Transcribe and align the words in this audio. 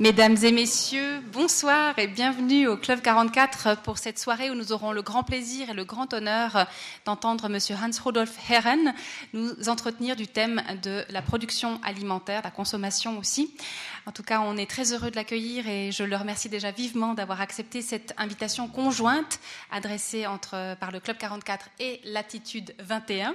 Mesdames 0.00 0.38
et 0.44 0.50
messieurs, 0.50 1.20
bonsoir 1.30 1.98
et 1.98 2.06
bienvenue 2.06 2.66
au 2.66 2.78
Club 2.78 3.02
44 3.02 3.82
pour 3.82 3.98
cette 3.98 4.18
soirée 4.18 4.50
où 4.50 4.54
nous 4.54 4.72
aurons 4.72 4.92
le 4.92 5.02
grand 5.02 5.24
plaisir 5.24 5.68
et 5.68 5.74
le 5.74 5.84
grand 5.84 6.14
honneur 6.14 6.66
d'entendre 7.04 7.50
Monsieur 7.50 7.76
Hans-Rudolf 7.76 8.34
Herren 8.48 8.94
nous 9.34 9.68
entretenir 9.68 10.16
du 10.16 10.26
thème 10.26 10.62
de 10.82 11.04
la 11.10 11.20
production 11.20 11.78
alimentaire, 11.84 12.40
la 12.42 12.50
consommation 12.50 13.18
aussi. 13.18 13.54
En 14.06 14.12
tout 14.12 14.22
cas, 14.22 14.40
on 14.40 14.56
est 14.56 14.68
très 14.68 14.92
heureux 14.92 15.10
de 15.10 15.16
l'accueillir 15.16 15.68
et 15.68 15.92
je 15.92 16.04
le 16.04 16.16
remercie 16.16 16.48
déjà 16.48 16.70
vivement 16.70 17.14
d'avoir 17.14 17.40
accepté 17.40 17.82
cette 17.82 18.14
invitation 18.16 18.66
conjointe 18.66 19.40
adressée 19.70 20.26
entre, 20.26 20.74
par 20.76 20.90
le 20.90 21.00
Club 21.00 21.18
44 21.18 21.66
et 21.78 22.00
Latitude 22.04 22.74
21. 22.78 23.34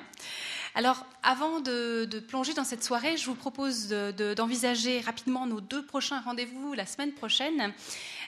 Alors, 0.73 1.05
avant 1.23 1.62
de, 1.62 2.20
plonger 2.28 2.54
dans 2.54 2.64
cette 2.64 2.84
soirée, 2.84 3.16
je 3.16 3.26
vous 3.28 3.36
propose 3.36 3.90
d'envisager 4.36 5.00
rapidement 5.02 5.46
nos 5.46 5.62
deux 5.62 5.86
prochains 5.86 6.20
rendez-vous 6.20 6.73
la 6.73 6.86
semaine 6.86 7.13
prochaine. 7.13 7.73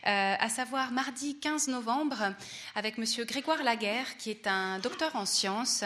Euh, 0.05 0.35
à 0.39 0.47
savoir 0.47 0.91
mardi 0.93 1.37
15 1.37 1.67
novembre 1.67 2.33
avec 2.75 2.97
Monsieur 2.97 3.25
Grégoire 3.25 3.63
Laguerre, 3.63 4.15
qui 4.17 4.29
est 4.29 4.47
un 4.47 4.79
docteur 4.79 5.15
en 5.15 5.25
sciences 5.25 5.83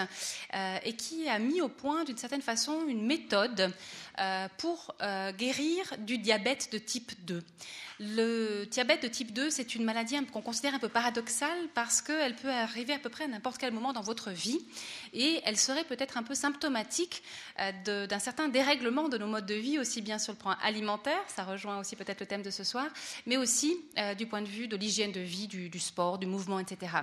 euh, 0.54 0.78
et 0.84 0.94
qui 0.94 1.28
a 1.28 1.40
mis 1.40 1.62
au 1.62 1.70
point 1.70 2.04
d'une 2.04 2.18
certaine 2.18 2.44
façon 2.44 2.86
une 2.88 3.04
méthode 3.04 3.74
pour 4.58 4.96
guérir 5.38 5.84
du 6.00 6.18
diabète 6.18 6.72
de 6.72 6.78
type 6.78 7.12
2. 7.26 7.44
Le 8.04 8.66
diabète 8.66 9.04
de 9.04 9.08
type 9.08 9.32
2, 9.32 9.52
c'est 9.52 9.76
une 9.76 9.84
maladie 9.84 10.16
qu'on 10.34 10.42
considère 10.42 10.74
un 10.74 10.80
peu 10.80 10.90
paradoxale 10.90 11.68
parce 11.76 12.02
qu'elle 12.02 12.36
peut 12.36 12.50
arriver 12.50 12.94
à 12.94 12.98
peu 12.98 13.10
près 13.10 13.26
à 13.26 13.28
n'importe 13.28 13.60
quel 13.60 13.72
moment 13.72 13.94
dans 13.94 14.02
votre 14.02 14.32
vie 14.32 14.60
et 15.14 15.40
elle 15.46 15.56
serait 15.56 15.84
peut-être 15.84 16.18
un 16.18 16.24
peu 16.24 16.34
symptomatique 16.34 17.22
euh, 17.60 18.08
d'un 18.08 18.18
certain 18.18 18.48
dérèglement 18.48 19.08
de 19.08 19.20
nos 19.20 19.28
modes 19.28 19.46
de 19.46 19.54
vie, 19.54 19.78
aussi 19.78 20.02
bien 20.02 20.18
sur 20.18 20.34
le 20.34 20.40
plan 20.40 20.56
alimentaire, 20.64 21.22
ça 21.28 21.44
rejoint 21.44 21.80
aussi 21.80 21.96
peut-être 21.96 22.22
le 22.22 22.26
thème 22.26 22.42
de 22.42 22.50
ce 22.50 22.64
soir, 22.64 22.88
mais 23.28 23.38
aussi 23.38 23.78
euh, 24.00 24.16
du 24.16 24.26
point 24.26 24.42
de 24.42 24.48
vue 24.48 24.68
de 24.68 24.76
l'hygiène 24.76 25.12
de 25.12 25.20
vie, 25.20 25.48
du, 25.48 25.80
sport, 25.80 26.18
du 26.18 26.26
mouvement, 26.26 26.58
etc. 26.58 26.94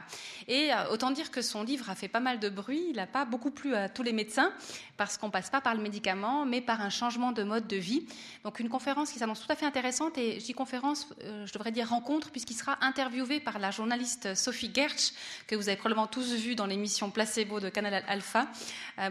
Et 0.49 0.73
euh, 0.73 0.91
autant 0.91 1.13
dire 1.13 1.31
que 1.31 1.43
son 1.43 1.63
livre 1.63 1.89
a 1.91 1.95
fait 1.95 2.09
pas 2.09 2.19
mal 2.19 2.41
de 2.41 2.49
bruit, 2.49 2.87
il 2.91 2.97
n'a 2.97 3.07
pas 3.07 3.25
beaucoup 3.25 3.53
plu 3.53 3.73
à 3.77 3.89
tous 3.89 4.03
les 4.03 4.13
médecins 4.13 4.53
parce 4.97 5.17
qu'on 5.17 5.31
passe 5.31 5.49
pas 5.49 5.61
par 5.61 5.77
le 5.77 5.81
médicament, 5.81 6.45
mais 6.45 6.61
par 6.61 6.81
un 6.81 6.91
changement 6.99 7.33
de 7.33 7.43
mode 7.43 7.67
de 7.67 7.77
vie. 7.77 8.07
Donc 8.45 8.61
une 8.61 8.69
conférence 8.69 9.13
qui 9.13 9.19
s'annonce 9.19 9.41
tout 9.41 9.53
à 9.53 9.57
fait 9.57 9.67
intéressante 9.67 10.19
et 10.19 10.41
je 10.41 10.45
dis 10.45 10.53
conférence, 10.53 11.09
je 11.23 11.53
devrais 11.53 11.73
dire 11.73 11.89
rencontre, 11.89 12.31
puisqu'il 12.31 12.55
sera 12.55 12.77
interviewé 12.81 13.41
par 13.41 13.59
la 13.59 13.71
journaliste 13.71 14.35
Sophie 14.35 14.71
Gertsch, 14.75 15.13
que 15.47 15.57
vous 15.57 15.69
avez 15.69 15.77
probablement 15.77 16.07
tous 16.07 16.35
vu 16.35 16.55
dans 16.55 16.67
l'émission 16.67 17.11
Placebo 17.11 17.61
de 17.61 17.69
Canal 17.69 18.05
Alpha. 18.09 18.49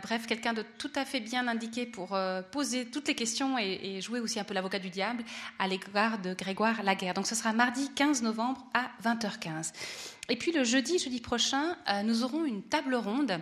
bref, 0.02 0.28
quelqu'un 0.28 0.54
de 0.54 0.64
tout 0.78 0.92
à 0.96 1.06
fait 1.06 1.20
bien 1.20 1.48
indiqué 1.48 1.86
pour 1.86 2.14
euh, 2.14 2.42
poser 2.42 2.86
toutes 2.86 3.08
les 3.08 3.16
questions 3.16 3.58
et, 3.58 4.02
jouer 4.02 4.20
aussi 4.20 4.40
un 4.40 4.44
peu 4.44 4.54
l'avocat 4.54 4.80
du 4.80 4.90
diable 4.90 5.24
à 5.60 5.68
l'égard 5.68 6.20
de 6.20 6.34
Grégoire 6.34 6.84
Laguerre. 6.84 7.14
Donc 7.14 7.28
ce 7.28 7.36
sera 7.36 7.54
mardi 7.54 7.90
15 7.96 8.22
novembre 8.22 8.66
à 8.74 8.92
20h15. 9.04 9.74
Et 10.30 10.36
puis 10.36 10.52
le 10.52 10.64
jeudi, 10.64 11.00
jeudi 11.00 11.22
prochain, 11.22 11.76
euh, 11.90 12.04
nous 12.04 12.24
aurons 12.24 12.46
une 12.46 12.64
table 12.64 12.96
ronde 12.96 13.40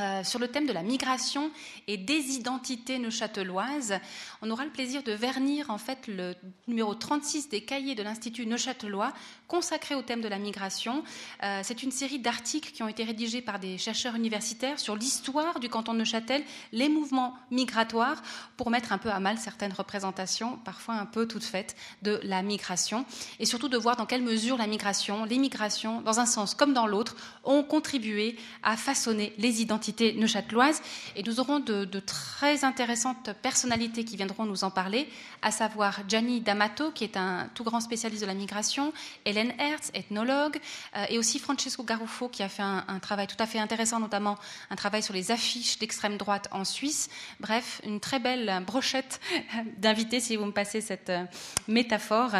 euh, 0.00 0.24
sur 0.24 0.40
le 0.40 0.48
thème 0.48 0.66
de 0.66 0.72
la 0.72 0.82
migration 0.82 1.52
et 1.86 1.96
des 1.96 2.34
identités 2.34 2.98
neuchâteloises. 2.98 4.00
On 4.42 4.50
aura 4.50 4.64
le 4.64 4.72
plaisir 4.72 5.04
de 5.04 5.12
vernir 5.12 5.70
en 5.70 5.78
fait 5.78 6.08
le 6.08 6.34
numéro 6.66 6.96
36 6.96 7.48
des 7.48 7.60
cahiers 7.60 7.94
de 7.94 8.02
l'Institut 8.02 8.44
neuchâtelois 8.44 9.12
consacré 9.46 9.94
au 9.94 10.02
thème 10.02 10.20
de 10.20 10.26
la 10.26 10.38
migration. 10.38 11.04
Euh, 11.44 11.60
c'est 11.62 11.84
une 11.84 11.92
série 11.92 12.18
d'articles 12.18 12.72
qui 12.72 12.82
ont 12.82 12.88
été 12.88 13.04
rédigés 13.04 13.40
par 13.40 13.60
des 13.60 13.78
chercheurs 13.78 14.16
universitaires 14.16 14.80
sur 14.80 14.96
l'histoire 14.96 15.60
du 15.60 15.68
canton 15.68 15.92
de 15.92 15.98
Neuchâtel, 15.98 16.42
les 16.72 16.88
mouvements 16.88 17.34
migratoires, 17.52 18.20
pour 18.56 18.70
mettre 18.70 18.92
un 18.92 18.98
peu 18.98 19.10
à 19.10 19.20
mal 19.20 19.38
certaines 19.38 19.72
représentations, 19.72 20.58
parfois 20.64 20.94
un 20.94 21.06
peu 21.06 21.28
toutes 21.28 21.44
faites, 21.44 21.76
de 22.02 22.18
la 22.24 22.42
migration, 22.42 23.04
et 23.38 23.46
surtout 23.46 23.68
de 23.68 23.76
voir 23.76 23.94
dans 23.94 24.06
quelle 24.06 24.22
mesure 24.22 24.56
la 24.56 24.66
migration, 24.66 25.24
les 25.24 25.38
migrations, 25.38 26.00
dans 26.00 26.18
un 26.18 26.26
sens 26.26 26.54
comme 26.54 26.72
dans 26.72 26.88
l'autre, 26.88 27.14
ont 27.44 27.62
contribué 27.62 28.36
à 28.64 28.76
façonner 28.76 29.34
les 29.38 29.62
identités 29.62 29.83
neuchâteloise. 29.92 30.82
Et 31.16 31.22
nous 31.22 31.40
aurons 31.40 31.60
de, 31.60 31.84
très 32.00 32.64
intéressantes 32.64 33.30
personnalités 33.42 34.04
qui 34.04 34.16
viendront 34.16 34.44
nous 34.44 34.64
en 34.64 34.70
parler, 34.70 35.08
à 35.42 35.50
savoir 35.50 36.00
Gianni 36.08 36.40
D'Amato, 36.40 36.90
qui 36.90 37.04
est 37.04 37.16
un 37.16 37.48
tout 37.54 37.64
grand 37.64 37.80
spécialiste 37.80 38.22
de 38.22 38.26
la 38.26 38.34
migration, 38.34 38.92
Hélène 39.24 39.52
Hertz, 39.58 39.90
ethnologue, 39.94 40.58
euh, 40.96 41.04
et 41.08 41.18
aussi 41.18 41.38
Francesco 41.38 41.82
Garuffo, 41.82 42.28
qui 42.28 42.42
a 42.42 42.48
fait 42.48 42.62
un, 42.62 42.98
travail 43.00 43.26
tout 43.26 43.36
à 43.38 43.46
fait 43.46 43.58
intéressant, 43.58 44.00
notamment 44.00 44.38
un 44.70 44.76
travail 44.76 45.02
sur 45.02 45.14
les 45.14 45.30
affiches 45.30 45.78
d'extrême 45.78 46.16
droite 46.16 46.48
en 46.52 46.64
Suisse. 46.64 47.08
Bref, 47.40 47.80
une 47.84 48.00
très 48.00 48.18
belle 48.18 48.62
brochette 48.66 49.20
d'invités, 49.78 50.20
si 50.20 50.36
vous 50.36 50.46
me 50.46 50.52
passez 50.52 50.80
cette 50.80 51.10
euh, 51.10 51.24
métaphore 51.68 52.32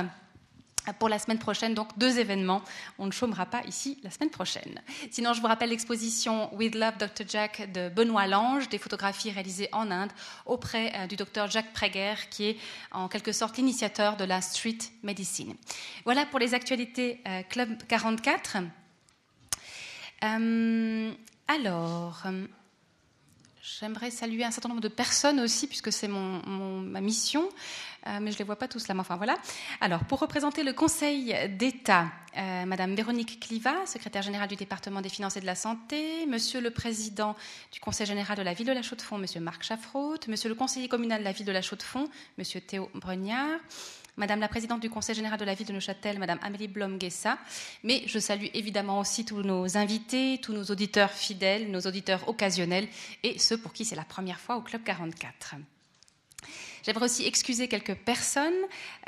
pour 0.92 1.08
la 1.08 1.18
semaine 1.18 1.38
prochaine, 1.38 1.74
donc 1.74 1.96
deux 1.98 2.18
événements. 2.18 2.62
On 2.98 3.06
ne 3.06 3.10
chômera 3.10 3.46
pas 3.46 3.62
ici 3.66 3.98
la 4.02 4.10
semaine 4.10 4.30
prochaine. 4.30 4.82
Sinon, 5.10 5.32
je 5.32 5.40
vous 5.40 5.46
rappelle 5.46 5.70
l'exposition 5.70 6.54
With 6.54 6.74
Love 6.74 6.98
Dr. 6.98 7.24
Jack 7.28 7.72
de 7.72 7.88
Benoît 7.88 8.26
Lange, 8.26 8.68
des 8.68 8.78
photographies 8.78 9.30
réalisées 9.30 9.68
en 9.72 9.90
Inde 9.90 10.10
auprès 10.46 10.92
euh, 10.94 11.06
du 11.06 11.16
docteur 11.16 11.50
Jack 11.50 11.72
Prager, 11.72 12.14
qui 12.30 12.46
est 12.46 12.56
en 12.92 13.08
quelque 13.08 13.32
sorte 13.32 13.56
l'initiateur 13.56 14.16
de 14.16 14.24
la 14.24 14.40
street 14.40 14.78
medicine. 15.02 15.54
Voilà 16.04 16.26
pour 16.26 16.38
les 16.38 16.54
actualités 16.54 17.20
euh, 17.26 17.42
Club 17.48 17.82
44. 17.88 18.58
Euh, 20.24 21.12
alors. 21.48 22.22
J'aimerais 23.66 24.10
saluer 24.10 24.44
un 24.44 24.50
certain 24.50 24.68
nombre 24.68 24.82
de 24.82 24.88
personnes 24.88 25.40
aussi, 25.40 25.66
puisque 25.66 25.90
c'est 25.90 26.06
ma 26.06 27.00
mission. 27.00 27.48
Euh, 28.06 28.18
mais 28.20 28.30
je 28.30 28.36
ne 28.36 28.40
les 28.40 28.44
vois 28.44 28.56
pas 28.56 28.68
tous 28.68 28.88
là. 28.88 28.94
Mais 28.94 29.00
enfin, 29.00 29.16
voilà. 29.16 29.36
Alors, 29.80 30.04
pour 30.04 30.18
représenter 30.18 30.62
le 30.62 30.74
Conseil 30.74 31.34
d'État, 31.56 32.08
euh, 32.36 32.66
Madame 32.66 32.94
Véronique 32.94 33.40
Cliva, 33.40 33.74
secrétaire 33.86 34.20
générale 34.20 34.48
du 34.48 34.56
département 34.56 35.00
des 35.00 35.08
finances 35.08 35.38
et 35.38 35.40
de 35.40 35.46
la 35.46 35.54
santé, 35.54 36.26
Monsieur 36.26 36.60
le 36.60 36.72
président 36.72 37.36
du 37.72 37.80
Conseil 37.80 38.06
général 38.06 38.36
de 38.36 38.42
la 38.42 38.52
ville 38.52 38.66
de 38.66 38.72
la 38.72 38.82
Chaux-de-Fonds, 38.82 39.16
Monsieur 39.16 39.40
Marc 39.40 39.62
Chaffraut, 39.62 40.16
Monsieur 40.28 40.50
le 40.50 40.54
conseiller 40.54 40.88
communal 40.88 41.20
de 41.20 41.24
la 41.24 41.32
ville 41.32 41.46
de 41.46 41.52
la 41.52 41.62
Chaux-de-Fonds, 41.62 42.10
Monsieur 42.36 42.60
Théo 42.60 42.90
Bregnard, 42.94 43.60
Madame 44.16 44.40
la 44.40 44.48
présidente 44.48 44.80
du 44.80 44.90
Conseil 44.90 45.14
général 45.14 45.38
de 45.38 45.44
la 45.44 45.54
ville 45.54 45.66
de 45.66 45.72
Neuchâtel, 45.72 46.18
Madame 46.18 46.38
Amélie 46.42 46.68
Blom-Guessa. 46.68 47.38
Mais 47.82 48.02
je 48.06 48.18
salue 48.18 48.46
évidemment 48.54 49.00
aussi 49.00 49.24
tous 49.24 49.42
nos 49.42 49.76
invités, 49.76 50.38
tous 50.40 50.52
nos 50.52 50.64
auditeurs 50.64 51.10
fidèles, 51.10 51.70
nos 51.70 51.80
auditeurs 51.80 52.28
occasionnels 52.28 52.88
et 53.22 53.38
ceux 53.38 53.58
pour 53.58 53.72
qui 53.72 53.84
c'est 53.84 53.96
la 53.96 54.04
première 54.04 54.38
fois 54.38 54.56
au 54.56 54.60
Club 54.60 54.82
44. 54.84 55.56
J'aimerais 56.84 57.06
aussi 57.06 57.26
excuser 57.26 57.66
quelques 57.66 57.94
personnes 57.94 58.52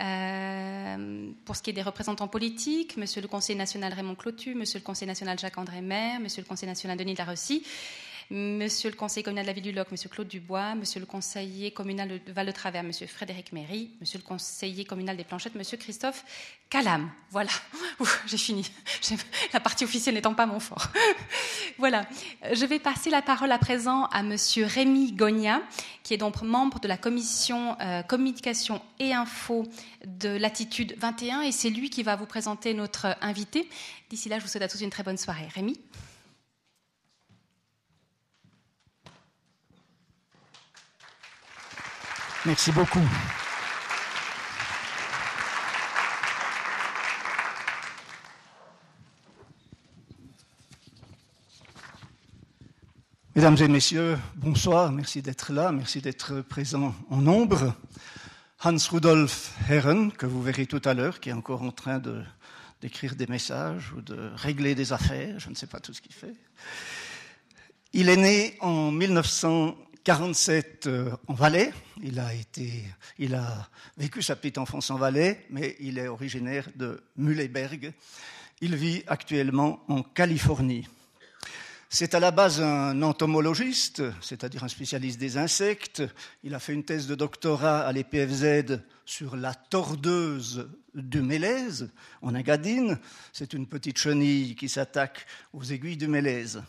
euh, 0.00 1.30
pour 1.44 1.54
ce 1.56 1.62
qui 1.62 1.70
est 1.70 1.74
des 1.74 1.82
représentants 1.82 2.26
politiques, 2.26 2.96
Monsieur 2.96 3.20
le 3.20 3.28
Conseil 3.28 3.54
national 3.54 3.92
Raymond 3.92 4.14
Clotu, 4.14 4.54
Monsieur 4.54 4.78
le 4.78 4.84
Conseil 4.84 5.06
national 5.06 5.38
Jacques-André 5.38 5.82
Maire, 5.82 6.18
Monsieur 6.18 6.40
le 6.40 6.48
Conseil 6.48 6.68
national 6.68 6.96
Denis 6.96 7.14
Larossi, 7.16 7.64
Monsieur 8.28 8.90
le 8.90 8.96
conseiller 8.96 9.22
communal 9.22 9.44
de 9.44 9.46
la 9.46 9.52
ville 9.52 9.62
du 9.62 9.70
Loc, 9.72 9.92
Monsieur 9.92 10.08
Claude 10.08 10.26
Dubois, 10.26 10.74
Monsieur 10.74 10.98
le 10.98 11.06
conseiller 11.06 11.70
communal 11.70 12.08
de 12.08 12.32
Val-de-Travers, 12.32 12.82
Monsieur 12.82 13.06
Frédéric 13.06 13.52
Méry, 13.52 13.90
Monsieur 14.00 14.18
le 14.18 14.24
conseiller 14.24 14.84
communal 14.84 15.16
des 15.16 15.22
Planchettes, 15.22 15.54
Monsieur 15.54 15.76
Christophe 15.76 16.24
Calam. 16.68 17.08
Voilà, 17.30 17.52
j'ai 18.26 18.36
fini. 18.36 18.68
La 19.52 19.60
partie 19.60 19.84
officielle 19.84 20.16
n'étant 20.16 20.34
pas 20.34 20.46
mon 20.46 20.58
fort. 20.58 20.88
voilà, 21.78 22.04
je 22.52 22.66
vais 22.66 22.80
passer 22.80 23.10
la 23.10 23.22
parole 23.22 23.52
à 23.52 23.58
présent 23.58 24.06
à 24.06 24.24
Monsieur 24.24 24.66
Rémi 24.66 25.12
Gogna, 25.12 25.62
qui 26.02 26.12
est 26.12 26.18
donc 26.18 26.42
membre 26.42 26.80
de 26.80 26.88
la 26.88 26.96
commission 26.96 27.76
euh, 27.80 28.02
communication 28.02 28.82
et 28.98 29.12
info 29.14 29.68
de 30.04 30.30
Latitude 30.30 30.96
21, 30.98 31.42
et 31.42 31.52
c'est 31.52 31.70
lui 31.70 31.90
qui 31.90 32.02
va 32.02 32.16
vous 32.16 32.26
présenter 32.26 32.74
notre 32.74 33.16
invité. 33.20 33.68
D'ici 34.10 34.28
là, 34.28 34.38
je 34.38 34.42
vous 34.42 34.48
souhaite 34.48 34.64
à 34.64 34.68
tous 34.68 34.80
une 34.80 34.90
très 34.90 35.04
bonne 35.04 35.16
soirée. 35.16 35.48
Rémi? 35.54 35.78
Merci 42.46 42.70
beaucoup. 42.70 43.00
Mesdames 53.34 53.56
et 53.58 53.66
messieurs, 53.66 54.16
bonsoir, 54.36 54.92
merci 54.92 55.22
d'être 55.22 55.52
là, 55.52 55.72
merci 55.72 56.00
d'être 56.00 56.40
présent 56.42 56.94
en 57.10 57.16
nombre. 57.16 57.74
Hans 58.62 58.76
Rudolf 58.92 59.52
Herren, 59.68 60.12
que 60.12 60.26
vous 60.26 60.40
verrez 60.40 60.66
tout 60.66 60.80
à 60.84 60.94
l'heure, 60.94 61.18
qui 61.18 61.30
est 61.30 61.32
encore 61.32 61.62
en 61.62 61.72
train 61.72 62.00
d'écrire 62.80 63.16
des 63.16 63.26
messages 63.26 63.92
ou 63.92 64.02
de 64.02 64.30
régler 64.36 64.76
des 64.76 64.92
affaires, 64.92 65.40
je 65.40 65.50
ne 65.50 65.56
sais 65.56 65.66
pas 65.66 65.80
tout 65.80 65.92
ce 65.92 66.00
qu'il 66.00 66.14
fait. 66.14 66.36
Il 67.92 68.08
est 68.08 68.16
né 68.16 68.56
en 68.60 68.92
1900 68.92 69.76
47 70.06 70.86
euh, 70.86 71.10
en 71.26 71.34
Valais. 71.34 71.72
Il 72.00 72.20
a, 73.34 73.68
vécu 73.96 74.22
sa 74.22 74.36
petite 74.36 74.56
enfance 74.56 74.88
en 74.92 74.98
Valais, 74.98 75.44
mais 75.50 75.74
il 75.80 75.98
est 75.98 76.06
originaire 76.06 76.68
de 76.76 77.02
Mühleberg. 77.16 77.92
Il 78.60 78.76
vit 78.76 79.02
actuellement 79.08 79.82
en 79.88 80.04
Californie. 80.04 80.86
C'est 81.88 82.14
à 82.14 82.20
la 82.20 82.30
base 82.30 82.60
un 82.60 83.02
entomologiste, 83.02 84.04
c'est-à-dire 84.20 84.62
un 84.62 84.68
spécialiste 84.68 85.18
des 85.18 85.38
insectes. 85.38 86.04
Il 86.44 86.54
a 86.54 86.60
fait 86.60 86.74
une 86.74 86.84
thèse 86.84 87.08
de 87.08 87.16
doctorat 87.16 87.80
à 87.80 87.90
l'EPFZ 87.90 88.78
sur 89.04 89.34
la 89.34 89.54
tordeuse 89.54 90.68
du 90.94 91.20
mélèze 91.20 91.90
en 92.22 92.36
Agadine. 92.36 93.00
C'est 93.32 93.54
une 93.54 93.66
petite 93.66 93.98
chenille 93.98 94.54
qui 94.54 94.68
s'attaque 94.68 95.26
aux 95.52 95.64
aiguilles 95.64 95.96
du 95.96 96.06
mélèze. 96.06 96.62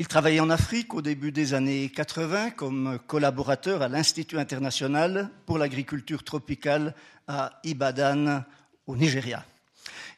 Il 0.00 0.08
travaillait 0.08 0.40
en 0.40 0.48
Afrique 0.48 0.94
au 0.94 1.02
début 1.02 1.30
des 1.30 1.52
années 1.52 1.90
80 1.90 2.52
comme 2.52 2.98
collaborateur 3.06 3.82
à 3.82 3.88
l'Institut 3.90 4.38
international 4.38 5.28
pour 5.44 5.58
l'agriculture 5.58 6.24
tropicale 6.24 6.94
à 7.28 7.60
Ibadan, 7.64 8.42
au 8.86 8.96
Nigeria. 8.96 9.44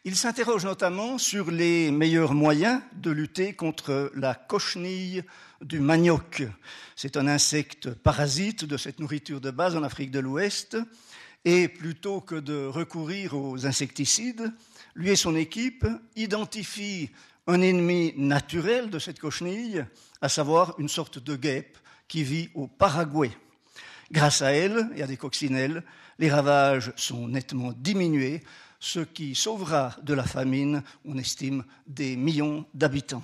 Il 0.04 0.14
s'interroge 0.14 0.64
notamment 0.64 1.18
sur 1.18 1.50
les 1.50 1.90
meilleurs 1.90 2.32
moyens 2.32 2.80
de 2.94 3.10
lutter 3.10 3.54
contre 3.54 4.12
la 4.14 4.36
cochenille 4.36 5.24
du 5.60 5.80
manioc. 5.80 6.44
C'est 6.94 7.16
un 7.16 7.26
insecte 7.26 7.90
parasite 7.90 8.64
de 8.64 8.76
cette 8.76 9.00
nourriture 9.00 9.40
de 9.40 9.50
base 9.50 9.74
en 9.74 9.82
Afrique 9.82 10.12
de 10.12 10.20
l'Ouest. 10.20 10.76
Et 11.44 11.66
plutôt 11.66 12.20
que 12.20 12.36
de 12.36 12.66
recourir 12.66 13.34
aux 13.34 13.66
insecticides, 13.66 14.52
lui 14.94 15.10
et 15.10 15.16
son 15.16 15.34
équipe 15.34 15.84
identifient 16.14 17.10
un 17.46 17.60
ennemi 17.60 18.14
naturel 18.16 18.90
de 18.90 18.98
cette 18.98 19.18
cochenille, 19.18 19.84
à 20.20 20.28
savoir 20.28 20.74
une 20.78 20.88
sorte 20.88 21.18
de 21.18 21.36
guêpe 21.36 21.78
qui 22.08 22.22
vit 22.22 22.50
au 22.54 22.66
Paraguay. 22.66 23.30
Grâce 24.10 24.42
à 24.42 24.52
elle 24.52 24.90
et 24.94 25.02
à 25.02 25.06
des 25.06 25.16
coccinelles, 25.16 25.82
les 26.18 26.30
ravages 26.30 26.92
sont 26.96 27.28
nettement 27.28 27.72
diminués 27.72 28.42
ce 28.78 29.00
qui 29.00 29.34
sauvera 29.34 29.96
de 30.02 30.12
la 30.12 30.24
famine, 30.24 30.82
on 31.04 31.16
estime, 31.16 31.64
des 31.86 32.16
millions 32.16 32.66
d'habitants. 32.74 33.22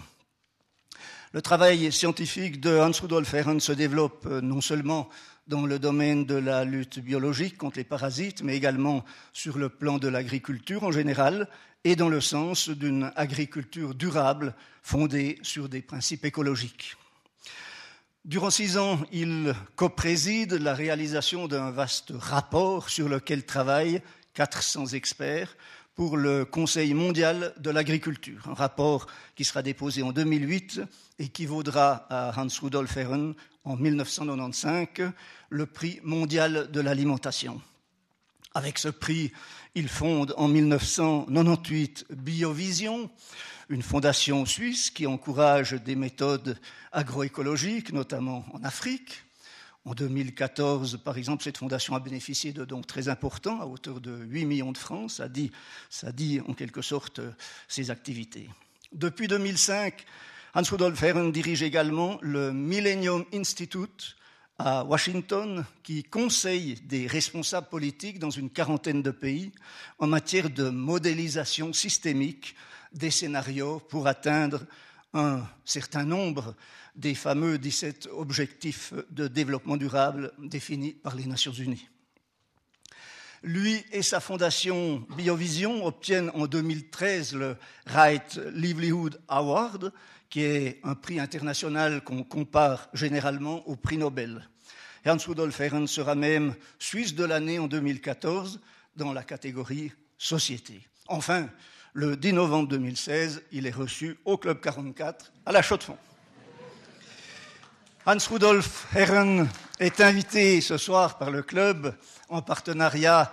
Le 1.33 1.43
travail 1.43 1.93
scientifique 1.93 2.61
de 2.61 2.79
Hans 2.79 2.93
Rudolf 3.03 3.35
Herren 3.35 3.61
se 3.61 3.73
développe 3.73 4.25
euh, 4.27 4.41
non 4.41 4.61
seulement 4.61 5.09
dans 5.49 5.65
le 5.65 5.79
domaine 5.79 6.27
de 6.27 6.35
la 6.35 6.65
lutte 6.65 6.99
biologique 6.99 7.57
contre 7.57 7.79
les 7.79 7.85
parasites, 7.85 8.43
mais 8.43 8.57
également 8.57 9.05
sur 9.33 9.59
le 9.59 9.71
plan 9.71 9.99
de 9.99 10.07
l'agriculture 10.07 10.85
en 10.85 10.93
général 10.93 11.49
et 11.85 11.97
dans 11.97 12.11
le 12.11 12.21
sens 12.21 12.69
d'une 12.69 13.11
agriculture 13.17 13.95
durable 13.95 14.55
fondée 14.83 15.39
sur 15.43 15.69
des 15.69 15.81
principes 15.81 16.27
écologiques. 16.27 16.97
Durant 18.25 18.51
six 18.51 18.77
ans, 18.77 19.01
il 19.11 19.55
copréside 19.75 20.53
la 20.53 20.75
réalisation 20.75 21.49
d'un 21.49 21.71
vaste 21.71 22.13
rapport 22.15 22.91
sur 22.91 23.09
lequel 23.09 23.47
travaillent 23.47 24.03
400 24.35 24.89
experts 24.89 25.57
pour 25.99 26.17
le 26.17 26.45
Conseil 26.45 26.95
mondial 26.95 27.53
de 27.59 27.71
l'agriculture, 27.71 28.49
un 28.49 28.55
rapport 28.55 29.09
qui 29.35 29.45
sera 29.45 29.63
déposé 29.63 30.05
en 30.05 30.13
2008 30.13 30.81
et 31.19 31.27
qui 31.27 31.45
vaudra 31.45 32.07
à 32.09 32.41
Hans 32.41 32.47
Rudolf 32.63 32.97
Herren 32.97 33.35
en 33.65 33.75
1995 33.75 35.11
le 35.51 35.67
prix 35.67 35.99
mondial 36.05 36.71
de 36.71 36.81
l'alimentation. 36.81 37.61
Avec 38.55 38.79
ce 38.79 38.87
prix, 38.87 39.33
il 39.75 39.89
fonde 39.89 40.35
en 40.37 40.47
1998 40.47 42.07
Biovision, 42.11 43.11
une 43.69 43.83
fondation 43.83 44.47
suisse 44.47 44.91
qui 44.91 45.05
encourage 45.05 45.73
des 45.73 45.97
méthodes 45.97 46.61
agroécologiques, 46.93 47.93
notamment 47.93 48.45
en 48.53 48.63
Afrique. 48.63 49.25
En 49.89 49.95
2014, 49.95 51.01
par 51.03 51.17
exemple, 51.17 51.43
cette 51.43 51.57
fondation 51.57 51.95
a 51.95 52.01
bénéficié 52.01 52.53
de 52.53 52.67
dons 52.67 52.83
très 52.83 53.09
importants, 53.09 53.59
à 53.63 53.65
hauteur 53.65 54.03
de 54.03 54.15
8 54.15 54.45
millions 54.45 54.71
de 54.71 54.77
francs. 54.77 55.11
Ça 55.11 55.29
dit, 55.31 56.41
en 56.47 56.53
quelque 56.53 56.83
sorte 56.83 57.23
ses 57.69 57.91
activités. 57.91 58.51
Depuis 58.93 59.29
2005, 59.29 60.05
Hans 60.53 60.63
Rudolf 60.71 61.03
Herren 61.03 61.33
dirige 61.33 61.63
également 61.63 62.19
le 62.21 62.53
Millennium 62.53 63.25
Institute 63.33 64.19
à 64.59 64.85
Washington, 64.85 65.65
qui 65.83 66.05
conseille 66.05 66.75
des 66.83 67.07
responsables 67.07 67.69
politiques 67.69 68.19
dans 68.19 68.29
une 68.29 68.51
quarantaine 68.51 69.01
de 69.01 69.11
pays 69.11 69.53
en 69.99 70.07
matière 70.07 70.51
de 70.51 70.69
modélisation 70.69 71.73
systémique 71.73 72.57
des 72.93 73.11
scénarios 73.11 73.81
pour 73.89 74.07
atteindre 74.07 74.67
un 75.15 75.47
certain 75.65 76.05
nombre 76.05 76.55
des 76.99 77.15
fameux 77.15 77.59
17 77.59 78.09
objectifs 78.13 78.93
de 79.11 79.29
développement 79.29 79.77
durable 79.77 80.33
définis 80.39 80.93
par 80.93 81.15
les 81.15 81.27
Nations 81.27 81.53
Unies. 81.53 81.89
Lui 83.45 83.85
et 83.93 84.03
sa 84.03 84.19
fondation 84.19 85.07
Biovision 85.17 85.87
obtiennent 85.87 86.31
en 86.35 86.49
2013 86.49 87.35
le 87.35 87.57
Right 87.87 88.41
Livelihood 88.53 89.21
Award, 89.29 89.93
qui 90.29 90.43
est 90.43 90.81
un 90.83 90.97
prix 90.97 91.21
international 91.21 92.03
qu'on 92.03 92.25
compare 92.25 92.89
généralement 92.93 93.67
au 93.69 93.77
prix 93.77 93.97
Nobel. 93.97 94.49
Hans 95.07 95.17
Rudolf 95.25 95.61
Herren 95.61 95.87
sera 95.87 96.17
même 96.17 96.55
Suisse 96.81 97.15
de 97.15 97.25
l'année 97.25 97.61
en 97.61 97.69
2014 97.69 98.61
dans 98.97 99.13
la 99.13 99.23
catégorie 99.23 99.93
Société. 100.19 100.81
Enfin, 101.07 101.49
le 101.93 102.17
10 102.17 102.33
novembre 102.33 102.69
2016, 102.69 103.45
il 103.53 103.69
est 103.69 103.75
reçu 103.75 104.19
au 104.25 104.37
Club 104.37 104.61
44 104.61 105.33
à 105.47 105.53
la 105.53 105.63
Chaux-de-Fonds. 105.63 105.97
Hans 108.11 108.31
Rudolf 108.31 108.87
Herren 108.97 109.47
est 109.79 110.01
invité 110.01 110.63
ce 110.63 110.79
soir 110.79 111.19
par 111.19 111.31
le 111.31 111.43
club 111.43 111.95
en 112.31 112.41
partenariat 112.41 113.31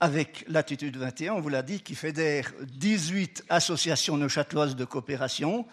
avec 0.00 0.46
Latitude 0.48 0.96
21, 0.96 1.34
on 1.34 1.40
vous 1.42 1.50
l'a 1.50 1.60
dit, 1.60 1.82
qui 1.82 1.94
fédère 1.94 2.50
18 2.62 3.44
associations 3.50 4.16
neuchâteloises 4.16 4.76
de 4.76 4.86
coopération. 4.86 5.66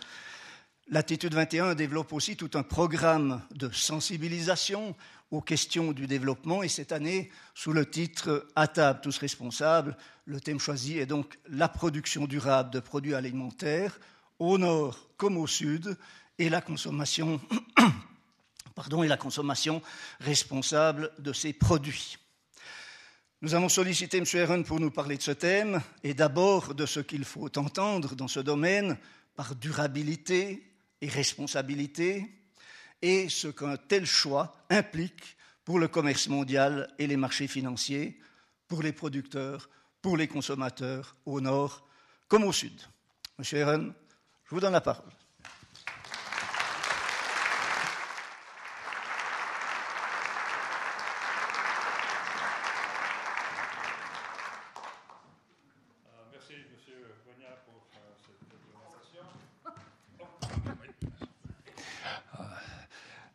Latitude 0.90 1.34
21 1.34 1.76
développe 1.76 2.12
aussi 2.12 2.36
tout 2.36 2.50
un 2.56 2.64
programme 2.64 3.42
de 3.56 3.70
sensibilisation 3.70 4.98
aux 5.32 5.40
questions 5.40 5.94
du 5.94 6.06
développement 6.06 6.62
et 6.62 6.68
cette 6.68 6.92
année, 6.92 7.32
sous 7.56 7.72
le 7.72 7.90
titre 7.90 8.48
À 8.58 8.68
table 8.68 9.00
tous 9.02 9.18
responsables, 9.18 9.96
le 10.26 10.42
thème 10.42 10.60
choisi 10.60 11.00
est 11.00 11.06
donc 11.06 11.40
la 11.50 11.70
production 11.70 12.26
durable 12.26 12.72
de 12.72 12.82
produits 12.82 13.16
alimentaires 13.16 13.98
au 14.40 14.58
nord 14.58 15.08
comme 15.16 15.38
au 15.38 15.48
sud 15.48 15.96
et 16.38 16.50
la 16.50 16.60
consommation 16.60 17.40
et 19.04 19.08
la 19.08 19.18
consommation 19.18 19.82
responsable 20.20 21.12
de 21.20 21.34
ces 21.34 21.54
produits. 21.54 22.18
Nous 23.42 23.56
avons 23.56 23.70
sollicité 23.70 24.18
M. 24.18 24.26
Herren 24.34 24.64
pour 24.64 24.80
nous 24.80 24.92
parler 24.92 25.18
de 25.18 25.24
ce 25.24 25.32
thème 25.32 25.82
et 26.04 26.14
d'abord 26.14 26.76
de 26.76 26.86
ce 26.86 27.00
qu'il 27.00 27.26
faut 27.26 27.58
entendre 27.58 28.16
dans 28.16 28.28
ce 28.28 28.40
domaine 28.40 28.98
par 29.36 29.56
durabilité 29.56 30.64
et 31.02 31.08
responsabilité 31.08 32.32
et 33.02 33.30
ce 33.30 33.48
qu'un 33.48 33.78
tel 33.78 34.06
choix 34.06 34.56
implique 34.70 35.38
pour 35.66 35.80
le 35.80 35.88
commerce 35.88 36.28
mondial 36.28 36.94
et 37.00 37.08
les 37.08 37.18
marchés 37.18 37.48
financiers, 37.48 38.20
pour 38.68 38.84
les 38.84 38.94
producteurs, 38.94 39.70
pour 40.02 40.18
les 40.18 40.28
consommateurs 40.28 41.16
au 41.26 41.42
nord 41.42 41.88
comme 42.28 42.44
au 42.44 42.54
sud. 42.54 42.80
Monsieur 43.40 43.60
Herren, 43.60 43.94
je 44.46 44.52
vous 44.52 44.62
donne 44.62 44.74
la 44.74 44.82
parole. 44.82 45.10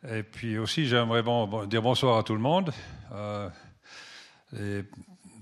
Et 0.08 0.22
puis 0.36 0.58
aussi, 0.58 0.86
j'aimerais 0.86 1.22
dire 1.66 1.80
bonsoir 1.80 2.18
à 2.18 2.22
tout 2.22 2.34
le 2.34 2.40
monde, 2.40 2.70
euh, 3.12 3.48
et 4.54 4.82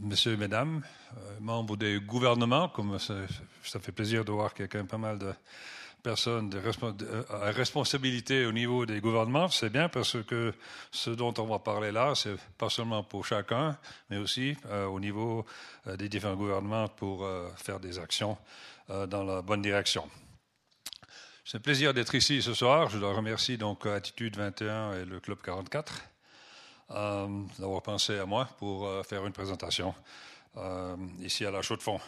messieurs 0.01 0.37
mesdames, 0.37 0.83
euh, 1.17 1.21
membres 1.41 1.77
des 1.77 1.99
gouvernements, 1.99 2.69
comme 2.69 3.01
ça, 3.01 3.17
fait 3.81 3.91
plaisir 3.91 4.25
de 4.25 4.31
voir 4.31 4.55
qu'il 4.55 4.63
y 4.63 4.67
a 4.67 4.69
quand 4.69 4.79
même 4.79 4.87
pas 4.87 4.97
mal 4.97 5.19
de 5.19 5.33
personnes 6.05 6.49
de 6.49 6.61
à 7.29 7.51
responsabilité 7.51 8.47
au 8.47 8.53
niveau 8.53 8.87
des 8.87 9.01
gouvernements. 9.01 9.49
C'est 9.49 9.71
bien 9.71 9.89
parce 9.89 10.23
que 10.23 10.55
ce 10.93 11.11
dont 11.11 11.35
on 11.39 11.47
va 11.47 11.59
parler 11.59 11.91
là, 11.91 12.13
c'est 12.15 12.37
pas 12.57 12.71
seulement 12.71 13.03
pour 13.03 13.27
chacun, 13.27 13.77
mais 14.11 14.19
aussi 14.19 14.57
euh, 14.67 14.87
au 14.87 15.01
niveau 15.01 15.45
des 15.99 16.09
différents 16.09 16.37
gouvernements 16.37 16.87
pour 16.87 17.29
faire 17.57 17.81
des 17.81 17.99
actions 17.99 18.39
dans 18.89 19.25
la 19.25 19.43
bonne 19.43 19.63
direction. 19.63 20.09
C'est 21.47 21.59
un 21.59 21.61
plaisir 21.61 21.93
d'être 21.93 22.15
ici 22.15 22.41
ce 22.41 22.55
soir. 22.55 22.89
Je 22.89 22.99
dois 22.99 23.13
remercier 23.13 23.59
donc 23.59 23.85
Attitude 23.85 24.35
21 24.35 24.95
et 24.95 25.05
le 25.05 25.21
Club 25.21 25.37
44 25.45 26.01
euh, 26.91 27.29
d'avoir 27.59 27.83
pensé 27.83 28.19
à 28.19 28.25
moi 28.25 28.49
pour 28.57 28.87
euh, 28.87 29.03
faire 29.03 29.27
une 29.27 29.35
présentation 29.35 29.95
euh, 30.57 30.97
ici 31.21 31.45
à 31.45 31.51
la 31.51 31.61
Chaux-de-Fonds. 31.61 32.01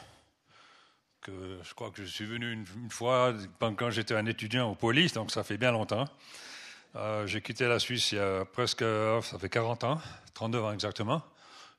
Je 1.27 1.75
crois 1.75 1.91
que 1.91 2.03
je 2.03 2.09
suis 2.09 2.25
venu 2.25 2.51
une, 2.51 2.65
fois 2.89 3.35
quand 3.61 3.91
j'étais 3.91 4.15
un 4.15 4.25
étudiant 4.25 4.71
au 4.71 4.75
police, 4.75 5.13
donc 5.13 5.31
ça 5.31 5.45
fait 5.45 5.59
bien 5.59 5.73
longtemps. 5.73 6.07
J'ai 7.27 7.43
quitté 7.43 7.67
la 7.67 7.81
Suisse 7.81 8.13
il 8.13 8.19
y 8.19 8.21
a 8.21 8.45
presque, 8.45 8.85
ça 9.23 9.39
fait 9.39 9.49
40 9.51 9.85
ans, 9.85 10.01
32 10.35 10.61
ans 10.61 10.73
exactement. 10.73 11.23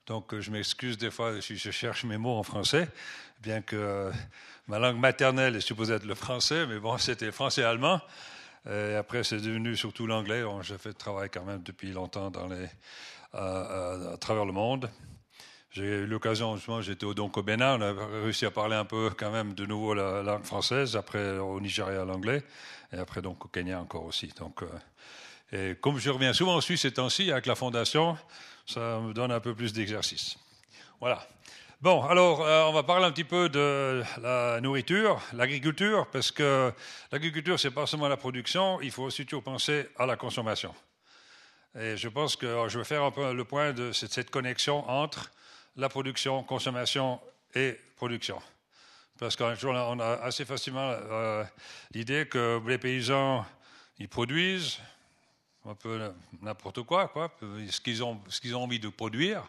Donc 0.07 0.39
je 0.39 0.51
m'excuse 0.51 0.97
des 0.97 1.11
fois 1.11 1.41
si 1.41 1.57
je 1.57 1.69
cherche 1.69 2.05
mes 2.05 2.17
mots 2.17 2.37
en 2.37 2.43
français, 2.43 2.87
bien 3.41 3.61
que 3.61 4.09
ma 4.67 4.79
langue 4.79 4.97
maternelle 4.97 5.55
est 5.55 5.61
supposée 5.61 5.93
être 5.93 6.05
le 6.05 6.15
français, 6.15 6.65
mais 6.65 6.79
bon, 6.79 6.97
c'était 6.97 7.31
français-allemand. 7.31 8.01
Et 8.69 8.95
après, 8.95 9.23
c'est 9.23 9.37
devenu 9.37 9.77
surtout 9.77 10.07
l'anglais. 10.07 10.43
J'ai 10.61 10.77
fait 10.77 10.89
le 10.89 10.95
travail 10.95 11.29
quand 11.29 11.43
même 11.43 11.61
depuis 11.63 11.91
longtemps 11.91 12.31
dans 12.31 12.47
les, 12.47 12.67
à 13.33 14.17
travers 14.19 14.45
le 14.45 14.51
monde. 14.51 14.89
J'ai 15.71 15.83
eu 15.83 16.05
l'occasion, 16.07 16.55
justement, 16.55 16.81
j'étais 16.81 17.05
au 17.05 17.13
Bénin, 17.13 17.77
on 17.77 17.81
a 17.81 17.93
réussi 18.23 18.45
à 18.45 18.51
parler 18.51 18.75
un 18.75 18.85
peu 18.85 19.11
quand 19.15 19.29
même 19.29 19.53
de 19.53 19.65
nouveau 19.65 19.93
la, 19.93 20.23
langue 20.23 20.43
française, 20.43 20.95
après 20.95 21.37
au 21.37 21.59
Nigeria 21.59 22.03
l'anglais, 22.03 22.43
et 22.91 22.97
après 22.97 23.21
donc 23.21 23.45
au 23.45 23.47
Kenya 23.47 23.79
encore 23.79 24.05
aussi. 24.05 24.33
Donc, 24.39 24.63
euh, 24.63 24.67
et 25.51 25.75
comme 25.75 25.99
je 25.99 26.09
reviens 26.09 26.33
souvent 26.33 26.55
en 26.55 26.61
Suisse 26.61 26.81
ces 26.81 26.93
temps-ci 26.93 27.31
avec 27.31 27.45
la 27.45 27.55
fondation, 27.55 28.17
ça 28.67 28.99
me 28.99 29.13
donne 29.13 29.31
un 29.31 29.39
peu 29.39 29.55
plus 29.55 29.73
d'exercice. 29.73 30.37
Voilà. 30.99 31.25
Bon, 31.79 32.03
alors 32.03 32.41
euh, 32.41 32.63
on 32.63 32.73
va 32.73 32.83
parler 32.83 33.05
un 33.05 33.11
petit 33.11 33.23
peu 33.23 33.49
de 33.49 34.03
la 34.21 34.59
nourriture, 34.61 35.21
l'agriculture, 35.33 36.07
parce 36.11 36.31
que 36.31 36.73
l'agriculture, 37.11 37.59
c'est 37.59 37.71
pas 37.71 37.85
seulement 37.85 38.07
la 38.07 38.17
production, 38.17 38.81
il 38.81 38.91
faut 38.91 39.03
aussi 39.03 39.25
toujours 39.25 39.43
penser 39.43 39.87
à 39.97 40.05
la 40.05 40.17
consommation. 40.17 40.73
Et 41.79 41.95
je 41.95 42.09
pense 42.09 42.35
que 42.35 42.67
je 42.67 42.79
vais 42.79 42.83
faire 42.83 43.03
un 43.03 43.11
peu 43.11 43.31
le 43.31 43.45
point 43.45 43.73
de 43.73 43.91
cette 43.91 44.31
connexion 44.31 44.89
entre 44.89 45.31
la 45.75 45.87
production, 45.87 46.43
consommation 46.43 47.21
et 47.53 47.77
production. 47.95 48.41
Parce 49.19 49.35
qu'on 49.35 49.99
a 49.99 50.13
assez 50.23 50.45
facilement 50.45 50.91
euh, 50.91 51.43
l'idée 51.91 52.27
que 52.27 52.59
les 52.67 52.79
paysans, 52.79 53.45
ils 53.99 54.09
produisent 54.09 54.79
un 55.67 55.75
peu 55.75 56.11
n'importe 56.41 56.81
quoi, 56.83 57.07
quoi 57.07 57.31
ce 57.69 57.81
qu'ils 57.81 58.03
ont, 58.03 58.19
ce 58.29 58.53
ont 58.53 58.63
envie 58.63 58.79
de 58.79 58.89
produire. 58.89 59.47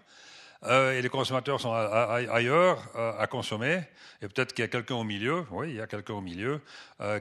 Euh, 0.65 0.99
et 0.99 1.03
les 1.03 1.09
consommateurs 1.09 1.61
sont 1.61 1.73
ailleurs 1.73 2.83
euh, 2.97 3.17
à 3.17 3.29
consommer, 3.29 3.81
et 4.21 4.27
peut-être 4.27 4.53
qu'il 4.53 4.63
y 4.63 4.67
a 4.67 4.69
quelqu'un 4.69 4.97
au 4.97 5.05
milieu, 5.05 5.47
oui, 5.53 5.71
il 5.71 5.77
y 5.77 5.81
a 5.81 5.87
quelqu'un 5.87 6.15
au 6.15 6.21
milieu 6.21 6.61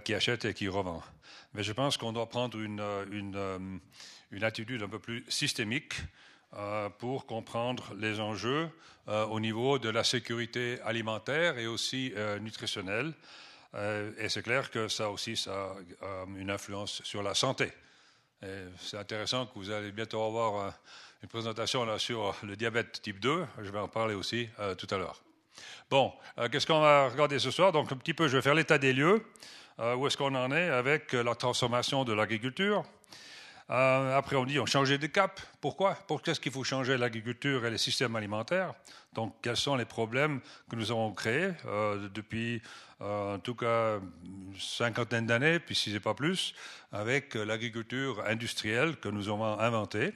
qui 0.04 0.16
achète 0.16 0.46
et 0.46 0.56
qui 0.56 0.68
revend. 0.68 1.04
Mais 1.54 1.64
je 1.64 1.72
pense 1.72 1.98
qu'on 1.98 2.14
doit 2.14 2.30
prendre 2.30 2.60
une, 2.60 2.82
une, 3.12 4.44
attitude 4.44 4.82
un 4.82 4.90
peu 4.90 5.00
plus 5.00 5.24
systémique 5.28 5.94
euh, 6.56 6.90
pour 6.90 7.26
comprendre 7.26 7.94
les 8.00 8.20
enjeux 8.20 8.70
euh, 9.08 9.26
au 9.26 9.40
niveau 9.40 9.80
de 9.80 9.90
la 9.90 10.04
sécurité 10.04 10.80
alimentaire 10.82 11.58
et 11.58 11.68
aussi 11.68 12.14
euh, 12.16 12.40
nutritionnelle. 12.40 13.14
et 14.18 14.30
c'est 14.30 14.44
clair 14.44 14.72
que 14.72 14.88
ça 14.88 15.12
aussi, 15.12 15.46
a 15.48 15.76
une 16.38 16.50
influence 16.50 17.04
sur 17.04 17.22
la 17.22 17.34
santé. 17.34 17.72
C'est 18.42 18.98
intéressant 18.98 19.48
que 19.48 19.54
vous 19.56 19.72
allez 19.72 19.92
bientôt 19.92 20.22
avoir 20.24 20.74
une 21.24 21.30
présentation 21.30 21.86
là 21.86 21.98
sur 21.98 22.36
le 22.44 22.56
diabète 22.56 23.02
type 23.02 23.20
2. 23.20 23.46
Je 23.62 23.72
vais 23.72 23.80
en 23.80 23.88
parler 23.88 24.14
aussi 24.14 24.48
tout 24.78 24.88
à 24.92 24.98
l'heure. 24.98 25.24
Bon, 25.90 26.14
qu'est-ce 26.52 26.68
qu'on 26.68 26.80
va 26.80 27.10
regarder 27.10 27.40
ce 27.40 27.50
soir? 27.50 27.72
Donc 27.72 27.92
un 27.92 27.98
petit 27.98 28.14
peu, 28.14 28.28
je 28.28 28.38
vais 28.38 28.44
faire 28.44 28.54
l'état 28.54 28.78
des 28.78 28.94
lieux. 28.94 29.26
où 29.80 30.06
est-ce 30.06 30.18
qu'on 30.18 30.36
en 30.36 30.52
est 30.52 30.70
avec 30.70 31.14
la 31.14 31.34
transformation 31.34 32.04
de 32.04 32.14
l'agriculture 32.14 32.86
euh, 33.70 34.18
après, 34.18 34.36
on 34.36 34.46
dit 34.46 34.60
on 34.60 34.66
changeait 34.66 34.98
de 34.98 35.08
cap. 35.08 35.42
Pourquoi? 35.60 35.98
Pourquoi 36.08 36.32
est-ce 36.32 36.40
qu'il 36.40 36.52
faut 36.52 36.64
changer 36.64 36.98
l'agriculture 36.98 37.66
et 37.66 37.70
les 37.70 37.78
systèmes 37.78 38.16
alimentaires? 38.16 38.74
Donc, 39.18 39.34
quels 39.42 39.58
sont 39.58 39.76
les 39.76 39.86
problèmes 39.86 40.42
que 40.70 40.76
nous 40.76 40.92
avons 40.92 41.12
créés 41.12 41.50
euh, 41.66 42.08
depuis, 42.14 42.62
euh, 43.02 43.36
en 43.36 43.40
tout 43.40 43.56
cas, 43.56 43.98
une 44.24 44.54
cinquantaine 44.60 45.26
d'années, 45.26 45.58
puis 45.58 45.74
si 45.74 45.90
ce 45.90 45.96
n'est 45.96 46.00
pas 46.00 46.14
plus, 46.14 46.54
avec 46.92 47.34
l'agriculture 47.34 48.24
industrielle 48.28 48.98
que 48.98 49.10
nous 49.10 49.28
avons 49.28 49.58
inventée. 49.60 50.14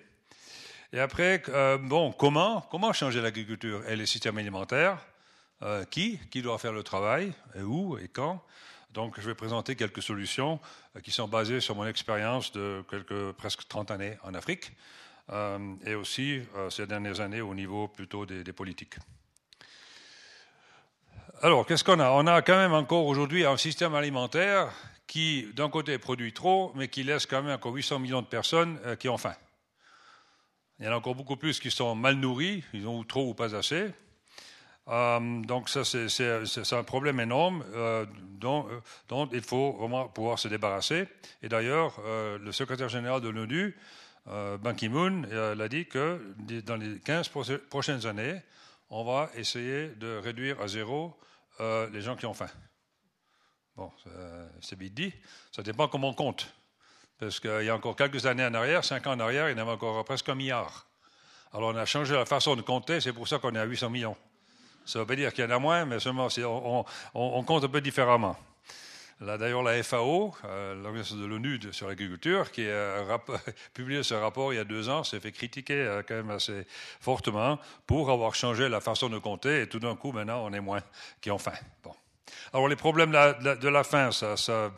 Et 0.94 1.00
après, 1.00 1.42
bon, 1.82 2.12
comment, 2.12 2.62
comment 2.70 2.94
changer 2.94 3.22
l'agriculture 3.22 3.82
et 3.90 3.96
les 3.96 4.06
systèmes 4.06 4.38
alimentaires? 4.38 5.00
Qui 5.90 6.20
Qui 6.30 6.42
doit 6.44 6.60
faire 6.60 6.74
le 6.74 6.84
travail? 6.84 7.34
Et 7.56 7.62
où 7.62 7.98
Et 7.98 8.08
quand? 8.08 8.44
Donc, 8.94 9.20
je 9.22 9.26
vais 9.26 9.36
présenter 9.36 9.76
quelques 9.78 10.02
solutions 10.04 10.60
euh, 10.96 11.00
qui 11.00 11.12
sont 11.12 11.28
basées 11.28 11.62
sur 11.62 11.76
mon 11.76 11.86
expérience 11.86 12.52
de 12.52 12.84
quelques, 12.90 13.32
presque 13.34 13.66
30 13.68 13.90
années 13.90 14.18
en 14.24 14.34
Afrique. 14.34 14.66
euh, 14.66 15.01
et 15.86 15.96
aussi 15.96 16.42
euh, 16.56 16.70
ces 16.70 16.88
dernières 16.88 17.22
années 17.22 17.42
au 17.42 17.56
niveau 17.56 17.88
plutôt 17.88 18.26
des, 18.26 18.54
politiques. 18.54 18.96
Alors, 21.42 21.66
qu'est-ce 21.66 21.84
qu'on 21.84 22.00
a? 22.00 22.10
On 22.12 22.28
a 22.28 22.42
quand 22.42 22.58
même 22.58 22.74
encore 22.74 23.06
aujourd'hui 23.06 23.46
un 23.46 23.58
système 23.58 23.96
alimentaire 23.96 24.72
qui, 25.08 25.48
d'un 25.54 25.70
côté, 25.70 25.98
produit 25.98 26.34
trop, 26.34 26.72
mais 26.76 26.88
qui 26.88 27.04
laisse 27.04 27.26
quand 27.26 27.42
même 27.42 27.56
encore 27.56 27.74
800 27.74 28.00
millions 28.00 28.22
de 28.22 28.28
personnes 28.28 28.80
qui 29.00 29.10
ont 29.10 29.18
faim. 29.18 29.36
Il 30.80 30.86
y 30.86 30.88
en 30.88 30.94
a 30.94 30.96
encore 30.96 31.16
beaucoup 31.16 31.38
plus 31.38 31.60
qui 31.60 31.70
sont 31.70 31.94
mal 31.96 32.16
nourris, 32.16 32.64
ils 32.74 32.88
ont 32.88 33.04
trop 33.04 33.30
ou 33.30 33.34
pas 33.34 33.56
assez. 33.56 33.92
Euh, 34.88 35.42
donc 35.44 35.70
ça, 35.70 35.84
c'est 35.86 36.74
un 36.74 36.84
problème 36.84 37.20
énorme 37.20 37.64
euh, 37.76 38.06
euh, 38.44 38.80
dont, 39.08 39.30
il 39.32 39.42
faut 39.42 39.74
vraiment 39.74 40.08
pouvoir 40.08 40.40
se 40.40 40.48
débarrasser. 40.48 41.08
Et 41.44 41.50
d'ailleurs, 41.50 42.00
le 42.04 42.52
secrétaire 42.52 42.90
général 42.90 43.22
de 43.22 43.30
l'ONU, 43.30 43.78
Ban 44.26 44.76
Ki-moon, 44.76 45.24
l'a 45.56 45.68
dit 45.68 45.88
que 45.88 46.36
dans 46.66 46.76
les 46.76 47.00
15 47.00 47.30
prochaines 47.70 48.06
années, 48.06 48.40
on 48.90 49.04
va 49.04 49.30
essayer 49.36 49.90
de 49.90 50.18
réduire 50.18 50.62
à 50.62 50.68
zéro 50.68 51.18
les 51.60 52.02
gens 52.02 52.16
qui 52.16 52.26
ont 52.26 52.34
faim. 52.34 52.50
Bon, 53.76 53.92
c'est 54.62 54.78
vite 54.78 54.94
dit. 54.94 55.14
Ça 55.52 55.64
dépend 55.64 55.88
comment 55.88 56.10
on 56.10 56.14
compte. 56.14 56.54
Parce 57.20 57.40
qu'il 57.40 57.64
y 57.64 57.70
a 57.70 57.76
encore 57.76 57.96
quelques 57.96 58.26
années 58.26 58.46
en 58.46 58.54
arrière, 58.54 58.84
cinq 58.84 59.06
ans 59.08 59.14
en 59.14 59.20
arrière, 59.20 59.50
il 59.50 59.58
y 59.58 59.60
en 59.60 59.62
avait 59.62 59.72
encore 59.72 60.04
presque 60.06 60.30
un 60.30 60.36
milliard. 60.36 60.88
Alors 61.54 61.70
on 61.70 61.76
a 61.76 61.86
changé 61.86 62.16
la 62.16 62.26
façon 62.26 62.56
de 62.56 62.62
compter, 62.62 63.02
c'est 63.02 63.14
pour 63.14 63.28
ça 63.28 63.38
qu'on 63.38 63.54
est 63.54 63.60
à 63.60 63.66
800 63.66 63.90
millions. 63.90 64.18
Ça 64.86 65.00
ne 65.00 65.04
veut 65.04 65.08
pas 65.08 65.16
dire 65.16 65.34
qu'il 65.34 65.44
y 65.44 65.48
en 65.48 65.52
a 65.52 65.60
moins, 65.60 65.86
mais 65.86 66.00
seulement 66.00 66.28
on, 66.40 66.86
on, 67.14 67.44
compte 67.44 67.64
un 67.64 67.68
peu 67.68 67.82
différemment. 67.82 68.36
D'ailleurs, 69.22 69.62
la 69.62 69.84
FAO, 69.84 70.34
euh, 70.46 70.74
l'organisation 70.74 71.16
de 71.16 71.26
l'ONU 71.26 71.60
sur 71.72 71.88
l'agriculture, 71.88 72.52
qui 72.52 72.68
a 72.68 73.20
publié 73.74 74.02
ce 74.02 74.16
rapport 74.16 74.52
il 74.52 74.56
y 74.56 74.60
a 74.60 74.64
deux 74.64 74.90
ans, 74.90 75.04
s'est 75.04 75.20
fait 75.20 75.32
critiquer 75.32 75.76
euh, 75.76 76.02
quand 76.02 76.16
même 76.16 76.32
assez 76.32 76.66
fortement 77.00 77.60
pour 77.86 78.10
avoir 78.10 78.34
changé 78.34 78.68
la 78.68 78.82
façon 78.82 79.10
de 79.10 79.20
compter. 79.20 79.62
Et 79.62 79.70
tout 79.70 79.80
d'un 79.80 79.96
coup, 79.96 80.12
maintenant, 80.12 80.44
on 80.44 80.52
est 80.54 80.60
moins 80.60 80.82
qui 81.22 81.30
ont 81.30 81.38
faim. 81.38 81.54
Bon. 81.84 81.94
Alors, 82.52 82.68
les 82.68 82.76
problèmes 82.76 83.12
de 83.12 83.68
la, 83.68 83.84
faim, 83.84 84.12
ça, 84.12 84.72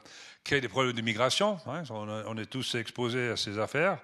crée 0.44 0.60
des 0.60 0.68
problèmes 0.68 0.94
de 0.94 1.02
migration. 1.02 1.58
Hein, 1.66 1.84
on, 1.90 2.38
est 2.38 2.46
tous 2.46 2.76
exposés 2.76 3.30
à 3.30 3.38
ces 3.38 3.60
affaires. 3.60 4.00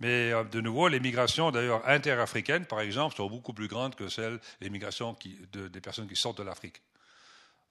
Mais 0.00 0.32
euh, 0.32 0.42
de 0.42 0.60
nouveau, 0.60 0.88
les 0.88 0.98
migrations, 0.98 1.52
d'ailleurs 1.52 1.88
interafricaines, 1.88 2.66
par 2.66 2.80
exemple, 2.80 3.14
sont 3.14 3.30
beaucoup 3.30 3.52
plus 3.52 3.68
grandes 3.68 3.94
que 3.94 4.08
celles 4.08 4.40
des 4.60 4.68
migrations 4.68 5.16
des 5.52 5.80
personnes 5.80 6.08
qui 6.08 6.16
sortent 6.16 6.38
de 6.38 6.42
l'Afrique. 6.42 6.82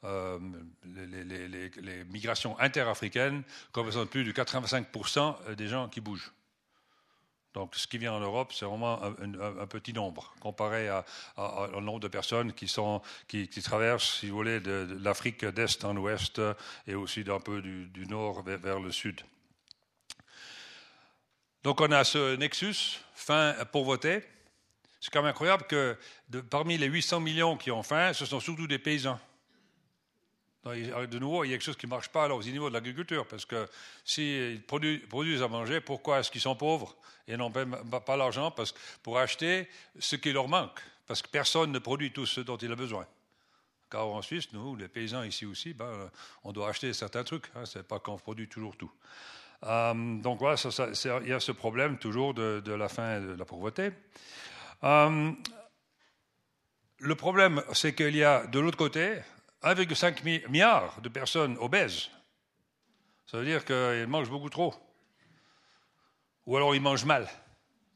Euh, 0.05 0.39
les, 0.85 2.03
migrations 2.05 2.57
interafricaines 2.59 3.43
représentent 3.73 4.09
plus 4.09 4.23
de 4.23 4.31
85% 4.31 5.55
des 5.55 5.67
gens 5.67 5.89
qui 5.89 6.01
bougent. 6.01 6.31
Donc, 7.55 7.73
ce 7.75 7.87
qui 7.87 7.97
vient 7.97 8.11
en 8.11 8.19
Europe, 8.19 8.51
c'est 8.53 8.65
vraiment 8.65 9.01
un, 9.01 9.65
petit 9.67 9.93
nombre 9.93 10.35
comparé 10.41 10.89
au 11.37 11.79
nombre 11.79 12.01
de 12.01 12.09
personnes 12.09 12.51
qui, 12.51 12.67
traversent, 13.63 14.19
si 14.19 14.29
vous 14.29 14.35
voulez, 14.35 14.59
de, 14.59 14.97
l'Afrique 15.01 15.45
d'est 15.45 15.85
en 15.85 15.95
ouest 15.95 16.41
et 16.85 16.95
aussi 16.95 17.23
d'un 17.23 17.39
peu 17.39 17.61
du, 17.61 18.05
nord 18.07 18.43
vers, 18.43 18.79
le 18.81 18.91
sud. 18.91 19.21
Donc 21.63 21.79
on 21.79 21.91
a 21.91 22.03
ce 22.03 22.35
nexus, 22.35 22.99
faim, 23.13 23.55
pauvreté. 23.71 24.21
C'est 24.99 25.09
quand 25.11 25.21
même 25.21 25.31
incroyable 25.31 25.65
que 25.65 25.97
parmi 26.49 26.77
les 26.77 26.87
800 26.87 27.21
millions 27.21 27.55
qui 27.55 27.71
ont 27.71 27.83
faim, 27.83 28.11
ce 28.11 28.25
sont 28.25 28.41
surtout 28.41 28.67
des 28.67 28.79
paysans. 28.79 29.19
De 30.65 31.19
nouveau, 31.19 31.43
il 31.43 31.49
y 31.49 31.53
a 31.53 31.57
quelque 31.57 31.65
chose 31.65 31.77
qui 31.77 31.85
ne 31.85 31.91
marche 31.91 32.09
pas 32.09 32.23
alors, 32.23 32.39
au 32.39 32.43
niveau 32.43 32.69
de 32.69 32.73
l'agriculture, 32.73 33.25
parce 33.27 33.45
que 33.45 33.67
s'ils 34.03 34.61
produisent, 34.63 35.41
à 35.41 35.47
manger, 35.47 35.79
pourquoi 35.79 36.19
est-ce 36.19 36.31
qu'ils 36.31 36.41
sont 36.41 36.55
pauvres 36.55 36.95
et 37.27 37.37
n'ont 37.37 37.51
pas 37.51 38.17
l'argent? 38.17 38.53
Pour 39.03 39.19
acheter 39.19 39.67
ce 39.99 40.15
qui 40.15 40.31
leur 40.31 40.47
manque 40.47 40.79
Parce 41.07 41.21
que 41.21 41.27
personne 41.27 41.71
ne 41.71 41.79
produit 41.79 42.11
tout 42.11 42.25
ce 42.25 42.41
dont 42.41 42.57
il 42.57 42.71
a 42.71 42.75
besoin. 42.75 43.05
Car 43.89 44.07
en 44.07 44.21
Suisse, 44.21 44.51
nous, 44.53 44.75
les 44.75 44.87
paysans 44.87 45.23
ici 45.23 45.45
aussi, 45.45 45.73
ben, 45.73 46.09
on 46.43 46.51
doit 46.51 46.69
acheter 46.69 46.91
certains 46.93 47.23
trucs. 47.23 47.45
Hein, 47.55 47.65
ce 47.65 47.79
n'est 47.79 47.83
pas 47.83 47.99
qu'on 47.99 48.17
produit 48.17 48.47
toujours 48.47 48.75
tout. 48.75 48.91
Euh, 49.63 49.93
donc 50.21 50.39
voilà, 50.39 50.57
il 51.23 51.29
y 51.29 51.33
a 51.33 51.39
ce 51.39 51.51
problème 51.51 51.97
toujours 51.97 52.33
de, 52.33 52.71
la 52.71 52.89
faim 52.89 53.17
et 53.17 53.21
de 53.21 53.35
la 53.35 53.45
pauvreté. 53.45 53.91
Euh, 54.83 55.31
le 56.99 57.15
problème, 57.15 57.63
c'est 57.73 57.93
qu'il 57.93 58.15
y 58.15 58.23
a 58.23 58.47
de 58.47 58.59
l'autre 58.59 58.77
côté 58.77 59.19
1,5 59.65 60.47
milliard 60.49 61.01
de 61.01 61.09
personnes 61.09 61.57
obèses. 61.57 62.09
Ça 63.25 63.39
veut 63.39 63.45
dire 63.45 63.65
qu'ils 63.65 64.07
mangent 64.07 64.29
beaucoup 64.29 64.49
trop. 64.49 64.75
Ou 66.45 66.55
alors 66.55 66.75
ils 66.75 66.81
mangent 66.81 67.05
mal. 67.05 67.27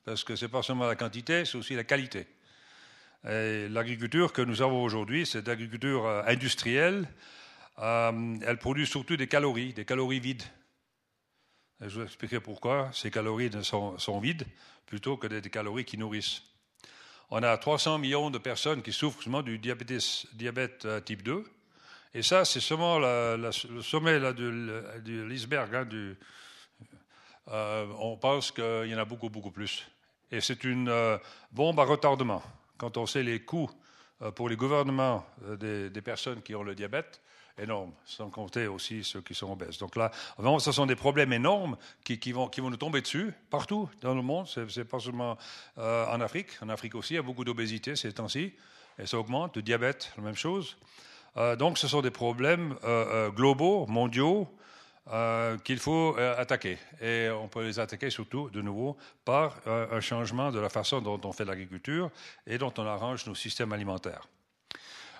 Parce 0.03 0.23
que 0.23 0.35
ce 0.35 0.45
n'est 0.45 0.49
pas 0.49 0.63
seulement 0.63 0.87
la 0.87 0.95
quantité, 0.95 1.45
c'est 1.45 1.57
aussi 1.57 1.75
la 1.75 1.83
qualité. 1.83 2.25
L'agriculture 3.23 4.33
que 4.33 4.41
nous 4.41 4.63
avons 4.63 4.83
aujourd'hui, 4.83 5.25
c'est 5.25 5.45
l'agriculture 5.45 6.05
euh, 6.07 6.23
industrielle. 6.25 7.07
elle 7.77 8.57
produit 8.59 8.87
surtout 8.87 9.17
des 9.17 9.27
calories, 9.27 9.73
des 9.73 9.85
calories 9.85 10.19
vides. 10.19 10.43
Je 11.81 11.99
vous 11.99 12.05
expliquer 12.05 12.39
pourquoi 12.39 12.89
ces 12.93 13.11
calories 13.11 13.51
sont, 13.63 14.19
vides 14.19 14.45
plutôt 14.85 15.17
que 15.17 15.27
des 15.27 15.49
calories 15.49 15.85
qui 15.85 15.97
nourrissent. 15.97 16.41
on 17.29 17.43
a 17.43 17.55
300 17.57 17.99
millions 17.99 18.31
de 18.31 18.37
personnes 18.39 18.81
qui 18.81 18.91
souffrent 18.91 19.43
du 19.43 19.59
diabète 19.59 20.85
euh, 20.85 20.99
type 21.01 21.21
2. 21.21 21.45
Et 22.13 22.23
ça, 22.23 22.45
c'est 22.45 22.59
seulement 22.59 22.99
le 22.99 23.51
sommet 23.81 24.19
là, 24.19 24.33
de, 24.33 25.25
l'iceberg. 25.27 25.75
Hein, 25.75 25.87
euh, 27.47 27.87
on 27.99 28.17
pense 28.17 28.51
qu'il 28.51 28.87
y 28.87 28.95
en 28.95 28.99
a 28.99 29.05
beaucoup, 29.05 29.29
beaucoup 29.29 29.51
plus. 29.51 29.87
Et 30.31 30.41
c'est 30.41 30.63
une 30.63 30.89
euh, 30.89 31.17
bombe 31.51 31.79
à 31.79 31.83
retardement. 31.83 32.43
Quand 32.77 32.97
on 32.97 33.05
sait 33.05 33.23
les 33.23 33.41
coûts 33.41 33.69
pour 34.35 34.49
les 34.49 34.57
gouvernements 34.57 35.25
des, 35.59 36.01
personnes 36.01 36.41
qui 36.41 36.53
ont 36.53 36.63
le 36.63 36.75
diabète, 36.75 37.21
énorme, 37.61 37.91
sans 38.05 38.29
compter 38.29 38.67
aussi 38.67 39.03
ceux 39.03 39.21
qui 39.21 39.33
sont 39.33 39.51
obèses. 39.51 39.77
Donc 39.77 39.95
là, 39.95 40.11
vraiment, 40.37 40.59
ce 40.59 40.71
sont 40.71 40.85
des 40.85 40.95
problèmes 40.95 41.33
énormes 41.33 41.77
qui, 42.03 42.31
vont, 42.31 42.49
nous 42.57 42.77
tomber 42.77 43.01
dessus, 43.01 43.33
partout 43.49 43.89
dans 44.01 44.13
le 44.13 44.21
monde. 44.21 44.47
Ce 44.47 44.61
n'est 44.61 44.85
pas 44.85 44.99
seulement 44.99 45.37
euh, 45.77 46.05
en 46.07 46.21
Afrique. 46.21 46.49
En 46.61 46.69
Afrique 46.69 46.95
aussi, 46.95 47.13
il 47.13 47.17
y 47.17 47.19
a 47.19 47.23
beaucoup 47.23 47.43
d'obésité 47.43 47.95
ces 47.95 48.13
temps-ci, 48.13 48.53
et 48.97 49.05
ça 49.05 49.17
augmente. 49.17 49.55
Le 49.55 49.61
diabète, 49.61 50.11
la 50.17 50.23
même 50.23 50.35
chose. 50.35 50.77
Euh, 51.39 51.55
donc, 51.55 51.77
ce 51.77 51.87
sont 51.87 52.01
des 52.01 52.11
problèmes 52.11 52.75
euh, 52.83 53.29
globaux, 53.29 53.85
mondiaux, 53.87 54.47
qu'il 55.63 55.79
faut 55.79 56.15
attaquer. 56.37 56.77
Et 57.01 57.29
on 57.31 57.47
peut 57.47 57.65
les 57.65 57.79
attaquer 57.79 58.11
surtout, 58.11 58.51
de 58.51 58.61
nouveau, 58.61 58.95
par 59.25 59.57
un 59.65 59.99
changement 60.01 60.51
de 60.51 60.59
la 60.59 60.69
façon 60.69 61.01
dont 61.01 61.19
on 61.23 61.31
fait 61.31 61.45
l'agriculture 61.45 62.11
et 62.45 62.59
dont 62.59 62.71
on 62.77 62.85
arrange 62.85 63.25
nos 63.25 63.33
systèmes 63.33 63.73
alimentaires. 63.73 64.27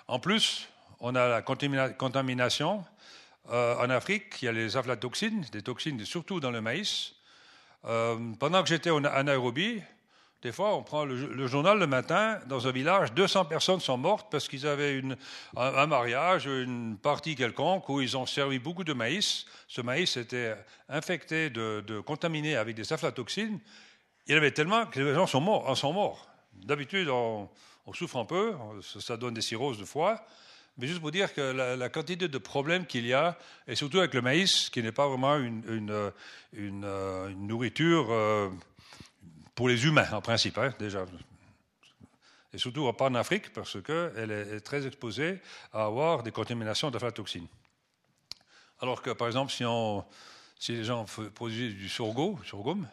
En 0.06 0.20
plus, 0.20 0.68
on 1.00 1.14
a 1.14 1.26
la 1.28 1.42
contamination. 1.42 2.84
Euh, 3.50 3.74
en 3.78 3.90
Afrique, 3.90 4.42
il 4.42 4.44
y 4.44 4.48
a 4.48 4.52
les 4.52 4.76
aflatoxines, 4.76 5.44
des 5.50 5.62
toxines 5.62 6.04
surtout 6.04 6.40
dans 6.40 6.50
le 6.50 6.60
maïs. 6.60 7.14
Euh, 7.86 8.16
pendant 8.38 8.62
que 8.62 8.68
j'étais 8.68 8.90
en 8.90 9.00
Nairobi, 9.00 9.82
des 10.42 10.52
fois, 10.52 10.74
on 10.74 10.82
prend 10.82 11.04
le, 11.04 11.46
journal 11.46 11.78
le 11.78 11.86
matin, 11.86 12.38
dans 12.46 12.66
un 12.66 12.72
village, 12.72 13.12
200 13.12 13.44
personnes 13.44 13.80
sont 13.80 13.98
mortes 13.98 14.28
parce 14.30 14.48
qu'ils 14.48 14.66
avaient 14.66 15.02
un, 15.54 15.86
mariage, 15.86 16.46
une 16.46 16.96
partie 16.96 17.36
quelconque 17.36 17.86
où 17.90 18.00
ils 18.00 18.16
ont 18.16 18.24
servi 18.24 18.58
beaucoup 18.58 18.84
de 18.84 18.94
maïs. 18.94 19.44
Ce 19.68 19.82
maïs 19.82 20.16
était 20.16 20.56
infecté, 20.88 21.50
de, 21.50 22.00
contaminé 22.00 22.56
avec 22.56 22.74
des 22.74 22.90
aflatoxines. 22.90 23.58
Il 24.26 24.32
y 24.32 24.34
en 24.34 24.38
avait 24.38 24.52
tellement 24.52 24.86
que 24.86 25.00
les 25.00 25.14
gens 25.14 25.26
sont 25.26 25.42
morts. 25.42 25.68
En 25.68 25.74
sont 25.74 25.92
morts. 25.92 26.26
D'habitude, 26.54 27.10
on, 27.10 27.48
souffre 27.92 28.16
un 28.16 28.24
peu, 28.24 28.54
ça 28.82 29.18
donne 29.18 29.34
des 29.34 29.42
cirrhoses 29.42 29.78
de 29.78 29.84
foie. 29.84 30.24
Mais 30.78 30.86
juste 30.86 31.00
pour 31.00 31.10
dire 31.10 31.34
que 31.34 31.42
la, 31.76 31.88
quantité 31.90 32.28
de 32.28 32.38
problèmes 32.38 32.86
qu'il 32.86 33.06
y 33.06 33.12
a, 33.12 33.36
et 33.68 33.74
surtout 33.74 33.98
avec 33.98 34.14
le 34.14 34.22
maïs, 34.22 34.70
qui 34.70 34.82
n'est 34.82 34.92
pas 34.92 35.06
vraiment 35.06 35.36
une, 35.36 35.90
euh, 36.54 37.30
nourriture 37.36 38.06
euh, 38.10 38.48
pour 39.60 39.68
les 39.68 39.84
humains, 39.84 40.10
en 40.12 40.22
principe, 40.22 40.56
hein, 40.56 40.72
déjà. 40.78 41.04
Et 42.54 42.56
surtout 42.56 42.90
pas 42.94 43.10
en 43.10 43.14
Afrique, 43.14 43.52
parce 43.52 43.76
qu'elle 43.82 44.30
est 44.30 44.60
très 44.60 44.86
exposée 44.86 45.38
à 45.70 45.84
avoir 45.84 46.22
des 46.22 46.32
contaminations 46.32 46.90
d'aflatoxines. 46.90 47.46
Alors 48.80 49.02
que, 49.02 49.10
par 49.10 49.26
exemple, 49.26 49.52
si, 49.52 50.72
les 50.72 50.82
gens 50.82 51.04
produisaient 51.34 51.74
du 51.74 51.90
sorgho, 51.90 52.38
sorghum, 52.46 52.88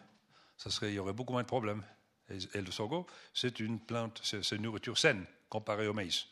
il 0.81 0.89
y 0.89 0.99
aurait 0.99 1.13
beaucoup 1.13 1.31
moins 1.31 1.43
de 1.43 1.47
problèmes. 1.47 1.83
Et, 2.29 2.57
et 2.57 2.61
le 2.61 2.69
sorgho, 2.69 3.07
c'est 3.33 3.61
une 3.61 3.79
plante, 3.79 4.19
c'est 4.21 4.51
une 4.51 4.63
nourriture 4.63 4.97
saine 4.97 5.25
comparée 5.47 5.87
au 5.87 5.93
maïs. 5.93 6.27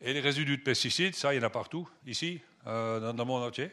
Et 0.00 0.12
les 0.12 0.20
résidus 0.20 0.56
de 0.56 0.62
pesticides, 0.64 1.14
ça, 1.14 1.32
il 1.32 1.36
y 1.36 1.40
en 1.40 1.46
a 1.46 1.50
partout, 1.50 1.88
ici, 2.06 2.40
euh, 2.66 3.12
dans, 3.12 3.22
le 3.22 3.24
monde 3.24 3.44
entier. 3.44 3.70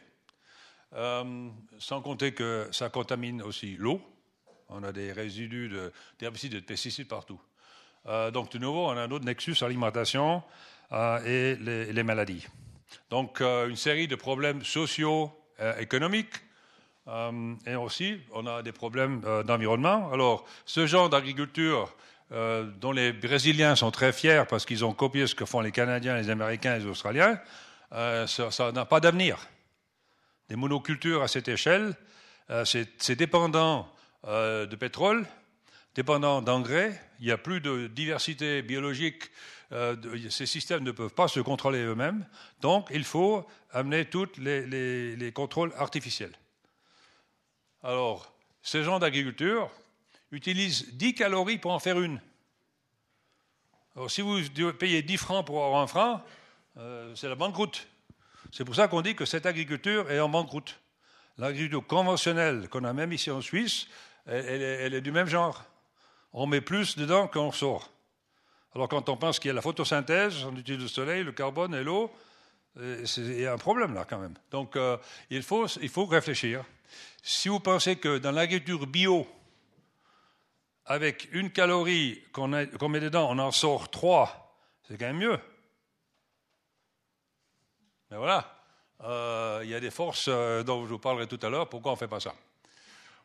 Euh, 0.92 1.50
sans 1.80 2.02
compter 2.02 2.34
que 2.34 2.68
ça 2.70 2.88
contamine 2.88 3.42
aussi 3.42 3.74
l'eau. 3.76 4.00
On 4.68 4.82
a 4.82 4.92
des 4.92 5.12
résidus 5.12 5.70
d'herbicides 6.18 6.54
et 6.54 6.60
de 6.60 6.64
pesticides 6.64 7.08
partout. 7.08 7.40
Euh, 8.06 8.30
donc, 8.30 8.50
de 8.52 8.58
nouveau, 8.58 8.86
on 8.86 8.90
a 8.90 9.02
un 9.02 9.10
autre 9.10 9.24
nexus, 9.24 9.56
alimentation 9.62 10.42
et 11.26 11.56
les, 11.56 12.02
maladies. 12.02 12.46
Donc, 13.10 13.40
une 13.40 13.76
série 13.76 14.08
de 14.08 14.16
problèmes 14.16 14.64
sociaux, 14.64 15.30
économiques, 15.78 16.34
et 17.66 17.74
aussi, 17.74 18.18
on 18.32 18.46
a 18.46 18.62
des 18.62 18.72
problèmes 18.72 19.20
d'environnement. 19.44 20.10
Alors, 20.12 20.46
ce 20.64 20.86
genre 20.86 21.10
d'agriculture 21.10 21.94
euh, 22.30 22.64
dont 22.78 22.92
les 22.92 23.14
Brésiliens 23.14 23.74
sont 23.74 23.90
très 23.90 24.12
fiers 24.12 24.44
parce 24.46 24.66
qu'ils 24.66 24.84
ont 24.84 24.92
copié 24.92 25.26
ce 25.26 25.34
que 25.34 25.46
font 25.46 25.60
les 25.60 25.72
Canadiens, 25.72 26.14
les 26.14 26.28
Américains 26.28 26.76
les 26.76 26.84
Australiens, 26.84 27.40
euh, 27.92 28.26
ça 28.26 28.70
n'a 28.72 28.84
pas 28.84 29.00
d'avenir. 29.00 29.38
Des 30.50 30.56
monocultures 30.56 31.22
à 31.22 31.28
cette 31.28 31.48
échelle, 31.48 31.94
euh, 32.50 32.66
c'est 32.66 33.16
dépendant 33.16 33.88
de 34.24 34.76
pétrole, 34.76 35.26
dépendant 35.94 36.42
d'engrais, 36.42 37.00
il 37.20 37.26
n'y 37.26 37.32
a 37.32 37.38
plus 37.38 37.60
de 37.60 37.86
diversité 37.86 38.62
biologique, 38.62 39.30
ces 40.30 40.46
systèmes 40.46 40.82
ne 40.82 40.92
peuvent 40.92 41.14
pas 41.14 41.28
se 41.28 41.40
contrôler 41.40 41.80
eux-mêmes, 41.84 42.26
donc 42.60 42.88
il 42.92 43.04
faut 43.04 43.46
amener 43.70 44.06
tous 44.06 44.28
les, 44.38 44.66
les 45.16 45.32
contrôles 45.32 45.72
artificiels. 45.76 46.32
Alors, 47.82 48.34
ces 48.62 48.82
gens 48.82 48.98
d'agriculture, 48.98 49.70
utilise 50.30 50.94
10 50.94 51.14
calories 51.14 51.58
pour 51.58 51.72
en 51.72 51.78
faire 51.78 52.00
une. 52.00 52.20
Alors 53.96 54.10
si 54.10 54.20
vous 54.20 54.38
payez 54.78 55.02
10 55.02 55.16
francs 55.16 55.46
pour 55.46 55.64
avoir 55.64 55.82
un 55.82 55.86
franc, 55.86 56.22
euh, 56.76 57.14
c'est 57.14 57.28
la 57.28 57.34
banqueroute. 57.34 57.86
C'est 58.52 58.64
pour 58.64 58.74
ça 58.74 58.88
qu'on 58.88 59.02
dit 59.02 59.14
que 59.14 59.24
cette 59.24 59.46
agriculture 59.46 60.10
est 60.10 60.20
en 60.20 60.28
banqueroute. 60.28 60.78
L'agriculture 61.38 61.86
conventionnelle 61.86 62.68
qu'on 62.68 62.84
a 62.84 62.92
même 62.92 63.12
ici 63.12 63.30
en 63.30 63.40
Suisse, 63.40 63.86
elle, 64.26 64.94
est, 64.94 65.00
du 65.00 65.12
même 65.12 65.28
genre. 65.28 65.64
On 66.32 66.46
met 66.46 66.60
plus 66.60 66.96
dedans 66.96 67.28
qu'on 67.28 67.52
sort. 67.52 67.90
Alors 68.74 68.88
quand 68.88 69.08
on 69.08 69.16
pense 69.16 69.38
qu'il 69.38 69.48
y 69.48 69.52
a 69.52 69.54
la 69.54 69.62
photosynthèse, 69.62 70.44
on 70.44 70.54
utilise 70.56 70.82
le 70.82 70.88
soleil, 70.88 71.24
le 71.24 71.32
carbone 71.32 71.74
et 71.74 71.82
l'eau, 71.82 72.12
euh, 72.78 73.04
il 73.16 73.40
y 73.40 73.46
a 73.46 73.52
un 73.52 73.58
problème 73.58 73.94
là 73.94 74.04
quand 74.04 74.18
même. 74.18 74.34
Donc 74.50 74.76
euh, 74.76 74.98
il, 75.30 75.42
faut, 75.42 75.66
il 75.80 75.88
faut 75.88 76.04
réfléchir. 76.04 76.64
Si 77.22 77.48
vous 77.48 77.60
pensez 77.60 77.96
que 77.96 78.18
dans 78.18 78.32
l'agriculture 78.32 78.86
bio, 78.86 79.26
avec 80.84 81.28
une 81.32 81.50
calorie 81.50 82.22
qu'on 82.32 82.48
met 82.48 82.66
dedans, 83.00 83.28
on 83.30 83.38
en 83.38 83.50
sort 83.50 83.90
trois, 83.90 84.56
c'est 84.86 84.98
quand 84.98 85.06
même 85.06 85.18
mieux. 85.18 85.38
Mais 88.10 88.16
voilà, 88.16 88.57
euh, 89.04 89.60
il 89.62 89.70
y 89.70 89.74
a 89.74 89.80
des 89.80 89.90
forces 89.90 90.26
euh, 90.28 90.62
dont 90.62 90.84
je 90.84 90.90
vous 90.90 90.98
parlerai 90.98 91.26
tout 91.26 91.38
à 91.42 91.48
l'heure, 91.48 91.68
pourquoi 91.68 91.92
on 91.92 91.94
ne 91.94 91.98
fait 91.98 92.08
pas 92.08 92.20
ça? 92.20 92.34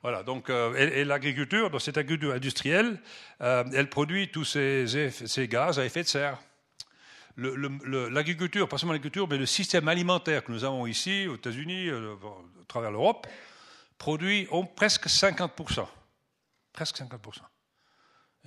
Voilà, 0.03 0.21
donc, 0.21 0.49
euh, 0.49 0.75
et, 0.75 1.05
l'agriculture, 1.05 1.69
dans 1.69 1.79
cette 1.79 1.97
agriculture 1.97 2.33
industrielle, 2.33 2.99
elle 3.39 3.89
produit 3.89 4.29
tous 4.29 4.43
ces, 4.43 5.47
gaz 5.49 5.79
à 5.79 5.85
effet 5.85 6.03
de 6.03 6.07
serre. 6.07 6.37
L'agriculture, 7.37 8.67
pas 8.67 8.77
seulement 8.77 8.91
l'agriculture, 8.91 9.27
mais 9.29 9.37
le 9.37 9.45
système 9.45 9.87
alimentaire 9.87 10.43
que 10.43 10.51
nous 10.51 10.65
avons 10.65 10.85
ici, 10.85 11.25
aux 11.27 11.35
États-Unis, 11.35 11.89
à 11.89 12.65
travers 12.67 12.91
l'Europe, 12.91 13.27
produit 13.97 14.47
presque 14.75 15.07
50%. 15.07 15.87
Presque 16.73 16.97
50%. 16.97 17.39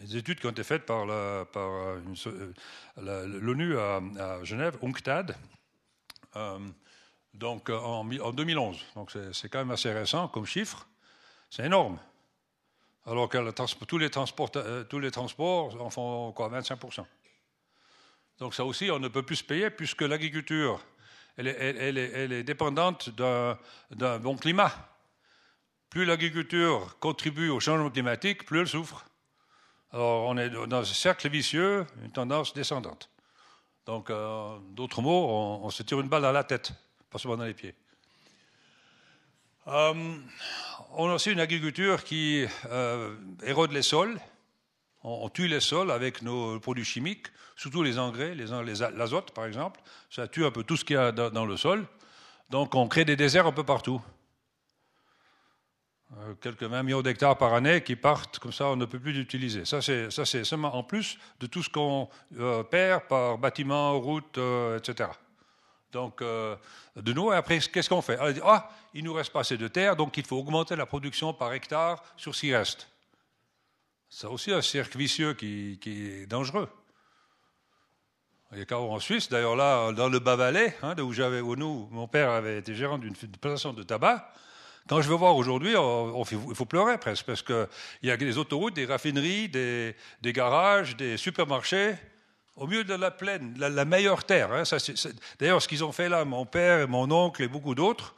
Les 0.03 0.17
études 0.19 0.39
qui 0.39 0.47
ont 0.47 0.51
été 0.51 0.63
faites 0.63 0.85
par 0.85 1.07
l'ONU 2.97 3.79
à, 3.79 4.45
Genève, 4.45 4.77
UNCTAD, 4.83 5.35
donc 7.39 7.71
en, 7.71 8.05
2011. 8.05 8.79
Donc 8.95 9.13
c'est 9.33 9.49
quand 9.49 9.59
même 9.59 9.71
assez 9.71 9.93
récent 9.93 10.29
comme 10.29 10.47
chiffre. 10.47 10.87
C'est 11.51 11.65
énorme. 11.65 11.99
Alors 13.07 13.29
que 13.29 13.85
tous, 13.85 13.99
les 13.99 14.11
transports, 14.11 14.51
euh, 14.57 14.83
tous 14.85 14.99
les 14.99 15.11
transports 15.11 15.81
en 15.81 15.91
font 15.91 16.33
quoi 16.33 16.49
25%. 16.51 17.05
Donc 18.39 18.55
ça 18.55 18.65
aussi, 18.65 18.91
on 18.91 18.99
ne 18.99 19.09
peut 19.09 19.23
plus 19.23 19.37
se 19.37 19.45
payer 19.45 19.71
puisque 19.71 20.03
l'agriculture, 20.03 20.85
elle, 21.37 21.99
est 21.99 22.43
dépendante 22.43 23.11
d'un 23.11 24.19
bon 24.19 24.37
climat. 24.37 24.73
Plus 25.91 26.05
l'agriculture 26.05 26.99
contribue 26.99 27.49
au 27.49 27.61
changement 27.61 27.91
climatique, 27.91 28.45
plus 28.45 28.61
elle 28.61 28.69
souffre. 28.69 29.07
Alors, 29.93 30.25
on 30.25 30.37
est 30.37 30.51
dans 30.51 30.81
un 30.81 30.85
cercle 30.85 31.29
vicieux, 31.29 31.87
une 32.03 32.11
tendance 32.11 32.53
descendante. 32.53 33.09
Donc, 33.87 34.11
euh, 34.11 34.59
d'autres 34.71 35.01
mots, 35.01 35.29
on, 35.63 35.71
se 35.71 35.83
tire 35.85 36.01
une 36.01 36.09
balle 36.09 36.23
dans 36.23 36.33
la 36.33 36.43
tête, 36.43 36.73
les 37.45 37.55
pieds. 37.55 37.75
Euh, 39.69 40.17
on 40.93 41.11
a 41.11 41.15
aussi 41.15 41.33
une 41.33 41.41
agriculture 41.41 42.05
qui 42.05 42.47
euh, 42.71 43.17
érode 43.43 43.73
les 43.73 43.83
sols. 43.83 44.19
On, 45.03 45.29
tue 45.29 45.47
les 45.47 45.61
sols 45.61 45.93
avec 45.93 46.23
nos 46.23 46.59
produits 46.59 46.85
chimiques, 46.85 47.29
surtout 47.55 47.85
les 47.85 47.99
engrais, 47.99 48.35
l'azote 48.35 49.33
par 49.33 49.47
exemple. 49.47 49.81
Ça 50.11 50.27
tue 50.27 50.45
un 50.45 50.51
peu 50.51 50.65
tout 50.65 50.77
ce 50.77 50.85
qu'il 50.85 50.97
y 50.97 50.99
a 50.99 51.13
dans 51.13 51.47
le 51.47 51.57
sol. 51.57 51.87
Donc, 52.51 52.75
on 52.75 52.89
crée 52.89 53.05
des 53.05 53.15
déserts 53.15 53.47
un 53.47 53.53
peu 53.53 53.63
partout. 53.63 54.01
Euh, 56.19 56.35
quelques 56.41 56.65
20 56.65 56.83
millions 56.83 57.03
d'hectares 57.03 57.39
par 57.39 57.55
année 57.55 57.83
qui 57.83 57.95
partent, 57.95 58.41
comme 58.41 58.53
ça 58.53 58.67
on 58.67 58.77
ne 58.77 58.85
peut 58.85 58.99
plus 58.99 59.13
l'utiliser. 59.13 59.65
Ça 59.65 59.81
c'est, 59.81 60.11
seulement 60.45 60.75
en 60.75 60.83
plus 60.83 61.19
de 61.39 61.47
tout 61.47 61.63
ce 61.63 61.71
qu'on 61.71 62.09
perd 62.71 63.03
par 63.09 63.39
bâtiments, 63.39 63.99
routes, 64.01 64.39
etc. 64.77 65.11
Donc, 65.97 66.21
de 66.21 67.13
nous, 67.15 67.31
après, 67.31 67.59
qu'est-ce 67.59 67.89
qu'on 67.89 68.03
fait? 68.03 68.19
Dit, 68.35 68.41
Ah, 68.45 68.71
il 68.93 69.03
nous 69.03 69.15
reste 69.15 69.33
pas 69.33 69.41
assez 69.41 69.57
de 69.57 69.67
terre, 69.67 69.97
donc 69.97 70.15
il 70.19 70.27
faut 70.27 70.37
augmenter 70.37 70.77
la 70.77 70.85
production 70.85 71.33
par 71.33 71.55
hectare 71.55 72.05
sur 72.19 72.35
ce 72.35 72.41
qui 72.41 72.55
reste. 72.55 72.87
c'est 74.11 74.27
aussi 74.27 74.53
un 74.53 74.61
cercle 74.61 74.99
vicieux 74.99 75.33
qui, 75.33 75.79
est 75.87 76.27
dangereux. 76.27 76.69
Il 78.53 78.59
y 78.59 78.75
a 78.75 78.79
en 78.79 79.01
Suisse, 79.01 79.31
d'ailleurs 79.31 79.57
là, 79.57 79.91
dans 79.93 80.11
le 80.11 80.19
Bas-Valais, 80.19 80.77
hein, 80.83 80.95
où, 80.99 81.13
où 81.13 81.57
nous, 81.57 81.89
mon 81.91 82.09
père 82.09 82.31
avait 82.31 82.59
été 82.59 82.75
gérant 82.75 82.99
d'une 82.99 83.15
plantation 83.15 83.73
de 83.73 83.83
tabac, 83.83 84.31
quand 84.89 85.03
je 85.03 85.09
veux 85.09 85.17
voir 85.17 85.35
aujourd'hui, 85.35 85.73
il 85.73 86.55
faut 86.55 86.65
pleurer 86.65 86.99
presque, 86.99 87.27
parce 87.27 87.43
qu'il 87.43 87.67
y 88.05 88.11
a 88.11 88.17
des 88.17 88.39
autoroutes, 88.39 88.75
des 88.75 88.85
raffineries, 88.85 89.49
des, 89.49 89.95
garages, 90.27 90.97
des 90.97 91.17
supermarchés, 91.17 91.95
au 92.57 92.67
milieu 92.67 92.85
de 92.85 92.95
la 92.95 93.11
plaine, 93.11 93.55
la, 93.59 93.85
meilleure 93.85 94.25
terre. 94.25 94.53
Hein. 94.53 94.63
d'ailleurs, 95.39 95.63
ce 95.63 95.69
qu'ils 95.69 95.85
ont 95.85 95.93
fait 95.93 96.09
là, 96.09 96.25
mon 96.25 96.47
père 96.47 96.81
et 96.81 96.87
mon 96.87 97.11
oncle 97.11 97.43
et 97.43 97.49
beaucoup 97.49 97.75
d'autres, 97.75 98.15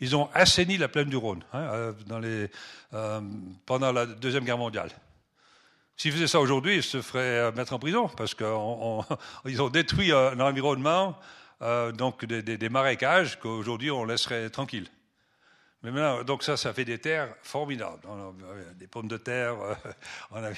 ils 0.00 0.16
ont 0.16 0.28
assaini 0.34 0.78
la 0.78 0.88
plaine 0.88 1.08
du 1.08 1.16
Rhône 1.16 1.44
hein, 1.52 1.92
euh, 2.10 2.48
euh, 2.94 3.20
pendant 3.66 3.92
la 3.92 4.06
Deuxième 4.06 4.44
Guerre 4.44 4.58
mondiale. 4.58 4.90
S'ils 5.96 6.12
faisaient 6.12 6.26
ça 6.26 6.40
aujourd'hui, 6.40 6.76
ils 6.76 6.82
se 6.82 7.02
feraient 7.02 7.38
euh, 7.38 7.52
mettre 7.52 7.74
en 7.74 7.78
prison, 7.78 8.08
parce 8.08 8.34
qu'ils 8.34 8.46
ont 9.60 9.68
détruit 9.70 10.12
un 10.12 10.40
environnement, 10.40 11.16
donc 11.94 12.24
des, 12.24 12.68
marécages 12.68 13.38
qu'aujourd'hui 13.38 13.92
on 13.92 14.04
laisserait 14.04 14.50
tranquilles. 14.50 14.88
Mais 15.82 15.90
maintenant, 15.90 16.22
donc 16.22 16.42
ça, 16.44 16.56
ça 16.56 16.72
fait 16.72 16.84
des 16.84 16.98
terres 16.98 17.34
formidables. 17.42 18.00
des 18.76 18.86
pommes 18.86 19.08
de 19.08 19.16
terre, 19.16 19.54
euh, 19.60 19.74
on 20.30 20.42
a 20.42 20.50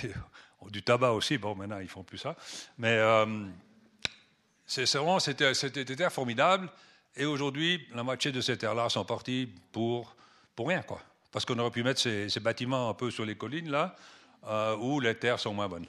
du 0.70 0.83
tabac 0.83 1.12
aussi. 1.12 1.38
Bon, 1.38 1.55
maintenant, 1.55 1.79
ils 1.79 1.88
font 1.88 2.03
plus 2.03 2.18
ça. 2.18 2.37
Mais 2.79 2.96
euh, 2.98 3.46
c'est 4.66 4.90
vraiment, 4.94 5.18
c'était, 5.18 5.53
des 5.85 5.96
terres 5.96 6.12
formidables. 6.12 6.68
Et 7.16 7.24
aujourd'hui, 7.24 7.87
la 7.94 8.03
moitié 8.03 8.33
de 8.33 8.40
ces 8.40 8.57
terres-là 8.57 8.88
sont 8.88 9.05
parties 9.05 9.48
pour, 9.72 10.16
pour 10.57 10.68
rien, 10.68 10.83
quoi. 10.83 11.00
Parce 11.31 11.44
qu'on 11.44 11.59
aurait 11.59 11.70
pu 11.70 11.83
mettre 11.83 12.00
ces, 12.00 12.40
bâtiments 12.40 12.90
un 12.90 12.94
peu 12.94 13.11
sur 13.11 13.24
les 13.24 13.37
collines, 13.37 13.70
là, 13.70 13.94
euh, 14.46 14.77
où 14.77 15.00
les 15.00 15.14
terres 15.14 15.38
sont 15.38 15.53
moins 15.53 15.68
bonnes. 15.68 15.87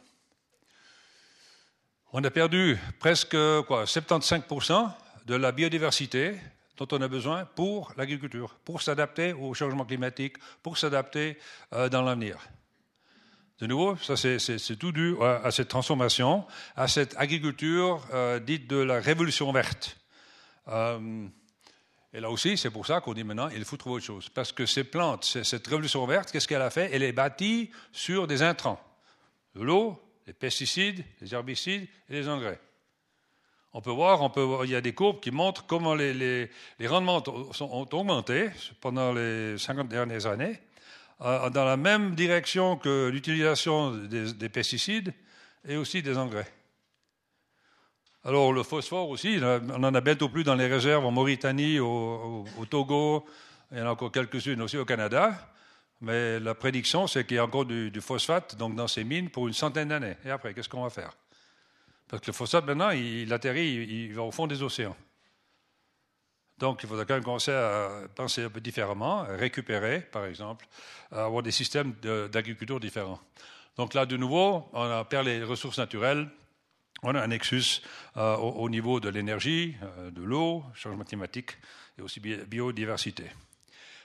On 2.13 2.23
a 2.23 2.31
perdu 2.31 2.77
presque 2.99 3.37
quoi, 3.67 3.85
75% 3.85 4.89
de 5.25 5.35
la 5.35 5.51
biodiversité 5.51 6.35
dont 6.77 6.87
on 6.91 7.01
a 7.01 7.07
besoin 7.07 7.45
pour 7.45 7.93
l'agriculture, 7.97 8.55
pour 8.63 8.81
s'adapter 8.81 9.33
au 9.33 9.53
changement 9.53 9.85
climatique, 9.85 10.37
pour 10.61 10.77
s'adapter 10.77 11.37
euh, 11.73 11.89
dans 11.89 12.01
l'avenir. 12.01 12.37
De 13.59 13.67
nouveau, 13.67 13.95
ça 13.97 14.17
c'est 14.17 14.75
tout 14.77 14.91
dû 14.91 15.15
à, 15.21 15.49
cette 15.49 15.69
transformation, 15.69 16.45
à 16.75 16.89
cette 16.89 17.15
agriculture 17.17 18.05
euh, 18.13 18.39
dite 18.39 18.67
de 18.67 18.77
la 18.77 18.99
révolution 18.99 19.51
verte. 19.53 19.97
Euh, 20.67 21.27
et 22.13 22.19
là 22.19 22.29
aussi, 22.29 22.57
c'est 22.57 22.69
pour 22.69 22.85
ça 22.85 23.01
qu'on 23.01 23.13
dit 23.13 23.23
maintenant, 23.23 23.49
il 23.49 23.63
faut 23.63 23.77
trouver 23.77 23.97
autre 23.97 24.05
chose. 24.05 24.29
Parce 24.29 24.51
que 24.51 24.65
ces 24.65 24.83
plantes, 24.83 25.23
cette 25.23 25.67
révolution 25.67 26.05
verte, 26.05 26.31
qu'est-ce 26.31 26.47
qu'elle 26.47 26.61
a 26.61 26.69
fait? 26.69 26.89
Elle 26.91 27.03
est 27.03 27.13
bâtie 27.13 27.71
sur 27.91 28.27
des 28.27 28.41
intrants. 28.41 28.79
De 29.53 29.61
l'eau, 29.61 30.01
les 30.27 30.33
pesticides, 30.33 31.03
les 31.21 31.33
herbicides 31.33 31.87
et 32.09 32.13
les 32.13 32.27
engrais. 32.27 32.59
On 33.73 33.81
peut 33.81 33.91
voir, 33.91 34.21
on 34.21 34.29
peut 34.29 34.45
il 34.63 34.69
y 34.69 34.75
a 34.75 34.81
des 34.81 34.93
courbes 34.93 35.19
qui 35.19 35.31
montrent 35.31 35.65
comment 35.65 35.95
les, 35.95 36.49
rendements 36.85 37.21
ont 37.27 37.87
augmenté 37.91 38.49
pendant 38.79 39.11
les 39.11 39.57
50 39.57 39.89
dernières 39.89 40.25
années, 40.25 40.53
euh, 40.53 40.74
dans 41.19 41.65
la 41.65 41.77
même 41.77 42.15
direction 42.15 42.77
que 42.77 43.07
l'utilisation 43.07 43.91
des, 43.91 44.49
pesticides 44.49 45.13
et 45.67 45.77
aussi 45.77 46.01
des 46.01 46.17
engrais. 46.17 46.51
Alors 48.23 48.51
le 48.51 48.63
phosphore 48.63 49.09
aussi, 49.09 49.39
on 49.41 49.83
en 49.83 49.93
a 49.93 50.01
bientôt 50.01 50.29
plus 50.29 50.43
dans 50.43 50.55
les 50.55 50.67
réserves 50.67 51.05
en 51.05 51.11
Mauritanie, 51.11 51.79
au, 51.79 52.45
Togo, 52.69 53.25
il 53.71 53.77
y 53.77 53.81
en 53.81 53.87
a 53.87 53.91
encore 53.91 54.11
quelques-unes 54.11 54.61
aussi 54.61 54.77
au 54.77 54.85
Canada. 54.85 55.51
Mais 56.01 56.39
la 56.39 56.53
prédiction, 56.53 57.07
c'est 57.07 57.25
qu'il 57.25 57.37
y 57.37 57.39
a 57.39 57.45
encore 57.45 57.65
du, 57.65 57.89
du, 57.89 58.01
phosphate 58.01 58.57
donc 58.57 58.75
dans 58.75 58.87
ces 58.87 59.03
mines 59.03 59.29
pour 59.29 59.47
une 59.47 59.53
centaine 59.53 59.87
d'années. 59.87 60.17
Et 60.25 60.29
après, 60.29 60.53
qu'est-ce 60.53 60.67
qu'on 60.67 60.83
va 60.83 60.89
faire? 60.89 61.11
Parce 62.07 62.21
que 62.21 62.27
le 62.27 62.33
phosphate, 62.33 62.65
maintenant, 62.65 62.91
il, 62.91 63.31
atterrit, 63.33 63.73
il, 63.73 64.13
va 64.13 64.23
au 64.23 64.31
fond 64.31 64.47
des 64.47 64.61
océans. 64.61 64.95
Donc, 66.57 66.81
il 66.83 66.89
faudra 66.89 67.05
quand 67.05 67.15
même 67.15 67.23
commencer 67.23 67.51
à 67.51 67.89
penser 68.15 68.43
un 68.43 68.49
peu 68.49 68.61
différemment, 68.61 69.25
récupérer, 69.29 69.99
par 69.99 70.25
exemple, 70.25 70.65
à 71.11 71.25
avoir 71.25 71.43
des 71.43 71.51
systèmes 71.51 71.93
d'agriculture 72.31 72.79
différents. 72.79 73.19
Donc 73.77 73.93
là, 73.93 74.05
de 74.05 74.15
nouveau, 74.15 74.69
on 74.71 74.83
a 74.83 75.03
perdu 75.03 75.31
les 75.31 75.43
ressources 75.43 75.77
naturelles, 75.77 76.29
on 77.03 77.13
a 77.13 77.21
un 77.21 77.27
nexus 77.27 77.81
euh, 78.15 78.37
au, 78.37 78.69
niveau 78.69 79.01
de 79.01 79.09
l'énergie, 79.09 79.75
euh, 79.83 80.11
de 80.11 80.23
l'eau, 80.23 80.63
changement 80.73 81.03
climatique 81.03 81.51
et 81.97 82.01
aussi 82.01 82.21
biodiversité. 82.21 83.25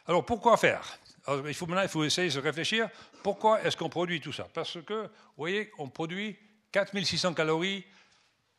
Alors, 0.07 0.27
pourquoi 0.27 0.57
faire? 0.57 0.99
Il 1.47 1.55
faut, 1.55 1.67
Maintenant, 1.67 2.01
il 2.01 2.07
essayer 2.07 2.29
de 2.29 2.33
se 2.33 2.39
réfléchir, 2.41 2.89
pourquoi 3.23 3.63
est-ce 3.63 3.77
qu'on 3.77 3.89
produit 3.89 4.21
tout 4.21 4.33
ça? 4.33 4.49
Parce 4.53 4.79
que, 4.83 5.03
vous 5.03 5.09
voyez, 5.37 5.71
on 5.79 5.89
produit 5.89 6.37
4600 6.73 7.35
calories 7.35 7.85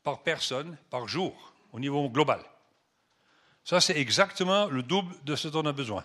par 0.04 0.24
personne 0.24 0.78
par 0.90 1.08
jour 1.08 1.54
au 1.74 1.80
niveau 1.80 2.10
global. 2.10 2.42
Ça, 3.64 3.80
c'est 3.80 3.98
exactement 3.98 4.66
le 4.68 4.84
double 4.84 5.14
de 5.24 5.36
ce 5.36 5.48
dont 5.48 5.64
on 5.64 5.68
a 5.68 5.74
besoin. 5.74 6.04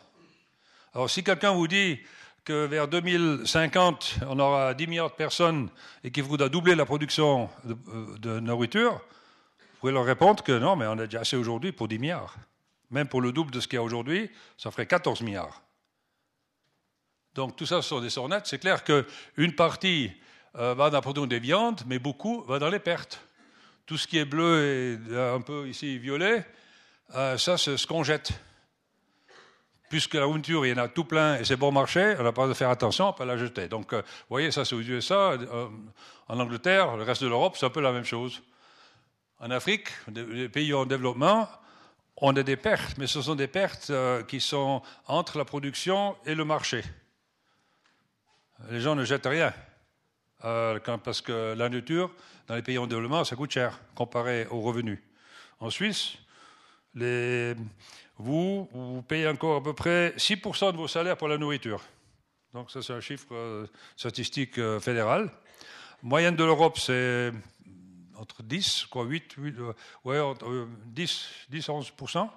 Alors, 0.95 1.11
si 1.11 1.23
quelqu'un 1.23 1.53
vous 1.53 1.69
dit 1.69 1.99
que 2.45 2.67
vers 2.67 2.87
2050, 2.87 4.21
on 4.29 4.39
aura 4.39 4.73
10 4.75 4.87
milliards 4.87 5.11
de 5.11 5.17
personnes 5.17 5.69
et 6.05 6.11
qu'il 6.11 6.25
faudra 6.25 6.49
doubler 6.49 6.75
la 6.75 6.87
production 6.87 7.51
de, 7.65 7.77
euh, 7.89 8.19
de, 8.19 8.41
nourriture, 8.41 8.93
vous 8.93 9.81
pouvez 9.81 9.93
leur 9.93 10.05
répondre 10.05 10.43
que 10.43 10.53
non, 10.53 10.77
mais 10.77 10.87
on 10.87 10.93
a 10.93 11.07
déjà 11.07 11.21
assez 11.21 11.37
aujourd'hui 11.37 11.73
pour 11.73 11.89
10 11.89 11.99
milliards. 11.99 12.37
Même 12.91 13.09
pour 13.09 13.21
le 13.21 13.33
double 13.33 13.51
de 13.51 13.61
ce 13.61 13.67
qu'il 13.67 13.77
y 13.77 13.81
a 13.81 13.83
aujourd'hui, 13.83 14.31
ça 14.57 14.71
ferait 14.71 14.87
14 14.87 15.23
milliards. 15.23 15.61
Donc 17.35 17.57
tout 17.57 17.67
ça, 17.67 17.83
ce 17.83 17.89
sont 17.89 18.01
des 18.01 18.11
sornettes. 18.11 18.47
C'est 18.47 18.59
clair 18.59 18.85
qu'une 18.85 19.53
partie 19.55 20.13
euh, 20.57 20.75
va 20.75 20.89
dans 20.89 20.99
la 20.99 21.03
production 21.03 21.27
des 21.27 21.41
viandes, 21.41 21.83
mais 21.87 21.99
beaucoup 21.99 22.43
va 22.43 22.59
dans 22.59 22.71
les 22.71 22.79
pertes. 22.79 23.21
Tout 23.85 23.99
ce 23.99 24.07
qui 24.07 24.19
est 24.19 24.25
bleu 24.25 25.01
et 25.11 25.17
un 25.17 25.41
peu 25.41 25.69
ici 25.69 25.99
violet, 25.99 26.47
euh, 27.15 27.39
ça 27.39 27.59
c'est 27.59 27.77
ce 27.77 27.87
qu'on 27.87 28.03
jette. 28.03 28.33
Puisque 29.89 30.15
la 30.15 30.23
nourriture, 30.23 30.67
il 30.67 30.71
y 30.71 30.73
en 30.73 30.83
a 30.83 30.89
tout 30.89 31.05
plein 31.05 31.37
et 31.39 31.45
c'est 31.45 31.57
bon 31.57 31.71
marché, 31.71 32.17
on 32.19 32.25
n'a 32.25 32.33
pas 32.33 32.49
de 32.49 32.55
faire 32.55 32.71
attention, 32.71 33.09
on 33.09 33.13
peut 33.13 33.25
la 33.25 33.37
jeter. 33.37 33.69
Donc, 33.69 33.93
euh, 33.93 34.03
vous 34.03 34.31
voyez, 34.31 34.51
ça 34.51 34.65
c'est 34.65 34.75
aux 34.75 34.81
USA, 34.81 35.39
en 36.29 36.41
Angleterre, 36.41 36.97
le 36.97 37.05
reste 37.05 37.23
de 37.23 37.29
l'Europe, 37.29 37.57
c'est 37.57 37.67
un 37.67 37.71
peu 37.71 37.81
la 37.81 37.93
même 37.93 38.05
chose. 38.05 38.43
En 39.39 39.51
Afrique, 39.53 39.89
les 40.13 40.49
pays 40.49 40.75
en 40.75 40.87
développement, 40.87 41.49
on 42.17 42.35
a 42.35 42.43
des 42.43 42.57
pertes, 42.57 42.99
mais 42.99 43.07
ce 43.07 43.23
sont 43.23 43.37
des 43.37 43.47
pertes 43.47 43.93
qui 44.27 44.41
sont 44.41 44.83
entre 45.07 45.39
la 45.39 45.45
production 45.45 46.17
et 46.25 46.35
le 46.35 46.45
marché. 46.45 46.83
Les 48.71 48.81
gens 48.81 48.97
ne 48.97 49.05
jettent 49.05 49.27
rien. 49.27 49.53
Euh, 50.45 50.79
parce 51.03 51.23
que 51.23 51.55
la 51.55 51.69
nature, 51.69 52.11
dans 52.47 52.55
les 52.55 52.63
pays 52.63 52.79
en 52.79 52.87
développement, 52.87 53.25
ça 53.25 53.37
coûte 53.37 53.51
cher 53.51 53.81
comparé 53.95 54.47
aux 54.51 54.61
revenus. 54.61 54.99
En 55.61 55.71
Suisse, 55.71 56.17
vous, 58.19 58.69
vous 58.73 59.03
payez 59.03 59.29
encore 59.29 59.57
à 59.57 59.63
peu 59.63 59.75
près 59.75 60.15
6% 60.17 60.73
de 60.73 60.77
vos 60.77 60.89
salaires 60.89 61.17
pour 61.17 61.29
la 61.29 61.39
nourriture. 61.39 61.83
Donc 62.53 62.71
ça, 62.71 62.81
c'est 62.81 62.95
un 62.95 63.01
chiffre 63.01 63.35
euh, 63.35 63.67
statistique 63.97 64.59
euh, 64.59 64.81
fédéral. 64.81 65.31
Moyenne 66.03 66.37
de 66.37 66.45
l'Europe, 66.45 66.79
c'est 66.79 67.33
entre 68.17 68.43
10, 68.43 68.87
quoi, 68.87 69.05
8, 69.05 69.33
8 69.37 69.55
ouais, 70.05 70.21
10, 70.87 71.29
10 71.51 71.69
11%. 71.69 72.29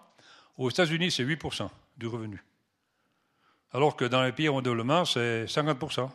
Aux 0.57 0.69
États-Unis, 0.69 1.11
c'est 1.11 1.23
8% 1.23 1.69
du 1.97 2.07
revenu. 2.07 2.43
Alors 3.71 3.95
que 3.95 4.03
dans 4.03 4.23
les 4.23 4.31
pays 4.31 4.49
en 4.49 4.61
développement, 4.61 5.05
c'est 5.05 5.45
50%, 5.45 6.09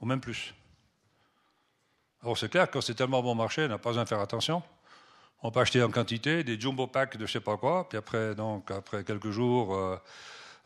ou 0.00 0.06
même 0.06 0.20
plus. 0.20 0.54
Alors 2.22 2.36
c'est 2.36 2.48
clair, 2.48 2.70
quand 2.70 2.80
c'est 2.80 2.94
tellement 2.94 3.22
bon 3.22 3.34
marché, 3.34 3.64
on 3.64 3.68
n'a 3.68 3.78
pas 3.78 3.90
besoin 3.90 4.04
de 4.04 4.08
faire 4.08 4.20
attention. 4.20 4.62
On 5.42 5.50
peut 5.50 5.60
acheter 5.60 5.82
en 5.82 5.90
quantité 5.90 6.44
des 6.44 6.60
jumbo 6.60 6.86
packs 6.86 7.16
de 7.16 7.26
je 7.26 7.32
sais 7.32 7.40
pas 7.40 7.56
quoi, 7.56 7.88
puis 7.88 7.96
après, 7.96 8.34
donc, 8.34 8.70
après 8.70 9.04
quelques 9.04 9.30
jours, 9.30 9.74
euh, 9.74 9.96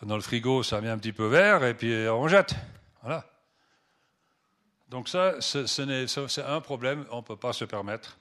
dans 0.02 0.16
le 0.16 0.22
frigo, 0.22 0.62
ça 0.62 0.80
met 0.80 0.88
un 0.88 0.98
petit 0.98 1.12
peu 1.12 1.26
vert, 1.26 1.64
et 1.64 1.74
puis 1.74 1.94
on 2.08 2.26
jette. 2.26 2.54
Voilà. 3.02 3.24
Donc 4.88 5.08
ça, 5.08 5.34
c'est 5.40 6.42
un 6.44 6.60
problème, 6.60 7.04
on 7.10 7.18
ne 7.18 7.22
peut 7.22 7.36
pas 7.36 7.52
se 7.52 7.64
permettre. 7.64 8.18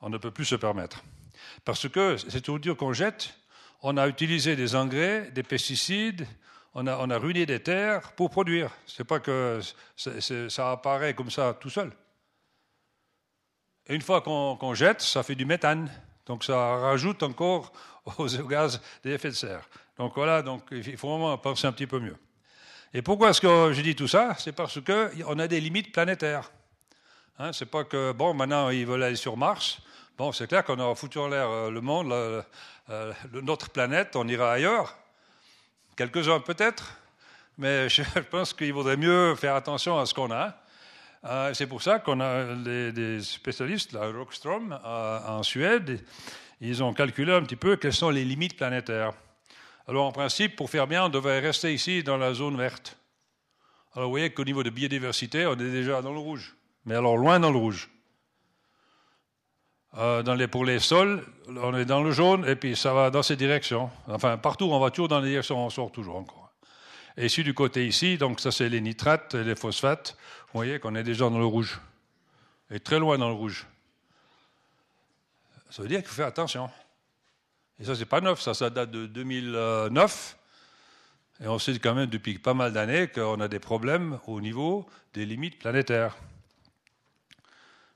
On 0.00 0.08
ne 0.08 0.18
peut 0.18 0.30
plus 0.30 0.44
se 0.44 0.56
permettre. 0.56 1.02
Parce 1.64 1.88
que 1.88 2.16
c'est 2.16 2.40
tout 2.40 2.58
dire 2.58 2.76
qu'on 2.76 2.92
jette, 2.92 3.34
on 3.82 3.96
a 3.96 4.08
utilisé 4.08 4.56
des 4.56 4.74
engrais, 4.74 5.30
des 5.30 5.42
pesticides, 5.42 6.26
on 6.74 6.86
a, 6.86 6.96
on 6.98 7.10
a 7.10 7.18
ruiné 7.18 7.46
des 7.46 7.60
terres 7.60 8.12
pour 8.12 8.30
produire. 8.30 8.70
C'est 8.86 9.04
pas 9.04 9.20
que 9.20 9.60
ça 10.48 10.72
apparaît 10.72 11.14
comme 11.14 11.30
ça 11.30 11.56
tout 11.58 11.70
seul. 11.70 11.92
Et 13.88 13.94
une 13.94 14.02
fois 14.02 14.20
qu'on 14.20 14.74
jette, 14.74 15.00
ça 15.00 15.22
fait 15.22 15.34
du 15.34 15.44
méthane. 15.44 15.90
Donc 16.26 16.44
ça 16.44 16.76
rajoute 16.76 17.22
encore 17.22 17.72
aux 18.18 18.28
gaz 18.28 18.80
d'effet 19.02 19.28
de 19.28 19.34
serre. 19.34 19.68
Donc 19.98 20.12
voilà, 20.14 20.42
donc 20.42 20.62
il 20.70 20.96
faut 20.96 21.08
vraiment 21.08 21.36
penser 21.38 21.66
un 21.66 21.72
petit 21.72 21.86
peu 21.86 21.98
mieux. 21.98 22.16
Et 22.94 23.02
pourquoi 23.02 23.30
est-ce 23.30 23.40
que 23.40 23.72
je 23.72 23.80
dis 23.80 23.94
tout 23.94 24.08
ça? 24.08 24.34
C'est 24.38 24.52
parce 24.52 24.78
qu'on 24.80 25.38
a 25.38 25.48
des 25.48 25.60
limites 25.60 25.92
planétaires. 25.92 26.50
Hein, 27.38 27.52
c'est 27.52 27.66
pas 27.66 27.84
que, 27.84 28.12
bon, 28.12 28.34
maintenant 28.34 28.70
ils 28.70 28.86
veulent 28.86 29.02
aller 29.02 29.16
sur 29.16 29.36
Mars. 29.36 29.78
Bon, 30.18 30.30
c'est 30.30 30.46
clair 30.46 30.64
qu'on 30.64 30.78
aura 30.78 30.94
foutu 30.94 31.18
en 31.18 31.28
l'air 31.28 31.48
euh, 31.48 31.70
le 31.70 31.80
monde, 31.80 32.14
notre 33.32 33.70
planète, 33.70 34.14
on 34.14 34.28
ira 34.28 34.52
ailleurs. 34.52 34.96
Quelques-uns 35.96 36.40
peut-être, 36.40 36.98
mais 37.58 37.88
je 37.88 38.02
pense 38.30 38.52
qu'il 38.52 38.72
vaudrait 38.72 38.96
mieux 38.96 39.34
faire 39.36 39.54
attention 39.54 39.98
à 39.98 40.06
ce 40.06 40.14
qu'on 40.14 40.30
a 40.30 40.61
Euh, 41.24 41.54
c'est 41.54 41.66
pour 41.66 41.82
ça 41.82 42.00
qu'on 42.00 42.20
a 42.20 42.54
des 42.54 43.20
spécialistes, 43.22 43.92
la 43.92 44.10
Rockstrom 44.10 44.78
euh, 44.84 45.18
en 45.26 45.42
Suède, 45.44 46.04
ils 46.60 46.82
ont 46.82 46.92
calculé 46.92 47.32
un 47.32 47.42
petit 47.42 47.56
peu 47.56 47.76
quelles 47.76 47.92
sont 47.92 48.10
les 48.10 48.24
limites 48.24 48.56
planétaires. 48.56 49.12
Alors 49.86 50.06
en 50.06 50.12
principe, 50.12 50.56
pour 50.56 50.68
faire 50.68 50.86
bien, 50.86 51.04
on 51.04 51.08
devrait 51.08 51.40
rester 51.40 51.72
ici 51.72 52.02
dans 52.02 52.16
la 52.16 52.34
zone 52.34 52.56
verte. 52.56 52.96
Alors 53.94 54.08
vous 54.08 54.12
voyez 54.12 54.30
qu'au 54.30 54.44
niveau 54.44 54.62
de 54.62 54.70
biodiversité, 54.70 55.46
on 55.46 55.52
est 55.52 55.70
déjà 55.70 56.02
dans 56.02 56.12
le 56.12 56.18
rouge, 56.18 56.56
mais 56.84 56.96
alors 56.96 57.16
loin 57.16 57.38
dans 57.38 57.52
le 57.52 57.58
rouge. 57.58 57.88
Euh, 59.98 60.48
pour 60.48 60.64
les 60.64 60.78
sols, 60.78 61.24
on 61.48 61.76
est 61.76 61.84
dans 61.84 62.02
le 62.02 62.12
jaune 62.12 62.48
et 62.48 62.56
puis 62.56 62.74
ça 62.74 62.94
va 62.94 63.10
dans 63.10 63.22
ces 63.22 63.36
directions. 63.36 63.90
Enfin, 64.08 64.38
partout, 64.38 64.64
on 64.64 64.80
va 64.80 64.90
toujours 64.90 65.08
dans 65.08 65.20
les 65.20 65.28
directions, 65.28 65.64
on 65.64 65.70
sort 65.70 65.92
toujours 65.92 66.16
encore. 66.16 66.41
Et 67.16 67.26
ici, 67.26 67.44
du 67.44 67.54
côté 67.54 67.86
ici, 67.86 68.16
donc 68.18 68.40
ça 68.40 68.50
c'est 68.50 68.68
les 68.68 68.80
nitrates 68.80 69.34
et 69.34 69.44
les 69.44 69.54
phosphates, 69.54 70.16
vous 70.46 70.58
voyez 70.58 70.78
qu'on 70.78 70.94
est 70.94 71.02
déjà 71.02 71.28
dans 71.28 71.38
le 71.38 71.46
rouge. 71.46 71.80
Et 72.70 72.80
très 72.80 72.98
loin 72.98 73.18
dans 73.18 73.28
le 73.28 73.34
rouge. 73.34 73.66
Ça 75.70 75.82
veut 75.82 75.88
dire 75.88 76.00
qu'il 76.00 76.08
faut 76.08 76.14
faire 76.14 76.26
attention. 76.26 76.70
Et 77.78 77.84
ça, 77.84 77.96
c'est 77.96 78.06
pas 78.06 78.20
neuf, 78.20 78.40
ça, 78.40 78.54
ça 78.54 78.70
date 78.70 78.90
de 78.90 79.06
2009. 79.06 80.38
Et 81.40 81.48
on 81.48 81.58
sait 81.58 81.78
quand 81.78 81.94
même 81.94 82.08
depuis 82.08 82.38
pas 82.38 82.54
mal 82.54 82.72
d'années 82.72 83.08
qu'on 83.08 83.40
a 83.40 83.48
des 83.48 83.58
problèmes 83.58 84.20
au 84.26 84.40
niveau 84.40 84.86
des 85.14 85.26
limites 85.26 85.58
planétaires. 85.58 86.16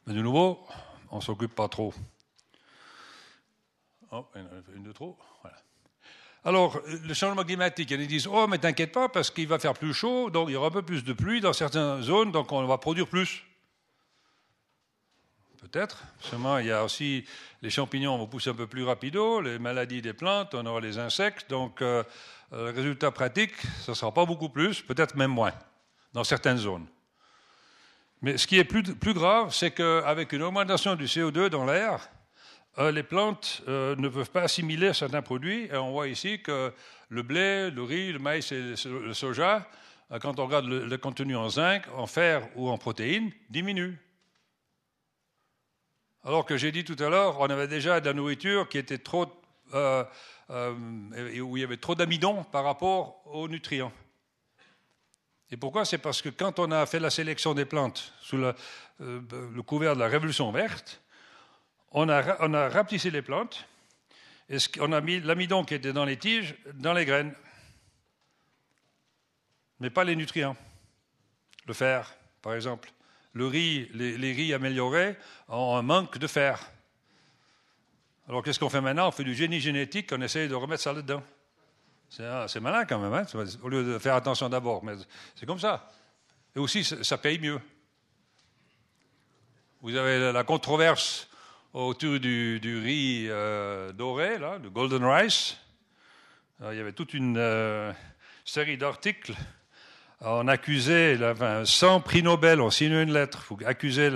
Mais 0.07 0.15
de 0.15 0.23
nouveau, 0.23 0.67
on 1.11 1.17
ne 1.17 1.21
s'occupe 1.21 1.55
pas 1.55 1.69
trop. 1.69 1.95
Oh, 4.11 4.27
une 4.75 4.83
de 4.83 4.93
trop. 4.93 5.17
Voilà. 5.43 5.59
Alors, 6.47 6.81
le 6.87 7.13
changement 7.13 7.43
climatique, 7.43 7.91
ils 7.91 8.07
disent 8.07 8.29
Oh, 8.29 8.47
mais 8.47 8.59
t'inquiète 8.59 8.93
pas, 8.93 9.09
parce 9.09 9.33
qu'il 9.33 9.49
va 9.49 9.59
faire 9.59 9.75
plus 9.75 9.93
chaud, 9.93 10.31
donc 10.31 10.49
il 10.49 10.53
y 10.53 10.55
aura 10.55 10.69
un 10.69 10.71
peu 10.71 10.83
plus 10.83 11.03
de 11.03 11.13
pluie 11.13 11.41
dans 11.41 11.53
certaines 11.53 12.01
zones, 12.03 12.31
donc 12.31 12.53
on 12.53 12.65
va 12.67 12.79
produire 12.79 13.09
plus. 13.09 13.43
Peut-être. 15.61 16.05
Seulement, 16.21 16.59
il 16.59 16.67
y 16.67 16.71
a 16.71 16.85
aussi 16.85 17.25
les 17.63 17.71
champignons 17.71 18.17
vont 18.17 18.29
pousser 18.29 18.51
un 18.51 18.55
peu 18.55 18.69
plus 18.69 18.85
rapido, 18.85 19.41
les 19.41 19.59
maladies 19.59 20.01
des 20.01 20.13
plantes, 20.13 20.55
on 20.55 20.65
aura 20.67 20.79
les 20.79 20.99
insectes, 20.99 21.51
donc 21.51 21.83
euh, 21.83 22.05
le 22.53 22.71
résultat 22.71 23.11
pratique, 23.11 23.55
ce 23.81 23.91
ne 23.91 23.97
sera 23.97 24.15
pas 24.15 24.25
beaucoup 24.25 24.49
plus, 24.49 24.83
peut-être 24.83 25.17
même 25.17 25.33
moins, 25.33 25.53
dans 26.13 26.23
certaines 26.23 26.59
zones. 26.59 26.87
Mais 28.23 28.39
ce 28.39 28.47
qui 28.47 28.57
est 28.57 28.65
plus, 28.65 28.85
plus 28.85 29.15
grave, 29.15 29.53
c'est 29.53 29.73
qu'avec 29.73 30.33
une 30.33 30.45
augmentation 30.45 30.95
du 30.95 31.07
CO2 31.07 31.49
dans 31.49 31.65
l'air, 31.65 32.09
euh, 32.79 32.93
les 32.93 33.03
plantes 33.03 33.62
euh, 33.69 33.97
ne 33.97 34.09
peuvent 34.09 34.31
pas 34.31 34.43
assimiler 34.43 34.93
certains 34.93 35.23
produits. 35.23 35.65
Et 35.65 35.77
on 35.77 35.93
voit 35.93 36.09
ici 36.09 36.43
que 36.43 36.73
le 37.09 37.23
blé, 37.23 37.71
le 37.71 37.83
riz, 37.83 38.12
le 38.12 38.19
maïs 38.19 38.53
et 38.53 38.75
le 38.85 39.15
soja, 39.15 39.67
euh, 40.12 40.19
quand 40.19 40.39
on 40.39 40.47
regarde 40.47 40.67
le, 40.67 40.99
contenu 40.99 41.37
en 41.37 41.49
zinc, 41.49 41.85
en 41.95 42.07
fer 42.07 42.47
ou 42.55 42.69
en 42.69 42.77
protéines, 42.77 43.33
diminue. 43.49 43.99
Alors 46.23 46.45
que 46.45 46.57
j'ai 46.57 46.71
dit 46.71 46.85
tout 46.85 47.03
à 47.03 47.09
l'heure, 47.09 47.41
on 47.41 47.49
avait 47.49 47.69
déjà 47.69 48.01
de 48.01 48.07
la 48.07 48.12
nourriture 48.12 48.69
qui 48.69 48.79
était 48.79 48.99
trop, 48.99 49.27
où 49.73 51.57
il 51.57 51.61
y 51.61 51.65
avait 51.65 51.77
trop 51.77 51.95
d'amidon 51.95 52.43
par 52.45 52.65
rapport 52.65 53.23
aux 53.27 53.49
nutriments. 53.49 53.93
Et 55.51 55.57
pourquoi? 55.57 55.85
C'est 55.85 55.99
parce 55.99 56.21
que 56.21 56.29
quand 56.29 56.59
on 56.59 56.73
a 56.73 56.85
fait 56.87 56.99
la 56.99 57.11
sélection 57.11 57.55
des 57.55 57.65
plantes 57.65 58.12
sous 58.21 58.37
le 58.99 59.62
couvert 59.62 59.95
de 59.95 60.01
la 60.01 60.09
révolution 60.09 60.51
verte, 60.51 61.01
on 61.92 62.09
a, 62.09 62.46
on 62.46 62.53
rapetissé 62.70 63.11
les 63.11 63.22
plantes 63.22 63.66
et 64.49 64.59
on 64.81 64.92
a 64.92 65.01
mis 65.01 65.20
l'amidon 65.20 65.64
qui 65.64 65.75
était 65.75 65.92
dans 65.92 66.05
les 66.05 66.16
tiges 66.16 66.55
dans 66.75 66.92
les 66.92 67.05
graines, 67.05 67.35
mais 69.81 69.90
pas 69.90 70.05
les 70.05 70.16
nutriments. 70.16 70.57
Le 71.66 71.75
fer, 71.75 72.14
par 72.42 72.55
exemple. 72.55 72.90
Le 73.33 73.46
riz, 73.46 73.90
les, 73.92 74.33
riz 74.33 74.55
améliorés 74.55 75.16
ont 75.49 75.77
un 75.77 75.83
manque 75.83 76.16
de 76.18 76.27
fer. 76.27 76.70
Alors 78.29 78.42
qu'est-ce 78.42 78.59
qu'on 78.59 78.70
fait 78.70 78.81
maintenant? 78.81 79.09
On 79.09 79.11
fait 79.11 79.25
du 79.25 79.35
génie 79.35 79.61
génétique, 79.61 80.11
on 80.12 80.20
essaye 80.22 80.49
de 80.49 80.55
remettre 80.55 80.83
ça 80.83 80.92
là-dedans. 80.92 81.22
C'est 82.09 82.61
malin 82.61 82.85
quand 82.85 82.99
même, 82.99 83.12
hein 83.12 83.27
au 83.62 83.68
lieu 83.68 83.85
de 83.85 83.99
faire 83.99 84.14
attention 84.14 84.49
d'abord, 84.49 84.83
mais 84.85 84.94
c'est 85.35 85.44
comme 85.44 85.59
ça. 85.59 85.90
Et 86.55 86.59
aussi, 86.59 86.85
ça 86.85 87.18
paye 87.18 87.38
mieux. 87.38 87.61
Vous 89.83 89.94
avez 89.94 90.33
la 90.33 90.44
controverse 90.44 91.29
autour 91.85 92.19
du, 92.19 92.81
riz 92.83 93.27
euh, 93.29 93.93
doré, 93.93 94.39
là, 94.39 94.59
le 94.62 94.71
golden 94.71 95.05
rice. 95.05 95.59
il 96.61 96.77
y 96.77 96.81
avait 96.81 96.93
toute 96.93 97.12
une 97.12 97.37
euh, 97.37 97.93
série 98.45 98.79
d'articles. 98.79 99.35
On 100.23 100.49
accusait, 100.49 101.19
enfin, 101.23 101.67
sans 101.67 102.01
prix 102.01 102.23
Nobel, 102.23 102.62
on 102.62 102.71
signait 102.71 103.03
une 103.03 103.12
lettre 103.12 103.45
pour 103.45 103.59
accuser 103.67 104.11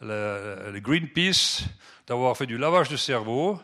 le 0.00 0.80
Greenpeace 0.80 1.64
d'avoir 2.06 2.34
fait 2.36 2.46
du 2.46 2.56
lavage 2.56 2.88
de 2.88 2.96
cerveau 2.96 3.60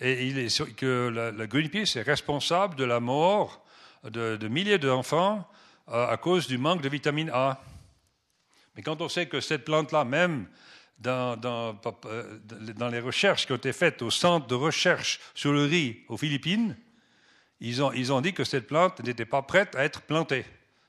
et 0.00 0.26
il 0.26 0.74
que 0.76 1.08
la, 1.36 1.46
Greenpeace 1.46 1.96
est 1.96 2.02
responsable 2.02 2.76
de 2.76 2.84
la 2.84 3.00
mort 3.00 3.62
de, 4.04 4.48
milliers 4.48 4.78
d'enfants 4.78 5.46
euh, 5.90 6.08
à 6.08 6.16
cause 6.16 6.46
du 6.46 6.56
manque 6.56 6.80
de 6.80 6.88
vitamine 6.88 7.30
A. 7.34 7.60
Mais 8.74 8.82
quand 8.82 9.02
on 9.02 9.10
sait 9.10 9.26
que 9.26 9.40
cette 9.40 9.66
plante-là, 9.66 10.04
même 10.04 10.46
dans, 11.00 11.36
dans, 11.36 12.88
les 12.90 13.00
recherches 13.00 13.46
qui 13.46 13.52
ont 13.52 13.56
été 13.56 13.72
faites 13.72 14.02
au 14.02 14.10
centre 14.10 14.46
de 14.46 14.54
recherche 14.54 15.18
sur 15.34 15.52
le 15.52 15.64
riz 15.64 16.04
aux 16.08 16.18
Philippines, 16.18 16.76
ils 17.60 17.82
ont, 17.82 17.92
ils 17.92 18.12
ont 18.12 18.20
dit 18.20 18.32
que 18.32 18.44
cette 18.44 18.66
plante 18.66 19.02
n'était 19.02 19.24
pas 19.24 19.42
prête 19.42 19.74
à 19.76 19.84
être 19.84 20.02
plantée, 20.02 20.44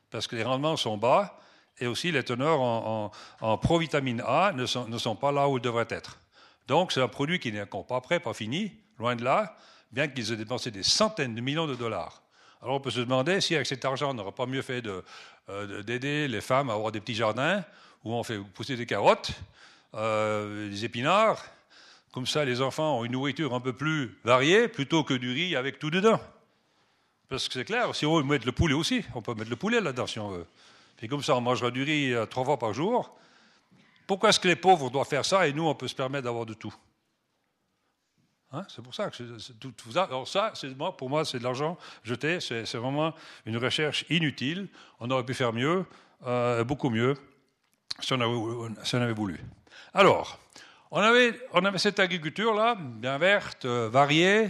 parce 0.10 0.28
que 0.28 0.36
les 0.36 0.44
rendements 0.44 0.76
sont 0.76 0.98
bas, 0.98 1.40
et 1.80 1.88
aussi 1.88 2.12
les 2.12 2.24
teneurs 2.24 2.60
en, 2.60 3.12
en, 3.40 3.58
provitamine 3.58 4.22
A 4.26 4.52
ne 4.54 4.66
sont, 4.66 4.88
ne 4.88 4.98
sont, 4.98 5.16
pas 5.16 5.32
là 5.32 5.48
où 5.48 5.58
ils 5.58 5.62
devraient 5.62 5.88
être. 5.90 6.20
Donc 6.68 6.92
c'est 6.92 7.02
un 7.02 7.08
produit 7.08 7.40
qui 7.40 7.52
n'est 7.52 7.66
pas 7.66 8.02
prêt, 8.02 8.20
pas 8.20 8.34
fini, 8.34 8.72
loin 9.00 9.16
de 9.16 9.24
là, 9.24 9.56
bien 9.92 10.08
qu'ils 10.08 10.32
aient 10.32 10.38
dépensé 10.38 10.72
des 10.72 10.84
centaines 10.84 11.36
de 11.36 11.42
millions 11.42 11.68
de 11.68 11.76
dollars. 11.76 12.22
Alors 12.62 12.76
on 12.76 12.80
peut 12.80 12.92
se 12.92 13.00
demander 13.00 13.42
si 13.42 13.56
avec 13.56 13.66
cet 13.66 13.84
argent 13.86 14.12
on 14.12 14.14
n'aurait 14.14 14.32
pas 14.32 14.46
mieux 14.46 14.62
fait 14.62 14.84
euh, 14.86 15.82
d'aider 15.84 16.28
les 16.28 16.42
femmes 16.42 16.70
à 16.70 16.74
avoir 16.74 16.92
des 16.92 17.00
petits 17.00 17.16
jardins 17.16 17.64
où 18.04 18.14
on 18.14 18.24
fait 18.24 18.38
pousser 18.38 18.76
des 18.76 18.86
carottes 18.86 19.32
euh, 19.94 20.70
des 20.70 20.86
épinards. 20.86 21.44
Comme 22.12 22.28
ça, 22.28 22.44
les 22.44 22.62
enfants 22.62 23.00
ont 23.00 23.06
une 23.06 23.14
nourriture 23.14 23.54
un 23.54 23.62
peu 23.62 23.74
plus 23.74 24.18
variée 24.24 24.68
plutôt 24.68 25.04
que 25.04 25.14
du 25.14 25.32
riz 25.32 25.56
avec 25.56 25.80
tout 25.80 25.90
dedans. 25.90 26.20
Parce 27.30 27.48
que 27.48 27.54
c'est 27.54 27.66
clair, 27.66 27.96
si 27.96 28.06
on 28.06 28.18
veut 28.18 28.24
mettre 28.24 28.46
le 28.46 28.52
poulet 28.52 28.74
aussi, 28.74 29.04
on 29.16 29.22
peut 29.22 29.34
mettre 29.34 29.50
le 29.50 29.56
poulet 29.56 29.80
là-dedans 29.80 30.08
si 30.08 30.20
on 30.20 30.30
veut. 30.30 30.46
Et 31.02 31.08
comme 31.08 31.24
ça, 31.24 31.36
on 31.36 31.42
mangera 31.42 31.72
du 31.72 31.84
riz 31.84 32.14
euh, 32.14 32.26
trois 32.26 32.44
fois 32.44 32.60
par 32.60 32.74
jour. 32.74 33.18
Pourquoi 34.06 34.30
est-ce 34.30 34.40
que 34.40 34.50
les 34.50 34.58
pauvres 34.58 34.90
doivent 34.90 35.08
faire 35.08 35.26
ça 35.26 35.48
et 35.48 35.54
nous, 35.54 35.66
on 35.66 35.74
peut 35.74 35.88
se 35.88 35.96
permettre 35.96 36.26
d'avoir 36.26 36.46
de 36.46 36.54
tout? 36.54 36.74
Hein, 38.52 38.66
C'est 38.68 38.82
pour 38.82 38.94
ça 38.94 39.10
que 39.10 39.16
c'est 39.16 39.58
tout, 39.60 39.74
ça. 39.92 40.04
Alors 40.04 40.28
ça, 40.28 40.52
pour 40.98 41.10
moi, 41.10 41.24
c'est 41.24 41.40
de 41.40 41.44
l'argent 41.44 41.78
jeté. 42.04 42.42
C'est 42.42 42.76
vraiment 42.76 43.14
une 43.46 43.58
recherche 43.58 44.06
inutile. 44.10 44.68
On 45.00 45.10
aurait 45.10 45.26
pu 45.26 45.34
faire 45.34 45.54
mieux, 45.54 45.86
euh, 46.26 46.64
beaucoup 46.66 46.90
mieux, 46.90 47.16
si 48.02 48.12
on 48.14 48.20
avait 48.20 49.14
voulu. 49.14 49.40
Alors, 49.94 50.40
on 50.90 51.02
avait, 51.02 51.34
cette 51.78 52.00
agriculture-là, 52.00 52.76
bien 52.76 53.18
verte, 53.18 53.66
euh, 53.66 53.90
variée, 53.90 54.50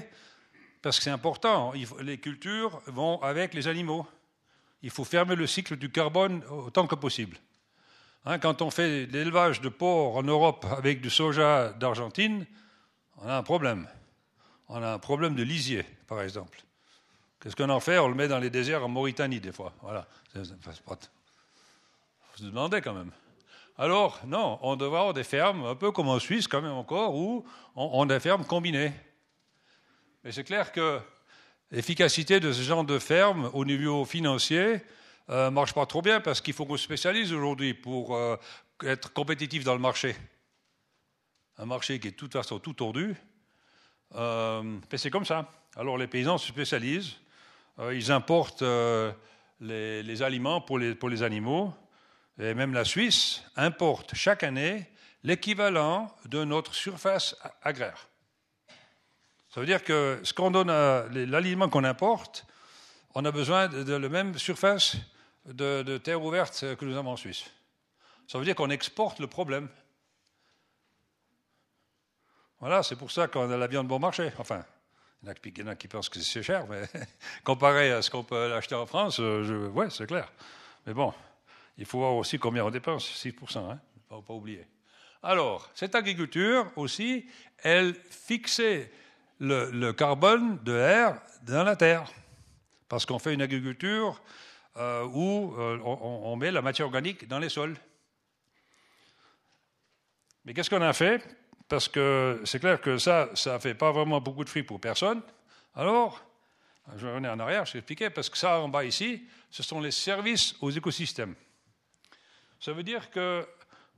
parce 0.81 0.97
que 0.97 1.03
c'est 1.03 1.09
important. 1.11 1.73
les 2.01 2.17
cultures 2.19 2.81
vont 2.87 3.21
avec 3.21 3.53
les 3.53 3.67
animaux. 3.67 4.07
Il 4.83 4.91
faut 4.91 5.03
fermer 5.03 5.35
le 5.35 5.47
cycle 5.47 5.77
du 5.77 5.91
carbone 5.91 6.43
autant 6.49 6.85
que 6.85 6.95
possible. 6.95 7.37
Hein, 8.25 8.37
quand 8.37 8.61
on 8.61 8.69
fait 8.69 9.07
l'élevage 9.07 9.61
de 9.61 9.69
porc 9.69 10.15
en 10.15 10.23
Europe 10.23 10.65
avec 10.77 11.01
du 11.01 11.09
soja 11.09 11.73
d'Argentine, 11.73 12.45
on 13.17 13.27
a 13.27 13.35
un 13.35 13.43
problème. 13.43 13.87
On 14.69 14.81
a 14.81 14.93
un 14.93 14.99
problème 14.99 15.35
de 15.35 15.43
lisier, 15.43 15.85
par 16.07 16.21
exemple. 16.21 16.61
Qu'est-ce 17.39 17.55
qu'on 17.55 17.69
en 17.69 17.79
fait? 17.79 17.97
On 17.97 18.07
le 18.07 18.13
met 18.15 18.27
dans 18.27 18.37
les 18.37 18.51
déserts 18.51 18.85
en 18.85 18.89
Mauritanie, 18.89 19.39
des 19.39 19.51
fois. 19.51 19.73
Voilà. 19.81 20.07
Il 20.35 20.45
faut 20.45 21.03
se 22.35 22.43
demander 22.43 22.81
quand 22.81 22.93
même. 22.93 23.11
Alors, 23.77 24.19
non, 24.27 24.59
on 24.61 24.75
devrait 24.75 24.99
avoir 24.99 25.13
des 25.13 25.23
fermes, 25.23 25.65
un 25.65 25.75
peu 25.75 25.91
comme 25.91 26.09
en 26.09 26.19
Suisse 26.19 26.47
quand 26.47 26.61
même 26.61 26.73
encore, 26.73 27.15
où 27.15 27.45
on, 27.75 28.09
a 28.09 28.13
des 28.13 28.19
fermes 28.19 28.45
combinées. 28.45 28.91
Mais 30.23 30.31
c'est 30.31 30.43
clair 30.43 30.71
que 30.71 30.99
l'efficacité 31.71 32.39
de 32.39 32.51
ce 32.51 32.61
genre 32.61 32.83
de 32.83 32.99
ferme 32.99 33.49
au 33.53 33.65
niveau 33.65 34.05
financier 34.05 34.81
ne 35.29 35.33
euh, 35.33 35.51
marche 35.51 35.73
pas 35.73 35.85
trop 35.85 36.01
bien 36.01 36.19
parce 36.19 36.41
qu'il 36.41 36.53
faut 36.53 36.65
qu'on 36.65 36.77
se 36.77 36.83
spécialise 36.83 37.33
aujourd'hui 37.33 37.73
pour 37.73 38.15
euh, 38.15 38.35
être 38.83 39.13
compétitif 39.13 39.63
dans 39.63 39.73
le 39.73 39.79
marché. 39.79 40.15
Un 41.57 41.65
marché 41.65 41.99
qui 41.99 42.09
est 42.09 42.11
de 42.11 42.15
toute 42.15 42.33
façon 42.33 42.59
tout 42.59 42.73
tordu. 42.73 43.15
Euh, 44.15 44.61
mais 44.91 44.97
c'est 44.97 45.09
comme 45.09 45.25
ça. 45.25 45.49
Alors 45.75 45.97
les 45.97 46.07
paysans 46.07 46.37
se 46.37 46.47
spécialisent, 46.47 47.15
ils 47.93 48.11
importent 48.11 48.63
les, 49.61 50.21
aliments 50.21 50.59
pour 50.59 50.77
les 50.77 51.23
animaux, 51.23 51.73
et 52.41 52.55
même 52.55 52.73
la 52.73 52.85
Suisse, 52.85 53.43
importe 53.55 54.15
chaque 54.15 54.43
année 54.43 54.89
l'équivalent 55.23 56.13
de 56.25 56.43
notre 56.43 56.73
surface 56.73 57.35
agraire. 57.61 58.07
Ça 59.49 59.59
veut 59.59 59.67
dire 59.67 59.83
que 59.83 60.19
ce 60.23 60.33
qu'on 60.33 60.49
donne 60.49 60.71
l'aliment 61.29 61.69
qu'on 61.69 61.83
importe, 61.83 62.47
on 63.13 63.25
a 63.25 63.31
besoin 63.31 63.67
de, 63.67 63.93
la 63.93 64.09
même 64.09 64.37
surface 64.39 64.95
de, 65.45 65.97
terre 65.99 66.23
ouverte 66.23 66.75
que 66.77 66.85
nous 66.85 66.97
avons 66.97 67.11
en 67.11 67.17
Suisse. 67.17 67.45
Ça 68.27 68.39
veut 68.39 68.45
dire 68.45 68.55
qu'on 68.55 68.69
exporte 68.69 69.19
le 69.19 69.27
problème. 69.27 69.69
Voilà, 72.59 72.81
c'est 72.81 72.95
pour 72.95 73.11
ça 73.11 73.27
qu'on 73.27 73.51
a 73.51 73.57
la 73.57 73.67
viande 73.67 73.87
bon 73.87 73.99
marché. 73.99 74.31
Enfin, 74.39 74.63
il 75.23 75.57
y 75.57 75.63
en 75.63 75.67
a 75.67 75.75
qui 75.75 75.87
pensent 75.87 76.09
que 76.09 76.19
c'est 76.19 76.43
cher, 76.43 76.65
mais 76.67 76.87
comparé 77.43 77.91
à 77.91 78.01
ce 78.01 78.09
qu'on 78.09 78.23
peut 78.23 78.47
l'acheter 78.47 78.75
en 78.75 78.85
France, 78.85 79.19
euh, 79.19 79.43
je, 79.43 79.53
ouais, 79.53 79.89
c'est 79.89 80.07
clair. 80.07 80.31
Mais 80.85 80.93
bon, 80.93 81.13
il 81.77 81.85
faut 81.85 81.99
voir 81.99 82.15
aussi 82.15 82.37
combien 82.37 82.65
on 82.65 82.69
dépense, 82.69 83.09
6%, 83.23 83.57
hein, 83.57 83.79
ne 84.11 84.21
pas 84.21 84.33
oublier. 84.33 84.65
Alors, 85.23 85.69
cette 85.75 85.93
agriculture 85.95 86.71
aussi, 86.75 87.27
elle 87.59 87.93
fixait 87.93 88.91
le, 89.39 89.91
carbone 89.91 90.59
de 90.63 90.73
l'air 90.73 91.21
dans 91.43 91.63
la 91.63 91.75
terre. 91.75 92.11
Parce 92.87 93.05
qu'on 93.05 93.19
fait 93.19 93.33
une 93.33 93.41
agriculture 93.41 94.21
euh, 94.77 95.05
où 95.05 95.55
euh, 95.57 95.79
on, 95.83 96.35
met 96.35 96.51
la 96.51 96.61
matière 96.61 96.87
organique 96.87 97.27
dans 97.27 97.39
les 97.39 97.49
sols. 97.49 97.77
Mais 100.45 100.53
qu'est-ce 100.53 100.69
qu'on 100.69 100.81
a 100.81 100.93
fait? 100.93 101.23
Parce 101.67 101.87
que 101.87 102.41
c'est 102.43 102.59
clair 102.59 102.81
que 102.81 102.97
ça, 102.97 103.29
ça 103.35 103.53
ne 103.53 103.59
fait 103.59 103.75
pas 103.75 103.91
vraiment 103.91 104.19
beaucoup 104.19 104.43
de 104.43 104.49
fruits 104.49 104.63
pour 104.63 104.81
personne. 104.81 105.21
Alors, 105.75 106.21
je 106.97 107.05
vais 107.05 107.11
revenir 107.11 107.31
en 107.31 107.39
arrière, 107.39 107.65
je 107.65 107.73
vais 107.73 107.79
expliquer, 107.79 108.09
parce 108.09 108.29
que 108.29 108.37
ça 108.37 108.59
en 108.59 108.67
bas 108.67 108.83
ici, 108.83 109.23
ce 109.49 109.63
sont 109.63 109.79
les 109.79 109.91
services 109.91 110.55
aux 110.59 110.71
écosystèmes. 110.71 111.35
Ça 112.61 112.73
veut 112.73 112.83
dire 112.83 113.09
que, 113.09 113.47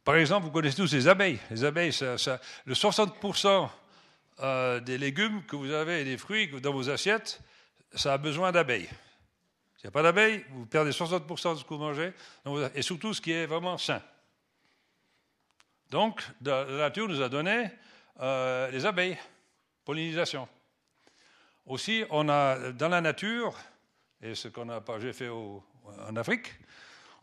par 0.05 0.15
exemple, 0.15 0.45
vous 0.45 0.51
connaissez 0.51 0.77
tous 0.77 0.93
les 0.93 1.09
abeilles. 1.09 1.37
Les 1.51 1.65
abeilles, 1.65 1.91
le 1.91 2.73
60% 2.73 3.69
euh, 4.39 4.79
des 4.79 4.97
légumes 4.97 5.43
que 5.45 5.57
vous 5.57 5.69
avez 5.69 5.99
et 5.99 6.05
des 6.05 6.17
fruits 6.17 6.47
dans 6.61 6.71
vos 6.71 6.89
assiettes, 6.89 7.41
ça 7.93 8.13
a 8.13 8.17
besoin 8.17 8.53
d'abeilles. 8.53 8.87
S'il 9.75 9.83
n'y 9.83 9.87
a 9.89 9.91
pas 9.91 10.01
d'abeilles, 10.01 10.45
vous 10.51 10.65
perdez 10.65 10.91
60% 10.91 11.55
de 11.55 11.59
ce 11.59 11.63
que 11.65 11.73
vous 11.73 11.77
mangez, 11.77 12.13
et 12.73 12.81
surtout 12.81 13.13
ce 13.13 13.19
qui 13.19 13.33
est 13.33 13.45
vraiment 13.45 13.77
sain. 13.77 14.01
Donc, 15.89 16.23
la 16.41 16.63
nature 16.63 17.09
nous 17.09 17.21
a 17.21 17.27
donné 17.27 17.69
euh, 18.21 18.71
les 18.71 18.85
abeilles, 18.85 19.17
pollinisation. 19.83 20.47
Aussi, 21.65 22.05
on 22.09 22.29
a 22.29 22.71
dans 22.71 22.87
la 22.87 23.01
nature, 23.01 23.59
et 24.21 24.35
ce 24.35 24.47
qu'on 24.47 24.69
a 24.69 24.79
pas, 24.79 25.01
fait 25.11 25.27
en 25.27 26.15
Afrique, 26.15 26.47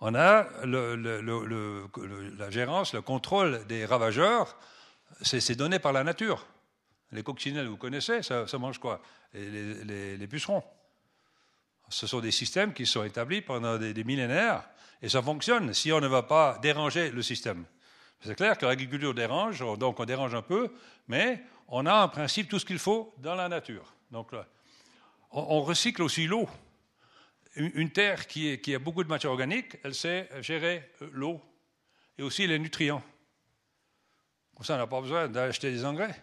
on 0.00 0.14
a 0.14 0.46
la 0.64 2.50
gérance, 2.50 2.94
le 2.94 3.02
contrôle 3.02 3.66
des 3.66 3.84
ravageurs, 3.84 4.56
c'est 5.22 5.56
donné 5.56 5.78
par 5.78 5.92
la 5.92 6.04
nature. 6.04 6.46
Les 7.12 7.22
coccinelles, 7.22 7.66
vous 7.66 7.76
connaissez, 7.76 8.22
ça, 8.22 8.46
mange 8.58 8.78
quoi? 8.78 9.02
Les, 9.34 10.26
pucerons. 10.26 10.62
Ce 11.88 12.06
sont 12.06 12.20
des 12.20 12.30
systèmes 12.30 12.72
qui 12.72 12.86
sont 12.86 13.04
établis 13.04 13.42
pendant 13.42 13.76
des, 13.76 14.04
millénaires 14.04 14.68
et 15.02 15.08
ça 15.08 15.20
fonctionne 15.22 15.74
si 15.74 15.92
on 15.92 16.00
ne 16.00 16.06
va 16.06 16.22
pas 16.22 16.58
déranger 16.62 17.10
le 17.10 17.22
système. 17.22 17.64
C'est 18.22 18.34
clair 18.34 18.56
que 18.56 18.66
l'agriculture 18.66 19.14
dérange, 19.14 19.64
donc 19.78 19.98
on 19.98 20.04
dérange 20.04 20.34
un 20.34 20.42
peu, 20.42 20.72
mais 21.08 21.42
on 21.68 21.86
a 21.86 22.04
en 22.04 22.08
principe 22.08 22.48
tout 22.48 22.58
ce 22.58 22.66
qu'il 22.66 22.78
faut 22.78 23.14
dans 23.18 23.34
la 23.34 23.48
nature. 23.48 23.94
Donc 24.10 24.30
on 25.32 25.62
recycle 25.62 26.02
aussi 26.02 26.26
l'eau 26.26 26.48
une 27.56 27.90
terre 27.90 28.26
qui, 28.26 28.74
a 28.74 28.78
beaucoup 28.78 29.02
de 29.02 29.08
matière 29.08 29.32
organique, 29.32 29.76
elle 29.82 29.94
sait 29.94 30.28
gérer 30.40 30.90
euh, 31.02 31.10
l'eau 31.12 31.40
et 32.16 32.22
aussi 32.22 32.46
les 32.46 32.58
nutriments. 32.58 33.02
Comme 34.54 34.64
ça, 34.64 34.74
on 34.74 34.78
n'a 34.78 34.86
pas 34.86 35.00
besoin 35.00 35.28
d'acheter 35.28 35.70
des 35.70 35.84
engrais. 35.84 36.14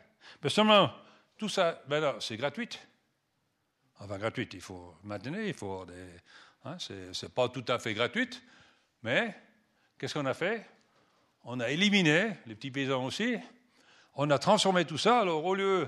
Mais 0.42 0.50
seulement, 0.50 0.94
tout 1.38 1.50
ça, 1.50 1.82
ben 1.88 2.16
c'est 2.20 2.38
gratuit. 2.38 2.70
Enfin, 4.00 4.18
gratuit, 4.18 4.48
il 4.54 4.62
faut 4.62 4.96
maintenir, 5.04 5.42
il 5.42 5.54
faut 5.54 5.86
des. 5.86 5.94
Hein, 6.66 6.78
c'est 6.80 7.34
pas 7.34 7.50
tout 7.50 7.64
à 7.68 7.80
fait 7.80 7.94
gratuit, 7.94 8.30
mais 9.02 9.36
qu'est-ce 9.98 10.14
qu'on 10.14 10.26
a 10.26 10.34
fait? 10.34 10.66
On 11.44 11.60
a 11.60 11.70
éliminé, 11.70 12.32
les 12.46 12.56
petits 12.56 12.72
paysans 12.72 13.06
aussi, 13.06 13.38
on 14.16 14.30
a 14.30 14.38
transformé 14.38 14.86
tout 14.86 14.98
ça. 14.98 15.22
Alors, 15.22 15.46
au 15.46 15.56
lieu, 15.56 15.88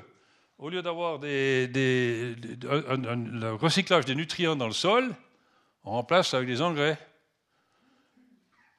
au 0.58 0.70
lieu 0.70 0.82
d'avoir 0.82 1.20
des, 1.20 1.68
le 1.68 3.54
recyclage 3.54 4.06
des 4.06 4.16
nutriments 4.16 4.56
dans 4.56 4.68
le 4.68 4.74
sol, 4.74 5.14
on 5.84 5.92
remplace 5.92 6.34
avec 6.34 6.48
des 6.48 6.62
engrais. 6.62 6.98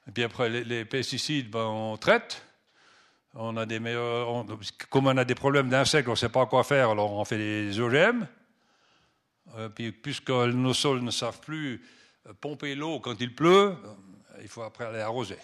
Et 0.07 0.11
puis 0.11 0.23
après, 0.23 0.49
les, 0.49 0.85
pesticides, 0.85 1.49
ben, 1.49 1.65
on 1.65 1.97
traite. 1.97 2.45
On 3.33 3.55
a 3.55 3.65
des 3.65 3.79
comme 4.89 5.07
on 5.07 5.17
a 5.17 5.23
des 5.23 5.35
problèmes 5.35 5.69
d'insectes, 5.69 6.07
on 6.09 6.11
ne 6.11 6.17
sait 6.17 6.29
pas 6.29 6.45
quoi 6.47 6.65
faire, 6.65 6.89
alors 6.89 7.13
on 7.13 7.23
fait 7.23 7.37
des 7.37 7.79
OGM. 7.79 8.27
Euh, 9.55 9.69
puis 9.69 9.91
puisque 9.91 10.29
nos 10.29 10.73
sols 10.73 11.01
ne 11.01 11.11
savent 11.11 11.39
plus 11.39 11.81
euh, 12.27 12.33
pomper 12.33 12.75
l'eau 12.75 12.99
quand 12.99 13.19
il 13.19 13.33
pleut, 13.33 13.75
euh, 13.75 14.41
il 14.41 14.47
faut 14.47 14.63
après 14.63 14.85
aller 14.85 14.99
arroser. 14.99 15.37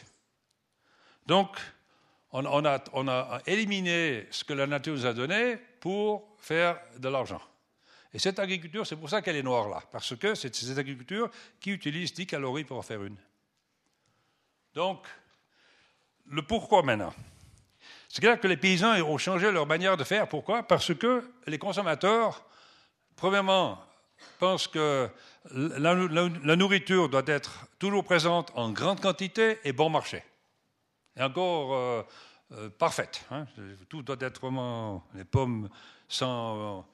Donc, 1.26 1.58
on 2.32 2.46
a 2.46 3.42
éliminé 3.46 4.28
ce 4.32 4.44
que 4.44 4.54
la 4.54 4.68
nature 4.68 4.94
nous 4.94 5.06
a 5.06 5.14
donné 5.14 5.58
pour 5.80 6.36
faire 6.40 6.80
de 6.98 7.10
l'argent. 7.10 7.42
Et 8.14 8.20
cette 8.20 8.40
agriculture, 8.40 8.86
c'est 8.88 8.96
pour 8.96 9.10
ça 9.10 9.22
qu'elle 9.22 9.36
est 9.36 9.44
noire 9.44 9.68
là, 9.68 9.84
parce 9.92 10.16
que 10.16 10.36
c'est 10.36 10.54
cette 10.54 10.78
agriculture 10.78 11.30
qui 11.60 11.72
utilise 11.72 12.14
10 12.14 12.28
calories 12.28 12.64
pour 12.64 12.78
en 12.78 12.82
faire 12.82 13.04
une. 13.04 13.18
Donc, 14.74 15.06
le 16.28 16.42
pourquoi 16.42 16.84
maintenant? 16.84 17.14
C'est 18.10 18.22
clair 18.22 18.40
que 18.40 18.48
les 18.48 18.58
paysans 18.58 18.94
ont 19.02 19.18
changé 19.18 19.52
leur 19.52 19.66
manière 19.66 19.98
de 19.98 20.04
faire. 20.04 20.28
Pourquoi? 20.28 20.64
Parce 20.64 20.94
que 20.94 21.30
les 21.46 21.60
consommateurs, 21.60 22.44
premièrement, 23.16 23.84
pensent 24.40 24.68
que 24.68 25.10
la, 25.52 26.56
nourriture 26.56 27.10
doit 27.10 27.24
être 27.28 27.68
toujours 27.80 28.04
présente 28.04 28.52
en 28.56 28.72
grande 28.72 29.02
quantité 29.02 29.60
et 29.64 29.74
bon 29.74 29.90
marché. 29.90 30.24
Et 31.16 31.24
encore 31.24 31.76
euh, 31.76 32.04
euh, 32.54 32.70
parfaite. 32.70 33.26
Hein. 33.32 33.46
Tout 33.90 34.02
doit 34.02 34.18
être 34.20 34.42
vraiment 34.42 35.04
les 35.14 35.26
pommes 35.26 35.70
sans 36.08 36.86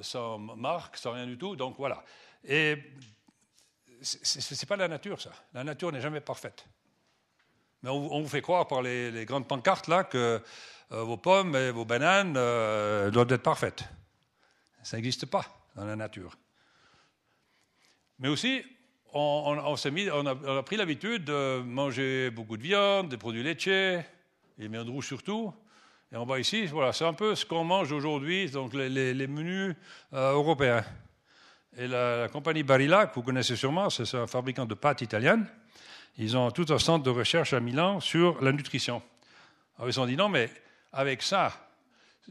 sans 0.00 0.38
marque, 0.38 0.96
sans 0.96 1.12
rien 1.12 1.26
du 1.26 1.36
tout. 1.36 1.56
Donc 1.56 1.76
voilà. 1.78 2.04
Et 2.44 2.78
ce 4.02 4.54
n'est 4.54 4.66
pas 4.66 4.76
la 4.76 4.88
nature, 4.88 5.20
ça. 5.20 5.32
La 5.54 5.64
nature 5.64 5.92
n'est 5.92 6.00
jamais 6.00 6.20
parfaite. 6.20 6.66
Mais 7.82 7.90
on, 7.90 8.20
vous 8.20 8.28
fait 8.28 8.42
croire 8.42 8.68
par 8.68 8.82
les, 8.82 9.24
grandes 9.24 9.48
pancartes 9.48 9.88
là 9.88 10.04
que 10.04 10.40
euh, 10.92 11.02
vos 11.02 11.16
pommes 11.16 11.56
et 11.56 11.70
vos 11.70 11.84
bananes 11.84 12.34
euh, 12.36 13.10
doivent 13.10 13.32
être 13.32 13.42
parfaites. 13.42 13.84
Ça 14.82 14.96
n'existe 14.96 15.26
pas 15.26 15.44
dans 15.74 15.84
la 15.84 15.96
nature. 15.96 16.36
Mais 18.18 18.28
aussi, 18.28 18.62
on, 19.12 19.76
mis, 19.90 20.10
on, 20.10 20.26
a, 20.26 20.62
pris 20.62 20.76
l'habitude 20.76 21.24
de 21.24 21.60
manger 21.60 22.30
beaucoup 22.30 22.56
de 22.56 22.62
viande, 22.62 23.08
des 23.08 23.16
produits 23.16 23.42
laitiers, 23.42 24.00
et 24.58 24.68
de 24.68 24.90
rouge 24.90 25.06
surtout. 25.06 25.52
Et 26.12 26.16
en 26.16 26.26
bas 26.26 26.38
ici, 26.38 26.66
voilà, 26.66 26.92
c'est 26.92 27.06
un 27.06 27.14
peu 27.14 27.34
ce 27.34 27.46
qu'on 27.46 27.64
mange 27.64 27.90
aujourd'hui, 27.90 28.50
donc 28.50 28.74
les, 28.74 29.26
menus 29.26 29.74
euh, 30.12 30.32
européens. 30.32 30.84
Et 31.78 31.88
la, 31.88 32.28
compagnie 32.28 32.62
Barilla, 32.62 33.06
que 33.06 33.14
vous 33.14 33.22
connaissez 33.22 33.56
sûrement, 33.56 33.88
c'est 33.88 34.14
un 34.14 34.26
fabricant 34.26 34.66
de 34.66 34.74
pâtes 34.74 35.00
italiennes. 35.00 35.46
Ils 36.18 36.36
ont 36.36 36.50
tout 36.50 36.66
un 36.68 36.78
centre 36.78 37.02
de 37.02 37.08
recherche 37.08 37.54
à 37.54 37.60
Milan 37.60 37.98
sur 38.00 38.42
la 38.44 38.52
nutrition. 38.52 39.02
Alors 39.78 39.88
ils 39.88 39.98
ont 39.98 40.04
dit 40.04 40.16
non, 40.16 40.28
mais 40.28 40.50
avec 40.92 41.22
ça, 41.22 41.70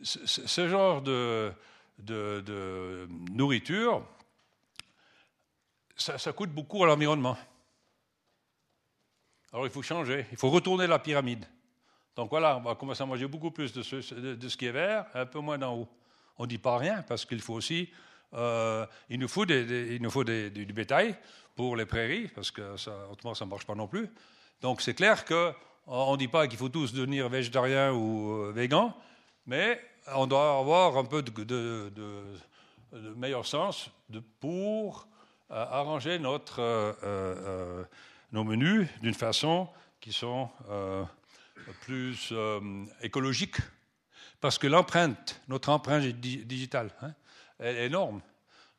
ce, 0.03 0.69
genre 0.69 1.01
de, 1.01 1.51
nourriture, 3.31 4.05
ça 5.97 6.31
coûte 6.33 6.51
beaucoup 6.51 6.83
à 6.83 6.87
l'environnement. 6.87 7.35
Alors 9.51 9.65
il 9.65 9.71
faut 9.71 9.81
changer, 9.81 10.27
il 10.31 10.37
faut 10.37 10.51
retourner 10.51 10.85
la 10.85 10.99
pyramide. 10.99 11.47
Donc 12.15 12.29
voilà, 12.29 12.57
on 12.57 12.61
va 12.61 12.75
commencer 12.75 13.03
à 13.03 13.05
manger 13.05 13.27
beaucoup 13.27 13.51
plus 13.51 13.71
de 13.71 13.83
ce, 13.83 14.57
qui 14.57 14.65
est 14.65 14.71
vert, 14.71 15.05
un 15.13 15.25
peu 15.25 15.39
moins 15.39 15.57
d'en 15.57 15.75
haut. 15.75 15.87
On 16.37 16.43
ne 16.43 16.47
dit 16.47 16.57
pas 16.57 16.77
rien 16.77 17.03
parce 17.07 17.25
qu'il 17.25 17.41
faut 17.41 17.53
aussi, 17.53 17.89
euh, 18.33 18.85
il 19.09 19.19
nous 19.19 19.27
faut, 19.27 19.45
il 19.45 19.99
nous 20.01 20.09
faut 20.09 20.23
du 20.23 20.73
bétail 20.73 21.15
pour 21.55 21.75
les 21.75 21.85
prairies 21.85 22.27
parce 22.27 22.51
que 22.51 22.75
autrement 23.11 23.33
ça 23.33 23.45
ne 23.45 23.49
marche 23.49 23.65
pas 23.65 23.75
non 23.75 23.87
plus. 23.87 24.09
Donc 24.61 24.81
c'est 24.81 24.93
clair 24.93 25.23
qu'on 25.25 26.11
ne 26.11 26.17
dit 26.17 26.27
pas 26.27 26.47
qu'il 26.47 26.57
faut 26.57 26.69
tous 26.69 26.93
devenir 26.93 27.29
végétariens 27.29 27.93
ou 27.93 28.31
euh, 28.31 28.51
végans, 28.51 28.93
mais 29.45 29.79
on 30.13 30.27
doit 30.27 30.59
avoir 30.59 30.97
un 30.97 31.05
peu 31.05 31.21
de, 31.21 31.91
meilleur 33.15 33.45
sens 33.45 33.89
pour 34.41 35.07
euh, 35.49 35.65
arranger 35.69 36.19
notre, 36.19 36.59
nos 38.33 38.43
menus 38.43 38.89
d'une 39.01 39.13
façon 39.13 39.69
qui 40.01 40.11
sont 40.11 40.49
plus 41.81 42.29
euh, 42.31 42.85
écologique, 43.01 43.57
parce 44.39 44.57
que 44.57 44.67
l'empreinte, 44.67 45.41
notre 45.47 45.69
empreinte 45.69 46.03
digitale, 46.03 46.91
hein, 47.01 47.13
est 47.59 47.85
énorme. 47.85 48.21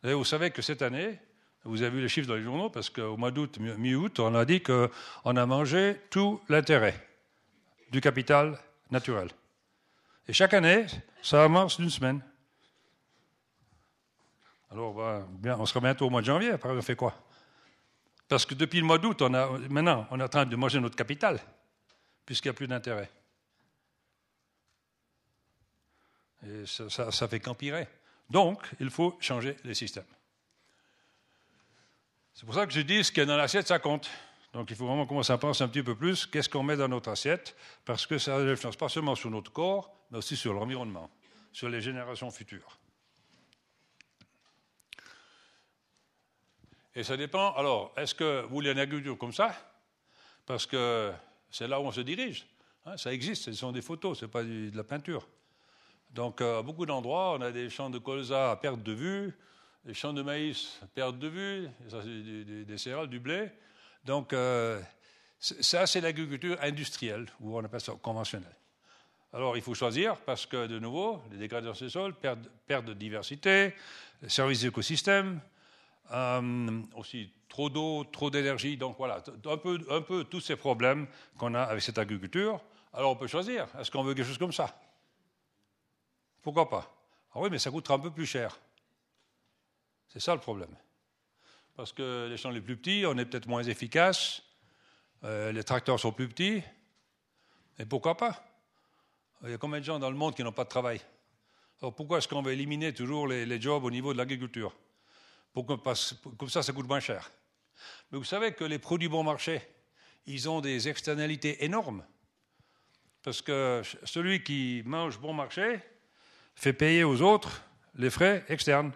vous 0.03 0.25
savez 0.25 0.51
que 0.51 0.63
cette 0.63 0.83
année, 0.83 1.19
vous 1.65 1.83
avez 1.83 1.97
vu 1.97 2.01
les 2.01 2.09
chiffres 2.09 2.29
dans 2.29 2.35
les 2.35 2.43
journaux, 2.43 2.71
parce 2.71 2.91
qu'au 2.91 3.17
mois 3.17 3.31
d'août, 3.31 3.59
mi-août, 3.59 4.19
on 4.21 4.35
a 4.35 4.45
dit 4.45 4.63
qu'on 4.63 5.37
a 5.37 5.47
mangé 5.47 6.01
tout 6.11 6.41
l'intérêt 6.49 7.09
du 7.91 8.01
capital 8.01 8.59
naturel. 8.91 9.29
Et 10.27 10.33
chaque 10.33 10.55
année, 10.55 10.87
ça 11.23 11.45
avance 11.45 11.79
d'une 11.79 11.91
semaine. 11.91 12.21
Alors, 14.71 15.27
bien, 15.31 15.57
on 15.59 15.67
sera 15.67 15.81
bientôt 15.81 16.07
au 16.07 16.11
mois 16.11 16.23
de 16.23 16.27
janvier, 16.27 16.51
après 16.51 16.71
on 16.71 16.83
fait 16.83 16.97
quoi? 16.97 17.15
Parce 18.27 18.47
que 18.47 18.55
depuis 18.55 18.81
le 18.81 18.87
mois 18.87 18.99
d'août, 18.99 19.21
maintenant, 19.21 20.07
on 20.11 20.19
est 20.19 20.23
en 20.23 20.29
train 20.29 20.47
de 20.47 20.57
manger 20.57 20.81
notre 20.81 20.97
capital. 20.97 21.39
Puisqu'il 22.25 22.49
n'y 22.49 22.51
a 22.51 22.55
plus 22.55 22.69
d'intérêt. 22.69 23.11
Et 26.47 26.67
ça, 26.67 27.11
ça, 27.11 27.29
fait 27.29 27.41
qu'empirer. 27.41 27.87
Donc, 28.29 28.69
il 28.81 28.91
faut 28.91 29.17
changer 29.21 29.57
les 29.65 29.75
systèmes. 29.75 30.05
C'est 32.35 32.47
pour 32.47 32.55
ça 32.55 32.67
que 32.67 32.73
je 32.73 32.81
dis 32.81 33.05
ce 33.05 33.13
qu'il 33.13 33.21
y 33.21 33.23
a 33.23 33.27
dans 33.27 33.37
l'assiette, 33.37 33.69
ça 33.69 33.79
compte. 33.79 34.11
Donc 34.53 34.71
il 34.71 34.77
faut 34.77 34.87
vraiment 34.87 35.07
commencer 35.07 35.33
à 35.33 35.39
penser 35.39 35.65
un 35.65 35.69
petit 35.69 35.83
peu 35.83 35.95
plus 35.95 36.27
qu'est-ce 36.27 36.49
qu'on 36.49 36.63
met 36.63 36.77
dans 36.77 36.89
notre 36.89 37.11
assiette, 37.11 37.57
parce 37.85 38.07
que 38.07 38.19
ça 38.19 38.37
influence 38.37 38.77
pas 38.77 38.89
seulement 38.89 39.15
sur 39.15 39.31
notre 39.31 39.51
corps, 39.51 39.95
mais 40.11 40.19
aussi 40.19 40.37
sur 40.37 40.53
l'environnement, 40.53 41.11
sur 41.53 41.69
les 41.69 41.81
générations 41.81 42.31
futures. 42.31 42.79
Et 46.95 47.03
ça 47.03 47.17
dépend. 47.17 47.55
Alors, 47.55 47.95
est-ce 47.97 48.15
que 48.15 48.43
vous 48.43 48.55
voulez 48.57 48.71
une 48.71 48.79
agriculture 48.79 49.17
comme 49.17 49.33
ça? 49.33 49.55
Parce 50.45 50.67
que 50.67 51.11
c'est 51.53 51.69
là 51.69 51.79
où 51.79 51.85
on 51.85 51.93
se 51.93 52.01
dirige. 52.01 52.47
Hein, 52.85 52.97
ça 52.97 53.13
existe, 53.13 53.45
ce 53.45 53.53
sont 53.53 53.71
des 53.71 53.83
photos, 53.83 54.19
ce 54.19 54.25
n'est 54.25 54.31
pas 54.31 54.43
de 54.43 54.73
la 54.75 54.83
peinture. 54.83 55.29
Donc, 56.11 56.41
à 56.41 56.63
beaucoup 56.63 56.85
d'endroits, 56.85 57.37
on 57.39 57.41
a 57.41 57.53
des 57.53 57.71
champs 57.71 57.91
de 57.91 57.99
colza 57.99 58.51
à 58.51 58.57
perte 58.57 58.83
de 58.83 58.93
vue, 58.93 59.33
des 59.85 59.95
champs 59.95 60.13
de 60.13 60.23
maïs 60.23 60.79
à 60.83 60.87
perte 60.87 61.19
de 61.19 61.29
vue, 61.29 61.69
des 62.67 62.79
céréales, 62.79 63.09
du 63.09 63.21
blé. 63.21 63.51
Donc, 64.05 64.33
euh, 64.33 64.81
ça, 65.39 65.87
c'est 65.87 66.01
l'agriculture 66.01 66.57
industrielle, 66.61 67.27
ou 67.41 67.57
on 67.57 67.65
appelle 67.65 67.81
ça 67.81 67.93
conventionnelle. 68.01 68.57
Alors, 69.33 69.57
il 69.57 69.63
faut 69.63 69.75
choisir 69.75 70.17
parce 70.19 70.45
que, 70.45 70.67
de 70.67 70.79
nouveau, 70.79 71.23
les 71.31 71.39
dégradations 71.39 71.87
des 71.87 71.91
sols, 71.91 72.15
perte, 72.15 72.85
de 72.85 72.93
diversité, 72.93 73.75
services 74.27 74.63
d'écosystème, 74.63 75.41
euh, 76.11 76.83
aussi 76.95 77.31
trop 77.49 77.71
d'eau, 77.71 78.05
trop 78.05 78.31
d'énergie. 78.31 78.77
Donc, 78.77 78.97
voilà, 78.99 79.23
un 79.45 79.57
peu, 79.57 79.79
un 79.91 80.01
peu 80.01 80.25
tous 80.25 80.41
ces 80.41 80.57
problèmes 80.57 81.07
qu'on 81.39 81.55
a 81.55 81.63
avec 81.63 81.83
cette 81.83 81.99
agriculture. 81.99 82.61
Alors, 82.93 83.13
on 83.13 83.17
peut 83.17 83.27
choisir. 83.27 83.69
Est-ce 83.79 83.91
qu'on 83.91 84.03
veut 84.03 84.15
quelque 84.15 84.27
chose 84.27 84.39
comme 84.39 84.53
ça? 84.53 84.77
Pourquoi 86.43 86.69
pas? 86.69 86.93
Ah 87.35 87.41
oui, 87.41 87.49
mais 87.51 87.59
ça 87.59 87.71
coûtera 87.71 87.95
un 87.95 88.01
peu 88.01 88.11
plus 88.11 88.27
cher. 88.27 88.59
C'est 90.09 90.21
ça 90.21 90.35
le 90.35 90.41
problème 90.41 90.75
parce 91.77 91.93
que 91.93 92.29
les 92.29 92.37
champs 92.37 92.51
les 92.51 92.61
plus 92.61 92.77
petits, 92.77 93.05
on 93.07 93.17
est 93.19 93.25
peut-être 93.25 93.47
moins 93.47 93.63
efficace, 93.63 94.43
euh, 95.25 95.53
les 95.53 95.65
tracteurs 95.65 95.99
sont 95.99 96.13
plus 96.13 96.29
petits, 96.29 96.63
et 97.79 97.87
pourquoi 97.87 98.17
pas? 98.17 98.45
Il 99.45 99.51
y 99.51 99.55
a 99.55 99.59
combien 99.59 99.81
de 99.81 99.85
gens 99.85 99.99
dans 99.99 100.11
le 100.11 100.17
monde 100.17 100.35
qui 100.35 100.45
n'ont 100.45 100.53
pas 100.53 100.65
de 100.65 100.69
travail? 100.69 101.01
Alors 101.81 101.95
pourquoi 101.95 102.19
est-ce 102.19 102.29
qu'on 102.29 102.43
veut 102.43 102.53
éliminer 102.53 102.93
toujours 102.93 103.27
les, 103.27 103.61
jobs 103.61 103.83
au 103.83 103.91
niveau 103.91 104.13
de 104.13 104.19
l'agriculture? 104.19 104.73
Comme 105.55 106.49
ça, 106.49 106.63
ça 106.63 106.73
coûte 106.73 106.89
moins 106.89 107.01
cher. 107.01 107.31
Mais 108.11 108.19
vous 108.19 108.25
savez 108.25 108.53
que 108.53 108.65
les 108.65 108.79
produits 108.79 109.09
bon 109.09 109.23
marché, 109.23 109.61
ils 110.27 110.49
ont 110.49 110.61
des 110.61 110.89
externalités 110.89 111.65
énormes. 111.65 112.05
Parce 113.23 113.43
que 113.43 113.83
celui 114.05 114.43
qui 114.43 114.83
mange 114.85 115.19
bon 115.19 115.33
marché 115.33 115.81
fait 116.55 116.73
payer 116.73 117.05
aux 117.05 117.21
autres 117.23 117.63
les 117.95 118.11
frais 118.11 118.45
externes. 118.49 118.93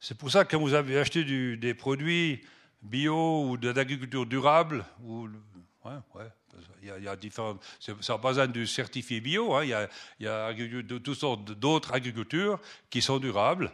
C'est 0.00 0.16
pour 0.16 0.30
ça 0.30 0.44
que 0.44 0.50
quand 0.50 0.60
vous 0.60 0.74
avez 0.74 0.98
acheté 0.98 1.24
des 1.56 1.74
produits 1.74 2.44
bio 2.82 3.48
ou 3.48 3.56
d'agriculture 3.56 4.26
durable, 4.26 4.84
ou, 5.02 5.28
ouais, 5.84 6.30
il, 6.82 7.04
y 7.04 7.08
a, 7.08 7.16
différents, 7.16 7.58
ça 7.80 7.92
n'a 7.92 8.18
pas 8.18 8.28
besoin 8.28 8.46
du 8.46 8.66
certifié 8.66 9.20
bio, 9.20 9.54
hein, 9.54 9.64
il, 9.64 9.70
y 9.70 9.74
a, 9.74 9.88
il 10.20 10.26
y 10.26 10.28
a 10.28 10.98
toutes 11.00 11.14
sortes 11.14 11.50
d'autres 11.52 11.92
agricultures 11.92 12.60
qui 12.90 13.00
sont 13.00 13.18
durables. 13.18 13.72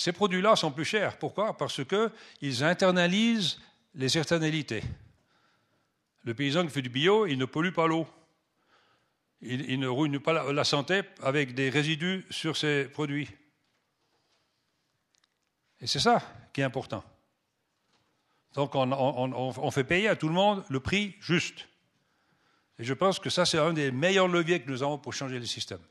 Ces 0.00 0.12
produits-là 0.12 0.56
sont 0.56 0.72
plus 0.72 0.86
chers. 0.86 1.18
Pourquoi? 1.18 1.54
Parce 1.58 1.82
qu'ils 1.84 2.64
internalisent 2.64 3.60
les 3.94 4.16
externalités. 4.16 4.82
Le 6.22 6.32
paysan 6.32 6.64
qui 6.64 6.70
fait 6.70 6.80
du 6.80 6.88
bio, 6.88 7.26
il 7.26 7.36
ne 7.36 7.44
pollue 7.44 7.74
pas 7.74 7.86
l'eau. 7.86 8.08
Il, 9.42 9.78
ne 9.78 9.86
ruine 9.86 10.18
pas 10.18 10.50
la 10.54 10.64
santé 10.64 11.02
avec 11.22 11.54
des 11.54 11.68
résidus 11.68 12.24
sur 12.30 12.56
ses 12.56 12.86
produits. 12.86 13.28
Et 15.82 15.86
c'est 15.86 16.00
ça 16.00 16.22
qui 16.54 16.62
est 16.62 16.64
important. 16.64 17.04
Donc 18.54 18.70
on, 18.74 19.70
fait 19.70 19.84
payer 19.84 20.08
à 20.08 20.16
tout 20.16 20.28
le 20.28 20.34
monde 20.34 20.64
le 20.70 20.80
prix 20.80 21.14
juste. 21.20 21.68
Et 22.78 22.84
je 22.84 22.94
pense 22.94 23.18
que 23.18 23.28
ça, 23.28 23.44
c'est 23.44 23.58
un 23.58 23.74
des 23.74 23.90
meilleurs 23.90 24.28
leviers 24.28 24.62
que 24.62 24.70
nous 24.70 24.82
avons 24.82 24.96
pour 24.96 25.12
changer 25.12 25.38
les 25.38 25.44
systèmes. 25.44 25.84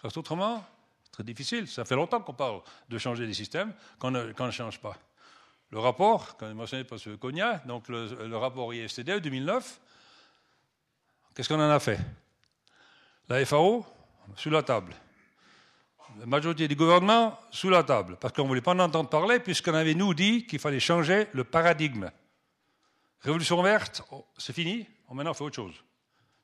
Parce 0.00 0.16
autrement, 0.16 0.64
très 1.12 1.22
difficile. 1.22 1.68
Ça 1.68 1.84
fait 1.84 1.94
longtemps 1.94 2.20
qu'on 2.20 2.34
parle 2.34 2.60
de 2.88 2.98
changer 2.98 3.26
les 3.26 3.34
systèmes, 3.34 3.72
qu'on 3.98 4.10
ne, 4.10 4.50
change 4.50 4.80
pas. 4.80 4.96
Le 5.70 5.78
rapport, 5.78 6.36
quand 6.36 6.52
mentionné 6.54 6.84
par 6.84 6.98
M. 7.06 7.16
Cogna, 7.18 7.58
donc 7.66 7.88
le, 7.88 8.36
rapport 8.36 8.74
ISTD 8.74 9.20
2009, 9.20 9.80
qu'est-ce 11.34 11.48
qu'on 11.48 11.60
en 11.60 11.70
a 11.70 11.78
fait? 11.78 12.00
La 13.28 13.44
FAO, 13.44 13.86
sur 14.36 14.50
la 14.50 14.62
table 14.62 14.94
la 16.18 16.26
majorité 16.26 16.68
du 16.68 16.76
gouvernement 16.76 17.38
sous 17.50 17.70
la 17.70 17.82
table, 17.82 18.16
parce 18.20 18.34
qu'on 18.34 18.42
ne 18.42 18.48
voulait 18.48 18.60
pas 18.60 18.72
en 18.72 18.78
entendre 18.80 19.08
parler, 19.08 19.40
puisqu'on 19.40 19.74
avait 19.74 19.94
nous 19.94 20.14
dit 20.14 20.46
qu'il 20.46 20.58
fallait 20.58 20.80
changer 20.80 21.28
le 21.32 21.44
paradigme. 21.44 22.10
Révolution 23.20 23.62
verte, 23.62 24.02
oh, 24.10 24.26
c'est 24.36 24.52
fini, 24.52 24.86
maintenant 25.10 25.30
on 25.30 25.34
fait 25.34 25.44
autre 25.44 25.56
chose, 25.56 25.74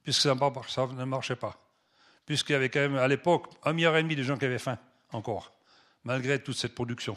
puisque 0.02 0.22
ça, 0.22 0.34
ne 0.34 1.04
marchait 1.04 1.36
pas. 1.36 1.56
Puisqu'il 2.28 2.52
y 2.52 2.56
avait 2.56 2.68
quand 2.68 2.80
même 2.80 2.96
à 2.96 3.08
l'époque 3.08 3.46
un 3.64 3.72
milliard 3.72 3.96
et 3.96 4.02
demi 4.02 4.14
de 4.14 4.22
gens 4.22 4.36
qui 4.36 4.44
avaient 4.44 4.58
faim, 4.58 4.76
encore, 5.12 5.50
malgré 6.04 6.42
toute 6.42 6.56
cette 6.56 6.74
production. 6.74 7.16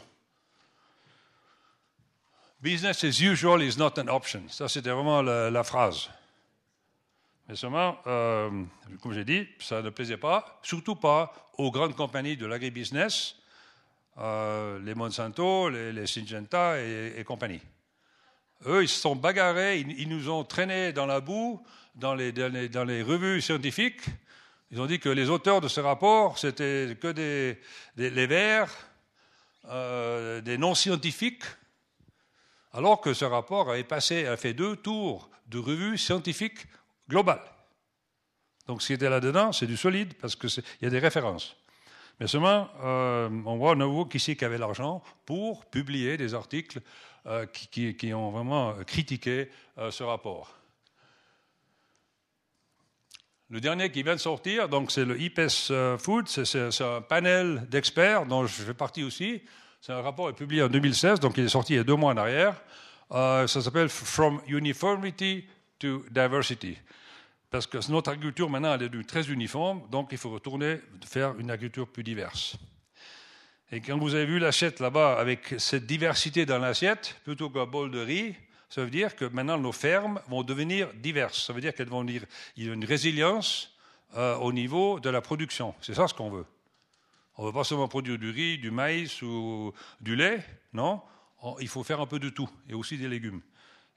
Business 2.62 3.04
as 3.04 3.20
usual 3.20 3.62
is 3.62 3.76
not 3.76 4.00
an 4.00 4.08
option. 4.08 4.48
Ça, 4.48 4.68
c'était 4.68 4.88
vraiment 4.88 5.20
la 5.20 5.64
phrase. 5.64 6.08
Mais 7.46 7.56
seulement, 7.56 7.98
euh, 8.06 8.64
comme 9.02 9.12
j'ai 9.12 9.26
dit, 9.26 9.46
ça 9.58 9.82
ne 9.82 9.90
plaisait 9.90 10.16
pas, 10.16 10.58
surtout 10.62 10.96
pas 10.96 11.50
aux 11.58 11.70
grandes 11.70 11.94
compagnies 11.94 12.38
de 12.38 12.46
l'agribusiness, 12.46 13.36
euh, 14.16 14.78
les 14.78 14.94
Monsanto, 14.94 15.68
les, 15.68 16.06
Syngenta 16.06 16.80
et, 16.80 17.22
compagnie. 17.26 17.60
Eux, 18.64 18.82
ils 18.82 18.88
se 18.88 18.98
sont 18.98 19.16
bagarrés, 19.16 19.80
ils, 19.80 20.08
nous 20.08 20.30
ont 20.30 20.42
traînés 20.42 20.94
dans 20.94 21.04
la 21.04 21.20
boue, 21.20 21.62
dans 21.96 22.14
les, 22.14 22.32
dans 22.32 22.84
les, 22.84 23.02
revues 23.02 23.42
scientifiques. 23.42 24.00
Ils 24.72 24.80
ont 24.80 24.86
dit 24.86 24.98
que 24.98 25.10
les 25.10 25.28
auteurs 25.28 25.60
de 25.60 25.68
ce 25.68 25.80
rapport, 25.80 26.38
c'était 26.38 26.96
que 26.98 27.12
des, 27.12 27.58
les 27.96 28.26
verts, 28.26 28.74
euh, 29.68 30.40
des 30.40 30.56
non-scientifiques, 30.56 31.44
alors 32.72 33.02
que 33.02 33.12
ce 33.12 33.26
rapport 33.26 33.70
avait 33.70 33.84
passé, 33.84 34.26
a 34.26 34.38
fait 34.38 34.54
deux 34.54 34.76
tours 34.76 35.28
de 35.48 35.58
revues 35.58 35.98
scientifiques 35.98 36.66
global. 37.06 37.38
Donc 38.66 38.80
ce 38.80 38.86
qui 38.86 38.92
était 38.94 39.10
là-dedans, 39.10 39.52
c'est 39.52 39.66
du 39.66 39.76
solide, 39.76 40.14
parce 40.14 40.36
qu'il 40.36 40.64
y 40.80 40.86
a 40.86 40.90
des 40.90 41.00
références. 41.00 41.54
Mais 42.18 42.26
seulement, 42.26 42.70
euh, 42.82 43.28
on 43.44 43.58
voit 43.58 43.72
à 43.72 43.74
nouveau 43.74 44.06
qui 44.06 44.20
c'est 44.20 44.42
avait 44.42 44.56
l'argent 44.56 45.02
pour 45.26 45.66
publier 45.66 46.16
des 46.16 46.32
articles 46.32 46.80
euh, 47.26 47.44
qui, 47.44 48.14
ont 48.14 48.30
vraiment 48.30 48.74
critiqué 48.86 49.50
ce 49.90 50.02
rapport. 50.02 50.61
Le 53.52 53.60
dernier 53.60 53.90
qui 53.90 54.02
vient 54.02 54.14
de 54.14 54.18
sortir, 54.18 54.66
donc 54.66 54.90
c'est 54.90 55.04
le 55.04 55.20
IPES 55.20 55.98
Food, 55.98 56.26
c'est 56.26 56.80
un 56.80 57.02
panel 57.02 57.66
d'experts 57.68 58.24
dont 58.24 58.46
je 58.46 58.62
fais 58.62 58.72
partie 58.72 59.04
aussi. 59.04 59.42
C'est 59.82 59.92
un 59.92 60.00
rapport 60.00 60.30
est 60.30 60.32
publié 60.32 60.62
en 60.62 60.68
2016, 60.68 61.20
donc 61.20 61.36
il 61.36 61.44
est 61.44 61.48
sorti 61.48 61.74
il 61.74 61.76
y 61.76 61.78
a 61.78 61.84
deux 61.84 61.94
mois 61.94 62.14
en 62.14 62.16
arrière. 62.16 62.62
ça 63.10 63.46
s'appelle 63.46 63.90
From 63.90 64.40
Uniformity 64.48 65.44
to 65.78 66.02
Diversity. 66.10 66.78
Parce 67.50 67.66
que 67.66 67.76
notre 67.90 68.12
agriculture, 68.12 68.48
maintenant, 68.48 68.72
elle 68.72 68.84
est 68.84 68.88
devenue 68.88 69.04
très 69.04 69.30
uniforme, 69.30 69.82
donc 69.90 70.08
il 70.12 70.16
faut 70.16 70.30
retourner 70.30 70.80
faire 71.04 71.38
une 71.38 71.50
agriculture 71.50 71.88
plus 71.88 72.04
diverse. 72.04 72.56
Et 73.70 73.82
quand 73.82 73.98
vous 73.98 74.14
avez 74.14 74.24
vu 74.24 74.38
l'assiette 74.38 74.80
là-bas, 74.80 75.18
avec 75.18 75.56
cette 75.58 75.84
diversité 75.84 76.46
dans 76.46 76.58
l'assiette, 76.58 77.20
plutôt 77.22 77.50
qu'un 77.50 77.66
bol 77.66 77.90
de 77.90 78.00
riz, 78.00 78.34
ça 78.72 78.82
veut 78.82 78.90
dire 78.90 79.14
que 79.16 79.26
maintenant 79.26 79.58
nos 79.58 79.70
fermes 79.70 80.18
vont 80.28 80.42
devenir 80.42 80.88
diverses. 80.94 81.44
Ça 81.44 81.52
veut 81.52 81.60
dire 81.60 81.74
qu'elles 81.74 81.90
vont 81.90 82.04
dire 82.04 82.24
il 82.56 82.66
y 82.66 82.70
a 82.70 82.72
une 82.72 82.86
résilience 82.86 83.70
euh, 84.16 84.34
au 84.36 84.50
niveau 84.50 84.98
de 84.98 85.10
la 85.10 85.20
production. 85.20 85.74
C'est 85.82 85.92
ça 85.92 86.08
ce 86.08 86.14
qu'on 86.14 86.30
veut. 86.30 86.46
On 87.36 87.42
ne 87.42 87.48
veut 87.48 87.52
pas 87.52 87.64
seulement 87.64 87.86
produire 87.86 88.16
du 88.16 88.30
riz, 88.30 88.56
du 88.56 88.70
maïs 88.70 89.20
ou 89.20 89.74
du 90.00 90.16
lait, 90.16 90.42
non. 90.72 91.02
il 91.60 91.68
faut 91.68 91.84
faire 91.84 92.00
un 92.00 92.06
peu 92.06 92.18
de 92.18 92.30
tout, 92.30 92.48
et 92.66 92.72
aussi 92.72 92.96
des 92.96 93.08
légumes. 93.08 93.42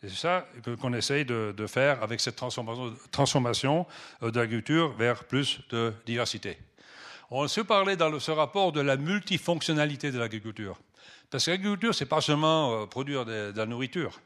Et 0.03 0.09
c'est 0.09 0.17
ça 0.17 0.45
qu'on 0.81 0.93
essaye 0.93 1.23
de, 1.23 1.67
faire 1.67 2.03
avec 2.03 2.19
cette 2.19 2.35
transformation, 2.35 2.93
transformation 3.13 3.87
euh, 4.23 4.31
d'agriculture 4.31 4.91
vers 4.91 5.23
plus 5.23 5.61
de 5.69 5.93
diversité. 6.05 6.57
On 7.31 7.47
se 7.47 7.61
parlait 7.61 7.95
dans 7.95 8.19
ce 8.19 8.31
rapport 8.31 8.73
de 8.73 8.81
la 8.81 8.97
multifonctionnalité 8.97 10.11
de 10.11 10.19
l'agriculture. 10.19 10.77
Parce 11.31 11.45
que 11.45 11.51
l'agriculture, 11.51 11.95
ce 11.95 12.03
n'est 12.03 12.09
pas 12.09 12.19
seulement 12.19 12.81
euh, 12.81 12.85
produire 12.87 13.23
de, 13.23 13.53
la 13.55 13.65
nourriture. 13.65 14.19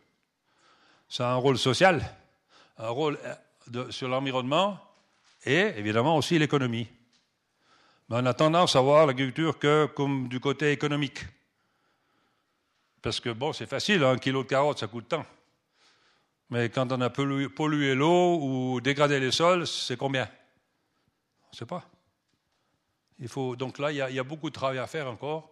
Ça 1.10 1.30
a 1.30 1.34
un 1.34 1.38
rôle 1.38 1.58
social, 1.58 2.04
un 2.78 2.90
rôle 2.90 3.18
euh, 3.76 3.92
sur 3.92 4.08
l'environnement 4.08 4.80
et 5.44 5.74
évidemment 5.78 6.16
aussi 6.16 6.38
l'économie. 6.38 6.88
Mais 8.10 8.18
on 8.20 8.26
a 8.26 8.34
tendance 8.34 8.76
à 8.76 8.82
voir 8.82 9.06
l'agriculture 9.06 9.58
que 9.60 9.88
comme 9.88 10.28
du 10.28 10.40
côté 10.40 10.72
économique. 10.72 11.26
Parce 13.02 13.20
que 13.20 13.30
bon, 13.30 13.54
c'est 13.54 13.66
facile, 13.66 14.04
un 14.04 14.18
kilo 14.18 14.44
de 14.44 14.48
carottes, 14.50 14.80
ça 14.80 14.88
coûte 14.88 15.08
tant. 15.08 15.26
Mais 16.50 16.70
quand 16.70 16.92
on 16.92 17.02
a 17.02 17.10
pollué, 17.10 17.96
l'eau 17.96 18.40
ou 18.42 18.82
dégradé 18.82 19.20
les 19.20 19.32
sols, 19.32 19.68
c'est 19.68 19.98
combien? 19.98 20.24
On 20.24 21.50
ne 21.54 21.58
sait 21.58 21.66
pas. 21.66 21.84
Il 23.20 23.28
faut, 23.28 23.56
donc 23.56 23.78
là, 23.78 23.92
il 23.92 23.98
y, 23.98 24.20
a, 24.20 24.24
beaucoup 24.24 24.50
de 24.50 24.54
travail 24.54 24.80
à 24.80 24.88
faire 24.88 25.08
encore. 25.08 25.52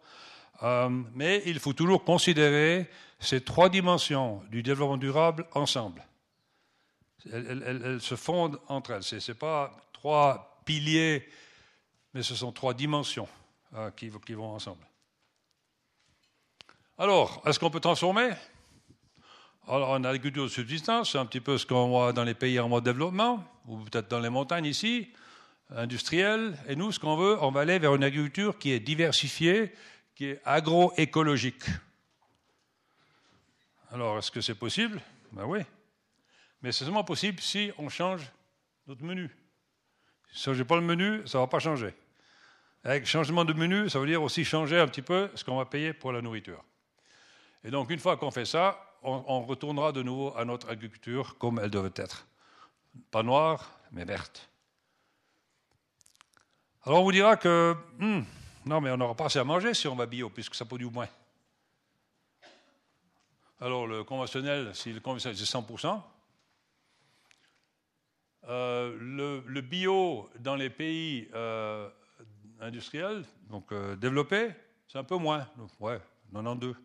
Euh, 0.64 0.90
mais 1.14 1.44
il 1.46 1.60
faut 1.60 1.74
toujours 1.74 2.04
considérer 2.04 2.90
ces 3.20 3.42
trois 3.42 3.70
dimensions 3.70 4.42
du 4.50 4.64
développement 4.64 4.98
durable 4.98 5.46
ensemble. 5.54 6.04
Elles, 7.32 8.00
se 8.02 8.16
fondent 8.16 8.60
entre 8.68 8.92
elles. 8.92 9.04
Ce 9.04 9.16
n'est 9.16 9.38
pas 9.38 9.76
trois 9.94 10.62
piliers, 10.66 11.28
mais 12.14 12.24
ce 12.24 12.36
sont 12.36 12.52
trois 12.52 12.74
dimensions 12.74 13.28
euh, 13.76 13.92
qui, 13.92 14.10
vont 14.10 14.52
ensemble. 14.52 14.86
Alors, 16.98 17.42
est-ce 17.46 17.60
qu'on 17.60 17.70
peut 17.70 17.80
transformer? 17.80 18.32
Alors, 19.68 19.90
en 19.90 20.04
agriculture 20.04 20.44
de 20.44 20.50
subsistance, 20.50 21.12
c'est 21.12 21.18
un 21.18 21.26
petit 21.26 21.42
peu 21.42 21.58
ce 21.58 21.66
qu'on 21.66 21.90
voit 21.90 22.14
dans 22.14 22.24
les 22.24 22.34
pays 22.34 22.60
en 22.60 22.70
voie 22.70 22.80
de 22.80 22.86
développement, 22.86 23.44
ou 23.68 23.78
peut-être 23.80 24.08
dans 24.08 24.20
les 24.20 24.30
montagnes 24.30 24.66
ici, 24.66 25.10
industrielle. 25.76 26.58
Et 26.70 26.76
nous, 26.76 26.92
ce 26.92 27.00
qu'on 27.00 27.18
veut, 27.18 27.38
on 27.42 27.52
va 27.52 27.62
aller 27.62 27.78
vers 27.78 27.94
une 27.94 28.04
agriculture 28.04 28.58
qui 28.58 28.72
est 28.72 28.80
diversifiée, 28.80 29.74
qui 30.18 30.26
est 30.26 30.42
agroécologique. 30.46 31.64
Alors, 33.92 34.18
est-ce 34.18 34.32
que 34.32 34.42
c'est 34.42 34.56
possible? 34.56 35.00
Ben 35.32 35.46
oui. 35.46 35.60
Mais 36.64 36.72
c'est 36.72 36.86
seulement 36.86 37.04
possible 37.04 37.40
si 37.40 37.72
on 37.78 37.88
change 37.88 38.24
notre 38.88 39.04
menu. 39.04 39.30
Si 40.34 40.50
on 40.50 40.54
ne 40.54 40.58
change 40.58 40.66
pas 40.66 40.76
le 40.76 40.82
menu, 40.82 41.22
ça 41.28 41.38
ne 41.38 41.44
va 41.44 41.48
pas 41.48 41.60
changer. 41.60 41.94
Avec 42.84 43.06
changement 43.06 43.46
de 43.46 43.54
menu, 43.54 43.92
ça 43.92 44.00
veut 44.00 44.08
dire 44.08 44.24
aussi 44.24 44.44
changer 44.44 44.80
un 44.80 44.88
petit 44.88 45.04
peu 45.04 45.30
ce 45.36 45.44
qu'on 45.44 45.58
va 45.58 45.66
payer 45.66 45.94
pour 45.94 46.12
la 46.12 46.24
nourriture. 46.24 46.64
Et 47.64 47.70
donc, 47.70 47.92
une 47.92 48.00
fois 48.00 48.18
qu'on 48.18 48.32
fait 48.32 48.46
ça, 48.46 48.84
on, 49.04 49.44
retournera 49.44 49.92
de 49.92 50.02
nouveau 50.02 50.36
à 50.36 50.46
notre 50.46 50.70
agriculture 50.70 51.38
comme 51.38 51.60
elle 51.60 51.70
devait 51.70 51.94
être. 51.96 52.26
Pas 53.12 53.22
noire, 53.22 53.80
mais 53.92 54.04
verte. 54.04 54.50
Alors 56.84 57.02
on 57.02 57.04
vous 57.04 57.12
dira 57.12 57.38
que, 57.38 57.76
hmm, 58.00 58.22
non, 58.68 58.82
mais 58.82 58.92
on 58.92 58.98
n'aura 58.98 59.16
pas 59.16 59.26
assez 59.26 59.40
à 59.40 59.44
manger 59.44 59.74
si 59.74 59.88
on 59.88 59.96
va 59.96 60.06
bio, 60.06 60.30
puisque 60.30 60.56
ça 60.56 60.66
pollue 60.66 60.92
moins. 60.92 61.08
Alors 63.60 63.88
le 63.88 64.04
conventionnel, 64.04 64.76
si 64.76 64.94
le 64.94 65.00
conventionnel 65.00 65.38
c'est 65.38 65.58
100%, 65.58 66.02
euh, 68.50 68.96
le, 69.46 69.62
bio 69.62 70.30
dans 70.40 70.56
les 70.56 70.70
pays 70.70 71.28
euh, 71.34 71.90
industriels, 72.62 73.26
donc 73.50 73.72
euh, 73.72 73.96
développés, 73.96 74.52
c'est 74.88 75.00
un 75.00 75.04
peu 75.04 75.18
moins. 75.18 75.48
ouais, 75.80 76.00
92 76.32 76.76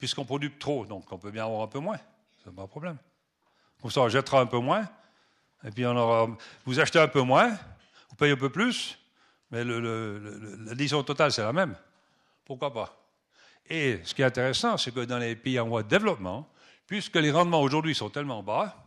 puisqu'on 0.00 0.24
produit 0.24 0.50
trop, 0.58 0.86
donc 0.86 1.12
on 1.12 1.18
peut 1.18 1.30
bien 1.30 1.44
avoir 1.44 1.62
un 1.62 1.68
peu 1.68 1.78
moins. 1.78 2.00
C'est 2.42 2.52
pas 2.52 2.62
un 2.62 2.66
problème. 2.66 2.96
Comme 3.80 3.90
ça, 3.90 4.00
on 4.00 4.08
jettera 4.08 4.40
un 4.40 4.46
peu 4.46 4.58
moins, 4.58 4.88
et 5.62 5.70
puis 5.70 5.86
on 5.86 5.94
aura. 5.94 6.26
Vous 6.64 6.80
achetez 6.80 6.98
un 6.98 7.06
peu 7.06 7.20
moins, 7.20 7.50
vous 8.08 8.16
payez 8.16 8.32
un 8.32 8.36
peu 8.36 8.50
plus, 8.50 8.98
mais 9.50 9.64
l'addition 9.64 11.02
totale, 11.02 11.32
c'est 11.32 11.42
la 11.42 11.52
même. 11.52 11.76
Pourquoi 12.44 12.72
pas? 12.72 12.96
Et 13.68 14.00
ce 14.04 14.14
qui 14.14 14.22
est 14.22 14.24
intéressant, 14.24 14.76
c'est 14.76 14.92
que 14.92 15.00
dans 15.00 15.18
les 15.18 15.36
pays 15.36 15.58
en 15.60 15.68
voie 15.68 15.82
de 15.82 15.88
développement, 15.88 16.48
puisque 16.86 17.16
les 17.16 17.30
rendements 17.30 17.62
aujourd'hui 17.62 17.94
sont 17.94 18.10
tellement 18.10 18.42
bas, 18.42 18.84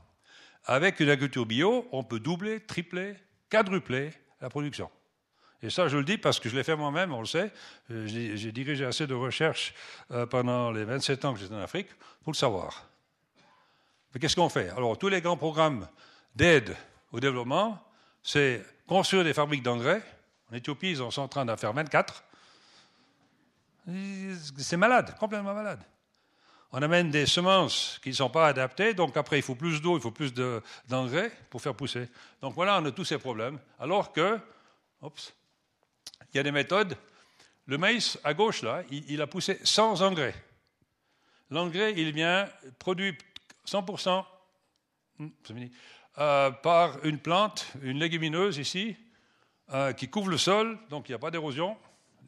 avec 0.65 0.99
une 0.99 1.09
agriculture 1.09 1.45
bio, 1.45 1.87
on 1.91 2.03
peut 2.03 2.19
doubler, 2.19 2.61
tripler, 2.61 3.15
quadrupler 3.49 4.11
la 4.41 4.49
production. 4.49 4.89
Et 5.61 5.69
ça, 5.69 5.87
je 5.87 5.97
le 5.97 6.03
dis 6.03 6.17
parce 6.17 6.41
que 6.41 6.49
je 6.49 6.55
l'ai 6.55 6.63
fait 6.63 6.75
moi-même, 6.75 7.13
on 7.13 7.21
le 7.21 7.25
sait. 7.25 7.51
Euh, 7.89 8.05
j'ai 8.05 8.51
dirigé 8.51 8.83
assez 8.83 9.07
de 9.07 9.13
recherches 9.13 9.73
euh, 10.11 10.25
pendant 10.25 10.71
les 10.71 10.83
27 10.83 11.23
ans 11.23 11.33
que 11.33 11.39
j'étais 11.39 11.53
en 11.53 11.59
Afrique 11.59 11.87
pour 12.21 12.33
le 12.33 12.37
savoir. 12.37 12.89
Mais 14.13 14.19
qu'est-ce 14.19 14.35
qu'on 14.35 14.49
fait? 14.49 14.69
Alors, 14.71 14.97
tous 14.97 15.07
les 15.07 15.21
grands 15.21 15.37
programmes 15.37 15.87
d'aide 16.35 16.75
au 17.13 17.21
développement, 17.21 17.81
c'est 18.21 18.61
construire 18.87 19.23
des 19.23 19.33
fabriques 19.33 19.63
d'engrais. 19.63 20.01
En 20.53 20.55
Éthiopie, 20.55 20.91
ils 20.91 20.97
sont 20.97 21.19
en 21.19 21.27
train 21.27 21.45
d'en 21.45 21.57
faire 21.57 21.73
24. 21.73 22.23
C'est 24.59 24.77
malade, 24.77 25.17
complètement 25.17 25.55
malade. 25.55 25.83
On 26.71 26.79
amène 26.83 27.09
des 27.09 27.25
semences 27.25 27.99
qui 28.03 28.09
ne 28.09 28.13
sont 28.13 28.29
pas 28.29 28.49
adaptées, 28.49 28.93
donc 28.93 29.17
après 29.17 29.39
il 29.39 29.41
faut 29.41 29.55
plus 29.55 29.81
d'eau, 29.81 29.97
il 29.97 30.01
faut 30.01 30.11
plus 30.11 30.31
d'engrais 30.87 31.31
pour 31.49 31.59
faire 31.59 31.73
pousser. 31.73 32.07
Donc 32.39 32.53
voilà, 32.53 32.79
on 32.79 32.85
a 32.85 32.91
tous 32.91 33.03
ces 33.03 33.17
problèmes. 33.17 33.59
Alors 33.79 34.11
que, 34.11 34.39
il 35.01 36.35
y 36.35 36.39
a 36.39 36.43
des 36.43 36.51
méthodes. 36.51 36.95
Le 37.65 37.79
maïs, 37.79 38.19
à 38.23 38.35
gauche, 38.35 38.61
là, 38.61 38.83
il, 38.91 39.21
a 39.23 39.27
poussé 39.27 39.59
sans 39.63 40.03
engrais. 40.03 40.35
L'engrais, 41.49 41.93
il 41.97 42.11
vient 42.11 42.47
produit 42.77 43.17
100% 43.67 44.23
hmm, 45.17 45.29
euh, 46.19 46.51
par 46.51 47.03
une 47.05 47.17
plante, 47.17 47.65
une 47.81 47.97
légumineuse 47.97 48.59
ici, 48.59 48.95
euh, 49.71 49.93
qui 49.93 50.09
couvre 50.09 50.29
le 50.29 50.37
sol, 50.37 50.77
donc 50.89 51.07
il 51.07 51.11
n'y 51.11 51.15
a 51.15 51.19
pas 51.19 51.31
d'érosion, 51.31 51.77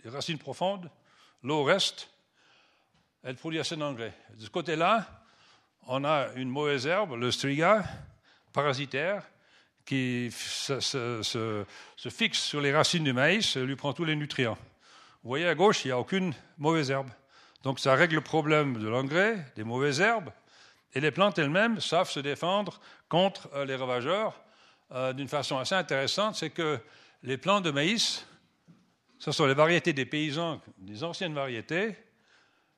des 0.03 0.09
racines 0.09 0.37
profondes, 0.37 0.89
l'eau 1.43 1.63
reste, 1.63 2.09
elle 3.23 3.35
produit 3.35 3.59
assez 3.59 3.75
d'engrais. 3.75 4.13
De 4.37 4.45
ce 4.45 4.49
côté-là, 4.49 5.07
on 5.87 6.03
a 6.03 6.27
une 6.35 6.49
mauvaise 6.49 6.87
herbe, 6.87 7.13
le 7.13 7.31
striga, 7.31 7.83
parasitaire, 8.53 9.23
qui 9.85 10.29
se, 10.31 11.65
fixe 12.09 12.39
sur 12.39 12.61
les 12.61 12.73
racines 12.73 13.03
du 13.03 13.13
maïs 13.13 13.55
lui 13.57 13.75
prend 13.75 13.93
tous 13.93 14.05
les 14.05 14.15
nutriments. 14.15 14.57
Vous 15.23 15.29
voyez 15.29 15.47
à 15.47 15.55
gauche, 15.55 15.85
il 15.85 15.89
n'y 15.89 15.91
a 15.91 15.99
aucune 15.99 16.33
mauvaise 16.57 16.89
herbe. 16.91 17.09
Donc 17.63 17.79
ça 17.79 17.95
règle 17.95 18.15
le 18.15 18.21
problème 18.21 18.77
de 18.77 18.87
l'engrais, 18.87 19.43
des 19.55 19.63
mauvaises 19.63 19.99
herbes, 19.99 20.31
et 20.93 20.99
les 20.99 21.11
plantes 21.11 21.37
elles-mêmes 21.37 21.79
savent 21.79 22.09
se 22.09 22.19
défendre 22.19 22.79
contre 23.09 23.49
euh, 23.53 23.65
les 23.65 23.75
ravageurs 23.75 24.39
euh, 24.91 25.13
d'une 25.13 25.27
façon 25.27 25.57
assez 25.57 25.75
intéressante, 25.75 26.35
c'est 26.35 26.51
que 26.51 26.79
les 27.25 27.37
plantes 27.37 27.63
de 27.63 27.71
maïs, 27.71 28.25
ce 29.17 29.31
sont 29.31 29.47
les 29.47 29.55
variétés 29.55 29.93
des 29.93 30.05
paysans, 30.05 30.61
des 30.77 31.03
anciennes 31.03 31.33
variétés, 31.33 31.95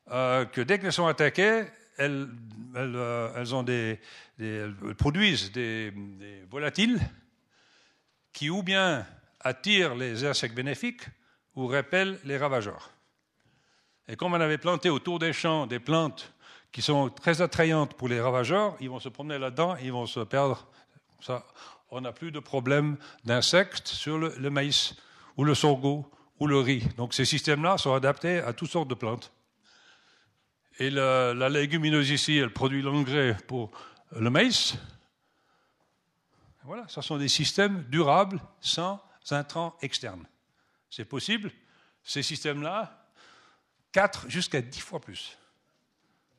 euh, 0.09 0.45
que 0.45 0.61
dès 0.61 0.79
qu'elles 0.79 0.93
sont 0.93 1.07
attaquées, 1.07 1.65
elles, 1.97 2.29
des, 3.65 3.99
produisent 4.97 5.51
des, 5.51 5.93
volatiles 6.49 6.99
qui 8.31 8.49
ou 8.49 8.63
bien 8.63 9.05
attirent 9.41 9.95
les 9.95 10.23
insectes 10.23 10.55
bénéfiques 10.55 11.03
ou 11.55 11.67
répellent 11.67 12.19
les 12.23 12.37
ravageurs. 12.37 12.91
Et 14.07 14.15
comme 14.15 14.33
on 14.33 14.39
avait 14.39 14.57
planté 14.57 14.89
autour 14.89 15.19
des 15.19 15.33
champs 15.33 15.67
des 15.67 15.79
plantes 15.79 16.33
qui 16.71 16.81
sont 16.81 17.09
très 17.09 17.41
attrayantes 17.41 17.95
pour 17.95 18.07
les 18.07 18.21
ravageurs, 18.21 18.77
ils 18.79 18.89
vont 18.89 18.99
se 18.99 19.09
promener 19.09 19.39
là-dedans, 19.39 19.75
ils 19.77 19.91
vont 19.91 20.05
se 20.05 20.21
perdre. 20.21 20.67
On 21.89 22.01
n'a 22.01 22.11
plus 22.11 22.31
de 22.31 22.39
problème 22.39 22.97
d'insectes 23.23 23.87
sur 23.87 24.17
le, 24.17 24.49
maïs 24.49 24.95
ou 25.37 25.43
le 25.43 25.55
sorgho 25.55 26.09
ou 26.39 26.47
le 26.47 26.59
riz. 26.59 26.87
Donc 26.97 27.13
ces 27.13 27.25
systèmes-là 27.25 27.77
sont 27.77 27.93
adaptés 27.93 28.39
à 28.39 28.53
toutes 28.53 28.71
sortes 28.71 28.89
de 28.89 28.95
plantes. 28.95 29.31
Et 30.79 30.89
la, 30.89 31.33
la 31.33 31.49
légumineuse 31.49 32.09
ici, 32.11 32.37
elle 32.37 32.53
produit 32.53 32.81
l'engrais 32.81 33.35
pour 33.47 33.71
le 34.11 34.29
maïs. 34.29 34.75
Voilà, 36.63 36.85
ce 36.87 37.01
sont 37.01 37.17
des 37.17 37.29
systèmes 37.29 37.83
durables 37.83 38.41
sans 38.59 39.01
intrants 39.31 39.75
externes. 39.81 40.27
C'est 40.89 41.05
possible. 41.05 41.51
Ces 42.03 42.23
systèmes-là, 42.23 43.07
4 43.91 44.29
jusqu'à 44.29 44.61
10 44.61 44.79
fois 44.79 44.99
plus 44.99 45.37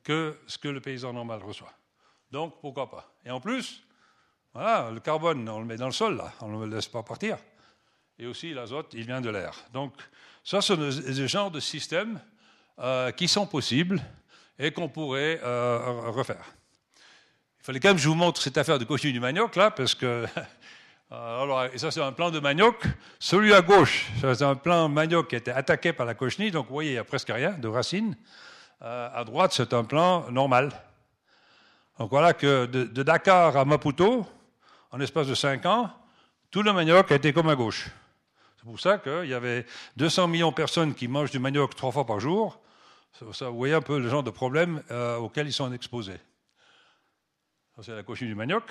que 0.03 0.39
ce 0.47 0.57
que 0.57 0.67
le 0.67 0.81
paysan 0.81 1.13
normal 1.13 1.41
reçoit. 1.43 1.73
Donc, 2.31 2.59
pourquoi 2.61 2.89
pas? 2.89 3.13
Et 3.25 3.31
en 3.31 3.39
plus, 3.39 3.83
voilà, 4.53 4.89
le 4.91 4.99
carbone, 4.99 5.47
on 5.47 5.59
le 5.59 5.65
met 5.65 5.75
dans 5.75 5.85
le 5.85 5.91
sol, 5.91 6.17
là, 6.17 6.33
on 6.41 6.47
ne 6.47 6.65
le 6.65 6.75
laisse 6.75 6.87
pas 6.87 7.03
partir. 7.03 7.37
Et 8.17 8.25
aussi, 8.25 8.53
l'azote, 8.53 8.93
il 8.93 9.05
vient 9.05 9.21
de 9.21 9.29
l'air. 9.29 9.53
Donc, 9.73 9.93
ça, 10.43 10.61
ce 10.61 10.75
sont 10.75 11.01
des 11.11 11.27
genres 11.27 11.51
de 11.51 11.59
systèmes 11.59 12.19
euh, 12.79 13.11
qui 13.11 13.27
sont 13.27 13.45
possibles 13.45 14.01
et 14.57 14.71
qu'on 14.71 14.89
pourrait 14.89 15.39
euh, 15.43 16.09
refaire. 16.11 16.43
Il 17.59 17.65
fallait 17.65 17.79
quand 17.79 17.89
même 17.89 17.97
que 17.97 18.01
je 18.01 18.09
vous 18.09 18.15
montre 18.15 18.41
cette 18.41 18.57
affaire 18.57 18.79
de 18.79 18.85
cochenille 18.85 19.13
du 19.13 19.19
manioc, 19.19 19.55
là, 19.55 19.71
parce 19.71 19.95
que. 19.95 20.25
Euh, 21.11 21.41
alors, 21.41 21.65
et 21.65 21.77
ça, 21.79 21.89
c'est 21.89 22.03
un 22.03 22.11
plan 22.11 22.29
de 22.29 22.39
manioc. 22.39 22.83
Celui 23.17 23.51
à 23.51 23.63
gauche, 23.63 24.11
c'est 24.21 24.43
un 24.43 24.53
plan 24.53 24.87
manioc 24.87 25.27
qui 25.27 25.35
été 25.37 25.49
attaqué 25.49 25.91
par 25.91 26.05
la 26.05 26.13
cochenille, 26.13 26.51
donc 26.51 26.67
vous 26.67 26.73
voyez, 26.73 26.91
il 26.91 26.93
n'y 26.93 26.99
a 26.99 27.03
presque 27.03 27.31
rien 27.33 27.53
de 27.53 27.67
racines. 27.67 28.15
À 28.79 29.23
droite, 29.25 29.51
c'est 29.51 29.73
un 29.73 29.83
plan 29.83 30.29
normal. 30.29 30.71
Donc 31.99 32.11
voilà 32.11 32.33
que 32.33 32.65
de, 32.65 33.03
Dakar 33.03 33.57
à 33.57 33.65
Maputo, 33.65 34.25
en 34.91 34.99
espace 34.99 35.27
de 35.27 35.35
5 35.35 35.65
ans, 35.65 35.91
tout 36.51 36.63
le 36.63 36.73
manioc 36.73 37.11
a 37.11 37.15
été 37.15 37.33
comme 37.33 37.49
à 37.49 37.55
gauche. 37.55 37.89
C'est 38.57 38.65
pour 38.65 38.79
ça 38.79 38.97
qu'il 38.97 39.29
y 39.29 39.33
avait 39.33 39.65
200 39.97 40.27
millions 40.27 40.49
de 40.49 40.55
personnes 40.55 40.93
qui 40.93 41.07
mangent 41.07 41.31
du 41.31 41.39
manioc 41.39 41.75
trois 41.75 41.91
fois 41.91 42.05
par 42.05 42.19
jour. 42.19 42.59
Ça, 43.33 43.49
vous 43.49 43.57
voyez 43.57 43.73
un 43.73 43.81
peu 43.81 43.99
le 43.99 44.09
genre 44.09 44.23
de 44.23 44.31
problème 44.31 44.81
auxquels 45.19 45.47
ils 45.47 45.53
sont 45.53 45.71
exposés 45.71 46.19
c'est 47.81 47.95
la 47.95 48.03
cochenille 48.03 48.29
du 48.29 48.35
manioc. 48.35 48.63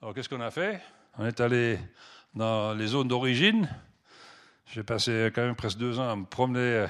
Alors 0.00 0.14
qu'est-ce 0.14 0.28
qu'on 0.28 0.40
a 0.40 0.50
fait? 0.50 0.80
On 1.18 1.26
est 1.26 1.40
allé 1.40 1.78
dans 2.34 2.74
les 2.74 2.86
zones 2.86 3.08
d'origine. 3.08 3.68
J'ai 4.66 4.82
passé 4.82 5.30
quand 5.34 5.42
même 5.42 5.56
presque 5.56 5.78
deux 5.78 5.98
ans 5.98 6.10
à 6.10 6.16
me 6.16 6.24
promener 6.24 6.60
euh, 6.60 6.86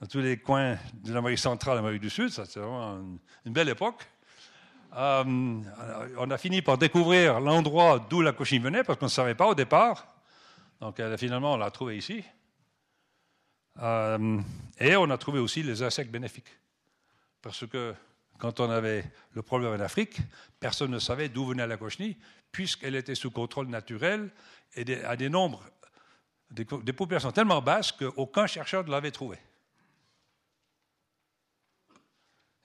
dans 0.00 0.06
tous 0.06 0.20
les 0.20 0.38
coins 0.38 0.78
de 0.94 1.12
l'Amérique 1.12 1.38
centrale 1.38 1.76
l'Amérique 1.76 2.02
du 2.02 2.10
Sud. 2.10 2.28
C'était 2.30 2.60
vraiment 2.60 3.18
une, 3.44 3.52
belle 3.52 3.68
époque. 3.68 4.06
Euh, 4.96 5.24
on 6.16 6.30
a 6.30 6.38
fini 6.38 6.62
par 6.62 6.78
découvrir 6.78 7.38
l'endroit 7.40 7.98
d'où 8.08 8.22
la 8.22 8.32
cochenille 8.32 8.62
venait, 8.62 8.82
parce 8.82 8.98
qu'on 8.98 9.06
ne 9.06 9.10
savait 9.10 9.34
pas 9.34 9.46
au 9.46 9.54
départ. 9.54 10.06
Donc 10.80 11.00
finalement, 11.18 11.54
on 11.54 11.56
l'a 11.56 11.70
trouvée 11.70 11.96
ici. 11.96 12.24
Euh, 13.82 14.40
et 14.78 14.96
on 14.96 15.10
a 15.10 15.18
trouvé 15.18 15.38
aussi 15.38 15.62
les 15.62 15.82
insectes 15.82 16.10
bénéfiques. 16.10 16.58
Parce 17.42 17.66
que 17.66 17.94
quand 18.38 18.60
on 18.60 18.70
avait 18.70 19.04
le 19.32 19.42
problème 19.42 19.72
en 19.72 19.84
Afrique, 19.84 20.18
personne 20.60 20.90
ne 20.90 20.98
savait 20.98 21.28
d'où 21.28 21.46
venait 21.46 21.66
la 21.66 21.76
cochenille, 21.76 22.16
puisqu'elle 22.50 22.94
était 22.94 23.14
sous 23.14 23.30
contrôle 23.30 23.66
naturel 23.68 24.30
et 24.74 25.04
à 25.04 25.16
des 25.16 25.28
nombres, 25.28 25.62
des, 26.50 26.64
populations 26.64 27.32
tellement 27.32 27.60
basses 27.60 27.92
qu'aucun 27.92 28.46
chercheur 28.46 28.84
ne 28.84 28.90
l'avait 28.90 29.10
trouvée. 29.10 29.38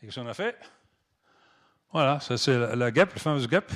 Et 0.02 0.06
qu'est-ce 0.06 0.20
qu'on 0.20 0.28
a 0.28 0.34
fait? 0.34 0.58
Voilà, 1.94 2.22
ça 2.22 2.38
c'est 2.38 2.58
la 2.58 2.90
guêpe, 2.90 3.14
la 3.14 3.20
fameuse 3.20 3.50
guêpe 3.50 3.72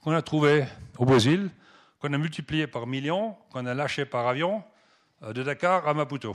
qu'on 0.00 0.12
a 0.12 0.22
trouvée 0.22 0.66
au 0.96 1.04
Brésil, 1.04 1.50
qu'on 1.98 2.12
a 2.14 2.18
multipliée 2.18 2.66
par 2.66 2.86
millions, 2.86 3.36
qu'on 3.50 3.66
a 3.66 3.74
lâchée 3.74 4.06
par 4.06 4.26
avion 4.26 4.64
euh, 5.22 5.34
de 5.34 5.42
Dakar 5.42 5.86
à 5.86 5.92
Maputo. 5.92 6.34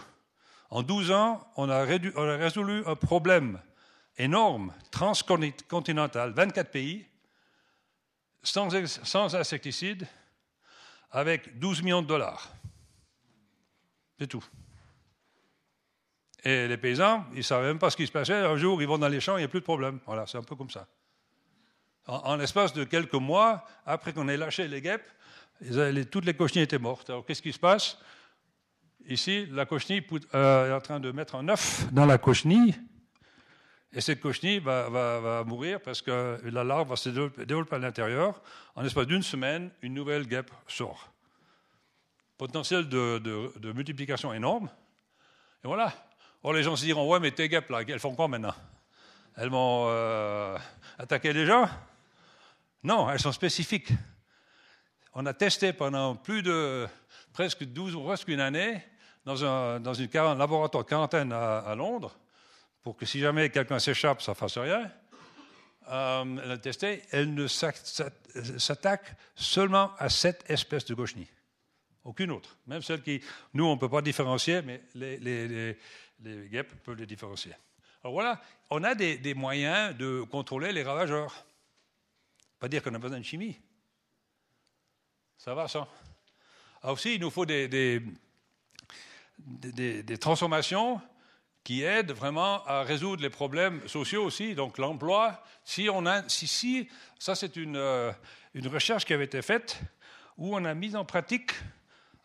En 0.70 0.84
12 0.84 1.12
ans, 1.12 1.48
on 1.56 1.68
a, 1.68 1.84
résolu 1.84 2.84
un 2.86 2.96
problème 2.96 3.60
énorme, 4.18 4.72
transcontinental, 4.92 6.32
24 6.32 6.70
pays, 6.70 7.08
sans, 8.44 8.70
sans 9.04 9.36
insecticides, 9.36 10.08
avec 11.10 11.58
12 11.58 11.82
millions 11.82 12.04
de 12.04 12.08
dollars. 12.08 12.50
C'est 14.20 14.28
tout. 14.28 14.46
Et 16.44 16.68
les 16.68 16.78
paysans, 16.78 17.26
ils 17.32 17.38
ne 17.38 17.42
savaient 17.42 17.68
même 17.68 17.80
pas 17.80 17.90
ce 17.90 17.98
qui 17.98 18.06
se 18.06 18.12
passait. 18.12 18.34
Un 18.34 18.58
jour, 18.58 18.80
ils 18.80 18.88
vont 18.88 19.00
dans 19.00 19.08
les 19.08 19.20
champs, 19.20 19.38
il 19.38 19.40
n'y 19.40 19.46
a 19.46 19.50
plus 19.50 19.62
de 19.62 19.66
problème. 19.66 20.00
Voilà, 20.06 20.28
c'est 20.28 20.38
un 20.38 20.44
peu 20.44 20.56
comme 20.56 20.70
ça. 20.70 20.88
En, 22.10 22.38
l'espace 22.38 22.74
de 22.74 22.86
quelques 22.86 23.14
mois, 23.14 23.64
après 23.86 24.14
qu'on 24.14 24.28
ait 24.30 24.38
lâché 24.38 24.68
les 24.68 24.82
guêpes, 24.82 25.08
toutes 26.10 26.26
les 26.26 26.34
cochenilles 26.34 26.64
étaient 26.64 26.80
mortes. 26.80 27.08
Alors, 27.12 27.24
qu'est-ce 27.24 27.42
qui 27.42 27.54
se 27.54 27.60
passe? 27.60 28.00
Ici, 29.06 29.46
la 29.52 29.68
cochenille 29.68 30.04
euh, 30.34 30.70
est 30.70 30.74
en 30.74 30.82
train 30.82 31.00
de 31.00 31.12
mettre 31.12 31.36
un 31.36 31.48
œuf 31.50 31.86
dans 31.92 32.08
la 32.08 32.18
cochenille, 32.18 32.74
et 33.94 34.02
cette 34.02 34.22
cochenille 34.22 34.60
va, 34.60 35.44
mourir 35.46 35.82
parce 35.82 36.02
que 36.02 36.40
la 36.46 36.64
larve 36.64 36.90
va 36.90 36.96
se 36.96 37.10
développer 37.10 37.76
à 37.76 37.80
l'intérieur. 37.80 38.42
En 38.76 38.82
l'espace 38.82 39.08
d'une 39.08 39.24
semaine, 39.24 39.72
une 39.82 39.94
nouvelle 39.94 40.28
guêpe 40.28 40.52
sort. 40.68 41.12
Potentiel 42.38 42.88
de, 42.88 43.72
multiplication 43.74 44.34
énorme. 44.34 44.70
Et 45.64 45.68
voilà. 45.68 45.94
Or, 46.42 46.54
les 46.54 46.64
gens 46.64 46.76
se 46.76 46.86
diront 46.86 47.08
Ouais, 47.08 47.20
mais 47.20 47.32
tes 47.32 47.50
guêpes, 47.50 47.72
elles 47.88 48.00
font 48.00 48.16
quoi 48.16 48.28
maintenant? 48.28 48.54
Elles 49.36 49.50
vont 49.50 49.86
euh, 49.90 50.58
les 51.24 51.46
gens? 51.46 51.70
Non, 52.84 53.10
elles 53.10 53.20
sont 53.20 53.34
spécifiques. 53.34 53.92
On 55.14 55.26
a 55.26 55.34
testé 55.34 55.74
pendant 55.74 56.16
plus 56.16 56.42
de 56.42 56.88
presque 57.34 57.66
12 57.66 57.96
ou 57.96 58.04
presque 58.04 58.30
une 58.30 58.40
année 58.40 58.82
dans 59.26 59.44
un 59.44 59.82
dans 59.82 59.94
une 59.94 60.10
laboratoire 60.14 60.86
quarantaine 60.86 61.34
à, 61.34 61.76
Londres 61.76 62.18
pour 62.82 62.96
que 62.96 63.06
si 63.06 63.20
jamais 63.20 63.50
quelqu'un 63.50 63.80
s'échappe, 63.80 64.22
ça 64.22 64.32
ne 64.32 64.38
fasse 64.38 64.58
rien. 64.58 64.90
Euh, 65.90 66.38
elle 66.44 66.52
a 66.52 66.58
testé, 66.58 67.02
elle 67.12 67.34
ne 67.34 67.48
s'attaque 67.48 69.16
seulement 69.36 69.92
à 69.98 70.08
cette 70.08 70.50
espèce 70.50 70.86
de 70.86 70.94
gauchenie. 70.94 71.28
Aucune 72.06 72.32
autre. 72.32 72.58
Même 72.68 72.82
celle 72.82 73.02
qui, 73.02 73.22
nous, 73.54 73.66
on 73.66 73.76
ne 73.76 73.80
peut 73.80 73.90
pas 73.90 74.02
différencier, 74.02 74.62
mais 74.62 74.82
les, 74.96 75.78
guêpes 76.50 76.74
peuvent 76.84 76.96
les 76.96 77.06
différencier. 77.06 77.52
Alors 78.04 78.14
voilà, 78.14 78.42
on 78.70 78.84
a 78.84 78.96
des 78.96 79.34
moyens 79.34 79.98
de 79.98 80.22
contrôler 80.22 80.72
les 80.72 80.84
ravageurs. 80.84 81.46
Pas 82.60 82.68
dire 82.68 82.84
qu'on 82.84 82.94
a 82.94 83.00
besoin 83.00 83.20
de 83.20 83.26
chimie. 83.26 83.58
Ça 85.38 85.54
va, 85.54 85.68
ça 85.68 85.88
ah, 86.82 86.92
Aussi, 86.92 87.16
il 87.16 87.22
nous 87.22 87.30
faut 87.30 87.46
des, 87.46 87.70
des, 87.70 88.02
des, 90.04 90.18
transformations 90.18 91.02
qui 91.64 91.84
aident 91.84 92.12
vraiment 92.12 92.66
à 92.66 92.84
résoudre 92.84 93.22
les 93.22 93.30
problèmes 93.30 93.88
sociaux 93.88 94.26
aussi, 94.26 94.56
donc 94.56 94.78
l'emploi. 94.78 95.42
Si 95.64 95.90
on 95.90 96.06
a, 96.06 96.28
si, 96.28 96.48
si 96.48 96.90
ça 97.18 97.36
c'est 97.36 97.56
une, 97.56 97.78
euh, 97.78 98.12
une 98.54 98.68
recherche 98.68 99.06
qui 99.06 99.14
avait 99.14 99.26
été 99.26 99.42
faite 99.42 99.80
où 100.38 100.56
on 100.56 100.66
a 100.66 100.74
mis 100.74 100.96
en 100.96 101.06
pratique 101.06 101.52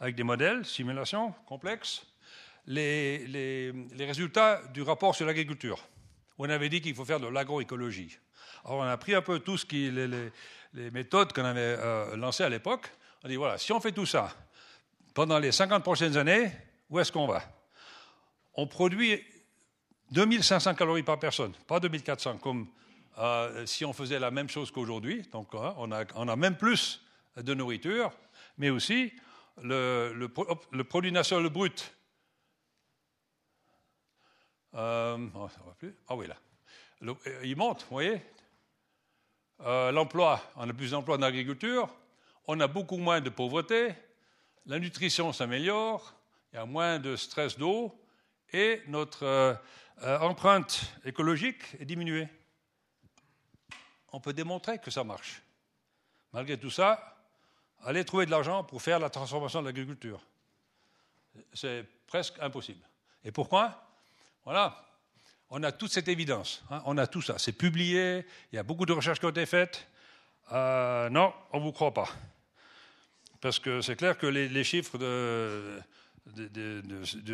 avec 0.00 0.16
des 0.16 0.22
modèles, 0.24 0.64
simulations 0.64 1.32
complexes, 1.46 2.06
les, 2.66 3.26
les, 3.26 3.72
les 3.72 4.06
résultats 4.06 4.62
du 4.72 4.82
rapport 4.82 5.14
sur 5.14 5.26
l'agriculture. 5.26 5.86
On 6.38 6.48
avait 6.48 6.68
dit 6.68 6.80
qu'il 6.80 6.94
faut 6.94 7.04
faire 7.04 7.20
de 7.20 7.28
l'agroécologie. 7.28 8.18
Alors 8.64 8.78
on 8.78 8.82
a 8.82 8.96
pris 8.96 9.14
un 9.14 9.22
peu 9.22 9.40
tout 9.40 9.56
ce 9.56 9.64
qui, 9.64 9.90
les, 9.90 10.30
les 10.74 10.90
méthodes 10.90 11.32
qu'on 11.32 11.44
avait 11.44 11.60
euh, 11.60 12.16
lancées 12.16 12.44
à 12.44 12.48
l'époque, 12.48 12.90
on 13.22 13.28
dit 13.28 13.36
voilà, 13.36 13.58
si 13.58 13.72
on 13.72 13.80
fait 13.80 13.92
tout 13.92 14.06
ça, 14.06 14.34
pendant 15.14 15.38
les 15.38 15.52
50 15.52 15.82
prochaines 15.82 16.16
années, 16.16 16.50
où 16.90 16.98
est-ce 16.98 17.12
qu'on 17.12 17.26
va? 17.26 17.42
On 18.54 18.66
produit 18.66 19.22
2500 20.10 20.74
calories 20.74 21.02
par 21.02 21.18
personne, 21.18 21.52
pas 21.66 21.80
2400, 21.80 22.38
comme 22.38 22.68
euh, 23.18 23.64
si 23.66 23.84
on 23.84 23.92
faisait 23.92 24.18
la 24.18 24.30
même 24.30 24.48
chose 24.48 24.70
qu'aujourd'hui. 24.70 25.22
Donc 25.32 25.54
hein, 25.54 25.74
on, 25.78 25.90
a, 25.92 26.36
même 26.36 26.56
plus 26.56 27.04
de 27.36 27.54
nourriture, 27.54 28.12
mais 28.58 28.70
aussi 28.70 29.12
le, 29.62 30.26
produit 30.88 31.12
national 31.12 31.48
brut. 31.48 31.94
Euh, 34.74 35.28
oh, 35.34 35.48
ah 36.08 36.16
oui, 36.16 36.26
là. 36.26 36.36
Il 37.44 37.56
monte, 37.56 37.82
vous 37.82 37.96
voyez? 37.96 38.20
L'emploi, 39.60 40.42
on 40.56 40.68
a 40.68 40.72
plus 40.72 40.90
d'emplois 40.90 41.16
dans 41.16 41.26
l'agriculture, 41.26 41.88
on 42.46 42.60
a 42.60 42.66
beaucoup 42.66 42.98
moins 42.98 43.20
de 43.20 43.30
pauvreté, 43.30 43.94
la 44.66 44.78
nutrition 44.78 45.32
s'améliore, 45.32 46.14
il 46.52 46.56
y 46.56 46.58
a 46.58 46.66
moins 46.66 46.98
de 46.98 47.16
stress 47.16 47.58
d'eau 47.58 47.94
et 48.52 48.82
notre 48.86 49.24
euh, 49.24 49.54
euh, 50.02 50.18
empreinte 50.20 50.92
écologique 51.04 51.62
est 51.80 51.84
diminuée. 51.84 52.28
On 54.12 54.20
peut 54.20 54.32
démontrer 54.32 54.78
que 54.78 54.90
ça 54.90 55.04
marche. 55.04 55.42
Malgré 56.32 56.58
tout 56.58 56.70
ça, 56.70 57.16
allez 57.82 58.04
trouver 58.04 58.26
de 58.26 58.30
l'argent 58.30 58.64
pour 58.64 58.80
faire 58.80 58.98
la 58.98 59.10
transformation 59.10 59.60
de 59.60 59.66
l'agriculture. 59.66 60.20
C'est 61.52 61.84
presque 62.06 62.38
impossible. 62.40 62.84
Et 63.24 63.32
pourquoi? 63.32 63.82
Voilà, 64.44 64.84
on 65.56 65.62
a 65.62 65.70
toute 65.70 65.92
cette 65.92 66.08
évidence, 66.08 66.64
hein. 66.68 66.82
on 66.84 66.98
a 66.98 67.06
tout 67.06 67.22
ça. 67.22 67.38
C'est 67.38 67.52
publié, 67.52 68.26
il 68.52 68.56
y 68.56 68.58
a 68.58 68.64
beaucoup 68.64 68.86
de 68.86 68.92
recherches 68.92 69.20
qui 69.20 69.26
ont 69.26 69.30
été 69.30 69.46
faites. 69.46 69.86
Euh, 70.50 71.08
non, 71.10 71.32
on 71.52 71.60
ne 71.60 71.62
vous 71.62 71.70
croit 71.70 71.94
pas. 71.94 72.08
Parce 73.40 73.60
que 73.60 73.80
c'est 73.80 73.94
clair 73.94 74.18
que 74.18 74.26
les, 74.26 74.64
chiffres 74.64 74.98
de, 74.98 75.78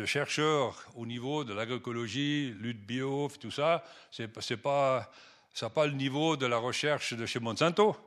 chercheurs 0.05 0.85
au 0.95 1.07
niveau 1.07 1.43
de 1.43 1.55
l'agroécologie, 1.55 2.53
lutte 2.59 2.85
bio, 2.85 3.27
tout 3.39 3.49
ça, 3.49 3.83
c'est, 4.11 4.29
c'est 4.39 4.57
pas, 4.57 5.11
ça 5.51 5.71
pas 5.71 5.87
le 5.87 5.93
niveau 5.93 6.37
de 6.37 6.45
la 6.45 6.57
recherche 6.57 7.13
de 7.13 7.25
chez 7.25 7.39
Monsanto. 7.39 7.97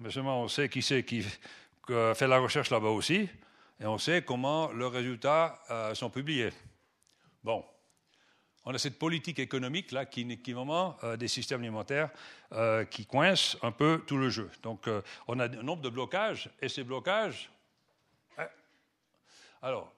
Mais 0.00 0.10
seulement 0.10 0.42
on 0.42 0.48
sait 0.48 0.68
qui 0.68 0.82
c'est 0.82 1.04
qui 1.04 1.24
fait 1.86 2.26
la 2.26 2.38
recherche 2.38 2.70
là-bas 2.70 2.88
aussi, 2.88 3.28
et 3.80 3.86
on 3.86 3.98
sait 3.98 4.22
comment 4.22 4.72
leurs 4.72 4.92
résultats 4.92 5.60
euh, 5.70 5.94
sont 5.94 6.10
publiés. 6.10 6.50
Bon 7.44 7.64
on 8.68 8.74
a 8.74 8.78
cette 8.78 8.98
politique 8.98 9.38
économique 9.38 9.92
là 9.92 10.04
qui, 10.04 10.38
qui 10.40 10.52
vraiment 10.52 10.94
euh, 11.02 11.16
des 11.16 11.26
systèmes 11.26 11.60
alimentaires 11.60 12.10
euh, 12.52 12.84
qui 12.84 13.06
coincent 13.06 13.56
un 13.62 13.72
peu 13.72 14.02
tout 14.06 14.18
le 14.18 14.28
jeu. 14.28 14.50
Donc 14.62 14.86
euh, 14.88 15.00
on 15.26 15.40
a 15.40 15.44
un 15.46 15.62
nombre 15.62 15.80
de 15.80 15.88
blocages 15.88 16.50
et 16.60 16.68
ces 16.68 16.84
blocages. 16.84 17.50
Hein. 18.36 18.46
alors, 19.62 19.90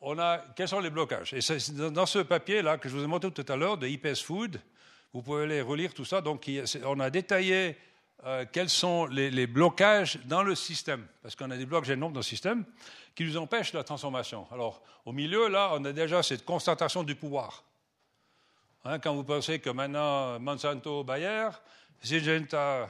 on 0.00 0.20
a 0.20 0.38
quels 0.54 0.68
sont 0.68 0.78
les 0.78 0.90
blocages? 0.90 1.34
Et 1.34 1.40
dans 1.90 2.06
ce 2.06 2.20
papier 2.20 2.62
là 2.62 2.78
que 2.78 2.88
je 2.88 2.96
vous 2.96 3.02
ai 3.02 3.08
montré 3.08 3.32
tout 3.32 3.44
à 3.48 3.56
l'heure 3.56 3.76
de 3.76 3.88
IPS 3.88 4.22
Food, 4.22 4.60
vous 5.12 5.22
pouvez 5.22 5.42
aller 5.42 5.60
relire 5.60 5.92
tout 5.92 6.04
ça. 6.04 6.20
Donc 6.20 6.48
on 6.84 7.00
a 7.00 7.10
détaillé 7.10 7.76
quels 8.52 8.70
sont 8.70 9.06
les, 9.06 9.46
blocages 9.48 10.18
dans 10.26 10.42
le 10.44 10.54
système, 10.54 11.06
parce 11.22 11.34
qu'on 11.34 11.50
a 11.50 11.56
des 11.56 11.66
blocages 11.66 11.90
énormes 11.90 12.12
dans 12.12 12.20
le 12.20 12.24
système 12.24 12.64
qui 13.16 13.24
nous 13.24 13.36
empêchent 13.36 13.72
la 13.72 13.84
transformation. 13.84 14.46
Alors, 14.52 14.82
au 15.04 15.12
milieu, 15.12 15.48
là, 15.48 15.70
on 15.74 15.84
a 15.84 15.92
déjà 15.92 16.22
cette 16.22 16.44
concentration 16.44 17.02
du 17.02 17.14
pouvoir. 17.14 17.64
Hein, 18.88 19.00
quand 19.00 19.14
vous 19.16 19.24
pensez 19.24 19.58
que 19.58 19.70
maintenant 19.70 20.38
Monsanto, 20.38 21.02
Bayer, 21.02 21.48
Syngenta, 22.00 22.88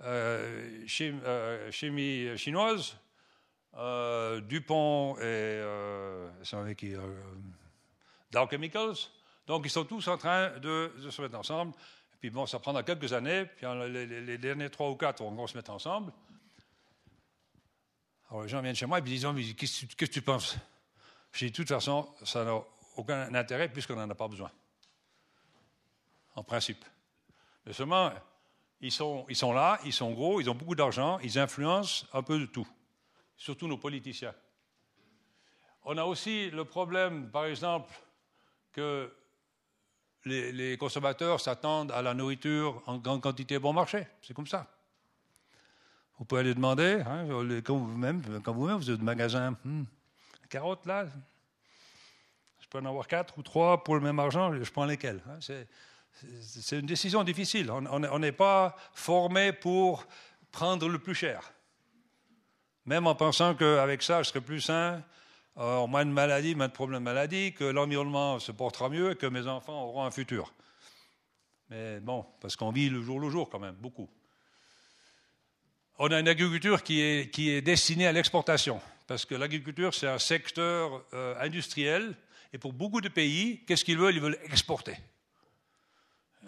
euh, 0.00 0.86
euh, 1.00 1.70
chimie, 1.70 2.38
chinoise, 2.38 2.96
euh, 3.76 4.40
Dupont 4.40 5.18
et 5.20 6.74
qui, 6.76 6.94
Dow 8.32 8.48
Chemicals, 8.50 8.94
donc 9.46 9.66
ils 9.66 9.70
sont 9.70 9.84
tous 9.84 10.08
en 10.08 10.16
train 10.16 10.58
de, 10.60 10.90
se 11.10 11.20
mettre 11.20 11.38
ensemble. 11.38 11.72
Et 12.14 12.16
puis 12.20 12.30
bon, 12.30 12.46
ça 12.46 12.58
prendra 12.58 12.82
quelques 12.82 13.12
années, 13.12 13.44
puis 13.44 13.66
les, 13.90 14.38
derniers 14.38 14.70
trois 14.70 14.88
ou 14.88 14.96
quatre 14.96 15.22
vont 15.22 15.46
se 15.46 15.58
mettre 15.58 15.72
ensemble. 15.72 16.10
Alors 18.30 18.44
les 18.44 18.48
gens 18.48 18.62
viennent 18.62 18.74
chez 18.74 18.86
moi 18.86 18.98
et 18.98 19.02
me 19.02 19.06
disent 19.06 19.54
Qu'est-ce 19.54 19.84
que 19.94 20.06
tu 20.06 20.22
penses? 20.22 20.56
Je 21.32 21.44
dis 21.44 21.50
De 21.50 21.56
toute 21.56 21.68
façon, 21.68 22.08
ça 22.24 22.44
n'a 22.46 22.58
aucun 22.96 23.34
intérêt 23.34 23.68
puisqu'on 23.68 23.96
n'en 23.96 24.08
a 24.08 24.14
pas 24.14 24.28
besoin 24.28 24.50
en 26.34 26.42
principe. 26.42 26.84
Mais 27.66 27.72
seulement, 27.72 28.12
ils 28.80 28.92
sont, 28.92 29.52
là, 29.52 29.78
ils 29.84 29.92
sont 29.92 30.12
gros, 30.12 30.40
ils 30.40 30.50
ont 30.50 30.54
beaucoup 30.54 30.74
d'argent, 30.74 31.18
ils 31.20 31.38
influencent 31.38 32.06
un 32.12 32.22
peu 32.22 32.38
de 32.38 32.46
tout, 32.46 32.66
surtout 33.36 33.66
nos 33.66 33.78
politiciens. 33.78 34.34
On 35.84 35.96
a 35.98 36.04
aussi 36.04 36.50
le 36.50 36.64
problème, 36.64 37.30
par 37.30 37.46
exemple, 37.46 37.92
que 38.72 39.12
les, 40.24 40.76
consommateurs 40.78 41.40
s'attendent 41.40 41.92
à 41.92 42.02
la 42.02 42.14
nourriture 42.14 42.82
en 42.86 42.98
grande 42.98 43.20
quantité 43.20 43.58
bon 43.58 43.72
marché. 43.72 44.06
C'est 44.22 44.34
comme 44.34 44.46
ça. 44.46 44.66
Vous 46.18 46.24
pouvez 46.24 46.42
aller 46.42 46.54
demander, 46.54 47.02
hein, 47.06 47.26
quand 47.64 47.76
vous-même, 47.76 48.20
vous-même, 48.20 48.76
vous 48.76 48.90
êtes 48.90 49.00
au 49.00 49.02
magasin, 49.02 49.56
hmm, 49.64 49.84
carottes 50.48 50.86
là, 50.86 51.06
je 52.60 52.68
peux 52.68 52.78
en 52.78 52.84
avoir 52.84 53.06
quatre 53.08 53.36
ou 53.38 53.42
trois 53.42 53.82
pour 53.82 53.94
le 53.94 54.00
même 54.00 54.18
argent, 54.18 54.52
je 54.54 54.70
prends 54.70 54.84
lesquels. 54.84 55.20
Hein, 55.28 55.38
c'est 56.40 56.78
une 56.78 56.86
décision 56.86 57.24
difficile. 57.24 57.70
On 57.70 58.18
n'est 58.18 58.32
pas 58.32 58.76
formé 58.94 59.52
pour 59.52 60.06
prendre 60.52 60.88
le 60.88 60.98
plus 60.98 61.14
cher. 61.14 61.52
Même 62.86 63.06
en 63.06 63.14
pensant 63.14 63.54
qu'avec 63.54 64.02
ça, 64.02 64.22
je 64.22 64.28
serai 64.28 64.40
plus 64.40 64.60
sain, 64.60 65.02
moins 65.56 66.04
de 66.04 66.10
maladies, 66.10 66.54
moins 66.54 66.68
de 66.68 66.72
problèmes 66.72 67.00
de 67.00 67.04
maladies, 67.04 67.52
que 67.52 67.64
l'environnement 67.64 68.38
se 68.38 68.52
portera 68.52 68.88
mieux 68.88 69.12
et 69.12 69.16
que 69.16 69.26
mes 69.26 69.46
enfants 69.46 69.84
auront 69.84 70.04
un 70.04 70.10
futur. 70.10 70.52
Mais 71.70 71.98
bon, 72.00 72.26
parce 72.40 72.56
qu'on 72.56 72.70
vit 72.70 72.90
le 72.90 73.02
jour 73.02 73.18
le 73.18 73.30
jour 73.30 73.48
quand 73.48 73.58
même, 73.58 73.74
beaucoup. 73.74 74.08
On 75.98 76.08
a 76.08 76.20
une 76.20 76.28
agriculture 76.28 76.82
qui 76.82 77.00
est, 77.00 77.30
qui 77.32 77.50
est 77.50 77.62
destinée 77.62 78.06
à 78.06 78.12
l'exportation, 78.12 78.80
parce 79.06 79.24
que 79.24 79.34
l'agriculture, 79.34 79.94
c'est 79.94 80.08
un 80.08 80.18
secteur 80.18 81.04
euh, 81.14 81.40
industriel, 81.40 82.14
et 82.52 82.58
pour 82.58 82.72
beaucoup 82.72 83.00
de 83.00 83.08
pays, 83.08 83.64
qu'est-ce 83.66 83.84
qu'ils 83.84 83.98
veulent? 83.98 84.14
Ils 84.14 84.20
veulent 84.20 84.38
exporter. 84.44 84.96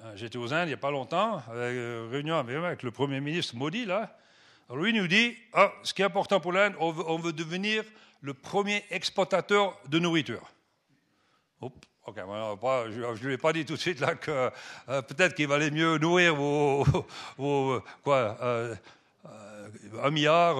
Euh, 0.07 0.13
j'étais 0.17 0.39
aux 0.39 0.53
Indes 0.53 0.67
il 0.67 0.69
n'y 0.69 0.75
a 0.75 0.79
pas 0.79 0.91
longtemps, 0.91 1.43
avec, 1.51 1.77
réunion 2.11 2.37
avec 2.37 2.83
le 2.83 2.91
Premier 2.91 3.21
ministre 3.21 3.57
Modi, 3.57 3.85
là. 3.85 4.17
Alors 4.69 4.83
lui 4.83 4.93
nous 4.93 5.07
dit, 5.07 5.37
ah, 5.53 5.73
ce 5.83 5.95
qui 5.95 6.03
est 6.03 6.05
important 6.05 6.41
pour 6.41 6.53
l'Inde, 6.53 6.75
on 6.81 7.19
veut 7.19 7.33
devenir 7.33 7.85
le 8.21 8.35
premier 8.35 8.85
exportateur 8.91 9.79
de 9.89 9.99
nourriture. 10.01 10.43
je 11.63 13.23
ne 13.23 13.27
lui 13.27 13.35
ai 13.35 13.39
pas 13.39 13.53
dit 13.53 13.65
tout 13.65 13.75
de 13.75 13.79
suite 13.79 14.01
là 14.01 14.15
que 14.15 14.51
euh, 14.89 15.03
peut-être 15.03 15.35
qu'il 15.35 15.47
valait 15.47 15.71
mieux 15.71 15.99
nourrir 15.99 16.35
vos, 16.35 16.85
quoi, 18.03 18.37
euh, 18.43 18.75
euh, 19.27 19.69
un 20.03 20.11
milliard 20.11 20.57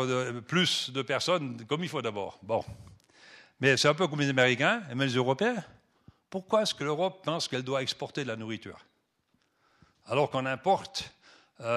plus 0.47 0.91
de 0.91 1.03
personnes 1.03 1.65
comme 1.67 1.83
il 1.83 1.89
faut 1.89 2.03
d'abord. 2.03 2.39
Bon, 2.43 2.65
mais 3.61 3.77
c'est 3.77 3.89
un 3.89 3.95
peu 3.95 4.07
comme 4.07 4.21
les 4.21 4.31
Américains 4.31 4.83
et 4.91 4.95
même 4.95 5.09
les 5.09 5.15
Européens. 5.15 5.63
Pourquoi 6.31 6.63
est-ce 6.63 6.75
que 6.75 6.85
l'Europe 6.85 7.25
pense 7.25 7.49
qu'elle 7.49 7.63
doit 7.63 7.83
exporter 7.83 8.23
de 8.23 8.29
la 8.29 8.37
nourriture? 8.37 8.79
Alors 10.07 10.31
qu'on 10.31 10.47
importe 10.47 11.13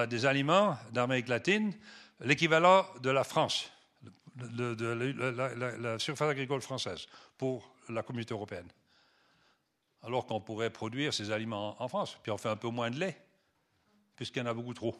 des 0.08 0.26
aliments 0.26 0.76
d'Amérique 0.92 1.28
latine 1.28 1.72
l'équivalent 2.20 2.86
de 3.02 3.10
la 3.10 3.24
France 3.24 3.70
de, 4.48 5.76
la, 5.82 5.98
surface 5.98 6.30
agricole 6.30 6.60
française 6.60 7.06
pour 7.36 7.74
la 7.88 8.02
communauté 8.02 8.34
européenne. 8.34 8.68
Alors 10.02 10.26
qu'on 10.26 10.40
pourrait 10.40 10.70
produire 10.70 11.12
ces 11.12 11.30
aliments 11.30 11.80
en 11.82 11.88
France, 11.88 12.16
puis 12.22 12.32
on 12.32 12.38
fait 12.38 12.48
un 12.48 12.56
peu 12.56 12.68
moins 12.68 12.90
de 12.90 12.98
lait, 12.98 13.20
puisqu'il 14.16 14.38
y 14.38 14.42
en 14.42 14.46
a 14.46 14.54
beaucoup 14.54 14.74
trop. 14.74 14.96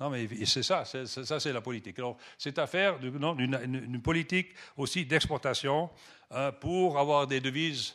Non, 0.00 0.10
mais 0.10 0.28
c'est 0.44 0.62
ça, 0.62 0.84
ça 0.84 1.40
c'est 1.40 1.52
la 1.52 1.60
politique. 1.60 1.98
Alors, 1.98 2.16
c'est 2.36 2.58
affaire 2.58 3.00
d'une 3.00 4.00
politique 4.02 4.54
aussi 4.76 5.04
d'exportation 5.04 5.90
euh, 6.32 6.52
pour 6.52 6.98
avoir 6.98 7.26
des 7.26 7.40
devises, 7.40 7.94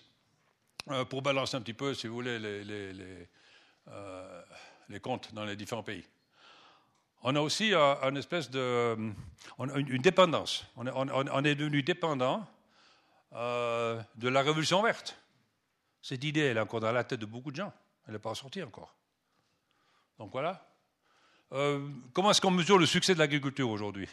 euh, 0.90 1.06
pour 1.06 1.22
balancer 1.22 1.56
un 1.56 1.62
petit 1.62 1.74
peu, 1.74 1.94
si 1.94 2.08
vous 2.08 2.16
voulez, 2.16 2.40
les, 2.40 3.30
euh, 3.90 4.42
les 4.90 5.00
comptes 5.00 5.34
dans 5.34 5.46
les 5.46 5.56
différents 5.56 5.84
pays 5.84 6.06
on 7.24 7.36
a 7.36 7.42
aussi 7.42 7.74
euh, 7.74 7.96
une 8.04 8.18
espèce 8.18 8.50
de 8.50 8.98
une 9.60 10.02
dépendance. 10.02 10.66
On 10.76 11.46
est, 11.46 11.56
devenu 11.56 11.82
dépendant 11.82 12.46
euh, 13.34 14.02
de 14.16 14.28
la 14.28 14.42
révolution 14.42 14.82
verte. 14.82 15.18
Cette 16.02 16.24
idée, 16.24 16.42
elle 16.42 16.58
est 16.58 16.60
encore 16.60 16.82
dans 16.82 16.92
la 16.92 17.04
tête 17.06 17.22
de 17.22 17.26
beaucoup 17.26 17.52
de 17.52 17.56
gens. 17.56 17.74
Elle 18.06 18.14
n'est 18.14 18.20
pas 18.20 18.36
sortie 18.36 18.62
encore. 18.62 18.94
Donc 20.20 20.32
voilà. 20.34 20.68
Euh, 21.54 21.88
comment 22.14 22.32
est-ce 22.32 22.42
qu'on 22.42 22.52
mesure 22.52 22.78
le 22.78 22.86
succès 22.86 23.14
de 23.14 23.20
l'agriculture 23.20 23.70
aujourd'hui? 23.70 24.10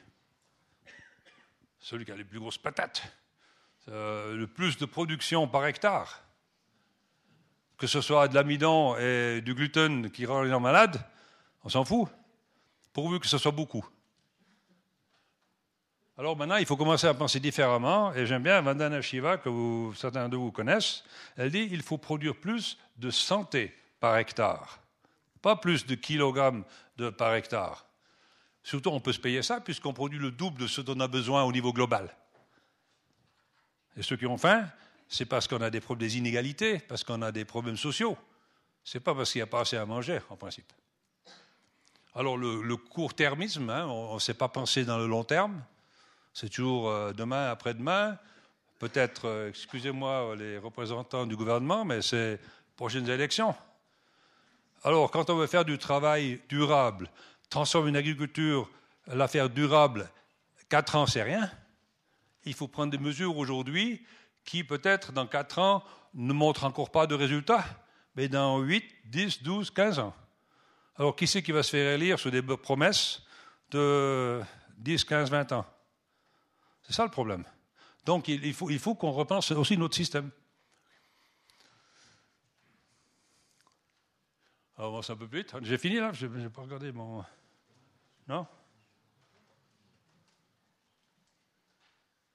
Celui 1.80 2.04
qui 2.04 2.12
a 2.12 2.16
les 2.16 2.24
plus 2.24 2.38
grosses 2.38 2.58
patates, 2.58 3.02
le 3.88 4.44
plus 4.44 4.76
de 4.76 4.84
production 4.84 5.48
par 5.48 5.64
hectare, 5.66 6.22
que 7.80 7.86
ce 7.86 8.02
soit 8.02 8.28
de 8.28 8.34
l'amidon 8.34 8.94
et 8.98 9.40
du 9.40 9.54
gluten 9.54 10.10
qui 10.10 10.26
rend 10.26 10.42
les 10.42 10.50
gens 10.50 10.60
malades, 10.60 11.02
on 11.64 11.70
s'en 11.70 11.84
fout 11.84 12.08
pourvu 12.92 13.18
que 13.18 13.26
ce 13.26 13.38
soit 13.38 13.52
beaucoup. 13.52 13.84
Alors 16.18 16.36
maintenant, 16.36 16.56
il 16.56 16.66
faut 16.66 16.76
commencer 16.76 17.06
à 17.06 17.14
penser 17.14 17.40
différemment, 17.40 18.12
et 18.12 18.26
j'aime 18.26 18.42
bien 18.42 18.60
Vandana 18.60 19.00
Shiva, 19.00 19.38
que 19.38 19.48
certains 19.96 20.28
de 20.28 20.36
vous 20.36 20.52
connaissent, 20.52 21.04
elle 21.38 21.50
dit 21.50 21.68
il 21.70 21.80
faut 21.80 21.96
produire 21.96 22.36
plus 22.36 22.76
de 22.98 23.10
santé 23.10 23.74
par 23.98 24.18
hectare, 24.18 24.80
pas 25.40 25.56
plus 25.56 25.86
de 25.86 25.94
kilogrammes 25.94 26.64
par 27.16 27.34
hectare. 27.34 27.86
Surtout, 28.62 28.90
on 28.90 29.00
peut 29.00 29.14
se 29.14 29.20
payer 29.20 29.42
ça, 29.42 29.58
puisqu'on 29.58 29.94
produit 29.94 30.18
le 30.18 30.30
double 30.30 30.60
de 30.60 30.66
ce 30.66 30.82
dont 30.82 30.94
on 30.98 31.00
a 31.00 31.08
besoin 31.08 31.44
au 31.44 31.52
niveau 31.52 31.72
global. 31.72 32.14
Et 33.96 34.02
ceux 34.02 34.18
qui 34.18 34.26
ont 34.26 34.36
faim, 34.36 34.68
c'est 35.10 35.26
parce 35.26 35.48
qu'on 35.48 35.60
a 35.60 35.70
des 35.70 35.80
problèmes 35.80 36.08
des 36.08 36.18
inégalités, 36.18 36.78
parce 36.78 37.02
qu'on 37.02 37.20
a 37.20 37.32
des 37.32 37.44
problèmes 37.44 37.76
sociaux. 37.76 38.16
C'est 38.84 39.00
pas 39.00 39.12
parce 39.12 39.32
qu'il 39.32 39.40
n'y 39.40 39.42
a 39.42 39.48
pas 39.48 39.62
assez 39.62 39.76
à 39.76 39.84
manger, 39.84 40.20
en 40.30 40.36
principe. 40.36 40.72
Alors 42.14 42.36
le, 42.36 42.76
court-termisme, 42.76 43.68
hein, 43.70 43.86
on 43.86 44.14
ne 44.14 44.18
sait 44.20 44.34
pas 44.34 44.48
penser 44.48 44.84
dans 44.84 44.98
le 44.98 45.08
long 45.08 45.24
terme. 45.24 45.62
C'est 46.32 46.48
toujours 46.48 46.88
euh, 46.88 47.12
demain, 47.12 47.50
après-demain. 47.50 48.18
Peut-être, 48.78 49.26
euh, 49.26 49.48
excusez-moi 49.48 50.36
les 50.36 50.58
représentants 50.58 51.26
du 51.26 51.36
gouvernement, 51.36 51.84
mais 51.84 52.02
c'est 52.02 52.38
prochaines 52.76 53.08
élections. 53.10 53.54
Alors 54.84 55.10
quand 55.10 55.28
on 55.28 55.36
veut 55.36 55.48
faire 55.48 55.64
du 55.64 55.76
travail 55.76 56.40
durable, 56.48 57.10
transformer 57.50 57.90
une 57.90 57.96
agriculture, 57.96 58.70
la 59.08 59.26
faire 59.26 59.50
durable, 59.50 60.08
quatre 60.68 60.94
ans, 60.94 61.06
c'est 61.06 61.24
rien. 61.24 61.50
Il 62.44 62.54
faut 62.54 62.68
prendre 62.68 62.92
des 62.92 62.98
mesures 62.98 63.36
aujourd'hui 63.36 64.02
qui, 64.44 64.64
peut-être, 64.64 65.12
dans 65.12 65.26
quatre 65.26 65.58
ans, 65.58 65.84
ne 66.14 66.32
montrent 66.32 66.64
encore 66.64 66.90
pas 66.90 67.06
de 67.06 67.14
résultats, 67.14 67.64
mais 68.16 68.28
dans 68.28 68.58
8, 68.58 68.84
10, 69.06 69.42
12, 69.42 69.70
15 69.70 69.98
ans. 69.98 70.14
Alors, 70.96 71.16
qui 71.16 71.26
c'est 71.26 71.42
qui 71.42 71.52
va 71.52 71.62
se 71.62 71.70
faire 71.70 71.94
élire 71.94 72.18
sur 72.18 72.30
des 72.30 72.42
promesses 72.42 73.22
de 73.70 74.40
10, 74.78 75.04
15, 75.04 75.30
20 75.30 75.52
ans? 75.52 75.66
C'est 76.82 76.92
ça 76.92 77.04
le 77.04 77.10
problème. 77.10 77.44
Donc, 78.04 78.28
il 78.28 78.54
faut, 78.54 78.70
il 78.70 78.78
faut 78.78 78.94
qu'on 78.94 79.12
repense 79.12 79.50
aussi 79.52 79.76
notre 79.76 79.94
système. 79.94 80.30
Alors, 84.76 84.94
on 84.94 85.12
un 85.12 85.16
peu 85.16 85.28
plus 85.28 85.40
vite. 85.40 85.54
J'ai 85.60 85.76
fini 85.76 85.96
là 85.96 86.10
Je 86.12 86.26
n'ai 86.26 86.48
pas 86.48 86.62
regardé 86.62 86.90
mon. 86.90 87.22
Non? 88.26 88.46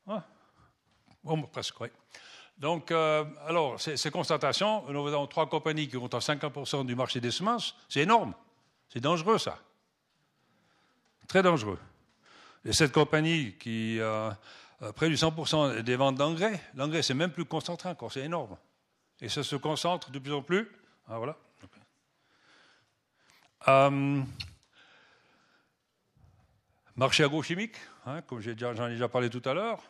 Ah. 0.08 0.24
Bon, 1.26 1.42
presque, 1.42 1.82
oui. 1.82 1.90
Donc, 2.58 2.92
euh, 2.92 3.26
alors, 3.48 3.82
ces, 3.82 4.12
constatations, 4.12 4.84
nous 4.90 5.08
avons 5.08 5.28
trois 5.28 5.50
compagnies 5.50 5.90
qui 5.90 5.98
à 5.98 6.00
50% 6.00 6.86
du 6.86 6.96
marché 6.96 7.20
des 7.20 7.32
semences, 7.32 7.76
c'est 7.90 8.02
énorme. 8.02 8.34
C'est 8.88 9.02
dangereux, 9.02 9.38
ça. 9.38 9.60
Très 11.28 11.44
dangereux. 11.44 11.80
Et 12.64 12.72
cette 12.72 12.94
compagnie 12.94 13.56
qui 13.60 14.00
a 14.00 14.38
près 14.96 15.10
du 15.10 15.16
100% 15.16 15.82
des 15.82 15.96
ventes 15.96 16.16
d'engrais, 16.16 16.62
l'engrais, 16.76 17.02
c'est 17.02 17.14
même 17.14 17.32
plus 17.32 17.46
concentré 17.46 17.90
encore, 17.90 18.12
c'est 18.12 18.22
énorme. 18.22 18.56
Et 19.20 19.28
ça 19.28 19.44
se 19.44 19.56
concentre 19.56 20.12
de 20.12 20.20
plus 20.20 20.34
en 20.34 20.42
plus. 20.42 20.70
Ah, 21.08 21.18
voilà. 21.18 21.36
Euh, 23.68 24.22
marché 26.96 27.24
agrochimique, 27.24 27.76
hein, 28.06 28.22
comme 28.22 28.42
j'en 28.42 28.88
ai 28.88 28.92
déjà 28.92 29.10
parlé 29.10 29.30
tout 29.30 29.42
à 29.44 29.54
l'heure. 29.54 29.82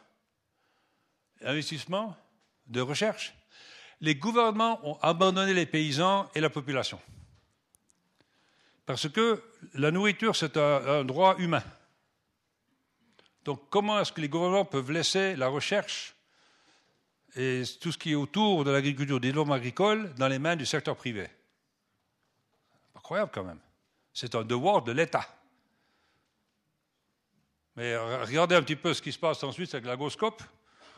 Investissement 1.42 2.16
de 2.68 2.82
recherche. 2.82 3.34
Les 4.02 4.16
gouvernements 4.16 4.80
ont 4.88 4.98
abandonné 5.02 5.54
les 5.54 5.66
paysans 5.66 6.30
et 6.36 6.42
la 6.42 6.50
population. 6.50 7.00
Parce 8.86 9.10
que 9.10 9.42
la 9.74 9.92
nourriture, 9.92 10.36
c'est 10.36 10.58
un, 10.58 11.04
droit 11.04 11.36
humain. 11.38 11.64
Donc 13.44 13.70
comment 13.70 14.00
est-ce 14.00 14.12
que 14.12 14.22
les 14.22 14.30
gouvernements 14.30 14.66
peuvent 14.66 14.92
laisser 14.92 15.36
la 15.36 15.48
recherche 15.48 16.16
et 17.36 17.64
tout 17.82 17.92
ce 17.92 17.98
qui 17.98 18.12
est 18.12 18.16
autour 18.16 18.64
de 18.64 18.72
l'agriculture, 18.72 19.20
des 19.20 19.34
normes 19.34 19.52
agricoles, 19.52 20.14
dans 20.16 20.28
les 20.28 20.40
mains 20.40 20.56
du 20.56 20.66
secteur 20.66 20.96
privé? 20.96 21.28
Incroyable 22.96 23.32
quand 23.34 23.44
même. 23.44 23.60
C'est 24.14 24.36
un 24.36 24.44
devoir 24.44 24.82
de 24.84 24.92
l'État. 24.92 25.28
Mais 27.76 27.98
regardez 27.98 28.56
un 28.56 28.62
petit 28.62 28.78
peu 28.78 28.94
ce 28.94 29.02
qui 29.02 29.12
se 29.12 29.20
passe 29.20 29.44
ensuite 29.44 29.74
avec 29.74 29.86
l'agoscope. 29.86 30.42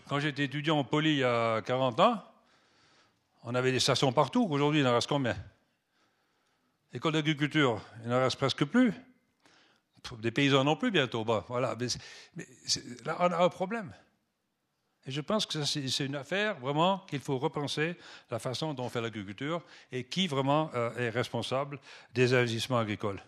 Quand 0.07 0.19
j'étais 0.19 0.45
étudiant 0.45 0.79
en 0.79 0.83
poly 0.83 1.11
il 1.11 1.17
y 1.17 1.23
a 1.23 1.61
40 1.61 1.99
ans, 1.99 2.23
on 3.43 3.53
avait 3.55 3.71
des 3.71 3.79
stations 3.79 4.11
partout. 4.13 4.47
Aujourd'hui, 4.49 4.79
il 4.79 4.87
en 4.87 4.93
reste 4.93 5.09
combien? 5.09 5.35
École 6.93 7.13
d'agriculture, 7.13 7.81
il 8.03 8.09
n'en 8.09 8.19
reste 8.19 8.37
presque 8.37 8.63
plus. 8.65 8.93
Des 10.19 10.31
paysans 10.31 10.63
non 10.63 10.77
plus 10.77 10.91
bientôt. 10.91 11.25
voilà. 11.49 11.75
Mais, 12.35 12.45
là, 13.03 13.17
on 13.19 13.31
a 13.31 13.43
un 13.43 13.49
problème. 13.49 13.93
Et 15.05 15.11
je 15.11 15.19
pense 15.21 15.45
que 15.45 15.63
c'est 15.63 16.05
une 16.05 16.15
affaire 16.15 16.57
vraiment 16.59 16.99
qu'il 17.09 17.19
faut 17.19 17.37
repenser 17.37 17.95
la 18.29 18.39
façon 18.39 18.73
dont 18.73 18.85
on 18.85 18.89
fait 18.89 19.01
l'agriculture 19.01 19.61
et 19.91 20.05
qui 20.05 20.27
vraiment 20.27 20.69
euh, 20.75 20.95
est 20.97 21.09
responsable 21.09 21.79
des 22.13 22.33
investissements 22.33 22.79
agricoles. 22.79 23.21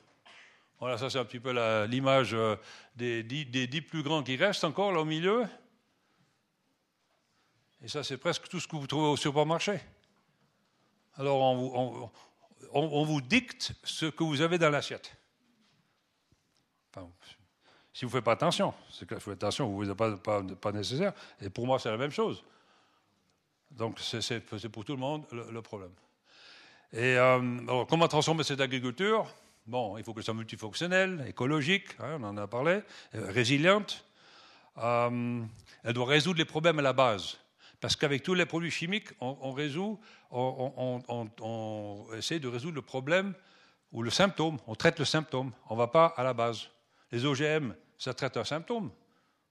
Voilà, 0.80 0.98
ça 0.98 1.10
c'est 1.10 1.20
un 1.20 1.26
petit 1.26 1.40
peu 1.40 1.52
l'image 1.86 2.34
euh, 2.34 2.56
des, 2.96 3.24
des, 3.24 3.68
dix 3.68 3.82
plus 3.82 4.04
grands 4.04 4.24
qui 4.24 4.38
restent 4.38 4.64
encore 4.64 4.94
là 4.94 5.02
au 5.02 5.06
milieu. 5.06 5.46
Et 7.84 7.88
ça 7.88 8.04
c'est 8.04 8.18
presque 8.18 8.48
tout 8.48 8.60
ce 8.60 8.68
que 8.68 8.76
vous 8.76 8.88
trouvez 8.88 9.08
au 9.08 9.18
supermarché. 9.18 9.80
Alors 11.16 11.42
on, 11.42 12.10
on, 12.72 13.04
vous 13.04 13.22
dicte 13.22 13.74
ce 13.84 14.06
que 14.06 14.24
vous 14.24 14.42
avez 14.42 14.58
dans 14.58 14.70
l'assiette. 14.70 15.16
si 17.94 18.06
vous 18.06 18.08
ne 18.08 18.12
faites 18.12 18.24
pas 18.24 18.34
attention, 18.34 18.74
c'est 18.92 19.08
que 19.08 19.18
faites 19.20 19.34
attention, 19.34 19.70
vous 19.70 19.86
ne 19.86 19.94
pas, 19.94 20.16
pas, 20.18 20.72
nécessaire. 20.72 21.14
Et 21.42 21.50
pour 21.50 21.66
moi, 21.66 21.80
c'est 21.80 21.90
la 21.90 21.98
même 21.98 22.12
chose. 22.12 22.44
Donc, 23.72 24.00
c'est 24.00 24.40
pour 24.70 24.86
tout 24.86 24.94
le 24.94 25.00
monde 25.00 25.26
le, 25.32 25.62
problème. 25.62 25.92
Et 26.94 27.18
euh, 27.18 27.86
comment 27.86 28.08
transformer 28.08 28.44
cette 28.44 28.62
agriculture? 28.62 29.28
Bon, 29.68 29.98
il 29.98 30.04
faut 30.04 30.14
que 30.14 30.22
ce 30.22 30.26
soit 30.26 30.34
multifonctionnel, 30.34 31.26
écologique, 31.28 31.88
hein, 32.00 32.18
on 32.20 32.24
en 32.24 32.38
a 32.38 32.48
parlé, 32.48 32.82
euh, 33.14 33.32
résiliente. 33.32 34.04
Euh, 34.78 35.44
elle 35.84 35.94
doit 35.94 36.08
résoudre 36.08 36.40
les 36.40 36.46
problèmes 36.46 36.80
à 36.80 36.82
la 36.82 36.94
base. 36.94 37.38
Parce 37.80 37.96
qu'avec 37.96 38.24
tous 38.24 38.34
les 38.34 38.46
produits 38.46 38.72
chimiques, 38.72 39.10
on, 39.22 39.38
on, 40.32 42.08
essaie 42.18 42.40
de 42.40 42.48
résoudre 42.48 42.76
le 42.76 42.82
problème 42.82 43.34
ou 43.92 44.04
le 44.04 44.10
symptôme. 44.10 44.58
On 44.68 44.76
traite 44.76 45.00
le 45.00 45.06
symptôme. 45.06 45.52
On 45.70 45.76
ne 45.76 45.80
va 45.80 45.88
pas 45.88 46.08
à 46.18 46.24
la 46.24 46.34
base. 46.34 46.70
Les 47.12 47.26
OGM, 47.26 47.74
ça 47.98 48.14
traite 48.14 48.38
un 48.38 48.44
symptôme. 48.44 48.92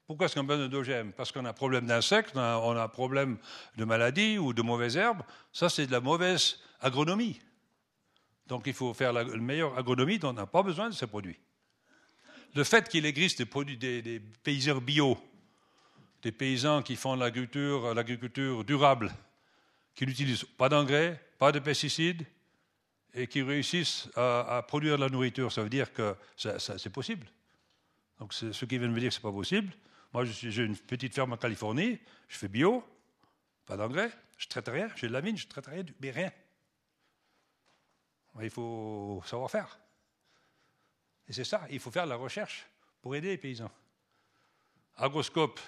Pourquoi 0.07 0.26
est-ce 0.26 0.35
qu'on 0.35 0.41
a 0.41 0.45
besoin 0.45 0.68
d'OGM 0.68 1.12
Parce 1.12 1.33
qu'on 1.33 1.45
a 1.45 1.51
un 1.51 1.55
problème 1.55 1.87
d'insectes, 1.87 2.33
on, 2.35 2.41
a 2.41 2.83
un 2.83 2.89
problème 2.89 3.37
de 3.76 3.85
maladie 3.85 4.39
ou 4.39 4.55
de 4.55 4.62
mauvaises 4.62 4.97
herbes. 4.97 5.22
Ça, 5.53 5.68
c'est 5.68 5.87
de 5.87 5.93
la 5.93 6.01
mauvaise 6.01 6.61
agronomie. 6.81 7.39
Donc 8.47 8.62
il 8.66 8.72
faut 8.72 8.95
faire 8.95 9.12
la 9.12 9.24
meilleure 9.24 9.76
agronomie 9.76 10.18
dont 10.18 10.31
on 10.31 10.33
n'a 10.33 10.47
pas 10.47 10.62
besoin 10.62 10.89
de 10.89 10.95
ces 10.95 11.07
produits. 11.07 11.39
Le 12.55 12.64
fait 12.64 12.89
qu'il 12.89 13.05
existe 13.05 13.39
des, 13.39 13.45
produits, 13.45 13.76
des, 13.76 14.01
des 14.01 14.22
bio 14.81 15.18
des 16.23 16.33
paysans 16.33 16.83
qui 16.83 16.97
font 16.97 17.14
l'agriculture, 17.14 17.95
l'agriculture 17.95 18.64
durable, 18.64 19.12
qui 19.95 20.07
n'utilisent 20.07 20.45
pas 20.45 20.69
d'engrais, 20.69 21.21
pas 21.39 21.53
de 21.53 21.59
pesticides, 21.59 22.25
et 23.14 23.27
qui 23.27 23.43
réussissent 23.43 24.09
à, 24.16 24.64
produire 24.66 24.97
de 24.97 25.03
la 25.03 25.09
nourriture. 25.09 25.51
Ça 25.53 25.62
veut 25.62 25.69
dire 25.69 25.93
que 25.93 26.14
c'est 26.37 26.93
possible. 26.93 27.27
Donc 28.19 28.33
ceux 28.33 28.66
qui 28.66 28.79
viennent 28.79 28.93
me 28.93 29.01
dire 29.01 29.09
que 29.09 29.14
ce 29.14 29.21
n'est 29.21 29.31
pas 29.31 29.33
possible, 29.33 29.73
moi 30.12 30.25
j'ai 30.25 30.64
une 30.64 30.77
petite 30.77 31.14
ferme 31.14 31.33
en 31.33 31.37
Californie, 31.37 31.99
je 32.29 32.37
fais 32.37 32.49
bio, 32.49 32.85
pas 33.66 33.77
d'engrais, 33.77 34.11
je 34.37 34.47
traite 34.49 34.69
rien, 34.69 34.89
j'ai 34.97 35.09
de 35.09 35.12
la 35.12 35.23
mine, 35.23 35.37
je 35.37 35.47
traite 35.47 35.66
rien, 35.66 35.85
mais 36.01 36.11
rien. 36.11 36.33
Il 38.41 38.51
faut 38.51 39.23
savoir 39.27 39.51
faire. 39.51 39.79
Et 41.29 41.33
c'est 41.33 41.45
ça, 41.45 41.66
il 41.71 41.81
faut 41.81 41.91
faire 41.91 42.07
la 42.07 42.16
recherche 42.16 42.66
pour 43.03 43.14
aider 43.14 43.29
les 43.29 43.39
paysans. 43.39 43.71
Agroscope, 44.97 45.61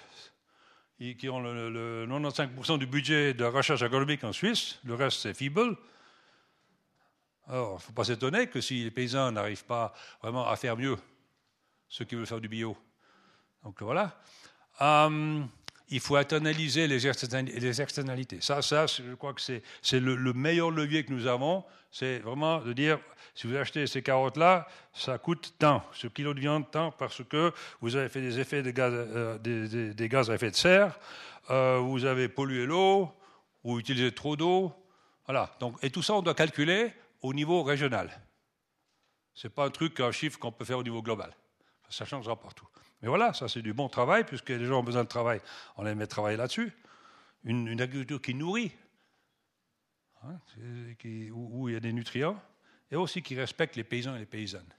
qui 1.17 1.29
ont 1.29 1.39
le, 1.39 2.05
95% 2.07 2.77
du 2.77 2.85
budget 2.85 3.33
de 3.33 3.43
la 3.43 3.49
recherche 3.49 3.81
agronomique 3.81 4.23
en 4.23 4.31
Suisse, 4.31 4.79
le 4.85 4.93
reste 4.93 5.19
c'est 5.19 5.33
feeble. 5.33 5.75
Alors, 7.47 7.71
il 7.71 7.75
ne 7.75 7.79
faut 7.79 7.93
pas 7.93 8.03
s'étonner 8.03 8.47
que 8.47 8.61
si 8.61 8.83
les 8.83 8.91
paysans 8.91 9.31
n'arrivent 9.31 9.65
pas 9.65 9.93
vraiment 10.21 10.47
à 10.47 10.55
faire 10.55 10.77
mieux, 10.77 10.97
ceux 11.89 12.05
qui 12.05 12.15
veulent 12.15 12.27
faire 12.27 12.39
du 12.39 12.47
bio. 12.47 12.77
Donc 13.63 13.81
voilà. 13.81 14.15
Hum, 14.79 15.49
il 15.91 15.99
faut 15.99 16.15
internaliser 16.15 16.87
les 16.87 17.81
externalités. 17.81 18.39
Ça, 18.41 18.61
ça 18.61 18.87
je 18.87 19.13
crois 19.15 19.33
que 19.33 19.41
c'est 19.41 19.99
le, 19.99 20.15
le, 20.15 20.33
meilleur 20.33 20.71
levier 20.71 21.03
que 21.03 21.11
nous 21.11 21.27
avons. 21.27 21.63
C'est 21.91 22.19
vraiment 22.19 22.59
de 22.59 22.71
dire, 22.71 22.99
si 23.35 23.47
vous 23.47 23.55
achetez 23.57 23.85
ces 23.85 24.01
carottes-là, 24.01 24.67
ça 24.93 25.17
coûte 25.17 25.53
tant, 25.59 25.83
ce 25.93 26.07
kilo 26.07 26.33
de 26.33 26.39
viande 26.39 26.71
tant, 26.71 26.91
parce 26.91 27.21
que 27.23 27.51
vous 27.81 27.95
avez 27.97 28.07
fait 28.07 28.21
des 28.21 28.39
effets 28.39 28.63
de 28.63 28.71
gaz, 28.71 28.93
euh, 28.93 29.37
des, 29.37 30.09
gaz 30.09 30.31
à 30.31 30.35
effet 30.35 30.51
de 30.51 30.55
serre, 30.55 30.97
euh, 31.49 31.79
vous 31.79 32.05
avez 32.05 32.29
pollué 32.29 32.65
l'eau, 32.65 33.13
ou 33.63 33.79
utilisé 33.79 34.11
trop 34.11 34.35
d'eau. 34.35 34.73
Voilà. 35.25 35.53
Donc, 35.59 35.75
et 35.83 35.89
tout 35.89 36.01
ça, 36.01 36.13
on 36.13 36.21
doit 36.21 36.33
calculer 36.33 36.93
au 37.21 37.33
niveau 37.33 37.63
régional. 37.63 38.09
Ce 39.33 39.47
n'est 39.47 39.51
pas 39.53 39.65
un 39.65 39.69
truc, 39.69 39.99
un 39.99 40.11
chiffre 40.11 40.39
qu'on 40.39 40.51
peut 40.51 40.65
faire 40.65 40.79
au 40.79 40.83
niveau 40.83 41.01
global. 41.01 41.35
Ça 41.89 42.05
changera 42.05 42.39
partout. 42.39 42.67
Mais 43.01 43.07
voilà, 43.07 43.33
ça 43.33 43.47
c'est 43.47 43.61
du 43.61 43.73
bon 43.73 43.89
travail, 43.89 44.23
puisque 44.23 44.49
les 44.49 44.65
gens 44.65 44.79
ont 44.79 44.83
besoin 44.83 45.03
de 45.03 45.09
travail, 45.09 45.41
on 45.77 45.83
les 45.83 45.95
met 45.95 46.07
travailler 46.07 46.37
là-dessus. 46.37 46.71
Une, 47.43 47.81
agriculture 47.81 48.21
qui 48.21 48.35
nourrit, 48.35 48.71
hein, 50.23 50.39
où, 51.33 51.69
il 51.69 51.73
y 51.73 51.77
a 51.77 51.79
des 51.79 51.93
nutriments, 51.93 52.39
et 52.91 52.95
aussi 52.95 53.23
qui 53.23 53.35
respecte 53.35 53.75
les 53.75 53.83
paysans 53.83 54.15
et 54.15 54.19
les 54.19 54.25
paysannes. 54.25 54.71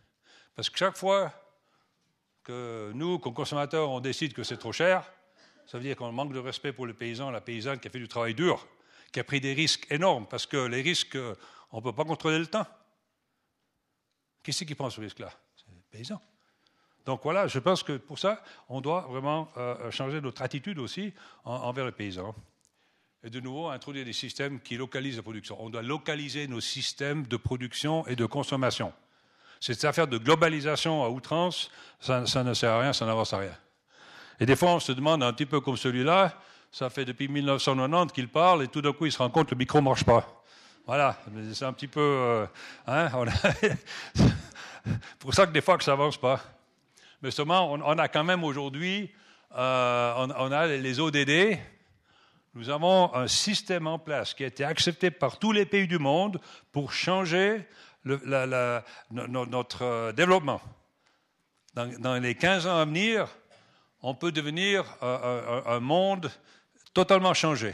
Parce 0.54 0.70
que 0.70 0.78
chaque 0.78 0.96
fois 0.96 1.32
que 2.44 2.92
nous, 2.94 3.18
comme 3.18 3.34
consommateurs, 3.34 3.90
on 3.90 4.00
décide 4.00 4.32
que 4.32 4.44
c'est 4.44 4.58
trop 4.58 4.72
cher, 4.72 5.10
ça 5.66 5.78
veut 5.78 5.84
dire 5.84 5.96
qu'on 5.96 6.12
manque 6.12 6.32
de 6.32 6.38
respect 6.38 6.72
pour 6.72 6.86
le 6.86 6.94
paysan, 6.94 7.30
la 7.30 7.40
paysanne 7.40 7.80
qui 7.80 7.88
a 7.88 7.90
fait 7.90 7.98
du 7.98 8.08
travail 8.08 8.34
dur, 8.34 8.66
qui 9.10 9.18
a 9.18 9.24
pris 9.24 9.40
des 9.40 9.54
risques 9.54 9.86
énormes, 9.90 10.26
parce 10.28 10.46
que 10.46 10.56
les 10.56 10.82
risques, 10.82 11.18
on 11.72 11.78
ne 11.78 11.82
peut 11.82 11.94
pas 11.94 12.04
contrôler 12.04 12.38
le 12.38 12.46
temps. 12.46 12.66
Qui 14.42 14.52
c'est 14.52 14.66
qui 14.66 14.74
prend 14.74 14.90
ce 14.90 15.00
risque-là? 15.00 15.32
C'est 15.56 15.70
les 15.72 15.82
paysans. 15.90 16.20
Donc 17.06 17.20
voilà, 17.24 17.48
je 17.48 17.58
pense 17.58 17.82
que 17.82 17.96
pour 17.96 18.18
ça, 18.18 18.42
on 18.68 18.80
doit 18.80 19.06
vraiment 19.10 19.48
euh, 19.56 19.90
changer 19.90 20.20
notre 20.20 20.42
attitude 20.42 20.78
aussi 20.78 21.12
envers 21.44 21.86
les 21.86 21.92
paysans. 21.92 22.34
Et 23.24 23.30
de 23.30 23.38
nouveau, 23.38 23.68
introduire 23.68 24.04
des 24.04 24.12
systèmes 24.12 24.60
qui 24.60 24.76
localisent 24.76 25.16
la 25.16 25.22
production. 25.22 25.56
On 25.60 25.70
doit 25.70 25.82
localiser 25.82 26.48
nos 26.48 26.60
systèmes 26.60 27.24
de 27.26 27.36
production 27.36 28.06
et 28.08 28.16
de 28.16 28.26
consommation. 28.26 28.92
Cette 29.60 29.84
affaire 29.84 30.08
de 30.08 30.18
globalisation 30.18 31.04
à 31.04 31.08
outrance, 31.08 31.70
ça, 32.00 32.20
ne 32.20 32.54
sert 32.54 32.72
à 32.72 32.80
rien, 32.80 32.92
ça 32.92 33.06
n'avance 33.06 33.32
à 33.32 33.38
rien. 33.38 33.56
Et 34.40 34.46
des 34.46 34.56
fois, 34.56 34.70
on 34.70 34.80
se 34.80 34.90
demande, 34.90 35.22
un 35.22 35.32
petit 35.32 35.46
peu 35.46 35.60
comme 35.60 35.76
celui-là, 35.76 36.36
ça 36.72 36.90
fait 36.90 37.04
depuis 37.04 37.28
1990 37.28 38.12
qu'il 38.12 38.28
parle, 38.28 38.64
et 38.64 38.68
tout 38.68 38.82
d'un 38.82 38.92
coup, 38.92 39.06
il 39.06 39.12
se 39.12 39.18
rend 39.18 39.30
compte 39.30 39.46
que 39.46 39.54
le 39.54 39.58
micro 39.58 39.78
ne 39.78 39.84
marche 39.84 40.02
pas. 40.02 40.42
Voilà, 40.84 41.16
c'est 41.52 41.64
un 41.64 41.72
petit 41.72 41.86
peu... 41.86 42.00
Euh, 42.00 42.46
hein, 42.88 43.08
pour 45.20 45.32
ça 45.32 45.46
que 45.46 45.52
des 45.52 45.60
fois 45.60 45.78
que 45.78 45.84
ça 45.84 45.92
avance 45.92 46.16
pas. 46.16 46.40
Mais 47.22 47.30
seulement, 47.30 47.72
on, 47.72 47.98
a 47.98 48.08
quand 48.08 48.24
même 48.24 48.42
aujourd'hui, 48.42 49.12
euh, 49.56 50.12
on, 50.16 50.50
a 50.50 50.66
les 50.66 50.98
ODD. 50.98 51.56
Nous 52.54 52.68
avons 52.68 53.14
un 53.14 53.28
système 53.28 53.86
en 53.86 54.00
place 54.00 54.34
qui 54.34 54.42
a 54.42 54.48
été 54.48 54.64
accepté 54.64 55.12
par 55.12 55.38
tous 55.38 55.52
les 55.52 55.64
pays 55.64 55.86
du 55.86 56.00
monde 56.00 56.40
pour 56.72 56.92
changer 56.92 57.64
notre 58.04 59.82
euh, 59.82 60.12
développement. 60.12 60.60
Dans, 61.74 62.20
les 62.20 62.34
15 62.34 62.66
ans 62.66 62.76
à 62.76 62.84
venir, 62.84 63.28
on 64.02 64.14
peut 64.14 64.32
devenir 64.32 64.84
un, 65.00 65.80
monde 65.80 66.30
totalement 66.92 67.32
changé, 67.32 67.72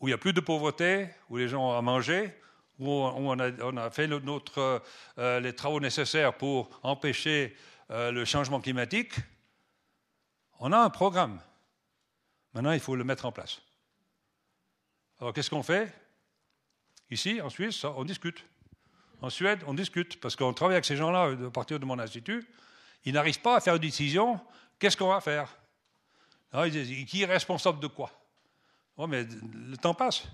où 0.00 0.06
il 0.06 0.10
n'y 0.10 0.14
a 0.14 0.18
plus 0.18 0.32
de 0.32 0.40
pauvreté, 0.40 1.08
où 1.28 1.38
les 1.38 1.48
gens 1.48 1.70
ont 1.70 1.76
à 1.76 1.82
manger, 1.82 2.32
où 2.78 2.88
on, 2.88 3.38
a, 3.38 3.90
fait 3.90 4.06
notre, 4.06 4.82
euh, 5.18 5.40
les 5.40 5.54
travaux 5.54 5.80
nécessaires 5.80 6.34
pour 6.34 6.70
empêcher 6.84 7.56
euh, 7.90 8.10
le 8.10 8.24
changement 8.24 8.60
climatique, 8.60 9.14
on 10.58 10.72
a 10.72 10.78
un 10.78 10.90
programme. 10.90 11.40
Maintenant, 12.54 12.72
il 12.72 12.80
faut 12.80 12.96
le 12.96 13.04
mettre 13.04 13.26
en 13.26 13.32
place. 13.32 13.60
Alors, 15.20 15.32
qu'est-ce 15.32 15.50
qu'on 15.50 15.62
fait? 15.62 15.92
Ici, 17.10 17.40
en 17.40 17.50
Suisse, 17.50 17.84
on 17.84 18.04
discute. 18.04 18.44
En 19.22 19.30
Suède, 19.30 19.62
on 19.66 19.74
discute, 19.74 20.20
parce 20.20 20.36
qu'on 20.36 20.52
travaille 20.52 20.74
avec 20.74 20.84
ces 20.84 20.96
gens-là 20.96 21.34
à 21.46 21.50
partir 21.50 21.80
de 21.80 21.84
mon 21.84 21.98
institut. 21.98 22.46
Ils 23.04 23.14
n'arrivent 23.14 23.40
pas 23.40 23.56
à 23.56 23.60
faire 23.60 23.74
une 23.74 23.80
décision. 23.80 24.40
Qu'est-ce 24.78 24.96
qu'on 24.96 25.08
va 25.08 25.20
faire? 25.20 25.54
Qui 26.52 27.22
est 27.22 27.26
responsable 27.26 27.80
de 27.80 27.86
quoi? 27.86 28.10
Oh, 28.96 29.06
mais 29.06 29.24
le 29.24 29.76
temps 29.76 29.94
passe. 29.94 30.24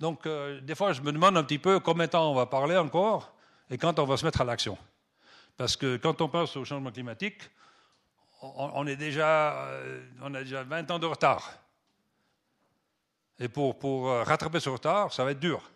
Donc, 0.00 0.26
euh, 0.26 0.60
des 0.60 0.74
fois, 0.74 0.92
je 0.92 1.00
me 1.00 1.12
demande 1.12 1.36
un 1.36 1.44
petit 1.44 1.58
peu 1.58 1.78
combien 1.80 2.06
de 2.06 2.10
temps 2.10 2.30
on 2.30 2.34
va 2.34 2.46
parler 2.46 2.76
encore 2.76 3.34
et 3.70 3.78
quand 3.78 3.98
on 3.98 4.04
va 4.04 4.16
se 4.16 4.24
mettre 4.24 4.40
à 4.40 4.44
l'action. 4.44 4.76
Parce 5.56 5.76
que 5.76 5.96
quand 5.96 6.20
on 6.20 6.28
pense 6.28 6.56
au 6.56 6.64
changement 6.64 6.90
climatique, 6.90 7.42
on, 8.42 8.86
est 8.86 8.96
déjà, 8.96 9.66
euh, 9.68 10.06
on 10.20 10.34
a 10.34 10.42
déjà 10.42 10.64
20 10.64 10.90
ans 10.90 10.98
de 10.98 11.06
retard. 11.06 11.52
Et 13.38 13.48
pour, 13.48 14.10
euh, 14.10 14.22
rattraper 14.22 14.60
ce 14.60 14.68
retard, 14.68 15.12
ça 15.12 15.24
va 15.24 15.32
être 15.32 15.40
dur. 15.40 15.70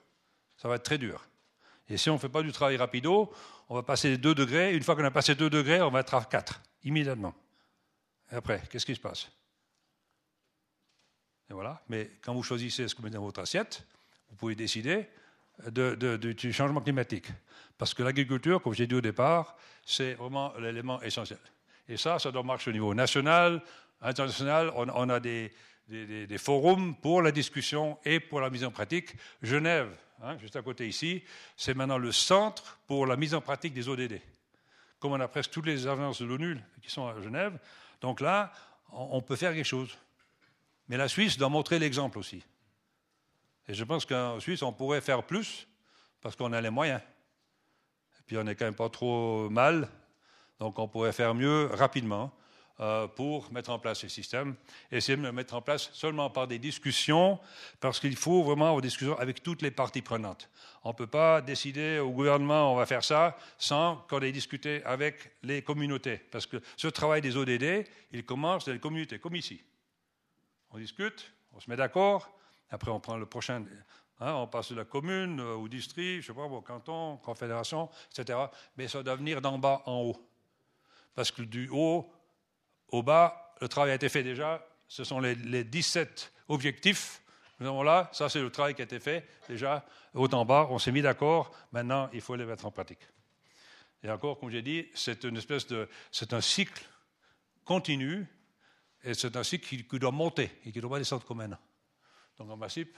Ça 0.56 0.68
va 0.68 0.76
être 0.76 0.82
très 0.82 0.98
dur. 0.98 1.24
Et 1.88 1.96
si 1.96 2.10
on 2.10 2.14
ne 2.14 2.18
fait 2.18 2.28
pas 2.28 2.42
du 2.42 2.52
travail 2.52 2.76
rapido, 2.76 3.32
on 3.68 3.74
va 3.74 3.82
passer 3.82 4.18
2 4.18 4.34
degrés. 4.34 4.74
Une 4.74 4.82
fois 4.82 4.96
qu'on 4.96 5.04
a 5.04 5.10
passé 5.10 5.34
2 5.34 5.48
degrés, 5.48 5.80
on 5.80 5.90
va 5.90 6.00
être 6.00 6.14
à 6.14 6.24
4, 6.24 6.60
immédiatement. 6.84 7.34
Et 8.30 8.34
après, 8.34 8.62
qu'est-ce 8.70 8.84
qui 8.84 8.94
se 8.94 9.00
passe? 9.00 9.30
Et 11.48 11.54
voilà. 11.54 11.80
Mais 11.88 12.10
quand 12.22 12.34
vous 12.34 12.42
choisissez 12.42 12.88
ce 12.88 12.94
que 12.94 13.00
vous 13.00 13.04
mettez 13.04 13.16
dans 13.16 13.24
votre 13.24 13.40
assiette, 13.40 13.86
vous 14.28 14.36
pouvez 14.36 14.54
décider 14.54 15.08
du 15.70 16.52
changement 16.52 16.80
climatique. 16.80 17.26
Parce 17.76 17.94
que 17.94 18.02
l'agriculture, 18.02 18.60
comme 18.60 18.74
j'ai 18.74 18.86
dit 18.86 18.94
au 18.94 19.00
départ, 19.00 19.56
c'est 19.84 20.14
vraiment 20.14 20.52
l'élément 20.58 21.00
essentiel. 21.02 21.38
Et 21.88 21.96
ça, 21.96 22.18
ça 22.18 22.30
doit 22.30 22.42
marcher 22.42 22.70
au 22.70 22.72
niveau 22.72 22.92
national, 22.92 23.62
international. 24.02 24.72
On, 24.74 25.08
a 25.08 25.20
des, 25.20 25.50
forums 26.38 26.96
pour 26.96 27.22
la 27.22 27.32
discussion 27.32 27.98
et 28.04 28.20
pour 28.20 28.40
la 28.40 28.50
mise 28.50 28.64
en 28.64 28.70
pratique. 28.70 29.14
Genève, 29.42 29.96
hein, 30.22 30.36
juste 30.38 30.56
à 30.56 30.62
côté 30.62 30.86
ici, 30.86 31.22
c'est 31.56 31.74
maintenant 31.74 31.98
le 31.98 32.12
centre 32.12 32.78
pour 32.86 33.06
la 33.06 33.16
mise 33.16 33.34
en 33.34 33.40
pratique 33.40 33.72
des 33.72 33.88
ODD. 33.88 34.20
Comme 34.98 35.12
on 35.12 35.20
a 35.20 35.28
presque 35.28 35.52
toutes 35.52 35.66
les 35.66 35.86
agences 35.86 36.20
de 36.20 36.26
l'ONU 36.26 36.58
qui 36.82 36.90
sont 36.90 37.06
à 37.06 37.20
Genève, 37.22 37.58
donc 38.00 38.20
là, 38.20 38.52
on 38.92 39.22
peut 39.22 39.36
faire 39.36 39.54
quelque 39.54 39.64
chose. 39.64 39.96
Mais 40.88 40.96
la 40.96 41.08
Suisse 41.08 41.38
doit 41.38 41.48
montrer 41.48 41.78
l'exemple 41.78 42.18
aussi. 42.18 42.42
Et 43.68 43.74
je 43.74 43.84
pense 43.84 44.06
qu'en 44.06 44.40
Suisse, 44.40 44.62
on 44.62 44.72
pourrait 44.72 45.02
faire 45.02 45.22
plus 45.22 45.68
parce 46.20 46.34
qu'on 46.34 46.52
a 46.52 46.60
les 46.60 46.70
moyens. 46.70 47.00
Et 48.18 48.22
puis 48.26 48.38
on 48.38 48.44
n'est 48.44 48.54
quand 48.54 48.64
même 48.64 48.74
pas 48.74 48.88
trop 48.88 49.48
mal, 49.50 49.88
donc 50.58 50.78
on 50.78 50.88
pourrait 50.88 51.12
faire 51.12 51.34
mieux 51.34 51.66
rapidement 51.74 52.32
euh, 52.80 53.06
pour 53.08 53.52
mettre 53.52 53.70
en 53.70 53.78
place 53.78 54.00
ces 54.00 54.08
systèmes. 54.08 54.54
Essayer 54.90 55.16
de 55.16 55.22
le 55.22 55.32
mettre 55.32 55.54
en 55.54 55.60
place 55.60 55.90
seulement 55.92 56.30
par 56.30 56.46
des 56.46 56.58
discussions, 56.58 57.38
parce 57.80 58.00
qu'il 58.00 58.16
faut 58.16 58.42
vraiment 58.42 58.66
avoir 58.66 58.80
des 58.80 58.88
discussions 58.88 59.18
avec 59.18 59.42
toutes 59.42 59.62
les 59.62 59.70
parties 59.70 60.02
prenantes. 60.02 60.48
On 60.84 60.90
ne 60.90 60.94
peut 60.94 61.06
pas 61.06 61.42
décider 61.42 61.98
au 61.98 62.10
gouvernement 62.10 62.72
on 62.72 62.76
va 62.76 62.86
faire 62.86 63.04
ça 63.04 63.36
sans 63.58 63.96
qu'on 64.08 64.20
ait 64.20 64.32
discuté 64.32 64.82
avec 64.84 65.32
les 65.42 65.60
communautés. 65.60 66.18
Parce 66.30 66.46
que 66.46 66.56
ce 66.76 66.88
travail 66.88 67.20
des 67.20 67.36
ODD, 67.36 67.86
il 68.12 68.24
commence 68.24 68.64
dans 68.64 68.72
les 68.72 68.78
communautés, 68.78 69.18
comme 69.18 69.36
ici. 69.36 69.60
On 70.70 70.78
discute, 70.78 71.32
on 71.52 71.60
se 71.60 71.68
met 71.68 71.76
d'accord, 71.76 72.37
après, 72.70 72.90
on 72.90 73.00
prend 73.00 73.16
le 73.16 73.26
prochain. 73.26 73.64
Hein, 74.20 74.34
on 74.34 74.46
passe 74.46 74.72
de 74.72 74.76
la 74.76 74.84
commune 74.84 75.40
euh, 75.40 75.54
au 75.54 75.68
district, 75.68 76.22
je 76.22 76.26
sais 76.26 76.34
pas, 76.34 76.42
au 76.42 76.60
canton, 76.60 77.18
confédération, 77.18 77.88
etc. 78.10 78.38
Mais 78.76 78.88
ça 78.88 79.02
doit 79.02 79.14
venir 79.14 79.40
d'en 79.40 79.58
bas 79.58 79.82
en 79.86 80.00
haut. 80.00 80.28
Parce 81.14 81.30
que 81.30 81.42
du 81.42 81.68
haut 81.70 82.10
au 82.88 83.02
bas, 83.02 83.54
le 83.60 83.68
travail 83.68 83.92
a 83.92 83.94
été 83.94 84.08
fait 84.08 84.24
déjà. 84.24 84.66
Ce 84.88 85.04
sont 85.04 85.20
les, 85.20 85.34
les 85.36 85.62
17 85.62 86.32
objectifs. 86.48 87.22
Nous 87.60 87.68
avons 87.68 87.82
là, 87.82 88.08
ça 88.12 88.28
c'est 88.28 88.40
le 88.40 88.50
travail 88.50 88.74
qui 88.74 88.82
a 88.82 88.84
été 88.84 88.98
fait 88.98 89.28
déjà. 89.48 89.84
Haut 90.14 90.32
en 90.32 90.44
bas, 90.44 90.66
on 90.70 90.78
s'est 90.78 90.92
mis 90.92 91.02
d'accord. 91.02 91.52
Maintenant, 91.70 92.08
il 92.12 92.20
faut 92.20 92.34
les 92.34 92.44
mettre 92.44 92.66
en 92.66 92.72
pratique. 92.72 93.06
Et 94.02 94.10
encore, 94.10 94.38
comme 94.38 94.50
j'ai 94.50 94.62
dit, 94.62 94.88
c'est 94.94 95.24
une 95.24 95.36
espèce 95.36 95.66
de, 95.66 95.88
un 96.30 96.40
cycle 96.40 96.84
continu, 97.64 98.26
et 99.04 99.14
c'est 99.14 99.36
un 99.36 99.42
cycle 99.42 99.66
qui, 99.66 99.84
qui, 99.86 99.98
doit 99.98 100.10
monter 100.10 100.50
et 100.64 100.72
qui 100.72 100.78
ne 100.78 100.82
doit 100.82 100.90
pas 100.90 100.98
descendre 100.98 101.24
comme 101.24 101.38
maintenant. 101.38 101.58
Donc 102.38 102.50
en 102.50 102.58
principe, 102.58 102.96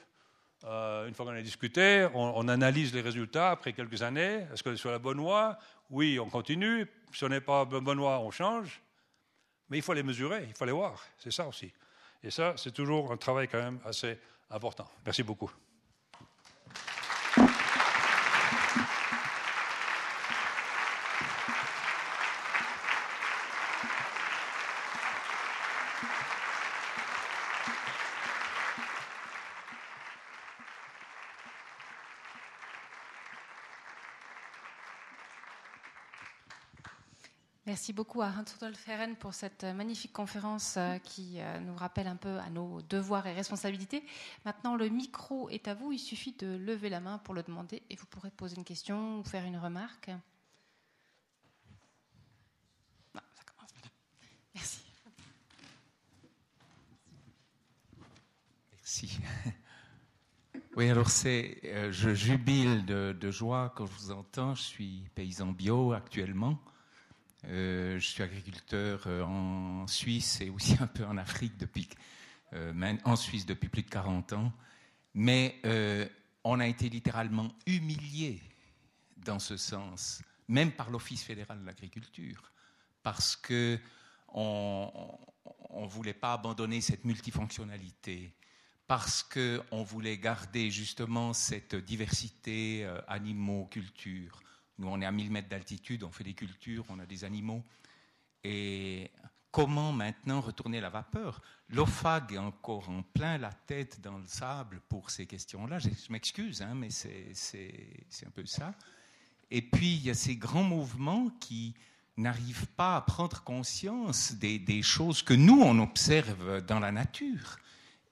euh, 0.64 1.08
une 1.08 1.14
fois 1.14 1.24
qu'on 1.24 1.32
a 1.32 1.40
discuté, 1.40 2.06
on, 2.14 2.46
analyse 2.48 2.92
les 2.92 3.00
résultats 3.00 3.52
après 3.52 3.72
quelques 3.72 4.02
années. 4.02 4.46
Est-ce 4.52 4.68
est 4.68 4.76
sur 4.76 4.90
la 4.90 4.98
bonne 4.98 5.18
voie? 5.18 5.58
Oui, 5.88 6.18
on 6.18 6.28
continue. 6.28 6.86
Si 7.12 7.24
on 7.24 7.28
n'est 7.28 7.40
pas 7.40 7.66
la 7.70 7.80
bonne 7.80 7.98
voie, 7.98 8.20
on 8.20 8.30
change. 8.30 8.82
Mais 9.70 9.78
il 9.78 9.82
faut 9.82 9.94
les 9.94 10.02
mesurer, 10.02 10.44
il 10.48 10.54
faut 10.54 10.64
les 10.64 10.72
voir. 10.72 11.02
C'est 11.16 11.32
ça 11.32 11.46
aussi. 11.46 11.72
Et 12.22 12.30
ça, 12.30 12.54
c'est 12.56 12.72
toujours 12.72 13.10
un 13.12 13.16
travail 13.16 13.48
quand 13.48 13.62
même 13.62 13.80
assez 13.84 14.18
important. 14.50 14.88
Merci 15.06 15.22
beaucoup. 15.22 15.50
Merci 37.80 37.94
beaucoup 37.94 38.20
à 38.20 38.26
Hans-Rudolf 38.26 38.88
Herren 38.90 39.16
pour 39.16 39.32
cette 39.32 39.64
magnifique 39.64 40.12
conférence 40.12 40.74
euh, 40.76 40.98
qui 40.98 41.40
euh, 41.40 41.60
nous 41.60 41.74
rappelle 41.74 42.08
un 42.08 42.16
peu 42.16 42.36
à 42.36 42.50
nos 42.50 42.82
devoirs 42.82 43.26
et 43.26 43.32
responsabilités. 43.32 44.04
Maintenant, 44.44 44.76
le 44.76 44.90
micro 44.90 45.48
est 45.48 45.66
à 45.66 45.72
vous. 45.72 45.90
Il 45.90 45.98
suffit 45.98 46.32
de 46.32 46.58
lever 46.58 46.90
la 46.90 47.00
main 47.00 47.16
pour 47.16 47.32
le 47.32 47.42
demander 47.42 47.82
et 47.88 47.96
vous 47.96 48.04
pourrez 48.04 48.30
poser 48.30 48.56
une 48.56 48.64
question 48.64 49.20
ou 49.20 49.24
faire 49.24 49.46
une 49.46 49.56
remarque. 49.56 50.10
Merci. 54.54 54.80
Merci. 58.74 59.18
Oui, 60.76 60.88
alors 60.90 61.08
c'est, 61.08 61.60
euh, 61.64 61.90
je 61.90 62.14
jubile 62.14 62.84
de, 62.84 63.30
joie 63.30 63.72
quand 63.74 63.86
je 63.86 63.92
vous 63.92 64.10
entends. 64.10 64.54
Je 64.54 64.62
suis 64.62 65.08
paysan 65.14 65.46
bio 65.46 65.92
actuellement. 65.92 66.60
Euh, 67.46 67.98
je 67.98 68.06
suis 68.06 68.22
agriculteur 68.22 69.02
euh, 69.06 69.22
en 69.22 69.86
Suisse 69.86 70.40
et 70.40 70.50
aussi 70.50 70.76
un 70.80 70.86
peu 70.86 71.04
en 71.04 71.16
Afrique 71.16 71.56
depuis, 71.56 71.88
euh, 72.52 72.96
en 73.04 73.16
Suisse 73.16 73.46
depuis 73.46 73.68
plus 73.68 73.82
de 73.82 73.90
40 73.90 74.34
ans. 74.34 74.52
Mais 75.14 75.60
on 76.44 76.60
a 76.60 76.66
été 76.66 76.88
littéralement 76.88 77.48
humilié 77.66 78.40
dans 79.16 79.40
ce 79.40 79.56
sens, 79.56 80.22
même 80.46 80.70
par 80.70 80.90
l'Office 80.90 81.24
fédéral 81.24 81.60
de 81.60 81.66
l'agriculture, 81.66 82.52
parce 83.02 83.34
que 83.34 83.78
on 84.32 85.18
ne 85.72 85.88
voulait 85.88 86.14
pas 86.14 86.34
abandonner 86.34 86.80
cette 86.80 87.04
multifonctionnalité, 87.04 88.32
parce 88.86 89.24
qu'on 89.24 89.82
voulait 89.82 90.16
garder 90.16 90.70
justement 90.70 91.32
cette 91.32 91.74
diversité 91.74 92.88
animaux, 93.08 93.66
culture, 93.68 94.40
nous, 94.80 94.88
on 94.88 95.00
est 95.00 95.06
à 95.06 95.12
1000 95.12 95.30
mètres 95.30 95.48
d'altitude, 95.48 96.02
on 96.04 96.10
fait 96.10 96.24
des 96.24 96.34
cultures, 96.34 96.84
on 96.88 96.98
a 96.98 97.06
des 97.06 97.24
animaux. 97.24 97.62
Et 98.42 99.10
comment 99.50 99.92
maintenant 99.92 100.40
retourner 100.40 100.80
la 100.80 100.88
vapeur? 100.88 101.42
L'OFAG 101.68 102.32
est 102.32 102.38
encore 102.38 102.88
en 102.88 103.02
plein 103.02 103.38
la 103.38 103.52
tête 103.52 104.00
dans 104.00 104.18
le 104.18 104.26
sable 104.26 104.80
pour 104.88 105.10
ces 105.10 105.26
questions-là. 105.26 105.78
Je, 105.78 105.88
m'excuse, 106.10 106.62
hein, 106.62 106.74
mais 106.74 106.88
c'est 106.90 108.26
un 108.26 108.30
peu 108.30 108.46
ça. 108.46 108.74
Et 109.50 109.62
puis, 109.62 109.94
il 109.96 110.02
y 110.02 110.10
a 110.10 110.14
ces 110.14 110.36
grands 110.36 110.64
mouvements 110.64 111.28
qui 111.40 111.74
n'arrivent 112.16 112.68
pas 112.68 112.96
à 112.96 113.00
prendre 113.02 113.42
conscience 113.42 114.32
des, 114.32 114.82
choses 114.82 115.22
que 115.22 115.34
nous, 115.34 115.60
on 115.60 115.78
observe 115.78 116.62
dans 116.62 116.80
la 116.80 116.92
nature. 116.92 117.58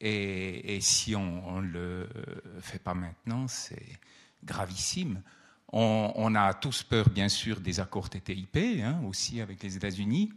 Et, 0.00 0.78
si 0.80 1.16
on 1.16 1.62
ne 1.62 1.66
le 1.66 2.08
fait 2.60 2.78
pas 2.78 2.94
maintenant, 2.94 3.48
c'est 3.48 3.98
gravissime. 4.44 5.22
On, 5.70 6.34
a 6.34 6.54
tous 6.54 6.82
peur, 6.82 7.10
bien 7.10 7.28
sûr, 7.28 7.60
des 7.60 7.78
accords 7.78 8.08
TTIP, 8.08 8.56
hein, 8.82 9.00
aussi 9.06 9.40
avec 9.40 9.62
les 9.62 9.76
États-Unis. 9.76 10.32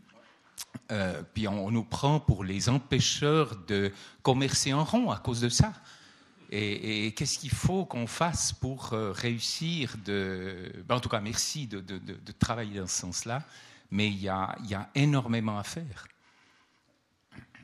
Euh, 0.92 1.24
puis 1.34 1.48
on, 1.48 1.72
nous 1.72 1.84
prend 1.84 2.20
pour 2.20 2.44
les 2.44 2.68
empêcheurs 2.68 3.56
de 3.68 3.94
commercer 4.22 4.74
en 4.74 4.84
rond 4.84 5.10
à 5.10 5.18
cause 5.18 5.40
de 5.40 5.50
ça. 5.50 5.74
Et, 6.54 7.14
qu'est-ce 7.14 7.40
qu'il 7.40 7.52
faut 7.52 7.86
qu'on 7.86 8.08
fasse 8.08 8.52
pour 8.52 8.92
euh, 8.92 9.14
réussir. 9.14 9.96
Ben, 10.06 10.96
en 10.96 11.00
tout 11.00 11.08
cas, 11.08 11.22
merci 11.22 11.66
de, 11.66 11.82
travailler 12.38 12.82
dans 12.82 12.88
ce 12.88 13.00
sens-là, 13.00 13.42
mais 13.90 14.08
il 14.08 14.22
y, 14.22 14.28
a, 14.28 14.58
énormément 14.94 15.58
à 15.58 15.64
faire. 15.64 16.08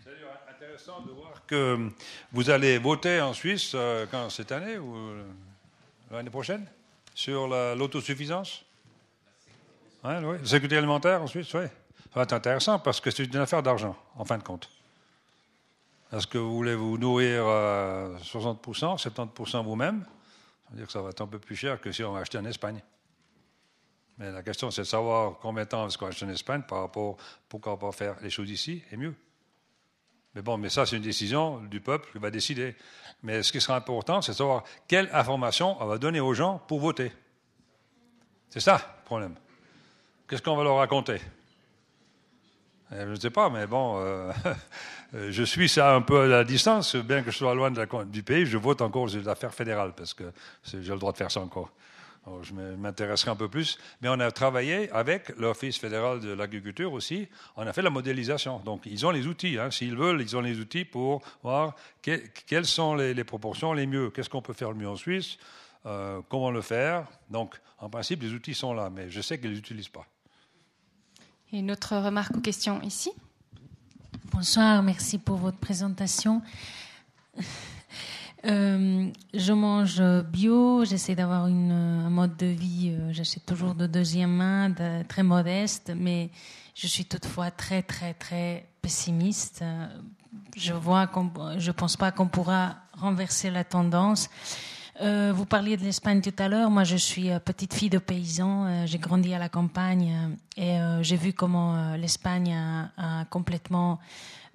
C'est 0.02 0.12
intéressant 0.50 1.02
de 1.02 1.12
voir 1.12 1.46
que 1.46 1.90
vous 2.32 2.50
allez 2.50 2.78
voter 2.78 3.20
en 3.20 3.34
Suisse 3.34 3.74
euh, 3.76 4.06
cette 4.30 4.54
année 4.54 4.78
ou 4.78 4.96
l'année 6.10 6.30
prochaine? 6.30 6.66
Sur 7.18 7.48
l'autosuffisance? 7.48 8.64
Ouais, 10.04 10.20
oui. 10.24 10.38
Sécurité 10.48 10.78
alimentaire 10.78 11.20
en 11.20 11.26
Suisse, 11.26 11.52
oui. 11.56 11.66
Ça 11.66 12.14
va 12.14 12.22
être 12.22 12.34
intéressant 12.34 12.78
parce 12.78 13.02
que 13.02 13.10
c'est 13.10 13.26
une 13.26 13.38
affaire 13.38 13.64
d'argent, 13.64 13.98
en 14.16 14.24
fin 14.24 14.38
de 14.38 14.44
compte. 14.44 14.70
Est-ce 16.14 16.28
que 16.28 16.38
vous 16.38 16.54
voulez 16.54 16.76
vous 16.76 17.00
nourrir 17.00 17.42
60%, 17.42 19.02
70% 19.02 19.64
vous-même? 19.64 20.04
Ça 20.04 20.70
veut 20.70 20.78
dire 20.78 20.86
que 20.86 20.92
ça 20.92 21.02
va 21.02 21.10
être 21.10 21.22
un 21.22 21.28
peu 21.28 21.40
plus 21.40 21.56
cher 21.56 21.82
que 21.82 21.92
si 21.92 22.04
on 22.04 22.16
achetait 22.16 22.38
en 22.38 22.46
Espagne. 22.46 22.84
Mais 24.20 24.32
la 24.32 24.44
question, 24.44 24.70
c'est 24.70 24.84
de 24.84 24.88
savoir 24.88 25.40
combien 25.42 25.64
de 25.64 25.70
temps 25.70 25.88
est-ce 25.88 25.98
qu'on 25.98 26.08
achète 26.08 26.30
en 26.30 26.32
Espagne 26.32 26.62
par 26.68 26.82
rapport 26.82 27.16
à 27.20 27.24
pourquoi 27.50 27.80
pas 27.80 27.92
faire 27.92 28.16
les 28.22 28.30
choses 28.30 28.52
ici 28.52 28.84
et 28.92 28.96
mieux. 28.96 29.16
Mais 30.38 30.44
bon, 30.44 30.56
mais 30.56 30.70
ça, 30.70 30.86
c'est 30.86 30.98
une 30.98 31.02
décision 31.02 31.62
du 31.62 31.80
peuple 31.82 32.10
qui 32.12 32.20
va 32.20 32.30
décider. 32.30 32.76
Mais 33.24 33.42
ce 33.42 33.52
qui 33.52 33.60
sera 33.60 33.76
important, 33.76 34.22
c'est 34.22 34.34
de 34.34 34.38
savoir 34.38 34.64
quelle 34.88 35.10
information 35.12 35.76
on 35.82 35.88
va 35.88 35.98
donner 35.98 36.20
aux 36.20 36.36
gens 36.36 36.62
pour 36.68 36.80
voter. 36.80 37.12
C'est 38.52 38.60
ça 38.60 38.76
le 39.00 39.04
problème. 39.04 39.34
Qu'est-ce 40.30 40.44
qu'on 40.44 40.56
va 40.56 40.64
leur 40.64 40.78
raconter? 40.78 41.20
Eh, 42.92 42.98
Je 43.00 43.06
ne 43.06 43.16
sais 43.16 43.32
pas, 43.32 43.50
mais 43.50 43.66
bon, 43.66 43.98
euh, 43.98 44.32
je 45.32 45.42
suis 45.42 45.70
ça 45.70 45.96
un 45.96 46.02
peu 46.04 46.22
à 46.22 46.28
la 46.28 46.44
distance, 46.44 46.96
bien 46.96 47.24
que 47.24 47.32
je 47.32 47.38
sois 47.38 47.56
loin 47.56 47.72
du 48.06 48.22
pays, 48.22 48.46
je 48.46 48.60
vote 48.60 48.84
encore 48.84 49.10
sur 49.10 49.24
l'affaire 49.24 49.56
fédérale, 49.56 49.94
parce 49.98 50.14
que 50.14 50.32
j'ai 50.64 50.94
le 50.94 51.00
droit 51.00 51.14
de 51.14 51.18
faire 51.18 51.32
ça 51.32 51.40
encore 51.40 51.72
je 52.42 52.54
m'intéresserai 52.54 53.32
un 53.32 53.36
peu 53.36 53.48
plus. 53.48 53.78
Mais 54.02 54.10
on 54.10 54.20
a 54.20 54.32
travaillé 54.32 54.90
avec 54.92 55.30
l'Office 55.38 55.78
fédéral 55.78 56.20
de 56.20 56.32
l'agriculture 56.32 56.94
aussi. 56.94 57.28
On 57.56 57.66
a 57.66 57.74
fait 57.74 57.82
la 57.82 57.90
modélisation. 57.90 58.60
Donc, 58.60 58.84
ils 58.86 59.06
ont 59.06 59.12
les 59.12 59.28
outils. 59.28 59.58
Hein. 59.58 59.72
S'ils 59.72 59.96
veulent, 59.96 60.22
ils 60.22 60.36
ont 60.36 60.42
les 60.42 60.60
outils 60.60 60.86
pour 60.86 61.22
voir 61.44 61.76
quelles 62.02 62.66
sont 62.66 62.96
les, 62.96 63.24
proportions 63.24 63.74
les 63.74 63.88
mieux. 63.88 64.10
Qu'est-ce 64.10 64.30
qu'on 64.30 64.42
peut 64.42 64.54
faire 64.54 64.72
le 64.72 64.78
mieux 64.78 64.90
en 64.90 64.96
Suisse? 64.96 65.38
Euh, 65.86 66.22
comment 66.30 66.52
le 66.52 66.62
faire? 66.62 67.08
Donc, 67.30 67.60
en 67.80 67.90
principe, 67.90 68.22
les 68.24 68.34
outils 68.34 68.56
sont 68.56 68.74
là, 68.74 68.90
mais 68.90 69.10
je 69.10 69.22
sais 69.22 69.40
qu'ils 69.40 69.50
ne 69.50 69.54
les 69.54 69.60
utilisent 69.60 69.90
pas. 69.90 70.06
Et 71.52 71.60
une 71.60 71.72
autre 71.72 71.96
remarque 71.96 72.36
ou 72.36 72.42
question 72.42 72.82
ici? 72.82 73.12
Bonsoir, 74.32 74.84
merci 74.84 75.18
pour 75.18 75.38
votre 75.38 75.58
présentation. 75.58 76.42
Euh, 78.48 79.12
je 79.34 79.54
mange 79.54 80.02
bio, 80.32 80.86
j'essaie 80.86 81.16
d'avoir 81.16 81.46
un 81.46 82.10
mode 82.10 82.38
de 82.38 82.46
vie, 82.46 82.96
euh, 82.98 83.12
j'achète 83.12 83.46
toujours 83.46 83.76
de 83.76 83.88
deuxième 83.88 84.32
main, 84.32 84.74
très 85.08 85.24
modeste, 85.24 85.92
mais 85.94 86.30
je 86.74 86.88
suis 86.88 87.04
toutefois 87.04 87.52
très, 87.52 87.82
très, 87.82 88.14
très 88.14 88.70
pessimiste. 88.82 89.66
Je 90.56 90.74
vois 90.74 91.10
je 91.58 91.72
pense 91.72 91.98
pas 91.98 92.12
qu'on 92.12 92.28
pourra 92.28 92.76
renverser 92.94 93.50
la 93.50 93.64
tendance. 93.64 94.30
Euh, 95.02 95.32
vous 95.36 95.46
parliez 95.46 95.78
de 95.78 95.84
l'Espagne 95.84 96.22
tout 96.22 96.34
à 96.40 96.48
l'heure. 96.48 96.72
Moi, 96.72 96.84
je 96.84 96.96
suis 96.96 97.30
euh, 97.30 97.40
petite 97.40 97.74
fille 97.74 97.90
de 97.90 98.00
paysan. 98.00 98.66
Euh, 98.66 98.86
j'ai 98.86 98.98
grandi 98.98 99.34
à 99.34 99.40
la 99.40 99.50
campagne 99.50 100.38
et 100.56 100.78
j'ai 101.02 101.18
vu 101.18 101.34
comment 101.34 101.96
l'Espagne 101.96 102.56
a, 102.98 103.26
complètement 103.26 104.00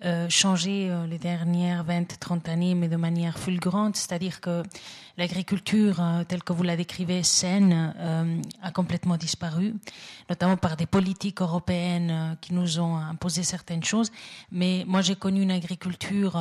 euh, 0.05 0.29
changé 0.29 0.89
euh, 0.91 1.07
les 1.07 1.19
dernières 1.19 1.85
20-30 1.85 2.51
années, 2.51 2.75
mais 2.75 2.89
de 2.89 2.97
manière 2.97 3.39
fulgurante. 3.39 3.95
C'est-à-dire 3.95 4.41
que 4.41 4.65
l'agriculture, 5.17 6.01
euh, 6.01 6.25
telle 6.25 6.43
que 6.43 6.53
vous 6.53 6.65
la 6.65 6.77
décrivez, 6.77 7.23
saine, 7.23 7.95
a 8.63 8.71
complètement 8.73 9.17
disparu, 9.17 9.75
notamment 10.29 10.57
par 10.57 10.77
des 10.77 10.87
politiques 10.87 11.41
européennes 11.41 12.37
qui 12.41 12.53
nous 12.53 12.81
ont 12.81 12.97
imposé 12.97 13.45
certaines 13.45 13.85
choses. 13.85 14.11
Mais 14.51 14.85
moi, 14.89 15.03
j'ai 15.03 15.15
connu 15.15 15.43
une 15.43 15.51
agriculture, 15.51 16.33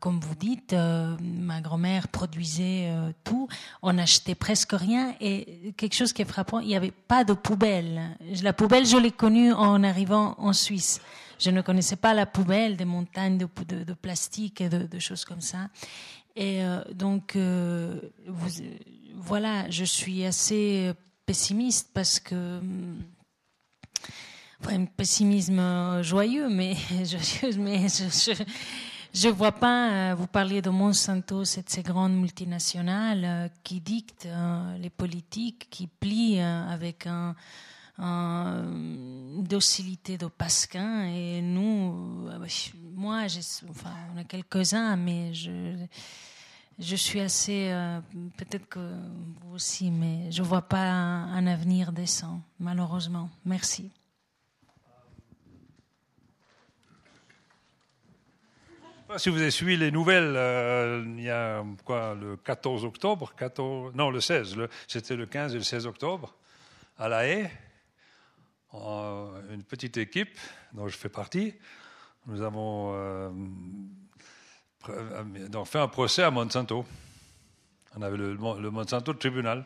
comme 0.00 0.20
vous 0.20 0.34
dites, 0.34 0.74
ma 0.74 1.60
grand-mère 1.60 2.08
produisait 2.08 2.90
tout, 3.24 3.48
on 3.82 3.94
n'achetait 3.94 4.34
presque 4.34 4.72
rien, 4.72 5.14
et 5.20 5.74
quelque 5.76 5.94
chose 5.94 6.12
qui 6.12 6.22
est 6.22 6.26
frappant, 6.26 6.60
il 6.60 6.68
n'y 6.68 6.76
avait 6.76 6.92
pas 6.92 7.24
de 7.24 7.32
poubelle. 7.32 8.16
La 8.42 8.52
poubelle, 8.52 8.86
je 8.86 8.96
l'ai 8.96 9.12
connue 9.12 9.52
en 9.52 9.82
arrivant 9.82 10.34
en 10.38 10.52
Suisse. 10.52 11.00
Je 11.38 11.50
ne 11.50 11.60
connaissais 11.60 11.96
pas 11.96 12.14
la 12.14 12.26
poubelle, 12.26 12.76
des 12.76 12.84
montagnes 12.84 13.38
de, 13.38 13.48
de, 13.84 13.94
plastique 13.94 14.60
et 14.60 14.68
de, 14.68 14.98
choses 14.98 15.24
comme 15.24 15.40
ça. 15.40 15.68
Et 16.34 16.62
euh, 16.64 16.82
donc, 16.92 17.36
euh, 17.36 18.00
voilà, 19.14 19.68
je 19.70 19.84
suis 19.84 20.24
assez 20.24 20.92
pessimiste 21.26 21.90
parce 21.92 22.20
que. 22.20 22.60
Enfin, 24.60 24.80
un 24.80 24.84
pessimisme 24.86 26.02
joyeux, 26.02 26.48
mais 26.48 26.74
je, 26.90 27.58
mais 27.58 27.88
je, 27.88 28.32
je 29.12 29.28
vois 29.28 29.52
pas, 29.52 29.90
euh, 29.90 30.14
vous 30.14 30.26
parliez 30.26 30.62
de 30.62 30.70
Monsanto, 30.70 31.44
c'est 31.44 31.68
ces 31.68 31.82
grandes 31.82 32.18
multinationales 32.18 33.50
qui 33.62 33.82
dictent 33.82 34.28
les 34.78 34.90
politiques, 34.90 35.68
qui 35.68 35.86
plient 35.86 36.40
avec 36.40 37.06
un, 37.06 37.36
une 37.98 39.44
docilité 39.44 40.18
de 40.18 40.26
Pasquin 40.26 41.04
et 41.06 41.40
nous, 41.40 42.28
euh, 42.28 42.46
moi, 42.94 43.22
enfin, 43.70 43.94
on 44.14 44.18
a 44.18 44.24
quelques-uns, 44.24 44.96
mais 44.96 45.32
je, 45.32 45.76
je 46.78 46.96
suis 46.96 47.20
assez, 47.20 47.70
euh, 47.70 48.00
peut-être 48.36 48.68
que 48.68 48.80
vous 49.40 49.54
aussi, 49.54 49.90
mais 49.90 50.30
je 50.30 50.42
vois 50.42 50.62
pas 50.62 50.90
un, 50.90 51.46
avenir 51.46 51.92
décent, 51.92 52.40
malheureusement. 52.60 53.30
Merci. 53.44 53.90
Si 59.18 59.30
vous 59.30 59.40
avez 59.40 59.52
suivi 59.52 59.76
les 59.76 59.92
nouvelles, 59.92 60.34
euh, 60.36 61.04
il 61.16 61.22
y 61.22 61.30
a 61.30 61.64
quoi, 61.84 62.14
le 62.14 62.36
14 62.36 62.84
octobre, 62.84 63.32
14, 63.36 63.94
non 63.94 64.10
le 64.10 64.20
16, 64.20 64.56
c'était 64.88 65.14
le 65.14 65.26
15 65.26 65.54
et 65.54 65.58
le 65.58 65.64
16 65.64 65.86
octobre, 65.86 66.34
à 66.98 67.08
La 67.08 67.26
Haye, 67.26 67.48
une 69.50 69.62
petite 69.62 69.96
équipe 69.96 70.38
dont 70.72 70.88
je 70.88 70.96
fais 70.96 71.08
partie, 71.08 71.54
nous 72.26 72.42
avons 72.42 72.92
euh, 72.94 73.30
fait 75.64 75.78
un 75.78 75.88
procès 75.88 76.22
à 76.22 76.30
Monsanto. 76.30 76.84
On 77.96 78.02
avait 78.02 78.16
le, 78.16 78.36
Monsanto 78.36 79.12
tribunal. 79.14 79.64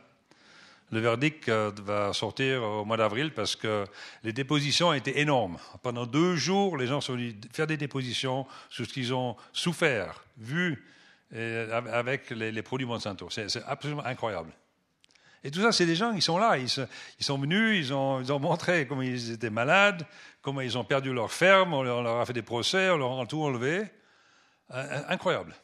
Le 0.93 1.01
verdict 1.01 1.49
euh, 1.49 1.71
va 1.83 2.13
sortir 2.13 2.63
au 2.63 2.85
mois 2.85 2.97
d'avril 2.97 3.33
parce 3.33 3.57
que 3.57 3.87
les 4.25 4.33
dépositions 4.33 4.93
étaient 4.93 5.21
énormes. 5.21 5.57
Pendant 5.83 6.05
deux 6.07 6.37
jours, 6.37 6.77
les 6.77 6.87
gens 6.87 7.01
sont 7.01 7.15
venus 7.15 7.35
faire 7.53 7.67
des 7.67 7.77
dépositions 7.77 8.47
sur 8.69 8.87
ce 8.87 8.93
qu'ils 8.93 9.15
ont 9.15 9.37
souffert, 9.53 10.25
vu 10.37 10.85
avec 11.33 12.31
les 12.31 12.63
produits 12.63 12.87
Monsanto. 12.87 13.31
C'est 13.31 13.63
absolument 13.67 14.05
incroyable. 14.05 14.51
Et 15.43 15.51
tout 15.51 15.61
ça, 15.61 15.72
c'est 15.72 15.86
des 15.86 15.97
gens 15.97 16.14
qui 16.14 16.20
sont 16.20 16.38
là. 16.38 16.59
Ils, 16.59 16.68
sont 16.68 17.38
venus, 17.38 17.86
ils 17.86 17.93
ont, 17.95 18.38
montré 18.38 18.86
comment 18.86 19.03
ils 19.03 19.32
étaient 19.32 19.51
malades, 19.51 20.07
comment 20.43 20.61
ils 20.61 20.76
ont 20.76 20.84
perdu 20.84 21.12
leur 21.12 21.32
ferme, 21.32 21.72
on 21.72 21.82
leur, 21.82 22.20
a 22.20 22.26
fait 22.26 22.32
des 22.32 22.43
procès, 22.43 22.91
on 22.91 22.99
leur 22.99 23.18
a 23.18 23.26
tout 23.26 23.43
enlevé. 23.43 23.84
incroyable. 24.68 25.55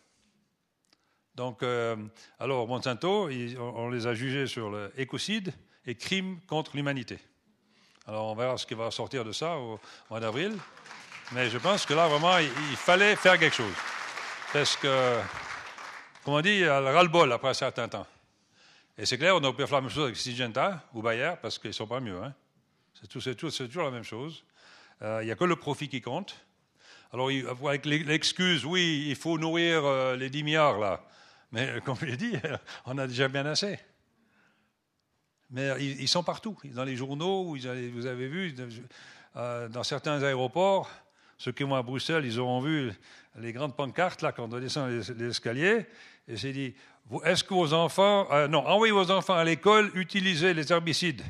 Donc, 1.34 1.62
euh, 1.62 1.96
alors, 2.40 2.66
Monsanto, 2.66 3.28
on 3.58 3.90
les 3.90 4.06
a 4.06 4.14
jugés 4.14 4.46
sur 4.46 4.70
l'écocide 4.96 5.52
et 5.86 5.94
crime 5.94 6.40
contre 6.46 6.74
l'humanité. 6.74 7.18
Alors, 8.06 8.26
on 8.26 8.34
verra 8.34 8.56
ce 8.56 8.64
qui 8.64 8.74
va 8.74 8.90
sortir 8.90 9.24
de 9.24 9.32
ça 9.32 9.56
au 9.58 9.78
mois 10.08 10.20
d'avril. 10.20 10.56
Mais 11.32 11.50
je 11.50 11.58
pense 11.58 11.84
que 11.84 11.92
là, 11.92 12.06
vraiment, 12.06 12.38
il, 12.38 12.76
fallait 12.76 13.16
faire 13.16 13.38
quelque 13.38 13.56
chose. 13.56 13.74
Parce 14.52 14.76
que, 14.76 15.18
comme 16.24 16.34
on 16.34 16.40
dit, 16.40 16.50
il 16.50 16.60
y 16.60 16.64
a 16.64 16.80
le 16.80 16.86
ras-le-bol 16.86 17.32
après 17.32 17.48
un 17.48 17.54
certain 17.54 17.88
temps. 17.88 18.06
Et 18.98 19.04
c'est 19.04 19.18
clair, 19.18 19.36
on 19.36 19.44
aurait 19.44 19.52
pu 19.52 19.66
faire 19.66 19.76
la 19.76 19.80
même 19.82 19.90
chose 19.90 20.04
avec 20.04 20.16
Syngenta 20.16 20.82
ou 20.94 21.02
Bayer, 21.02 21.34
parce 21.42 21.58
qu'ils 21.58 21.68
ne 21.68 21.74
sont 21.74 21.86
pas 21.86 22.00
mieux. 22.00 22.16
Hein. 22.22 22.34
C'est, 22.94 23.34
toujours 23.36 23.84
la 23.84 23.90
même 23.90 24.02
chose. 24.02 24.44
Euh, 25.02 25.18
il 25.22 25.26
n'y 25.26 25.30
a 25.30 25.36
que 25.36 25.44
le 25.44 25.56
profit 25.56 25.88
qui 25.88 26.00
compte. 26.00 26.34
Alors, 27.12 27.28
avec 27.68 27.84
l'excuse, 27.84 28.64
oui, 28.64 29.04
il 29.08 29.16
faut 29.16 29.38
nourrir 29.38 29.84
euh, 29.84 30.16
les 30.16 30.30
10 30.30 30.42
milliards, 30.42 30.78
là. 30.78 31.04
Mais 31.52 31.68
euh, 31.68 31.80
comme 31.84 31.96
je 32.00 32.06
l'ai 32.06 32.16
dit, 32.16 32.32
on 32.86 32.96
a 32.96 33.06
déjà 33.06 33.28
bien 33.28 33.44
assez. 33.44 33.78
Mais 35.50 35.70
ils, 35.78 36.08
sont 36.08 36.24
partout. 36.24 36.56
Dans 36.64 36.84
les 36.84 36.96
journaux, 36.96 37.44
vous 37.44 37.66
avez 37.66 38.28
vu, 38.28 38.52
dans 39.34 39.84
certains 39.84 40.20
aéroports, 40.24 40.90
ceux 41.38 41.52
qui 41.52 41.62
vont 41.62 41.76
à 41.76 41.82
Bruxelles, 41.84 42.24
ils 42.24 42.40
auront 42.40 42.60
vu 42.60 42.90
les 43.38 43.52
grandes 43.52 43.76
pancartes, 43.76 44.22
là, 44.22 44.32
quand 44.32 44.52
on 44.52 44.58
descend 44.58 44.90
les, 44.90 45.14
les 45.14 45.30
escaliers. 45.30 45.86
Et 46.26 46.36
c'est 46.36 46.52
dit 46.52 46.74
est-ce 47.24 47.44
que 47.44 47.54
vos 47.54 47.72
enfants, 47.72 48.26
euh, 48.32 48.48
non, 48.48 48.66
envoyez 48.66 48.92
vos 48.92 49.10
enfants 49.10 49.34
à 49.34 49.44
l'école, 49.44 49.90
utilisez 49.94 50.54
les 50.54 50.72
herbicides. 50.72 51.22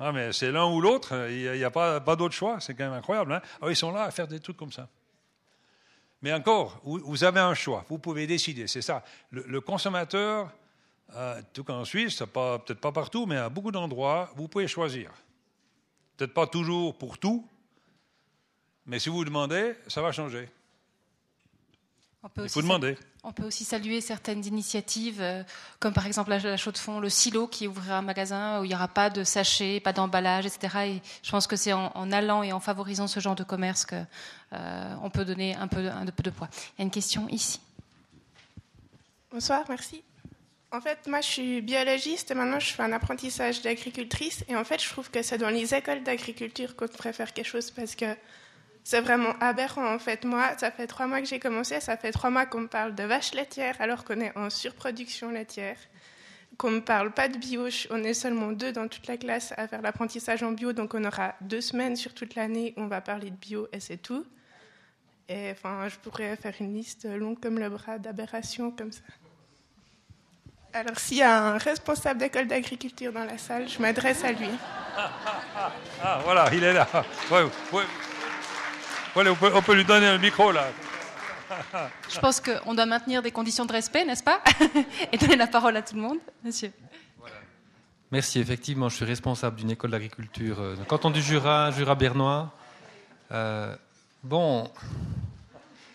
Ah, 0.00 0.12
mais 0.12 0.32
c'est 0.32 0.52
l'un 0.52 0.66
ou 0.66 0.80
l'autre, 0.80 1.28
il 1.28 1.52
n'y 1.52 1.64
a, 1.64 1.70
pas, 1.70 2.00
d'autre 2.16 2.34
choix, 2.34 2.60
c'est 2.60 2.74
quand 2.74 2.84
même 2.84 2.92
incroyable. 2.92 3.32
Hein 3.32 3.42
ah, 3.60 3.66
ils 3.68 3.76
sont 3.76 3.90
là 3.90 4.04
à 4.04 4.10
faire 4.10 4.28
des 4.28 4.38
trucs 4.38 4.56
comme 4.56 4.70
ça. 4.70 4.88
Mais 6.22 6.32
encore, 6.32 6.80
vous, 6.84 7.24
avez 7.24 7.40
un 7.40 7.54
choix, 7.54 7.84
vous 7.88 7.98
pouvez 7.98 8.26
décider, 8.26 8.66
c'est 8.66 8.82
ça. 8.82 9.04
Le, 9.30 9.60
consommateur, 9.60 10.52
euh, 11.14 11.40
tout 11.52 11.64
cas 11.64 11.72
en 11.72 11.84
Suisse, 11.84 12.18
peut-être 12.18 12.80
pas 12.80 12.92
partout, 12.92 13.24
mais 13.24 13.36
à 13.36 13.48
beaucoup 13.48 13.72
d'endroits, 13.72 14.30
vous 14.36 14.48
pouvez 14.48 14.68
choisir. 14.68 15.12
Peut-être 16.16 16.34
pas 16.34 16.46
toujours 16.46 16.96
pour 16.98 17.18
tout, 17.18 17.48
mais 18.86 18.98
si 18.98 19.08
vous 19.08 19.24
demandez, 19.24 19.74
ça 19.86 20.02
va 20.02 20.12
changer. 20.12 20.48
On 22.24 22.28
peut, 22.28 22.42
aussi 22.42 22.60
demander. 22.60 22.96
on 23.22 23.32
peut 23.32 23.44
aussi 23.44 23.64
saluer 23.64 24.00
certaines 24.00 24.44
initiatives, 24.44 25.20
euh, 25.20 25.44
comme 25.78 25.92
par 25.92 26.04
exemple 26.04 26.30
la, 26.30 26.56
Chaux 26.56 26.72
de 26.72 26.78
Fonds, 26.78 26.98
le 26.98 27.08
Silo, 27.08 27.46
qui 27.46 27.68
ouvrira 27.68 27.98
un 27.98 28.02
magasin 28.02 28.60
où 28.60 28.64
il 28.64 28.68
n'y 28.68 28.74
aura 28.74 28.88
pas 28.88 29.08
de 29.08 29.22
sachets, 29.22 29.78
pas 29.78 29.92
d'emballage, 29.92 30.44
etc. 30.44 30.78
Et 30.86 31.02
je 31.22 31.30
pense 31.30 31.46
que 31.46 31.54
c'est 31.54 31.72
en, 31.72 32.10
allant 32.10 32.42
et 32.42 32.52
en 32.52 32.58
favorisant 32.58 33.06
ce 33.06 33.20
genre 33.20 33.36
de 33.36 33.44
commerce 33.44 33.86
qu'on 33.86 34.06
euh, 34.54 35.10
peut 35.12 35.24
donner 35.24 35.54
un 35.54 35.68
peu, 35.68 35.88
un 35.88 36.06
peu 36.06 36.24
de 36.24 36.30
poids. 36.30 36.48
Il 36.76 36.80
y 36.80 36.82
a 36.82 36.84
une 36.84 36.90
question 36.90 37.28
ici. 37.28 37.60
Bonsoir, 39.30 39.64
merci. 39.68 40.02
En 40.72 40.80
fait, 40.80 40.98
moi, 41.06 41.20
je 41.20 41.26
suis 41.26 41.62
biologiste 41.62 42.32
et 42.32 42.34
maintenant, 42.34 42.58
je 42.58 42.72
fais 42.72 42.82
un 42.82 42.92
apprentissage 42.92 43.62
d'agricultrice. 43.62 44.44
Et 44.48 44.56
en 44.56 44.64
fait, 44.64 44.82
je 44.82 44.88
trouve 44.88 45.08
que 45.10 45.22
c'est 45.22 45.38
dans 45.38 45.50
les 45.50 45.72
écoles 45.72 46.02
d'agriculture 46.02 46.74
qu'on 46.74 46.86
devrait 46.86 47.12
faire 47.12 47.32
quelque 47.32 47.46
chose 47.46 47.70
parce 47.70 47.94
que 47.94 48.16
c'est 48.88 49.02
vraiment 49.02 49.34
aberrant 49.40 49.94
en 49.94 49.98
fait. 49.98 50.24
Moi, 50.24 50.56
ça 50.56 50.70
fait 50.70 50.86
trois 50.86 51.06
mois 51.06 51.20
que 51.20 51.26
j'ai 51.26 51.38
commencé, 51.38 51.78
ça 51.78 51.98
fait 51.98 52.10
trois 52.10 52.30
mois 52.30 52.46
qu'on 52.46 52.62
me 52.62 52.68
parle 52.68 52.94
de 52.94 53.02
vaches 53.02 53.34
laitières 53.34 53.76
alors 53.80 54.02
qu'on 54.02 54.18
est 54.18 54.34
en 54.34 54.48
surproduction 54.48 55.30
laitière, 55.30 55.76
qu'on 56.56 56.70
me 56.70 56.80
parle 56.80 57.10
pas 57.10 57.28
de 57.28 57.36
bio. 57.36 57.68
On 57.90 58.02
est 58.02 58.14
seulement 58.14 58.50
deux 58.50 58.72
dans 58.72 58.88
toute 58.88 59.06
la 59.06 59.18
classe 59.18 59.52
à 59.58 59.68
faire 59.68 59.82
l'apprentissage 59.82 60.42
en 60.42 60.52
bio, 60.52 60.72
donc 60.72 60.94
on 60.94 61.04
aura 61.04 61.34
deux 61.42 61.60
semaines 61.60 61.96
sur 61.96 62.14
toute 62.14 62.34
l'année 62.34 62.72
où 62.78 62.80
on 62.80 62.86
va 62.86 63.02
parler 63.02 63.28
de 63.28 63.36
bio 63.36 63.68
et 63.74 63.80
c'est 63.80 63.98
tout. 63.98 64.24
Et 65.28 65.50
enfin, 65.50 65.86
je 65.88 65.96
pourrais 65.96 66.34
faire 66.36 66.54
une 66.58 66.72
liste 66.72 67.04
longue 67.04 67.38
comme 67.38 67.58
le 67.58 67.68
bras 67.68 67.98
d'aberrations 67.98 68.70
comme 68.70 68.92
ça. 68.92 69.02
Alors, 70.72 70.98
s'il 70.98 71.18
y 71.18 71.22
a 71.22 71.38
un 71.38 71.58
responsable 71.58 72.20
d'école 72.20 72.46
d'agriculture 72.46 73.12
dans 73.12 73.24
la 73.24 73.36
salle, 73.36 73.68
je 73.68 73.82
m'adresse 73.82 74.24
à 74.24 74.32
lui. 74.32 74.48
Ah, 76.02 76.20
voilà, 76.24 76.48
il 76.54 76.64
est 76.64 76.72
là. 76.72 76.88
Ouais, 77.30 77.42
ouais 77.70 77.84
on, 79.26 79.62
peut, 79.62 79.74
lui 79.74 79.84
donner 79.84 80.06
un 80.06 80.18
micro 80.18 80.52
là. 80.52 80.66
Je 82.08 82.18
pense 82.18 82.40
qu'on 82.40 82.74
doit 82.74 82.86
maintenir 82.86 83.22
des 83.22 83.30
conditions 83.30 83.64
de 83.64 83.72
respect, 83.72 84.04
n'est-ce 84.04 84.22
pas 84.22 84.42
Et 85.12 85.18
donner 85.18 85.36
la 85.36 85.46
parole 85.46 85.76
à 85.76 85.82
tout 85.82 85.94
le 85.94 86.02
monde, 86.02 86.18
monsieur. 86.44 86.70
Merci, 88.10 88.38
effectivement, 88.38 88.88
je 88.88 88.96
suis 88.96 89.04
responsable 89.04 89.56
d'une 89.56 89.70
école 89.70 89.90
d'agriculture 89.90 90.60
euh, 90.60 90.76
canton 90.86 91.10
du 91.10 91.20
Jura, 91.20 91.70
Jura 91.72 91.94
bernois. 91.94 92.50
Euh, 93.32 93.74
bon, 94.22 94.70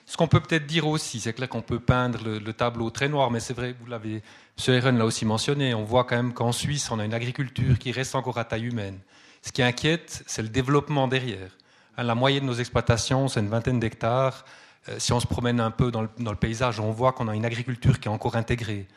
ce 0.05 0.15
qu'on 0.15 0.27
peut 0.27 0.39
peut-être 0.39 0.67
dire 0.67 0.85
aussi, 0.85 1.19
c'est 1.19 1.33
clair 1.33 1.49
qu'on 1.49 1.63
peut 1.63 1.79
peindre 1.79 2.19
le, 2.23 2.53
tableau 2.53 2.91
très 2.91 3.09
noir, 3.09 3.31
mais 3.31 3.39
c'est 3.39 3.55
vrai, 3.55 3.75
vous 3.79 3.87
l'avez, 3.87 4.21
M. 4.67 4.75
Eren 4.75 4.97
l'a 4.97 5.05
aussi 5.05 5.25
mentionné, 5.25 5.73
on 5.73 5.83
voit 5.83 6.03
quand 6.03 6.15
même 6.15 6.33
qu'en 6.33 6.51
Suisse, 6.51 6.91
on 6.91 6.99
a 6.99 7.05
une 7.05 7.15
agriculture 7.15 7.79
qui 7.79 7.91
reste 7.91 8.13
encore 8.13 8.37
à 8.37 8.43
taille 8.43 8.65
humaine. 8.65 8.99
Ce 9.41 9.51
qui 9.51 9.63
inquiète, 9.63 10.23
c'est 10.27 10.43
le 10.43 10.49
développement 10.49 11.07
derrière. 11.07 11.49
La 11.97 12.15
moyenne 12.15 12.43
de 12.43 12.47
nos 12.47 12.55
exploitations, 12.55 13.27
c'est 13.27 13.39
une 13.39 13.49
vingtaine 13.49 13.79
d'hectares. 13.79 14.45
Euh, 14.89 14.95
si 14.97 15.13
on 15.13 15.19
se 15.19 15.27
promène 15.27 15.59
un 15.59 15.71
peu 15.71 15.91
dans 15.91 16.01
le, 16.01 16.35
paysage, 16.35 16.79
on 16.79 16.91
voit 16.91 17.11
qu'on 17.11 17.27
a 17.27 17.35
une 17.35 17.45
agriculture 17.45 17.99
qui 17.99 18.07
est 18.07 18.11
encore 18.11 18.35
intégrée. 18.35 18.87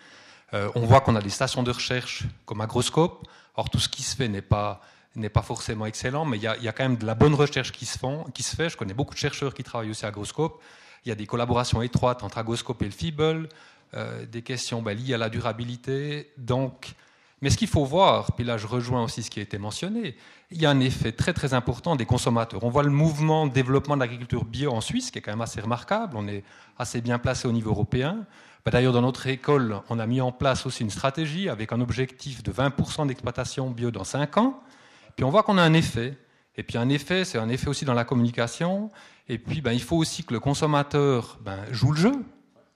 Euh, 0.54 0.70
on 0.74 0.86
voit 0.86 1.00
qu'on 1.00 1.14
a 1.14 1.20
des 1.20 1.30
stations 1.30 1.62
de 1.62 1.70
recherche 1.70 2.24
comme 2.46 2.60
Agroscope. 2.60 3.26
Or, 3.56 3.68
tout 3.70 3.78
ce 3.78 3.88
qui 3.88 4.02
se 4.02 4.16
fait 4.16 4.28
n'est 4.28 4.42
pas, 4.42 4.80
n'est 5.14 5.28
pas 5.28 5.42
forcément 5.42 5.86
excellent, 5.86 6.24
mais 6.24 6.38
il 6.38 6.42
y, 6.42 6.46
a, 6.46 6.72
quand 6.72 6.84
même 6.84 6.96
de 6.96 7.06
la 7.06 7.14
bonne 7.14 7.34
recherche 7.34 7.72
qui 7.72 7.86
se, 7.86 7.98
font, 7.98 8.24
qui 8.34 8.42
se 8.42 8.54
fait. 8.56 8.68
Je 8.68 8.76
connais 8.76 8.94
beaucoup 8.94 9.14
de 9.14 9.18
chercheurs 9.18 9.54
qui 9.54 9.62
travaillent 9.62 9.90
aussi 9.90 10.04
à 10.04 10.08
Agroscope. 10.08 10.62
Il 11.04 11.08
y 11.08 11.12
a 11.12 11.14
des 11.14 11.26
collaborations 11.26 11.82
étroites 11.82 12.22
entre 12.22 12.38
Agroscope 12.38 12.82
et 12.82 12.86
le 12.86 12.90
FIBL, 12.90 13.48
euh, 13.94 14.26
des 14.26 14.42
questions 14.42 14.82
ben, 14.82 14.96
liées 14.96 15.14
à 15.14 15.18
la 15.18 15.28
durabilité. 15.28 16.32
Donc, 16.36 16.94
mais 17.42 17.50
ce 17.50 17.56
qu'il 17.56 17.68
faut 17.68 17.84
voir, 17.84 18.32
puis 18.32 18.44
là 18.44 18.56
je 18.56 18.66
rejoins 18.66 19.04
aussi 19.04 19.22
ce 19.22 19.30
qui 19.30 19.40
a 19.40 19.42
été 19.42 19.58
mentionné, 19.58 20.16
il 20.50 20.60
y 20.60 20.66
a 20.66 20.70
un 20.70 20.80
effet 20.80 21.12
très 21.12 21.32
très 21.32 21.54
important 21.54 21.96
des 21.96 22.06
consommateurs. 22.06 22.64
On 22.64 22.70
voit 22.70 22.82
le 22.82 22.90
mouvement 22.90 23.46
de 23.46 23.52
développement 23.52 23.96
de 23.96 24.00
l'agriculture 24.00 24.44
bio 24.44 24.72
en 24.72 24.80
Suisse, 24.80 25.10
qui 25.10 25.18
est 25.18 25.22
quand 25.22 25.32
même 25.32 25.40
assez 25.40 25.60
remarquable. 25.60 26.16
On 26.16 26.28
est 26.28 26.44
assez 26.78 27.00
bien 27.00 27.18
placé 27.18 27.48
au 27.48 27.52
niveau 27.52 27.70
européen. 27.70 28.26
Bah, 28.64 28.70
d'ailleurs, 28.70 28.92
dans 28.92 29.02
notre 29.02 29.26
école, 29.26 29.80
on 29.90 29.98
a 29.98 30.06
mis 30.06 30.20
en 30.20 30.32
place 30.32 30.66
aussi 30.66 30.82
une 30.82 30.90
stratégie 30.90 31.48
avec 31.48 31.72
un 31.72 31.80
objectif 31.80 32.42
de 32.42 32.52
20% 32.52 33.06
d'exploitation 33.06 33.70
bio 33.70 33.90
dans 33.90 34.04
5 34.04 34.38
ans. 34.38 34.60
Puis 35.14 35.24
on 35.24 35.30
voit 35.30 35.42
qu'on 35.42 35.58
a 35.58 35.62
un 35.62 35.72
effet. 35.72 36.16
Et 36.56 36.62
puis 36.62 36.78
un 36.78 36.88
effet, 36.88 37.24
c'est 37.24 37.38
un 37.38 37.48
effet 37.48 37.68
aussi 37.68 37.84
dans 37.84 37.94
la 37.94 38.04
communication. 38.04 38.90
Et 39.28 39.38
puis 39.38 39.60
ben, 39.60 39.72
il 39.72 39.82
faut 39.82 39.96
aussi 39.96 40.24
que 40.24 40.32
le 40.32 40.40
consommateur 40.40 41.38
ben, 41.44 41.58
joue 41.70 41.92
le 41.92 41.98
jeu. 41.98 42.24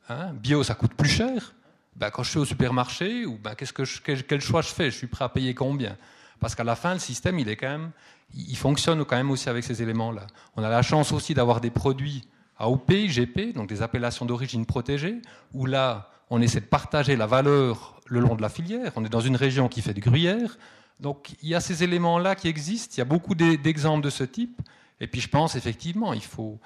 Hein. 0.08 0.32
bio, 0.34 0.62
ça 0.62 0.74
coûte 0.74 0.94
plus 0.94 1.08
cher. 1.08 1.54
Ben, 2.00 2.10
quand 2.10 2.22
je 2.22 2.30
suis 2.30 2.38
au 2.38 2.46
supermarché, 2.46 3.26
ou 3.26 3.36
ben, 3.36 3.52
quel, 3.54 4.40
choix 4.40 4.62
je 4.62 4.68
fais? 4.68 4.90
Je 4.90 4.96
suis 4.96 5.06
prêt 5.06 5.24
à 5.24 5.28
payer 5.28 5.54
combien? 5.54 5.98
Parce 6.40 6.54
qu'à 6.54 6.64
la 6.64 6.74
fin, 6.74 6.94
le 6.94 6.98
système, 6.98 7.38
il 7.38 8.56
fonctionne 8.56 9.04
quand 9.04 9.16
même 9.16 9.30
aussi 9.30 9.50
avec 9.50 9.64
ces 9.64 9.82
éléments-là. 9.82 10.26
On 10.56 10.62
a 10.62 10.70
la 10.70 10.80
chance 10.80 11.12
aussi 11.12 11.34
d'avoir 11.34 11.60
des 11.60 11.70
produits 11.70 12.24
AOP, 12.58 12.90
IGP, 12.90 13.54
donc 13.54 13.68
des 13.68 13.82
appellations 13.82 14.24
d'origine 14.24 14.64
protégées, 14.64 15.20
où 15.52 15.66
là, 15.66 16.10
on 16.30 16.40
essaie 16.40 16.60
de 16.60 16.66
partager 16.66 17.16
la 17.16 17.26
valeur 17.26 18.00
le 18.06 18.20
long 18.20 18.34
de 18.34 18.42
la 18.42 18.48
filière. 18.48 18.92
On 18.96 19.04
est 19.04 19.10
dans 19.10 19.20
une 19.20 19.36
région 19.36 19.68
qui 19.68 19.82
fait 19.82 19.94
du 19.94 20.00
gruyère. 20.00 20.56
Donc 21.00 21.32
il 21.42 21.50
y 21.50 21.54
a 21.54 21.60
ces 21.60 21.82
éléments-là 21.84 22.34
qui 22.34 22.48
existent. 22.48 22.94
Il 22.96 22.98
y 22.98 23.02
a 23.02 23.06
beaucoup 23.06 23.34
d'exemples 23.34 24.02
de 24.02 24.10
ce 24.10 24.24
type. 24.24 24.62
Et 25.00 25.06
puis 25.06 25.20
je 25.20 25.28
pense 25.28 25.54
effectivement, 25.54 26.14
il 26.14 26.22
faut. 26.22 26.58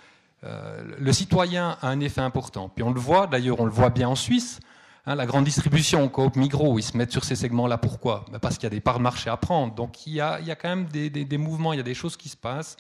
Euh, 0.45 0.83
le 0.99 1.13
citoyen 1.13 1.77
a 1.81 1.89
un 1.89 2.01
effet 2.01 2.21
important. 2.21 2.69
Puis 2.69 2.85
on 2.85 2.93
le 2.93 3.01
voit, 3.01 3.27
d'ailleurs, 3.27 3.61
on 3.61 3.65
le 3.65 3.73
voit 3.73 3.91
bien 3.91 4.09
en 4.09 4.15
Suisse. 4.15 4.61
Hein, 5.07 5.17
la 5.17 5.27
grande 5.27 5.45
distribution, 5.45 6.09
Coop, 6.09 6.35
Migros, 6.37 6.79
ils 6.79 6.83
se 6.83 6.97
mettent 6.97 7.13
sur 7.13 7.25
ces 7.25 7.37
segments-là. 7.37 7.77
Pourquoi? 7.77 8.25
Ben, 8.33 8.39
Parce 8.39 8.57
qu'il 8.57 8.65
y 8.65 8.67
a 8.69 8.71
des 8.71 8.81
parts 8.81 8.99
de 8.99 9.03
marché 9.03 9.29
à 9.29 9.37
prendre. 9.37 9.75
Donc 9.75 10.07
il 10.07 10.15
y 10.15 10.21
a, 10.21 10.41
il 10.41 10.47
y 10.47 10.51
a 10.51 10.57
quand 10.57 10.71
même 10.71 10.87
des, 10.87 11.39
mouvements, 11.39 11.75
il 11.75 11.77
y 11.77 11.81
a 11.81 11.85
des 11.85 11.95
choses 11.95 12.17
qui 12.17 12.31
se 12.31 12.37
passent. 12.37 12.77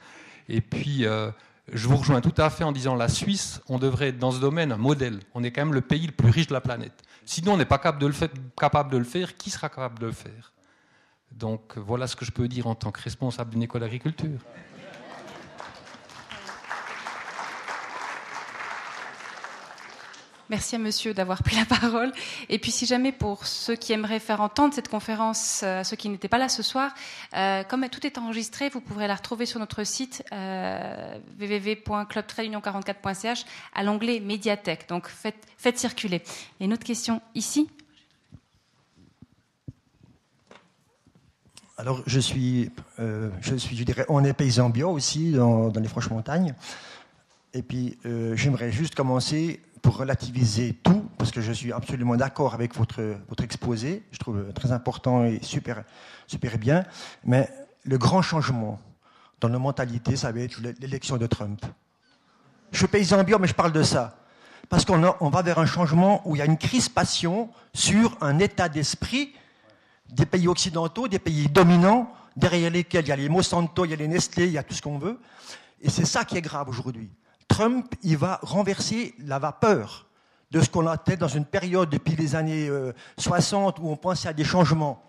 Et 0.48 0.62
puis 0.62 1.04
euh, 1.04 1.30
je 1.72 1.86
vous 1.86 1.96
rejoins 1.96 2.22
tout 2.22 2.34
à 2.38 2.48
fait 2.48 2.64
en 2.64 2.72
disant 2.72 2.94
la 2.94 3.08
Suisse, 3.08 3.60
on 3.68 3.78
devrait 3.78 4.08
être 4.08 4.18
dans 4.18 4.30
ce 4.30 4.40
domaine 4.40 4.72
un 4.72 4.78
modèle. 4.78 5.20
On 5.34 5.44
est 5.44 5.50
quand 5.50 5.62
même 5.62 5.74
le 5.74 5.82
pays 5.82 6.06
le 6.06 6.12
plus 6.12 6.30
riche 6.30 6.46
de 6.46 6.54
la 6.54 6.62
planète. 6.62 7.02
Sinon, 7.26 7.54
on 7.54 7.56
n'est 7.58 7.64
pas 7.66 7.78
capable 7.78 8.00
de 8.00 8.06
le 8.06 9.04
faire. 9.04 9.36
Qui 9.36 9.50
sera 9.50 9.68
capable 9.68 9.98
de 9.98 10.06
le 10.06 10.12
faire? 10.12 10.52
Donc 11.30 11.76
voilà 11.76 12.06
ce 12.06 12.16
que 12.16 12.24
je 12.24 12.30
peux 12.30 12.48
dire 12.48 12.66
en 12.66 12.74
tant 12.74 12.90
que 12.90 13.02
responsable 13.02 13.50
d'une 13.50 13.62
école 13.62 13.82
d'agriculture. 13.82 14.40
Merci 20.54 20.76
à 20.76 20.78
monsieur 20.78 21.14
d'avoir 21.14 21.42
pris 21.42 21.56
la 21.56 21.64
parole. 21.64 22.12
Et 22.48 22.60
puis, 22.60 22.70
si 22.70 22.86
jamais 22.86 23.10
pour 23.10 23.44
ceux 23.44 23.74
qui 23.74 23.92
aimeraient 23.92 24.20
faire 24.20 24.40
entendre 24.40 24.72
cette 24.72 24.86
conférence, 24.86 25.62
euh, 25.64 25.82
ceux 25.82 25.96
qui 25.96 26.08
n'étaient 26.08 26.28
pas 26.28 26.38
là 26.38 26.48
ce 26.48 26.62
soir, 26.62 26.94
euh, 27.36 27.64
comme 27.64 27.88
tout 27.88 28.06
est 28.06 28.18
enregistré, 28.18 28.68
vous 28.68 28.80
pourrez 28.80 29.08
la 29.08 29.16
retrouver 29.16 29.46
sur 29.46 29.58
notre 29.58 29.82
site 29.82 30.22
euh, 30.32 31.18
44ch 31.40 33.46
à 33.74 33.82
l'onglet 33.82 34.20
médiathèque. 34.20 34.88
Donc, 34.88 35.08
faites, 35.08 35.44
faites 35.56 35.76
circuler. 35.76 36.22
Il 36.60 36.62
y 36.62 36.66
une 36.66 36.72
autre 36.72 36.84
question 36.84 37.20
ici. 37.34 37.68
Alors, 41.78 42.00
je 42.06 42.20
suis, 42.20 42.70
euh, 43.00 43.28
je 43.40 43.56
suis, 43.56 43.76
je 43.76 43.82
dirais, 43.82 44.06
on 44.08 44.22
est 44.22 44.34
paysan 44.34 44.70
bio 44.70 44.90
aussi 44.90 45.32
dans, 45.32 45.70
dans 45.70 45.80
les 45.80 45.88
Franches-Montagnes. 45.88 46.54
Et 47.54 47.62
puis, 47.62 47.98
j'aimerais 48.04 48.70
juste 48.70 48.94
commencer 48.94 49.60
pour 49.84 49.98
relativiser 49.98 50.72
tout, 50.82 51.04
parce 51.18 51.30
que 51.30 51.42
je 51.42 51.52
suis 51.52 51.70
absolument 51.70 52.16
d'accord 52.16 52.54
avec 52.54 52.74
votre, 52.74 53.02
votre 53.28 53.44
exposé, 53.44 54.02
je 54.12 54.18
trouve 54.18 54.50
très 54.54 54.72
important 54.72 55.26
et 55.26 55.40
super, 55.42 55.84
super 56.26 56.56
bien, 56.56 56.84
mais 57.22 57.50
le 57.84 57.98
grand 57.98 58.22
changement 58.22 58.80
dans 59.42 59.50
nos 59.50 59.58
mentalités, 59.58 60.16
ça 60.16 60.32
va 60.32 60.40
être 60.40 60.58
l'élection 60.80 61.18
de 61.18 61.26
Trump. 61.26 61.60
Je 62.72 62.78
suis 62.78 62.86
paysan 62.86 63.22
bio, 63.24 63.38
mais 63.38 63.46
je 63.46 63.54
parle 63.54 63.72
de 63.72 63.82
ça. 63.82 64.16
Parce 64.70 64.86
qu'on 64.86 65.04
on 65.20 65.28
va 65.28 65.42
vers 65.42 65.58
un 65.58 65.66
changement 65.66 66.22
où 66.26 66.34
il 66.34 66.38
y 66.38 66.42
a 66.42 66.46
une 66.46 66.56
crispation 66.56 67.50
sur 67.74 68.16
un 68.22 68.38
état 68.38 68.70
d'esprit 68.70 69.34
des 70.08 70.24
pays 70.24 70.48
occidentaux, 70.48 71.08
des 71.08 71.18
pays 71.18 71.48
dominants, 71.48 72.10
derrière 72.36 72.70
lesquels 72.70 73.04
il 73.04 73.08
y 73.08 73.12
a 73.12 73.16
les 73.16 73.28
Monsanto, 73.28 73.84
il 73.84 73.90
y 73.90 73.94
a 73.94 73.96
les 73.96 74.08
Nestlé, 74.08 74.46
il 74.46 74.52
y 74.52 74.58
a 74.58 74.62
tout 74.62 74.74
ce 74.74 74.80
qu'on 74.80 74.96
veut. 74.96 75.20
Et 75.82 75.90
c'est 75.90 76.06
ça 76.06 76.24
qui 76.24 76.38
est 76.38 76.42
grave 76.42 76.70
aujourd'hui. 76.70 77.10
Trump, 77.48 77.86
il 78.02 78.16
va 78.16 78.40
renverser 78.42 79.14
la 79.18 79.38
vapeur 79.38 80.06
de 80.50 80.60
ce 80.60 80.70
qu'on 80.70 80.86
a 80.86 80.96
tête 80.96 81.18
dans 81.18 81.28
une 81.28 81.44
période 81.44 81.90
depuis 81.90 82.16
les 82.16 82.36
années 82.36 82.70
60 83.18 83.78
euh, 83.78 83.82
où 83.82 83.90
on 83.90 83.96
pensait 83.96 84.28
à 84.28 84.32
des 84.32 84.44
changements 84.44 85.02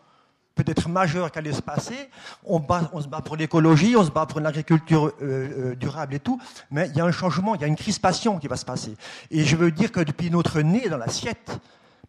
peut-être 0.56 0.88
majeurs 0.90 1.32
qui 1.32 1.38
allaient 1.38 1.54
se 1.54 1.62
passer. 1.62 2.10
On, 2.46 2.60
se 3.02 3.08
bat 3.08 3.22
pour 3.22 3.36
l'écologie, 3.36 3.96
on 3.96 4.04
se 4.04 4.10
bat 4.10 4.26
pour 4.26 4.40
l'agriculture 4.40 5.08
euh, 5.08 5.12
euh, 5.22 5.76
durable 5.76 6.16
et 6.16 6.20
tout, 6.20 6.40
mais 6.72 6.88
il 6.90 6.96
y 6.96 7.02
a 7.02 7.06
un 7.06 7.12
changement, 7.12 7.56
il 7.56 7.62
y 7.62 7.64
a 7.64 7.68
une 7.68 7.76
crispation 7.76 8.40
qui 8.40 8.48
va 8.48 8.56
se 8.56 8.66
passer. 8.66 8.96
Et 9.30 9.44
je 9.44 9.56
veux 9.56 9.72
dire 9.72 9.92
que 9.92 10.00
depuis 10.00 10.32
notre 10.32 10.62
nez 10.62 10.90
dans 10.90 10.98
l'assiette, 10.98 11.60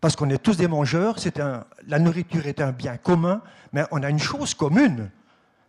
parce 0.01 0.15
qu'on 0.15 0.31
est 0.31 0.39
tous 0.39 0.57
des 0.57 0.69
mangeurs, 0.69 1.17
la 1.87 1.99
nourriture 1.99 2.47
est 2.47 2.61
un 2.61 2.71
bien 2.71 2.97
commun, 2.97 3.43
mais 3.73 3.85
on 3.91 4.03
a 4.03 4.11
une 4.11 4.19
chose 4.19 4.55
commune, 4.55 5.11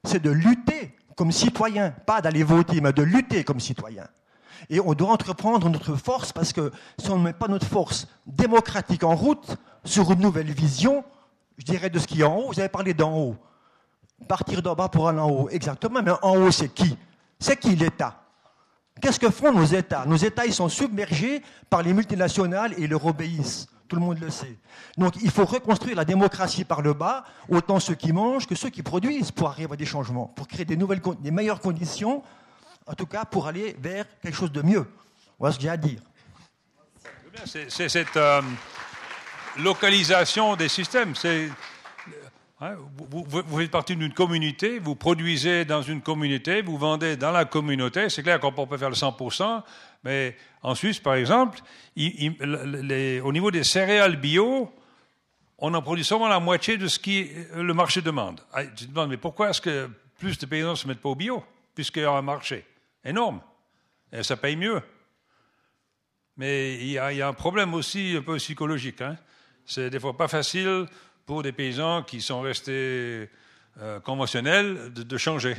c'est 0.04 0.22
de 0.22 0.30
lutter 0.30 0.96
comme 1.16 1.32
citoyen, 1.32 1.92
pas 2.06 2.22
d'aller 2.22 2.44
voter, 2.44 2.80
mais 2.80 2.94
de 2.94 3.02
lutter 3.02 3.44
comme 3.44 3.60
citoyen. 3.60 4.08
Et 4.70 4.80
on 4.80 4.94
doit 4.94 5.12
entreprendre 5.12 5.70
notre 5.70 5.96
force 5.96 6.32
parce 6.32 6.54
que 6.54 6.72
si 6.98 7.10
on 7.10 7.18
ne 7.18 7.24
met 7.24 7.34
pas 7.34 7.48
notre 7.48 7.66
force 7.68 8.08
démocratique 8.26 9.04
en 9.04 9.16
route 9.16 9.58
sur 9.84 10.12
une 10.12 10.20
nouvelle 10.20 10.52
vision, 10.52 11.04
je 11.58 11.66
dirais 11.66 11.90
de 11.90 12.00
ce 12.00 12.08
qui 12.08 12.22
est 12.22 12.24
en 12.24 12.38
haut, 12.38 12.48
vous 12.48 12.60
avez 12.60 12.70
parlé 12.70 12.94
d'en 12.94 13.16
haut. 13.16 13.36
Partir 14.28 14.62
d'en 14.62 14.74
bas 14.74 14.90
pour 14.90 15.08
aller 15.08 15.20
en 15.20 15.30
haut, 15.30 15.50
exactement, 15.50 16.02
mais 16.02 16.12
en 16.22 16.38
haut 16.38 16.52
c'est 16.52 16.70
qui? 16.70 16.98
C'est 17.40 17.58
qui 17.58 17.76
l'État? 17.76 18.24
Qu'est-ce 19.00 19.20
que 19.20 19.30
font 19.30 19.54
nos 19.54 19.66
États? 19.66 20.06
Nos 20.06 20.16
États, 20.16 20.46
ils 20.46 20.54
sont 20.54 20.70
submergés 20.70 21.44
par 21.70 21.84
les 21.84 21.94
multinationales 21.94 22.74
et 22.78 22.88
leur 22.88 23.06
obéissent. 23.06 23.68
Tout 23.88 23.96
le 23.96 24.02
monde 24.02 24.20
le 24.20 24.30
sait. 24.30 24.58
Donc 24.98 25.16
il 25.22 25.32
faut 25.32 25.46
reconstruire 25.46 25.96
la 25.96 26.04
démocratie 26.04 26.66
par 26.66 26.82
le 26.82 26.94
bas, 26.94 27.24
autant 27.48 27.80
ceux 27.80 27.96
qui 27.96 28.12
mangent 28.12 28.48
que 28.48 28.56
ceux 28.56 28.70
qui 28.70 28.84
produisent, 28.84 29.32
pour 29.32 29.48
arriver 29.48 29.72
à 29.74 29.76
des 29.78 29.86
changements, 29.86 30.26
pour 30.36 30.48
créer 30.48 30.66
des, 30.66 30.76
nouvelles, 30.76 31.02
des 31.20 31.32
meilleures 31.32 31.62
conditions 31.62 32.22
en 32.88 32.94
tout 32.94 33.06
cas 33.06 33.26
pour 33.26 33.48
aller 33.48 33.76
vers 33.80 34.06
quelque 34.22 34.36
chose 34.36 34.52
de 34.52 34.62
mieux. 34.62 34.86
Voilà 35.38 35.54
ce 35.54 35.58
que 35.58 35.64
j'ai 35.64 35.70
à 35.70 35.78
dire. 35.78 36.00
C'est 37.46 37.90
cette 37.90 38.18
euh, 38.18 38.42
localisation 39.58 40.56
des 40.56 40.70
systèmes. 40.70 41.14
Hein, 42.60 42.76
vous, 42.98 43.60
faites 43.60 43.70
partie 43.70 43.96
d'une 43.96 44.14
communauté, 44.14 44.80
vous 44.80 44.96
produisez 44.96 45.64
dans 45.64 45.84
une 45.84 46.02
communauté, 46.02 46.64
vous 46.64 46.78
vendez 46.78 47.16
dans 47.16 47.32
la 47.32 47.46
communauté. 47.46 48.10
C'est 48.10 48.24
clair 48.24 48.40
qu'on 48.40 48.52
peut 48.52 48.78
faire 48.78 48.90
le 48.90 48.96
100%, 48.96 49.62
mais 50.04 50.36
en 50.64 50.74
Suisse, 50.74 51.00
par 51.00 51.14
exemple, 51.14 51.60
au 51.96 53.32
niveau 53.32 53.52
des 53.52 53.64
céréales 53.64 54.16
bio, 54.16 54.74
on 55.60 55.74
en 55.76 55.82
produit 55.84 56.04
seulement 56.04 56.28
la 56.28 56.40
moitié 56.40 56.78
de 56.78 56.88
ce 56.88 56.98
que 56.98 57.62
le 57.62 57.74
marché 57.76 58.02
demande. 58.02 58.42
Ah, 58.52 58.64
je 58.64 58.86
me 58.86 58.90
demande, 58.90 59.10
mais 59.10 59.18
pourquoi 59.18 59.52
est-ce 59.52 59.62
que 59.62 59.90
plus 60.18 60.40
de 60.40 60.46
paysans 60.48 60.72
ne 60.72 60.76
se 60.76 60.88
mettent 60.88 61.02
pas 61.02 61.10
au 61.10 61.16
bio, 61.16 61.44
puisqu'il 61.76 62.02
y 62.02 62.06
a 62.06 62.12
un 62.12 62.22
marché? 62.24 62.66
Énorme. 63.08 63.42
Et 64.12 64.24
ça 64.24 64.38
paye 64.38 64.56
mieux. 64.56 64.82
Mais 66.38 66.76
il 66.76 66.92
y, 66.92 67.00
a, 67.00 67.28
un 67.28 67.34
problème 67.34 67.74
aussi 67.74 68.16
un 68.18 68.22
peu 68.22 68.38
psychologique. 68.38 69.02
Hein. 69.02 69.18
C'est 69.66 69.90
des 69.90 70.00
fois 70.00 70.16
pas 70.16 70.28
facile 70.28 70.86
pour 71.26 71.42
des 71.42 71.52
paysans 71.52 72.04
qui 72.04 72.22
sont 72.22 72.42
restés 72.42 73.30
euh, 73.80 74.00
conventionnels 74.02 74.94
de, 74.94 75.18
changer. 75.18 75.56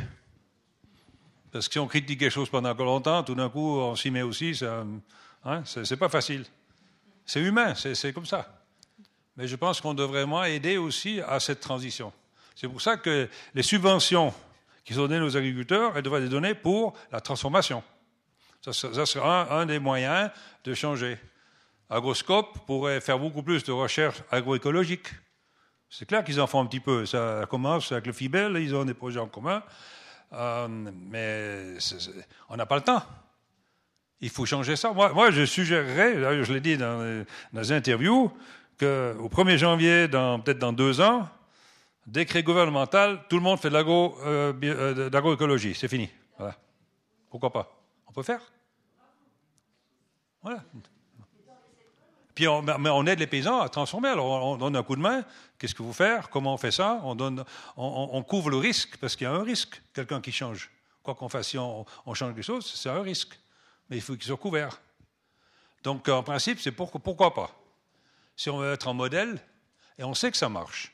Parce 1.51 1.67
que 1.67 1.73
si 1.73 1.79
on 1.79 1.89
critique 1.89 2.21
quelque 2.21 2.31
chose 2.33 2.49
pendant 2.49 2.75
longtemps, 2.75 3.25
tout 3.25 3.35
d'un 3.35 3.49
coup, 3.49 3.79
on 3.79 3.97
s'y 3.97 4.11
met 4.11 4.23
aussi, 4.23 4.55
Hein, 5.45 5.63
c'est 5.65 5.97
pas 5.97 6.09
facile. 6.09 6.45
C'est 7.25 7.41
humain, 7.41 7.75
c'est 7.75 8.13
comme 8.13 8.27
ça. 8.27 8.63
Mais 9.37 9.47
je 9.47 9.57
pense 9.57 9.81
qu'on 9.81 9.95
devrait 9.95 10.27
moins 10.27 10.45
aider 10.45 10.77
aussi 10.77 11.21
à 11.21 11.39
cette 11.39 11.61
transition. 11.61 12.13
C'est 12.55 12.69
pour 12.69 12.83
ça 12.83 12.97
que 12.97 13.29
les 13.55 13.63
subventions 13.63 14.35
qui 14.89 14.95
sont 14.95 15.07
données 15.07 15.21
aux 15.21 15.37
agriculteurs, 15.37 15.93
elles 15.95 16.03
devraient 16.03 16.23
être 16.23 16.31
données 16.31 16.55
pour 16.55 16.95
la 17.13 17.21
transformation. 17.21 17.83
Ça, 18.63 18.73
ça 18.73 19.05
sera 19.05 19.53
un, 19.55 19.67
des 19.67 19.79
moyens 19.79 20.31
de 20.65 20.73
changer. 20.73 21.19
Agroscope 21.91 22.65
pourrait 22.65 23.03
faire 23.03 23.19
beaucoup 23.19 23.43
plus 23.43 23.63
de 23.65 23.71
recherche 23.71 24.23
agroécologique. 24.31 25.09
C'est 25.91 26.07
clair 26.07 26.25
qu'ils 26.25 26.41
en 26.41 26.47
font 26.47 26.63
un 26.63 26.65
petit 26.65 26.81
peu. 26.81 27.05
Ça 27.05 27.45
commence 27.51 27.93
avec 27.93 28.07
le 28.07 28.15
FIBEL, 28.15 28.57
ils 28.57 28.75
ont 28.75 28.87
des 28.87 28.95
projets 28.95 29.21
en 29.21 29.27
commun. 29.27 29.63
Euh, 30.33 30.67
mais 30.71 31.77
on 32.49 32.57
n'a 32.57 32.65
pas 32.65 32.77
le 32.77 32.83
temps. 32.83 33.03
Il 34.23 34.31
faut 34.31 34.47
changer 34.47 34.75
ça. 34.75 34.91
Moi, 34.93 35.31
je 35.33 35.45
suggérerais, 35.45 36.45
je 36.45 36.53
l'ai 36.55 36.61
dit 36.61 36.79
dans, 36.79 37.25
dans 37.53 37.61
les 37.61 37.73
interviews, 37.73 38.33
qu'au 38.81 39.29
1er 39.29 39.59
janvier, 39.59 40.09
peut-être 40.09 40.59
dans 40.59 40.73
deux 40.73 41.03
ans, 41.03 41.29
décret 42.09 42.43
gouvernemental, 42.43 43.25
tout 43.29 43.37
le 43.37 43.43
monde 43.43 43.59
fait 43.59 43.71
de 43.71 43.77
euh, 43.77 44.53
euh, 44.63 45.11
l'agroécologie. 45.11 45.75
C'est 45.75 45.89
fini. 45.89 46.09
Voilà. 46.37 46.57
Pourquoi 47.31 47.53
pas? 47.53 47.81
On 48.07 48.13
peut 48.13 48.23
faire? 48.23 48.41
Voilà. 50.43 50.65
Puis 52.35 52.47
on, 52.47 52.63
mais 52.63 52.91
on 52.91 53.05
aide 53.07 53.19
les 53.19 53.27
paysans 53.27 53.61
à 53.61 53.69
transformer. 53.69 54.09
Alors 54.09 54.27
on 54.27 54.57
donne 54.57 54.77
un 54.77 54.83
coup 54.83 54.97
de 54.97 55.01
main. 55.01 55.25
Qu'est-ce 55.59 55.75
que 55.75 55.83
vous 55.83 55.93
faire? 55.93 56.31
Comment 56.31 56.55
on 56.55 56.57
fait 56.57 56.71
ça? 56.71 57.01
On, 57.03 57.15
donne, 57.15 57.45
on, 57.77 58.23
couvre 58.23 58.51
le 58.51 58.57
risque 58.57 58.97
parce 58.99 59.17
qu'il 59.17 59.25
y 59.25 59.31
a 59.31 59.33
un 59.33 59.43
risque. 59.43 59.83
Quelqu'un 59.93 60.21
qui 60.21 60.31
change. 60.31 60.71
Quoi 61.03 61.15
qu'on 61.15 61.29
fasse, 61.29 61.49
si 61.49 61.59
on, 61.59 61.85
change 62.15 62.35
les 62.37 62.43
choses, 62.43 62.67
c'est 62.67 62.91
un 62.91 63.03
risque. 63.03 63.39
Mais 63.91 63.97
il 63.97 64.03
faut 64.03 64.15
qu'il 64.15 64.25
soit 64.25 64.37
couvert. 64.37 64.81
Donc 65.83 66.09
en 66.09 66.23
principe, 66.23 66.61
c'est 66.61 66.71
pourquoi 66.71 67.35
pas? 67.35 67.51
Si 68.37 68.49
on 68.51 68.59
veut 68.59 68.73
être 68.73 68.87
un 68.87 68.93
modèle, 68.93 69.41
et 69.99 70.05
on 70.05 70.15
sait 70.15 70.31
que 70.31 70.37
ça 70.37 70.49
marche. 70.49 70.93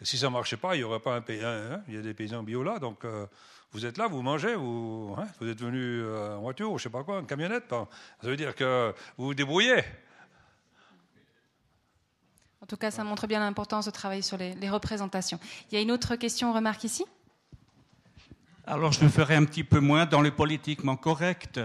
Que 0.00 0.06
si 0.06 0.16
ça 0.16 0.28
ne 0.28 0.32
marchait 0.32 0.56
pas, 0.56 0.76
il 0.76 0.78
n'y 0.78 0.84
aurait 0.84 0.98
pas 0.98 1.14
un 1.14 1.20
paysan. 1.20 1.46
Hein, 1.46 1.82
il 1.86 1.94
y 1.94 1.98
a 1.98 2.00
des 2.00 2.14
paysans 2.14 2.42
bio 2.42 2.62
là, 2.62 2.78
donc 2.78 3.04
euh, 3.04 3.26
vous 3.72 3.84
êtes 3.84 3.98
là, 3.98 4.08
vous 4.08 4.22
mangez, 4.22 4.54
vous, 4.54 5.14
hein, 5.18 5.26
vous 5.38 5.46
êtes 5.46 5.60
venu 5.60 5.78
euh, 5.78 6.38
en 6.38 6.40
voiture, 6.40 6.72
ou 6.72 6.78
je 6.78 6.84
sais 6.84 6.88
pas 6.88 7.04
quoi, 7.04 7.18
en 7.18 7.24
camionnette. 7.24 7.68
Ça 7.68 7.86
veut 8.22 8.36
dire 8.36 8.54
que 8.54 8.94
vous 9.18 9.26
vous 9.26 9.34
débrouillez. 9.34 9.84
En 12.62 12.66
tout 12.66 12.78
cas, 12.78 12.90
ça 12.90 13.04
montre 13.04 13.26
bien 13.26 13.40
l'importance 13.40 13.84
de 13.84 13.90
travailler 13.90 14.22
sur 14.22 14.38
les, 14.38 14.70
représentations. 14.70 15.38
Il 15.70 15.74
y 15.74 15.78
a 15.78 15.82
une 15.82 15.90
autre 15.90 16.16
question, 16.16 16.54
remarque 16.54 16.84
ici? 16.84 17.04
Alors, 18.66 18.92
je 18.92 19.02
le 19.02 19.10
ferai 19.10 19.34
un 19.34 19.44
petit 19.44 19.64
peu 19.64 19.80
moins 19.80 20.06
dans 20.06 20.22
le 20.22 20.30
politiquement 20.30 20.96
correct. 20.96 21.60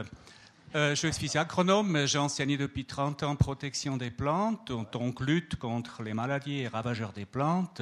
Euh, 0.75 0.93
je 0.93 1.07
suis 1.07 1.37
agronome, 1.37 2.05
j'ai 2.05 2.17
enseigné 2.17 2.57
depuis 2.57 2.83
30 2.83 3.23
ans 3.23 3.37
protection 3.37 3.95
des 3.95 4.11
plantes, 4.11 4.73
donc 4.91 5.21
lutte 5.21 5.55
contre 5.55 6.03
les 6.03 6.13
maladies 6.13 6.63
et 6.63 6.67
ravageurs 6.67 7.13
des 7.13 7.25
plantes. 7.25 7.81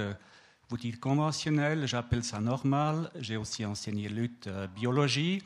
Vous 0.74 0.80
dites 0.80 1.00
conventionnel, 1.00 1.86
j'appelle 1.86 2.24
ça 2.24 2.40
normal. 2.40 3.12
J'ai 3.20 3.38
aussi 3.38 3.64
enseigné 3.64 4.10
lutte 4.10 4.48
euh, 4.48 4.66
biologie. 4.66 5.44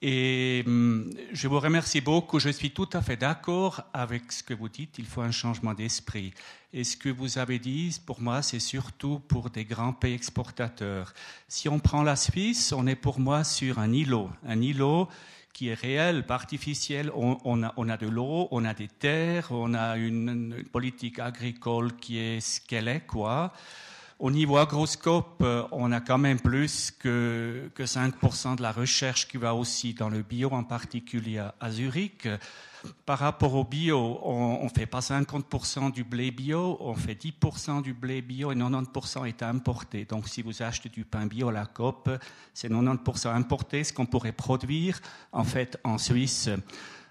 Et 0.00 0.64
hum, 0.66 1.12
je 1.34 1.48
vous 1.48 1.60
remercie 1.60 2.00
beaucoup. 2.00 2.40
Je 2.40 2.48
suis 2.48 2.70
tout 2.70 2.88
à 2.94 3.02
fait 3.02 3.18
d'accord 3.18 3.82
avec 3.92 4.32
ce 4.32 4.42
que 4.42 4.54
vous 4.54 4.70
dites. 4.70 4.96
Il 4.96 5.04
faut 5.04 5.20
un 5.20 5.32
changement 5.32 5.74
d'esprit. 5.74 6.32
Et 6.72 6.82
ce 6.82 6.96
que 6.96 7.10
vous 7.10 7.36
avez 7.36 7.58
dit, 7.58 8.00
pour 8.06 8.22
moi, 8.22 8.40
c'est 8.40 8.58
surtout 8.58 9.18
pour 9.18 9.50
des 9.50 9.66
grands 9.66 9.92
pays 9.92 10.14
exportateurs. 10.14 11.12
Si 11.46 11.68
on 11.68 11.78
prend 11.78 12.02
la 12.02 12.16
Suisse, 12.16 12.72
on 12.72 12.86
est 12.86 12.96
pour 12.96 13.20
moi 13.20 13.44
sur 13.44 13.78
un 13.78 13.92
îlot. 13.92 14.30
Un 14.46 14.62
îlot 14.62 15.08
qui 15.52 15.68
est 15.68 15.74
réel, 15.74 16.24
artificiel. 16.26 17.12
On, 17.14 17.62
a, 17.64 17.74
on 17.76 17.88
a, 17.90 17.98
de 17.98 18.06
l'eau, 18.06 18.48
on 18.50 18.64
a 18.64 18.72
des 18.72 18.88
terres, 18.88 19.48
on 19.50 19.74
a 19.74 19.98
une, 19.98 20.54
une 20.56 20.64
politique 20.64 21.18
agricole 21.18 21.96
qui 21.96 22.16
est 22.16 22.40
ce 22.40 22.62
qu'elle 22.62 22.88
est, 22.88 23.06
quoi. 23.06 23.52
Au 24.18 24.32
niveau 24.32 24.56
agroscope, 24.56 25.40
euh, 25.42 25.62
on 25.70 25.92
a 25.92 26.00
quand 26.00 26.18
même 26.18 26.40
plus 26.40 26.90
que, 26.90 27.70
que 27.74 27.84
5% 27.84 28.56
de 28.56 28.62
la 28.62 28.72
recherche 28.72 29.28
qui 29.28 29.36
va 29.36 29.54
aussi 29.54 29.94
dans 29.94 30.08
le 30.08 30.22
bio, 30.22 30.50
en 30.50 30.64
particulier 30.64 31.38
à 31.38 31.70
Zurich. 31.70 32.26
Par 33.06 33.18
rapport 33.18 33.54
au 33.54 33.64
bio, 33.64 34.18
on 34.22 34.64
ne 34.64 34.68
fait 34.68 34.86
pas 34.86 35.00
50% 35.00 35.92
du 35.92 36.04
blé 36.04 36.30
bio, 36.30 36.76
on 36.80 36.94
fait 36.94 37.14
10% 37.14 37.82
du 37.82 37.94
blé 37.94 38.22
bio 38.22 38.52
et 38.52 38.56
90% 38.56 39.26
est 39.26 39.42
importé. 39.42 40.04
Donc 40.04 40.28
si 40.28 40.42
vous 40.42 40.62
achetez 40.62 40.88
du 40.88 41.04
pain 41.04 41.26
bio 41.26 41.48
à 41.48 41.52
la 41.52 41.66
COP, 41.66 42.10
c'est 42.54 42.70
90% 42.70 43.34
importé, 43.34 43.84
ce 43.84 43.92
qu'on 43.92 44.06
pourrait 44.06 44.32
produire 44.32 45.00
en 45.32 45.44
fait 45.44 45.78
en 45.84 45.98
Suisse. 45.98 46.50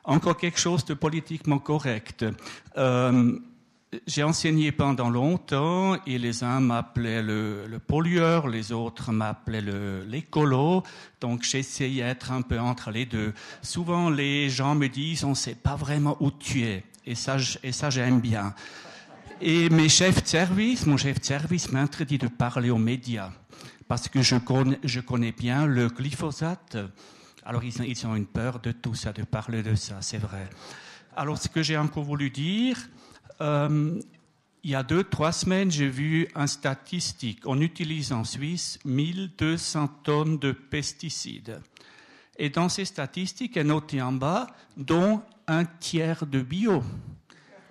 Encore 0.04 0.38
quelque 0.38 0.60
chose 0.60 0.86
de 0.86 0.94
politiquement 0.94 1.60
correct. 1.60 2.26
Euh, 2.78 3.40
j'ai 4.06 4.24
enseigné 4.24 4.72
pendant 4.74 5.10
longtemps 5.10 5.96
et 6.06 6.18
les 6.18 6.44
uns 6.44 6.60
m'appelaient 6.60 7.22
le, 7.22 7.80
pollueur, 7.86 8.48
les 8.48 8.72
autres 8.74 9.12
m'appelaient 9.12 9.64
l'écolo. 10.06 10.84
Donc 11.22 11.44
j'essayais 11.44 12.04
d'être 12.04 12.32
un 12.32 12.42
peu 12.42 12.60
entre 12.60 12.92
les 12.92 13.06
deux. 13.06 13.34
Souvent 13.62 14.10
les 14.10 14.50
gens 14.50 14.76
me 14.76 14.88
disent 14.88 15.24
on 15.24 15.30
ne 15.30 15.36
sait 15.36 15.56
pas 15.56 15.76
vraiment 15.76 16.18
où 16.20 16.32
tu 16.32 16.64
es. 16.64 16.84
Et 17.06 17.16
ça, 17.16 17.38
et 17.64 17.72
ça 17.72 17.90
j'aime 17.90 18.20
bien. 18.20 18.54
Et 19.40 19.70
mes 19.70 19.88
chefs 19.88 20.22
de 20.24 20.28
service, 20.28 20.86
mon 20.86 20.98
chef 20.98 21.22
de 21.22 21.26
service 21.26 21.72
m'interdit 21.72 22.18
de 22.18 22.28
parler 22.28 22.70
aux 22.70 22.78
médias 22.78 23.32
parce 23.88 24.10
que 24.10 24.22
je 24.22 24.36
connais, 24.36 24.80
je 24.84 25.00
connais 25.00 25.32
bien 25.32 25.66
le 25.66 25.88
glyphosate. 25.88 26.78
Alors 27.46 27.64
ils, 27.64 27.82
ils 27.86 28.06
ont 28.06 28.16
une 28.16 28.26
peur 28.26 28.60
de 28.60 28.74
tout 28.74 28.96
ça, 28.96 29.14
de 29.14 29.24
parler 29.24 29.64
de 29.64 29.76
ça, 29.76 29.98
c'est 30.02 30.18
vrai. 30.18 30.50
Alors 31.16 31.38
ce 31.38 31.48
que 31.48 31.64
j'ai 31.64 31.78
encore 31.78 32.04
voulu 32.04 32.30
dire, 32.30 32.78
euh, 33.42 34.00
il 34.64 34.72
y 34.72 34.76
a 34.76 34.84
deux, 34.84 35.04
trois 35.04 35.32
semaines, 35.32 35.72
j'ai 35.72 35.88
vu 35.88 36.28
un 36.36 36.48
statistique. 36.48 37.42
On 37.46 37.62
utilise 37.62 38.12
en 38.12 38.24
Suisse 38.24 38.80
1200 38.86 39.88
tonnes 40.04 40.40
de 40.40 40.52
pesticides. 40.52 41.62
Et 42.38 42.50
dans 42.50 42.70
ces 42.70 42.86
statistiques, 42.86 43.58
est 43.58 43.64
noté 43.64 44.02
en 44.02 44.12
bas, 44.12 44.48
dont 44.76 45.22
un 45.48 45.66
tiers 45.66 46.26
de 46.26 46.42
bio. 46.42 46.84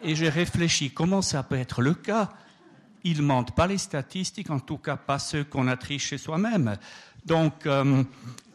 Et 0.02 0.14
j'ai 0.14 0.28
réfléchi, 0.28 0.90
comment 0.90 1.22
ça 1.22 1.42
peut 1.42 1.56
être 1.56 1.82
le 1.82 1.94
cas? 1.94 2.30
Ils 3.04 3.18
ne 3.18 3.26
mentent 3.26 3.54
pas 3.54 3.66
les 3.66 3.78
statistiques, 3.78 4.50
en 4.50 4.58
tout 4.58 4.78
cas 4.78 4.96
pas 4.96 5.18
ceux 5.18 5.44
qu'on 5.44 5.68
a 5.68 5.76
trichés 5.76 6.18
soi-même. 6.18 6.76
Donc, 7.26 7.66
euh, 7.66 8.04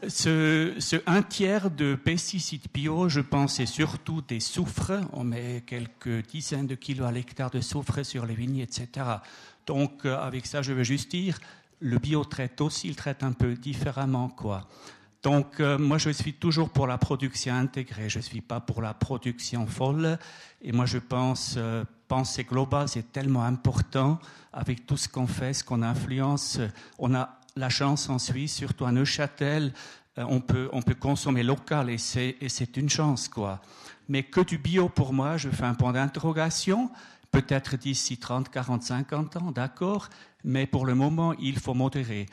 ce, 0.07 1.02
un 1.06 1.22
tiers 1.23 1.69
de 1.69 1.95
pesticides 1.95 2.68
bio, 2.73 3.10
je 3.10 3.19
pense, 3.19 3.56
c'est 3.56 3.65
surtout 3.65 4.22
des 4.22 4.39
soufres. 4.39 4.93
On 5.11 5.26
met 5.26 5.64
quelques 5.68 6.26
dizaines 6.27 6.68
de 6.68 6.76
kilos 6.76 7.06
à 7.06 7.11
l'hectare 7.11 7.52
de 7.52 7.60
soufre 7.60 8.03
sur 8.06 8.26
les 8.26 8.34
vignes, 8.34 8.60
etc. 8.60 9.06
Donc, 9.68 10.06
euh, 10.06 10.18
avec 10.18 10.45
ça, 10.45 10.61
je 10.61 10.72
veux 10.72 10.85
juste 10.85 11.11
dire, 11.11 11.38
le 11.81 11.99
bio 11.99 12.23
traite 12.23 12.61
aussi, 12.61 12.88
il 12.88 12.95
traite 12.95 13.23
un 13.23 13.34
peu 13.34 13.56
différemment, 13.56 14.30
quoi. 14.30 14.69
Donc, 15.22 15.60
euh, 15.60 15.77
moi, 15.77 15.98
je 15.98 16.10
suis 16.10 16.34
toujours 16.34 16.69
pour 16.69 16.88
la 16.88 16.98
production 16.98 17.53
intégrée. 17.53 18.07
Je 18.07 18.19
ne 18.19 18.23
suis 18.23 18.41
pas 18.41 18.61
pour 18.61 18.81
la 18.81 18.93
production 18.93 19.68
folle. 19.68 20.18
Et 20.61 20.72
moi, 20.72 20.85
je 20.85 20.98
pense, 20.98 21.60
penser 22.07 22.45
global, 22.45 22.88
c'est 22.88 23.11
tellement 23.11 23.43
important 23.43 24.18
avec 24.53 24.85
tout 24.85 24.98
ce 24.98 25.07
qu'on 25.07 25.27
fait, 25.27 25.53
ce 25.53 25.64
qu'on 25.64 25.81
influence. 25.81 26.60
On 26.98 27.14
a 27.14 27.40
la 27.55 27.69
chance 27.69 28.09
en 28.09 28.19
Suisse, 28.19 28.55
surtout 28.55 28.85
à 28.85 28.91
Neuchâtel, 28.91 29.73
euh, 30.17 30.25
on, 30.27 30.41
peut, 30.41 30.69
on 30.73 30.81
peut 30.81 30.95
consommer 30.95 31.43
local 31.43 31.89
et 31.89 31.97
c'est, 31.97 32.77
une 32.77 32.89
chance, 32.89 33.29
quoi. 33.29 33.61
Mais 34.09 34.23
que 34.23 34.41
du 34.41 34.57
bio 34.57 34.89
pour 34.89 35.13
moi, 35.13 35.37
je 35.37 35.49
fais 35.49 35.63
un 35.63 35.73
point 35.73 35.93
d'interrogation. 35.93 36.91
Peut-être 37.31 37.77
d'ici 37.77 38.17
30, 38.17 38.49
40, 38.49 38.83
50 38.83 39.37
ans, 39.37 39.51
d'accord, 39.51 40.09
mais 40.43 40.65
pour 40.65 40.85
le 40.85 40.95
moment, 40.95 41.33
il 41.39 41.57
faut 41.57 41.73
modérer. 41.73 42.25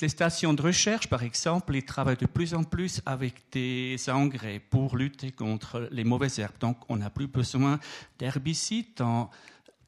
Les 0.00 0.08
stations 0.08 0.54
de 0.54 0.62
recherche, 0.62 1.08
par 1.08 1.22
exemple, 1.24 1.74
ils 1.74 1.84
travaillent 1.84 2.16
de 2.16 2.26
plus 2.26 2.54
en 2.54 2.62
plus 2.62 3.00
avec 3.04 3.34
des 3.50 3.96
engrais 4.08 4.60
pour 4.60 4.96
lutter 4.96 5.32
contre 5.32 5.88
les 5.90 6.04
mauvaises 6.04 6.38
herbes. 6.38 6.58
Donc, 6.60 6.78
on 6.88 6.96
n'a 6.96 7.10
plus 7.10 7.26
besoin 7.26 7.80
d'herbicides 8.18 8.94
dans, 8.96 9.30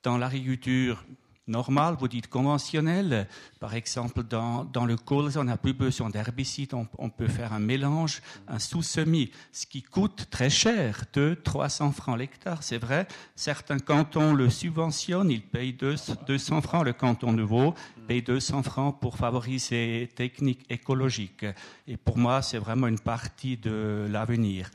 dans 0.02 0.18
l'agriculture 0.18 1.04
normal, 1.46 1.96
vous 1.98 2.08
dites 2.08 2.28
conventionnel. 2.28 3.28
Par 3.60 3.74
exemple, 3.74 4.22
dans, 4.22 4.64
dans 4.64 4.84
le 4.84 4.96
colza, 4.96 5.40
on 5.40 5.44
n'a 5.44 5.56
plus 5.56 5.72
besoin 5.72 6.10
d'herbicides, 6.10 6.74
on, 6.74 7.10
peut 7.10 7.28
faire 7.28 7.52
un 7.52 7.58
mélange, 7.58 8.22
un 8.48 8.58
sous-semis, 8.58 9.30
ce 9.52 9.66
qui 9.66 9.82
coûte 9.82 10.28
très 10.30 10.50
cher, 10.50 11.04
200, 11.12 11.40
300 11.44 11.92
francs 11.92 12.18
l'hectare, 12.18 12.62
c'est 12.62 12.78
vrai. 12.78 13.06
Certains 13.34 13.78
cantons 13.78 14.34
le 14.34 14.50
subventionnent, 14.50 15.30
ils 15.30 15.42
payent 15.42 15.76
200 15.76 16.60
francs, 16.60 16.84
le 16.84 16.92
canton 16.92 17.32
nouveau 17.32 17.74
paye 18.06 18.22
200 18.22 18.62
francs 18.62 19.00
pour 19.00 19.16
favoriser 19.16 20.08
techniques 20.14 20.64
écologiques. 20.70 21.46
Et 21.86 21.96
pour 21.96 22.18
moi, 22.18 22.42
c'est 22.42 22.58
vraiment 22.58 22.86
une 22.86 23.00
partie 23.00 23.56
de 23.56 24.06
l'avenir. 24.10 24.70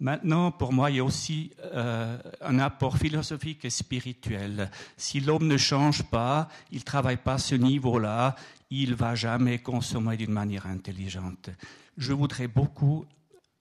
Maintenant, 0.00 0.52
pour 0.52 0.72
moi, 0.72 0.90
il 0.90 0.96
y 0.96 1.00
a 1.00 1.04
aussi 1.04 1.50
euh, 1.74 2.16
un 2.40 2.58
apport 2.60 2.98
philosophique 2.98 3.64
et 3.64 3.70
spirituel. 3.70 4.70
Si 4.96 5.18
l'homme 5.18 5.48
ne 5.48 5.56
change 5.56 6.04
pas, 6.04 6.48
il 6.70 6.78
ne 6.78 6.84
travaille 6.84 7.16
pas 7.16 7.34
à 7.34 7.38
ce 7.38 7.56
niveau-là, 7.56 8.36
il 8.70 8.90
ne 8.90 8.94
va 8.94 9.16
jamais 9.16 9.58
consommer 9.58 10.16
d'une 10.16 10.30
manière 10.30 10.66
intelligente. 10.66 11.50
Je 11.96 12.12
voudrais 12.12 12.46
beaucoup 12.46 13.06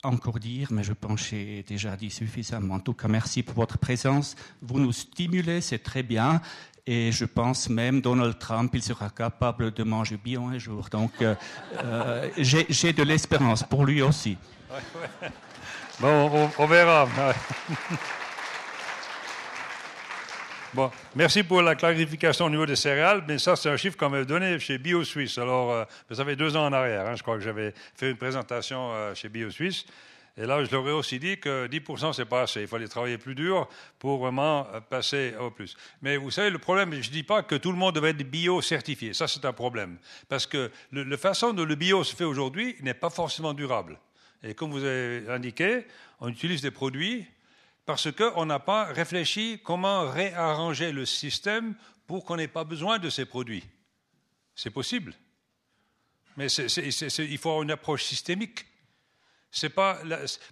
encore 0.03 0.39
dire, 0.39 0.67
mais 0.71 0.83
je 0.83 0.93
pense 0.93 1.21
que 1.21 1.29
j'ai 1.29 1.63
déjà 1.63 1.95
dit 1.95 2.11
suffisamment. 2.11 2.75
En 2.75 2.79
tout 2.79 2.93
cas, 2.93 3.07
merci 3.07 3.41
pour 3.41 3.55
votre 3.55 3.79
présence. 3.79 4.35
Vous 4.61 4.79
nous 4.79 4.91
stimulez, 4.91 5.61
c'est 5.61 5.79
très 5.79 6.03
bien. 6.03 6.39
Et 6.85 7.11
je 7.11 7.25
pense 7.25 7.67
même 7.67 7.99
Donald 7.99 8.37
Trump, 8.37 8.71
il 8.75 8.83
sera 8.83 9.09
capable 9.09 9.71
de 9.71 9.83
manger 9.83 10.17
bio 10.17 10.45
un 10.45 10.59
jour. 10.59 10.87
Donc, 10.89 11.11
euh, 11.21 11.35
euh, 11.83 12.29
j'ai 12.37 12.93
de 12.93 13.03
l'espérance 13.03 13.63
pour 13.63 13.85
lui 13.85 14.01
aussi. 14.01 14.37
Bon, 15.99 16.49
on, 16.59 16.65
verra. 16.67 17.07
Bon, 20.73 20.91
merci 21.15 21.41
pour 21.41 21.63
la 21.63 21.73
clarification 21.73 22.45
au 22.45 22.49
niveau 22.51 22.67
des 22.67 22.75
céréales, 22.75 23.23
mais 23.27 23.39
ça, 23.39 23.55
c'est 23.55 23.69
un 23.69 23.77
chiffre 23.77 23.97
qu'on 23.97 24.09
m'a 24.09 24.23
donné 24.23 24.59
chez 24.59 24.77
BioSuisse. 24.77 25.39
Alors, 25.39 25.71
euh, 25.71 25.85
ça 26.11 26.23
fait 26.23 26.35
deux 26.35 26.55
ans 26.55 26.67
en 26.67 26.73
arrière, 26.73 27.07
hein, 27.07 27.15
je 27.15 27.23
crois 27.23 27.35
que 27.35 27.43
j'avais 27.43 27.73
fait 27.95 28.11
une 28.11 28.17
présentation 28.17 28.91
euh, 28.91 29.15
chez 29.15 29.27
BioSuisse. 29.27 29.85
Et 30.37 30.45
là, 30.45 30.63
je 30.63 30.69
leur 30.69 30.87
ai 30.87 30.91
aussi 30.91 31.17
dit 31.17 31.39
que 31.39 31.67
10%, 31.67 32.13
c'est 32.13 32.25
pas 32.25 32.41
assez. 32.41 32.61
Il 32.61 32.67
fallait 32.67 32.87
travailler 32.87 33.17
plus 33.17 33.33
dur 33.33 33.67
pour 33.97 34.19
vraiment 34.19 34.67
euh, 34.71 34.81
passer 34.81 35.33
au 35.39 35.49
plus. 35.49 35.75
Mais 36.03 36.17
vous 36.17 36.29
savez, 36.29 36.51
le 36.51 36.59
problème, 36.59 36.91
je 36.93 37.07
ne 37.07 37.13
dis 37.13 37.23
pas 37.23 37.41
que 37.41 37.55
tout 37.55 37.71
le 37.71 37.77
monde 37.77 37.95
devait 37.95 38.11
être 38.11 38.29
bio-certifié. 38.29 39.15
Ça, 39.15 39.27
c'est 39.27 39.45
un 39.45 39.53
problème. 39.53 39.97
Parce 40.29 40.45
que 40.45 40.69
la 40.91 41.17
façon 41.17 41.53
dont 41.53 41.65
le 41.65 41.73
bio 41.73 42.03
se 42.03 42.15
fait 42.15 42.25
aujourd'hui 42.25 42.75
n'est 42.81 42.93
pas 42.93 43.09
forcément 43.09 43.55
durable. 43.55 43.97
Et 44.43 44.53
comme 44.53 44.71
vous 44.71 44.83
avez 44.83 45.25
indiqué, 45.29 45.85
on 46.19 46.29
utilise 46.29 46.61
des 46.61 46.71
produits 46.71 47.25
parce 47.85 48.11
qu'on 48.11 48.45
n'a 48.45 48.59
pas 48.59 48.85
réfléchi 48.85 49.61
comment 49.63 50.09
réarranger 50.09 50.91
le 50.91 51.05
système 51.05 51.75
pour 52.05 52.25
qu'on 52.25 52.35
n'ait 52.35 52.47
pas 52.47 52.63
besoin 52.63 52.99
de 52.99 53.09
ces 53.09 53.25
produits. 53.25 53.63
C'est 54.55 54.71
possible. 54.71 55.13
Mais 56.35 56.47
il 56.47 57.37
faut 57.37 57.49
avoir 57.49 57.63
une 57.63 57.71
approche 57.71 58.03
systémique. 58.03 58.65
C'est 59.51 59.69
pas 59.69 59.99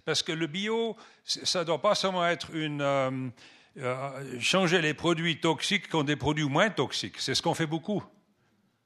parce 0.04 0.22
que 0.22 0.32
le 0.32 0.46
bio, 0.46 0.96
ça 1.24 1.60
ne 1.60 1.64
doit 1.64 1.80
pas 1.80 1.94
seulement 1.94 2.26
être 2.26 2.54
une 2.54 2.80
euh, 2.80 3.28
euh, 3.78 4.40
changer 4.40 4.80
les 4.80 4.94
produits 4.94 5.38
toxiques 5.38 5.88
contre 5.88 6.06
des 6.06 6.16
produits 6.16 6.48
moins 6.48 6.70
toxiques. 6.70 7.18
C'est 7.18 7.34
ce 7.34 7.42
qu'on 7.42 7.54
fait 7.54 7.66
beaucoup. 7.66 8.02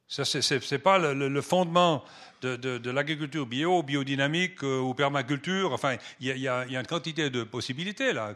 Ça, 0.09 0.25
c'est 0.25 0.79
pas 0.81 0.99
le, 0.99 1.41
fondement 1.41 2.05
de, 2.43 2.91
l'agriculture 2.91 3.47
bio, 3.47 3.83
biodynamique 3.83 4.63
euh, 4.63 4.81
ou 4.81 4.95
permaculture. 4.95 5.73
Enfin, 5.73 5.97
il 6.21 6.37
y, 6.37 6.49
a 6.49 6.67
une 6.67 6.87
quantité 6.87 7.31
de 7.31 7.45
possibilités 7.45 8.13
là, 8.13 8.35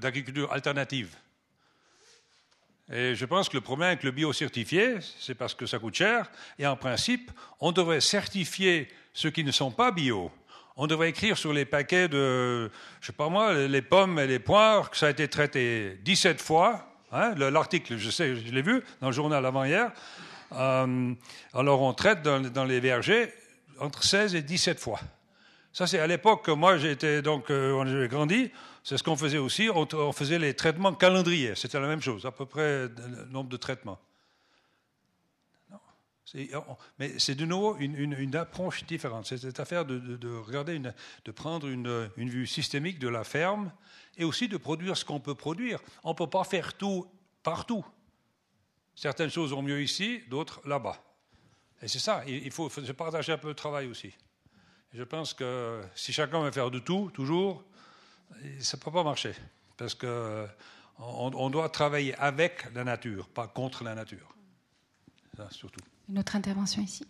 d'agriculture 0.00 0.52
alternative. 0.52 1.14
Et 2.90 3.14
je 3.14 3.24
pense 3.26 3.48
que 3.48 3.56
le 3.56 3.60
problème 3.60 3.88
avec 3.88 4.02
le 4.02 4.10
bio 4.10 4.32
certifié, 4.32 4.96
c'est 5.18 5.34
parce 5.34 5.54
que 5.54 5.66
ça 5.66 5.78
coûte 5.78 5.94
cher. 5.94 6.30
Et 6.58 6.66
en 6.66 6.76
principe, 6.76 7.30
on 7.60 7.72
devrait 7.72 8.00
certifier 8.00 8.88
ceux 9.12 9.30
qui 9.30 9.44
ne 9.44 9.50
sont 9.50 9.70
pas 9.70 9.90
bio. 9.90 10.30
On 10.76 10.86
devrait 10.86 11.10
écrire 11.10 11.36
sur 11.36 11.52
les 11.52 11.64
paquets 11.64 12.08
de, 12.08 12.70
je 13.00 13.06
sais 13.06 13.12
pas 13.12 13.28
moi, 13.28 13.52
les 13.52 13.82
pommes 13.82 14.18
et 14.18 14.26
les 14.26 14.38
poires 14.38 14.90
que 14.90 14.96
ça 14.96 15.08
a 15.08 15.10
été 15.10 15.28
traité 15.28 15.98
17 16.02 16.40
fois 16.40 16.88
Hein, 17.10 17.34
l'article, 17.36 17.96
je 17.96 18.10
sais, 18.10 18.36
je 18.36 18.52
l'ai 18.52 18.60
vu 18.60 18.82
dans 19.00 19.06
le 19.06 19.12
journal 19.12 19.44
avant-hier. 19.44 19.90
Euh, 20.52 21.14
alors, 21.54 21.82
on 21.82 21.92
traite 21.92 22.22
dans, 22.22 22.64
les 22.64 22.80
vergers 22.80 23.32
entre 23.80 24.02
16 24.02 24.34
et 24.34 24.42
17 24.42 24.80
fois. 24.80 25.00
Ça, 25.72 25.86
c'est 25.86 25.98
à 25.98 26.06
l'époque 26.06 26.44
que 26.44 26.50
moi, 26.50 26.78
j'étais 26.78 27.22
donc, 27.22 27.50
euh, 27.50 27.84
j'ai 27.86 28.08
grandi. 28.08 28.50
C'est 28.82 28.96
ce 28.96 29.02
qu'on 29.02 29.16
faisait 29.16 29.38
aussi. 29.38 29.68
On, 29.72 30.12
faisait 30.12 30.38
les 30.38 30.54
traitements 30.54 30.94
calendriers. 30.94 31.54
C'était 31.54 31.78
la 31.78 31.86
même 31.86 32.00
chose, 32.00 32.24
à 32.24 32.32
peu 32.32 32.46
près 32.46 32.88
le 32.88 33.26
nombre 33.30 33.50
de 33.50 33.56
traitements. 33.56 33.98
mais 36.98 37.18
c'est 37.18 37.34
de 37.34 37.44
nouveau 37.44 37.76
une, 37.76 38.34
approche 38.36 38.84
différente. 38.84 39.26
C'est 39.26 39.38
cette 39.38 39.60
affaire 39.60 39.84
de, 39.84 40.36
regarder, 40.38 40.78
de 40.78 41.30
prendre 41.32 41.68
une, 41.68 42.10
une, 42.16 42.30
vue 42.30 42.46
systémique 42.46 42.98
de 42.98 43.08
la 43.08 43.24
ferme 43.24 43.70
et 44.16 44.24
aussi 44.24 44.48
de 44.48 44.56
produire 44.56 44.96
ce 44.96 45.04
qu'on 45.04 45.20
peut 45.20 45.34
produire. 45.34 45.80
On 46.02 46.10
ne 46.10 46.16
peut 46.16 46.26
pas 46.26 46.44
faire 46.44 46.74
tout 46.74 47.06
partout. 47.42 47.84
Certaines 48.98 49.30
choses 49.30 49.52
vont 49.52 49.62
mieux 49.62 49.80
ici, 49.80 50.22
d'autres 50.28 50.60
là-bas. 50.66 51.00
Et 51.80 51.86
c'est 51.86 52.00
ça, 52.00 52.24
il 52.26 52.50
faut, 52.50 52.68
se 52.68 52.90
partager 52.90 53.30
un 53.30 53.38
peu 53.38 53.46
le 53.46 53.54
travail 53.54 53.86
aussi. 53.86 54.12
je 54.92 55.04
pense 55.04 55.34
que 55.34 55.80
si 55.94 56.12
chacun 56.12 56.42
veut 56.42 56.50
faire 56.50 56.68
de 56.72 56.80
tout, 56.80 57.08
toujours, 57.14 57.62
ça 58.58 58.76
ne 58.76 58.82
peut 58.82 58.90
pas 58.90 59.04
marcher. 59.04 59.34
Parce 59.76 59.94
qu'on 59.94 60.48
on 60.98 61.48
doit 61.48 61.68
travailler 61.68 62.16
avec 62.16 62.66
la 62.74 62.82
nature, 62.82 63.28
pas 63.28 63.46
contre 63.46 63.84
la 63.84 63.94
nature. 63.94 64.34
Ça, 65.36 65.46
surtout. 65.52 65.84
Une 66.08 66.18
autre 66.18 66.34
intervention 66.34 66.82
ici 66.82 67.06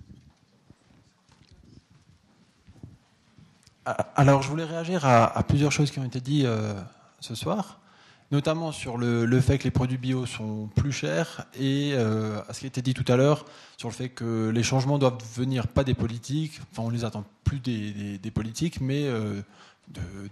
ah, 3.86 3.92
Alors, 4.14 4.42
je 4.42 4.50
voulais 4.50 4.66
réagir 4.66 5.06
à, 5.06 5.42
plusieurs 5.42 5.72
choses 5.72 5.90
qui 5.90 6.00
ont 6.00 6.04
été 6.04 6.20
dites 6.20 6.44
euh, 6.44 6.78
ce 7.20 7.34
soir, 7.34 7.80
notamment 8.30 8.72
sur 8.72 8.98
le, 8.98 9.40
fait 9.40 9.58
que 9.58 9.64
les 9.64 9.70
produits 9.70 9.98
bio 9.98 10.26
sont 10.26 10.68
plus 10.76 10.92
chers 10.92 11.46
et 11.58 11.92
euh, 11.94 12.40
à 12.48 12.52
ce 12.52 12.60
qui 12.60 12.66
a 12.66 12.68
été 12.68 12.82
dit 12.82 12.94
tout 12.94 13.10
à 13.10 13.16
l'heure 13.16 13.44
sur 13.76 13.88
le 13.88 13.94
fait 13.94 14.10
que 14.10 14.50
les 14.50 14.62
changements 14.62 14.98
doivent 14.98 15.18
venir 15.34 15.66
pas 15.66 15.84
des 15.84 15.94
politiques, 15.94 16.60
enfin 16.70 16.82
on 16.82 16.90
les 16.90 17.04
attend 17.04 17.24
plus 17.44 17.60
des, 17.60 18.30
politiques, 18.30 18.80
mais 18.80 19.04
euh, 19.04 19.40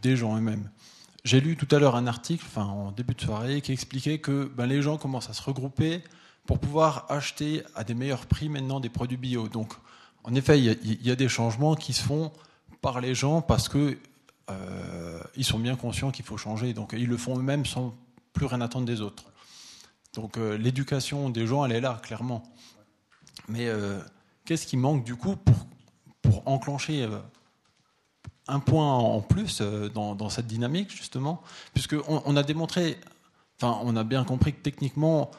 des 0.02 0.16
gens 0.16 0.36
eux-mêmes. 0.36 0.68
J'ai 1.24 1.40
lu 1.40 1.56
tout 1.56 1.74
à 1.74 1.78
l'heure 1.78 1.96
un 1.96 2.06
article, 2.06 2.44
enfin 2.46 2.64
en 2.64 2.92
début 2.92 3.14
de 3.14 3.20
soirée, 3.20 3.60
qui 3.60 3.72
expliquait 3.72 4.18
que 4.18 4.50
ben, 4.56 4.66
les 4.66 4.82
gens 4.82 4.96
commencent 4.96 5.30
à 5.30 5.32
se 5.32 5.42
regrouper 5.42 6.02
pour 6.46 6.60
pouvoir 6.60 7.06
acheter 7.08 7.62
à 7.74 7.82
des 7.82 7.94
meilleurs 7.94 8.26
prix 8.26 8.48
maintenant 8.48 8.78
des 8.78 8.88
produits 8.88 9.16
bio. 9.16 9.48
Donc, 9.48 9.72
en 10.22 10.34
effet, 10.34 10.60
il 10.60 11.06
y, 11.06 11.10
a 11.10 11.16
des 11.16 11.28
changements 11.28 11.74
qui 11.74 11.92
se 11.92 12.02
font 12.02 12.32
par 12.80 13.00
les 13.00 13.14
gens 13.14 13.42
parce 13.42 13.68
que 13.68 13.98
euh, 14.50 15.20
ils 15.34 15.44
sont 15.44 15.58
bien 15.58 15.76
conscients 15.76 16.10
qu'il 16.10 16.24
faut 16.24 16.36
changer. 16.36 16.72
Donc 16.72 16.92
ils 16.92 17.08
le 17.08 17.16
font 17.16 17.38
eux-mêmes 17.38 17.66
sans 17.66 17.94
plus 18.32 18.46
rien 18.46 18.60
attendre 18.60 18.86
des 18.86 19.00
autres. 19.00 19.24
Donc 20.14 20.38
euh, 20.38 20.56
l'éducation 20.56 21.30
des 21.30 21.46
gens, 21.46 21.64
elle 21.64 21.72
est 21.72 21.80
là, 21.80 22.00
clairement. 22.02 22.42
Mais 23.48 23.66
euh, 23.68 23.98
qu'est-ce 24.44 24.66
qui 24.66 24.76
manque 24.76 25.04
du 25.04 25.16
coup 25.16 25.36
pour, 25.36 25.66
pour 26.22 26.48
enclencher 26.48 27.08
un 28.48 28.60
point 28.60 28.92
en 28.92 29.20
plus 29.20 29.60
dans, 29.60 30.28
cette 30.28 30.46
dynamique, 30.46 30.90
justement? 30.90 31.42
Puisqu'on 31.74 32.22
on 32.24 32.36
a 32.36 32.42
démontré, 32.42 32.98
enfin, 33.60 33.80
on 33.82 33.96
a 33.96 34.04
bien 34.04 34.24
compris 34.24 34.52
que 34.52 34.60
techniquement, 34.60 35.30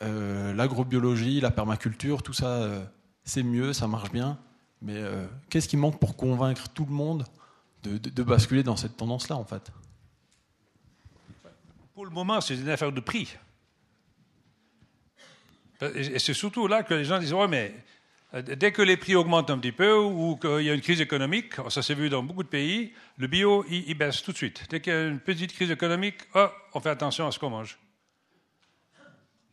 l'agrobiologie, 0.00 1.40
la 1.40 1.50
permaculture, 1.50 2.22
tout 2.22 2.32
ça, 2.32 2.68
c'est 3.24 3.42
mieux, 3.42 3.72
ça 3.72 3.86
marche 3.86 4.10
bien. 4.10 4.38
Mais 4.82 5.00
qu'est-ce 5.48 5.68
qui 5.68 5.76
manque 5.76 5.98
pour 5.98 6.16
convaincre 6.16 6.68
tout 6.68 6.84
le 6.84 6.92
monde 6.92 7.24
de, 7.88 8.22
basculer 8.22 8.62
dans 8.62 8.76
cette 8.76 8.96
tendance-là, 8.96 9.36
en 9.36 9.44
fait 9.44 9.70
Pour 11.94 12.04
le 12.04 12.10
moment, 12.10 12.40
c'est 12.40 12.54
une 12.54 12.68
affaire 12.68 12.92
de 12.92 13.00
prix. 13.00 13.36
Et 15.94 16.18
c'est 16.18 16.34
surtout 16.34 16.66
là 16.66 16.82
que 16.82 16.94
les 16.94 17.04
gens 17.04 17.18
disent 17.18 17.32
Ouais, 17.32 17.48
mais 17.48 17.74
euh, 18.34 18.42
dès 18.42 18.72
que 18.72 18.82
les 18.82 18.96
prix 18.96 19.14
augmentent 19.14 19.50
un 19.50 19.58
petit 19.58 19.72
peu 19.72 19.96
ou 19.96 20.36
qu'il 20.36 20.62
y 20.62 20.70
a 20.70 20.74
une 20.74 20.80
crise 20.80 21.00
économique, 21.00 21.54
ça 21.68 21.82
s'est 21.82 21.94
vu 21.94 22.08
dans 22.08 22.22
beaucoup 22.22 22.42
de 22.42 22.48
pays, 22.48 22.92
le 23.18 23.26
bio, 23.26 23.64
il, 23.68 23.94
baisse 23.94 24.22
tout 24.22 24.32
de 24.32 24.36
suite. 24.36 24.64
Dès 24.70 24.80
qu'il 24.80 24.92
y 24.92 24.96
a 24.96 25.04
une 25.04 25.20
petite 25.20 25.52
crise 25.52 25.70
économique, 25.70 26.16
oh, 26.34 26.48
on 26.72 26.80
fait 26.80 26.90
attention 26.90 27.26
à 27.26 27.32
ce 27.32 27.38
qu'on 27.38 27.50
mange. 27.50 27.78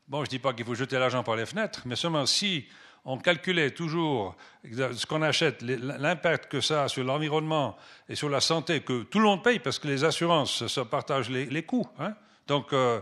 Bon, 0.07 0.19
je 0.19 0.27
ne 0.27 0.29
dis 0.29 0.39
pas 0.39 0.53
qu'il 0.53 0.65
faut 0.65 0.75
jeter 0.75 0.99
l'argent 0.99 1.23
par 1.23 1.35
les 1.35 1.45
fenêtres, 1.45 1.83
mais 1.85 1.95
seulement 1.95 2.25
si 2.25 2.65
on 3.05 3.17
calculait 3.17 3.71
toujours 3.71 4.35
ce 4.63 5.05
qu'on 5.05 5.21
achète, 5.21 5.61
l'impact 5.61 6.51
que 6.51 6.61
ça 6.61 6.83
a 6.83 6.87
sur 6.87 7.03
l'environnement 7.03 7.75
et 8.07 8.15
sur 8.15 8.29
la 8.29 8.41
santé, 8.41 8.81
que 8.81 9.03
tout 9.03 9.19
le 9.19 9.25
monde 9.25 9.43
paye 9.43 9.59
parce 9.59 9.79
que 9.79 9.87
les 9.87 10.03
assurances 10.03 10.63
partagent 10.89 11.29
les, 11.29 11.63
coûts. 11.63 11.87
Hein. 11.99 12.13
Donc, 12.47 12.73
euh, 12.73 12.99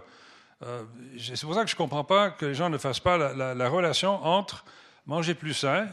euh, 0.64 0.84
c'est 1.18 1.42
pour 1.42 1.54
ça 1.54 1.64
que 1.64 1.70
je 1.70 1.76
ne 1.76 1.78
comprends 1.78 2.04
pas 2.04 2.32
que 2.32 2.46
les 2.46 2.56
gens 2.56 2.70
ne 2.70 2.78
fassent 2.78 3.00
pas 3.00 3.18
la, 3.18 3.70
relation 3.70 4.24
entre 4.26 4.64
manger 5.06 5.34
plus 5.34 5.54
sain 5.54 5.88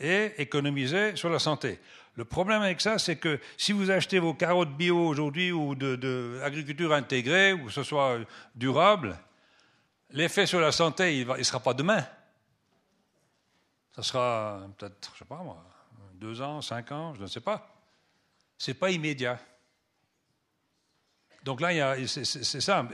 et 0.00 0.32
économiser 0.38 1.16
sur 1.16 1.30
la 1.30 1.38
santé. 1.38 1.78
Le 2.16 2.24
problème 2.24 2.62
avec 2.62 2.80
ça, 2.80 2.98
c'est 2.98 3.16
que 3.16 3.38
si 3.56 3.72
vous 3.72 3.90
achetez 3.90 4.18
vos 4.18 4.32
carottes 4.32 4.74
bio 4.76 4.98
aujourd'hui 4.98 5.52
ou 5.52 5.74
d'agriculture 5.74 6.88
de, 6.88 6.94
intégrée, 6.94 7.52
ou 7.52 7.66
que 7.66 7.72
ce 7.72 7.82
soit 7.82 8.18
durable, 8.54 9.18
l'effet 10.10 10.46
sur 10.46 10.60
la 10.60 10.72
santé, 10.72 11.20
il 11.20 11.26
ne 11.26 11.42
sera 11.42 11.60
pas 11.60 11.74
demain. 11.74 12.04
Ça 13.96 14.02
sera 14.02 14.60
peut-être, 14.76 15.10
je 15.14 15.18
sais 15.20 15.24
pas 15.24 15.42
moi, 15.42 15.64
deux 16.14 16.40
ans, 16.42 16.60
cinq 16.60 16.92
ans, 16.92 17.14
je 17.14 17.22
ne 17.22 17.26
sais 17.26 17.40
pas. 17.40 17.74
Ce 18.58 18.70
n'est 18.70 18.74
pas 18.74 18.90
immédiat. 18.90 19.38
Donc 21.44 21.60
là, 21.60 21.96
c'est 22.06 22.24
ça. 22.24 22.88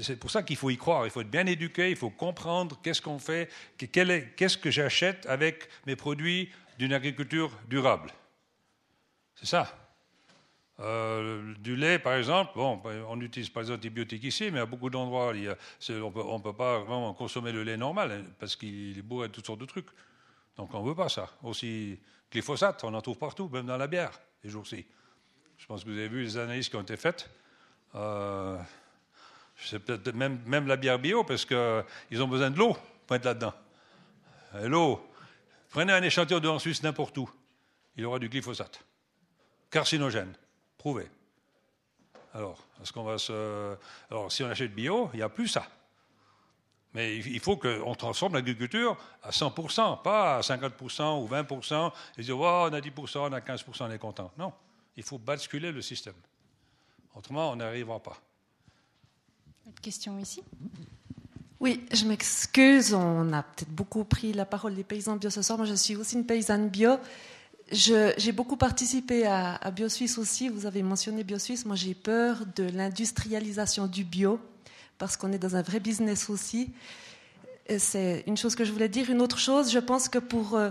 C'est 0.00 0.16
pour 0.16 0.30
ça 0.30 0.42
qu'il 0.42 0.56
faut 0.56 0.70
y 0.70 0.76
croire. 0.76 1.06
Il 1.06 1.10
faut 1.10 1.22
être 1.22 1.30
bien 1.30 1.46
éduqué, 1.46 1.90
il 1.90 1.96
faut 1.96 2.10
comprendre 2.10 2.78
qu'est-ce 2.82 3.02
qu'on 3.02 3.18
fait, 3.18 3.50
qu'est-ce 3.76 4.56
que 4.56 4.70
j'achète 4.70 5.26
avec 5.26 5.68
mes 5.86 5.96
produits 5.96 6.50
d'une 6.78 6.92
agriculture 6.92 7.50
durable. 7.68 8.12
C'est 9.34 9.46
ça. 9.46 9.76
Euh, 10.78 11.52
du 11.58 11.76
lait, 11.76 11.98
par 11.98 12.14
exemple, 12.14 12.52
bon, 12.54 12.80
on 13.08 13.16
n'utilise 13.16 13.50
pas 13.50 13.62
les 13.62 13.70
antibiotiques 13.70 14.24
ici, 14.24 14.50
mais 14.50 14.60
à 14.60 14.66
beaucoup 14.66 14.88
d'endroits, 14.88 15.32
on 15.34 15.34
ne 15.34 16.42
peut 16.42 16.54
pas 16.54 16.78
vraiment 16.78 17.12
consommer 17.12 17.52
le 17.52 17.64
lait 17.64 17.76
normal 17.76 18.12
hein, 18.12 18.30
parce 18.38 18.56
qu'il 18.56 18.96
est 18.96 19.02
bourré 19.02 19.28
de 19.28 19.32
toutes 19.32 19.46
sortes 19.46 19.60
de 19.60 19.66
trucs. 19.66 19.88
Donc 20.60 20.74
on 20.74 20.82
ne 20.82 20.88
veut 20.90 20.94
pas 20.94 21.08
ça. 21.08 21.26
Aussi, 21.42 21.98
glyphosate, 22.30 22.84
on 22.84 22.92
en 22.92 23.00
trouve 23.00 23.16
partout, 23.16 23.48
même 23.48 23.64
dans 23.64 23.78
la 23.78 23.86
bière, 23.86 24.20
les 24.44 24.50
jours-ci. 24.50 24.84
Je 25.56 25.64
pense 25.64 25.82
que 25.84 25.88
vous 25.88 25.96
avez 25.96 26.08
vu 26.08 26.22
les 26.22 26.36
analyses 26.36 26.68
qui 26.68 26.76
ont 26.76 26.82
été 26.82 26.98
faites. 26.98 27.30
Euh, 27.94 28.58
c'est 29.56 29.78
peut-être 29.78 30.14
même, 30.14 30.66
la 30.66 30.76
bière 30.76 30.98
bio, 30.98 31.24
parce 31.24 31.46
qu'ils 31.46 32.22
ont 32.22 32.28
besoin 32.28 32.50
de 32.50 32.58
l'eau 32.58 32.76
pour 33.06 33.16
être 33.16 33.24
là-dedans. 33.24 33.54
L'eau, 34.64 35.02
prenez 35.70 35.94
un 35.94 36.02
échantillon 36.02 36.40
de 36.40 36.58
Suisse 36.58 36.82
n'importe 36.82 37.16
où, 37.16 37.30
il 37.96 38.02
y 38.02 38.04
aura 38.04 38.18
du 38.18 38.28
glyphosate. 38.28 38.84
Carcinogène, 39.70 40.34
prouvé. 40.76 41.08
Alors, 42.34 42.62
est-ce 42.82 42.92
qu'on 42.92 43.04
va 43.04 43.16
se. 43.16 43.76
Alors, 44.10 44.30
si 44.30 44.44
on 44.44 44.50
achète 44.50 44.74
bio, 44.74 45.08
il 45.14 45.16
n'y 45.16 45.22
a 45.22 45.30
plus 45.30 45.48
ça. 45.48 45.66
Mais 46.94 47.18
il 47.18 47.38
faut 47.38 47.56
qu'on 47.56 47.94
transforme 47.94 48.34
l'agriculture 48.34 48.96
à 49.22 49.30
100%, 49.30 50.02
pas 50.02 50.38
à 50.38 50.40
50% 50.40 51.22
ou 51.22 51.28
20%, 51.28 51.92
et 52.18 52.22
dire, 52.22 52.38
oh, 52.38 52.68
on 52.68 52.72
a 52.72 52.80
10%, 52.80 53.18
on 53.18 53.32
a 53.32 53.40
15%, 53.40 53.64
on 53.80 53.90
est 53.90 53.98
content. 53.98 54.32
Non, 54.36 54.52
il 54.96 55.04
faut 55.04 55.18
basculer 55.18 55.70
le 55.70 55.82
système. 55.82 56.14
Autrement, 57.14 57.52
on 57.52 57.56
n'arrivera 57.56 58.00
pas. 58.00 58.20
Une 59.66 59.72
question 59.74 60.18
ici? 60.18 60.42
Oui, 61.60 61.86
je 61.92 62.06
m'excuse, 62.06 62.94
on 62.94 63.32
a 63.32 63.42
peut-être 63.42 63.70
beaucoup 63.70 64.04
pris 64.04 64.32
la 64.32 64.46
parole 64.46 64.74
des 64.74 64.82
paysans 64.82 65.16
bio 65.16 65.30
ce 65.30 65.42
soir. 65.42 65.58
Moi, 65.58 65.66
je 65.66 65.74
suis 65.74 65.94
aussi 65.94 66.16
une 66.16 66.26
paysanne 66.26 66.70
bio. 66.70 66.96
J'ai 67.70 68.32
beaucoup 68.32 68.56
participé 68.56 69.26
à, 69.26 69.54
à 69.56 69.70
BioSuisse 69.70 70.18
aussi. 70.18 70.48
Vous 70.48 70.66
avez 70.66 70.82
mentionné 70.82 71.22
BioSuisse. 71.22 71.66
Moi, 71.66 71.76
j'ai 71.76 71.94
peur 71.94 72.38
de 72.56 72.64
l'industrialisation 72.64 73.86
du 73.86 74.02
bio 74.02 74.40
parce 75.00 75.16
qu'on 75.16 75.32
est 75.32 75.38
dans 75.38 75.56
un 75.56 75.62
vrai 75.62 75.80
business 75.80 76.30
aussi. 76.30 76.70
C'est 77.78 78.22
une 78.28 78.36
chose 78.36 78.54
que 78.54 78.64
je 78.64 78.70
voulais 78.70 78.88
dire. 78.88 79.10
Une 79.10 79.20
autre 79.20 79.38
chose, 79.38 79.72
je 79.72 79.78
pense 79.80 80.08
que 80.08 80.18
pour 80.18 80.54
euh, 80.54 80.70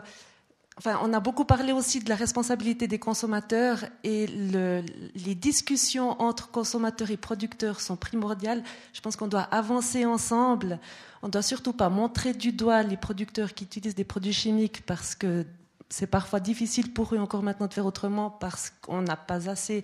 Enfin, 0.79 0.97
on 1.03 1.11
a 1.11 1.19
beaucoup 1.19 1.43
parlé 1.43 1.73
aussi 1.73 1.99
de 1.99 2.07
la 2.07 2.15
responsabilité 2.15 2.87
des 2.87 2.99
consommateurs 2.99 3.83
et 4.05 4.27
les 4.27 5.35
discussions 5.35 6.21
entre 6.21 6.51
consommateurs 6.51 7.11
et 7.11 7.17
producteurs 7.17 7.81
sont 7.81 7.97
primordiales. 7.97 8.63
Je 8.93 9.01
pense 9.01 9.17
qu'on 9.17 9.27
doit 9.27 9.41
avancer 9.41 10.05
ensemble. 10.05 10.79
On 11.21 11.27
ne 11.27 11.33
doit 11.33 11.41
surtout 11.41 11.73
pas 11.73 11.89
montrer 11.89 12.31
du 12.31 12.53
doigt 12.53 12.81
les 12.81 12.95
producteurs 12.95 13.53
qui 13.53 13.65
utilisent 13.65 13.93
des 13.93 14.05
produits 14.05 14.31
chimiques 14.31 14.85
parce 14.85 15.15
que 15.15 15.45
c'est 15.89 16.07
parfois 16.07 16.39
difficile 16.39 16.93
pour 16.93 17.13
eux 17.13 17.17
encore 17.17 17.43
maintenant 17.43 17.67
de 17.67 17.73
faire 17.73 17.85
autrement 17.85 18.29
parce 18.29 18.71
qu'on 18.81 19.01
n'a 19.01 19.17
pas 19.17 19.49
assez 19.49 19.83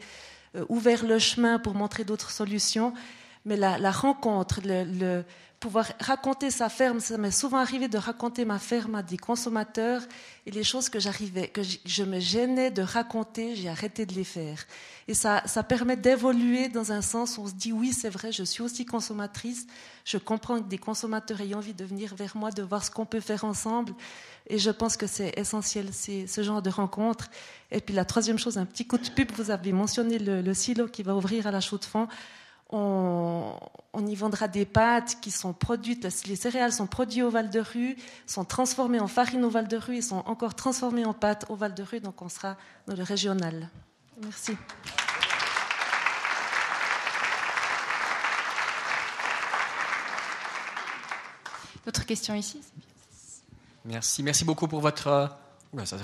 euh, 0.56 0.64
ouvert 0.70 1.06
le 1.06 1.20
chemin 1.20 1.60
pour 1.60 1.74
montrer 1.74 2.06
d'autres 2.06 2.32
solutions. 2.32 2.94
Mais 3.46 3.58
la, 3.58 3.92
rencontre, 3.92 4.62
le 4.64 5.24
pouvoir 5.66 5.92
raconter 6.00 6.52
sa 6.52 6.70
ferme. 6.70 7.00
Ça 7.00 7.18
m'est 7.18 7.32
souvent 7.32 7.58
arrivé 7.58 7.88
de 7.88 7.98
raconter 7.98 8.46
ma 8.46 8.60
ferme 8.60 8.94
à 8.94 9.02
des 9.02 9.18
consommateurs 9.18 10.04
et 10.46 10.52
les 10.52 10.64
choses 10.64 10.90
que 10.90 11.00
j'arrivais, 11.00 11.48
que 11.48 11.62
je 11.64 12.04
me 12.04 12.20
gênais 12.20 12.70
de 12.70 12.84
raconter, 12.84 13.56
j'ai 13.56 13.70
arrêté 13.70 14.06
de 14.06 14.14
les 14.14 14.24
faire. 14.24 14.64
Et 15.08 15.16
ça, 15.16 15.42
ça 15.48 15.64
permet 15.64 15.98
d'évoluer 15.98 16.70
dans 16.70 16.92
un 16.92 17.02
sens 17.02 17.40
où 17.40 17.42
on 17.42 17.48
se 17.48 17.54
dit 17.54 17.72
oui, 17.72 17.94
c'est 17.94 18.10
vrai, 18.10 18.32
je 18.32 18.44
suis 18.44 18.62
aussi 18.62 18.86
consommatrice. 18.86 19.66
Je 20.04 20.18
comprends 20.20 20.62
que 20.62 20.68
des 20.68 20.78
consommateurs 20.78 21.42
aient 21.42 21.56
envie 21.56 21.74
de 21.74 21.84
venir 21.84 22.14
vers 22.16 22.38
moi, 22.38 22.52
de 22.52 22.62
voir 22.62 22.84
ce 22.84 22.92
qu'on 22.92 23.06
peut 23.08 23.20
faire 23.20 23.44
ensemble. 23.44 23.94
Et 24.48 24.60
je 24.60 24.70
pense 24.70 24.98
que 24.98 25.08
c'est 25.08 25.34
essentiel, 25.36 25.88
c'est 25.92 26.28
ce 26.28 26.44
genre 26.44 26.62
de 26.62 26.70
rencontre. 26.70 27.32
Et 27.72 27.82
puis 27.82 27.96
la 27.96 28.06
troisième 28.06 28.38
chose, 28.38 28.60
un 28.60 28.66
petit 28.66 28.86
coup 28.86 29.00
de 29.00 29.10
pub, 29.10 29.32
vous 29.32 29.50
avez 29.50 29.72
mentionné 29.72 30.20
le, 30.20 30.42
le 30.42 30.54
silo 30.54 30.88
qui 30.88 31.02
va 31.02 31.16
ouvrir 31.16 31.48
à 31.48 31.52
la 31.52 31.62
chaux 31.62 31.80
de 31.80 31.86
fond 31.86 32.08
on, 32.72 33.58
y 34.08 34.16
vendra 34.16 34.48
des 34.48 34.66
pâtes 34.66 35.18
qui 35.22 35.32
sont 35.32 35.54
produites, 35.54 36.08
les 36.28 36.36
céréales 36.36 36.74
sont 36.74 36.88
produites 36.88 37.24
au 37.24 37.30
Val 37.30 37.50
de 37.50 37.60
Rue, 37.60 37.96
sont 38.26 38.46
transformées 38.46 39.00
en 39.00 39.08
farine 39.08 39.44
au 39.44 39.50
Val 39.50 39.68
de 39.68 39.78
Rue 39.78 39.98
et 39.98 40.02
sont 40.02 40.24
encore 40.26 40.56
transformées 40.56 41.06
en 41.06 41.14
pâtes 41.14 41.46
au 41.50 41.56
Val 41.56 41.74
de 41.74 41.84
Rue, 41.84 42.00
donc 42.00 42.22
on 42.22 42.30
sera 42.30 42.58
dans 42.88 42.96
le 42.96 43.04
régional. 43.04 43.70
Merci. 44.22 44.58
D'autres 51.86 52.06
questions 52.06 52.34
ici? 52.34 52.62
Merci. 53.86 54.24
Merci 54.24 54.44
beaucoup 54.44 54.68
pour 54.68 54.82
votre 54.82 55.30
ça 55.84 55.98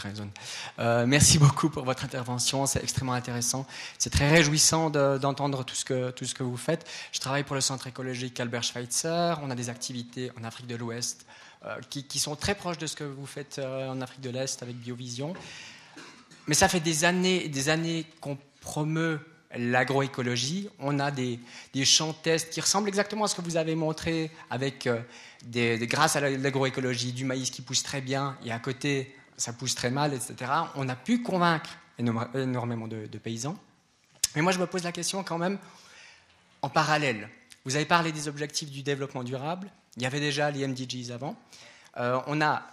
euh, 0.80 1.06
merci 1.06 1.38
beaucoup 1.38 1.70
pour 1.70 1.86
votre 1.86 2.04
intervention, 2.04 2.66
c'est 2.66 2.84
extrêmement 2.84 3.14
intéressant. 3.14 3.66
C'est 3.98 4.10
très 4.10 4.30
réjouissant 4.30 4.90
d'entendre 4.90 5.64
tout, 5.64 5.76
ce 5.76 5.86
que, 5.86 6.12
tout 6.12 6.26
ce 6.26 6.34
que 6.34 6.44
vous 6.44 6.58
faites. 6.58 6.86
Je 7.12 7.20
travaille 7.20 7.44
pour 7.44 7.56
le 7.56 7.62
centre 7.62 7.88
écologique 7.88 8.40
Albert 8.40 8.64
Schweitzer. 8.64 9.40
On 9.42 9.50
a 9.50 9.56
des 9.56 9.70
activités 9.70 10.32
en 10.40 10.44
Afrique 10.44 10.68
de 10.68 10.76
l'Ouest 10.76 11.26
euh, 11.66 11.76
qui, 11.90 12.20
sont 12.20 12.36
très 12.36 12.56
proches 12.56 12.80
de 12.80 12.88
ce 12.88 12.96
que 12.96 13.04
vous 13.04 13.26
faites 13.26 13.60
euh, 13.60 13.90
en 13.90 14.02
Afrique 14.02 14.22
de 14.22 14.30
l'Est 14.32 14.62
avec 14.62 14.76
Biovision. 14.76 15.34
Mais 16.48 16.56
ça 16.56 16.68
fait 16.68 16.80
des 16.80 17.06
années 17.06 17.48
des 17.48 17.70
années 17.70 18.06
qu'on 18.20 18.38
promeut 18.60 19.20
l'agroécologie. 19.56 20.70
On 20.80 21.00
a 21.00 21.12
des, 21.12 21.40
champs 21.84 22.14
tests 22.14 22.52
qui 22.52 22.62
ressemblent 22.62 22.88
exactement 22.88 23.26
à 23.26 23.28
ce 23.28 23.36
que 23.36 23.42
vous 23.42 23.58
avez 23.58 23.76
montré 23.76 24.32
avec 24.50 24.90
des, 25.46 25.78
grâce 25.88 26.16
à 26.16 26.22
l'agroécologie, 26.22 27.12
du 27.12 27.26
maïs 27.26 27.52
qui 27.52 27.62
pousse 27.62 27.84
très 27.84 28.02
bien 28.02 28.38
et 28.46 28.52
à 28.52 28.60
côté 28.60 29.14
ça 29.42 29.54
pousse 29.54 29.74
très 29.74 29.90
mal, 29.90 30.14
etc. 30.14 30.52
On 30.76 30.88
a 30.88 30.96
pu 30.96 31.24
convaincre 31.24 31.72
énormément 31.98 32.88
de, 32.88 33.18
paysans. 33.18 33.58
Mais 34.36 34.42
moi, 34.44 34.52
je 34.52 34.60
me 34.60 34.68
pose 34.68 34.84
la 34.84 34.92
question 34.92 35.24
quand 35.24 35.40
même 35.40 35.58
en 36.62 36.70
parallèle. 36.70 37.28
Vous 37.66 37.76
avez 37.76 37.86
parlé 37.86 38.12
des 38.12 38.28
objectifs 38.28 38.70
du 38.70 38.84
développement 38.84 39.24
durable. 39.24 39.70
Il 39.98 40.04
y 40.04 40.06
avait 40.06 40.20
déjà 40.20 40.52
les 40.52 40.66
MDGs 40.68 41.12
avant. 41.12 41.36
Euh, 41.98 42.22
on 42.28 42.40
a 42.40 42.68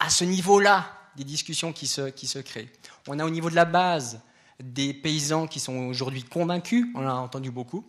à 0.00 0.10
ce 0.10 0.24
niveau-là 0.24 0.90
des 1.14 1.24
discussions 1.24 1.72
qui 1.72 1.86
se, 1.86 2.38
créent. 2.40 2.70
On 3.06 3.18
a 3.20 3.24
au 3.24 3.30
niveau 3.30 3.48
de 3.48 3.54
la 3.54 3.64
base 3.64 4.20
des 4.60 4.92
paysans 4.92 5.46
qui 5.46 5.60
sont 5.60 5.76
aujourd'hui 5.86 6.24
convaincus, 6.24 6.86
on 6.94 7.06
en 7.06 7.08
a 7.08 7.12
entendu 7.14 7.50
beaucoup, 7.50 7.84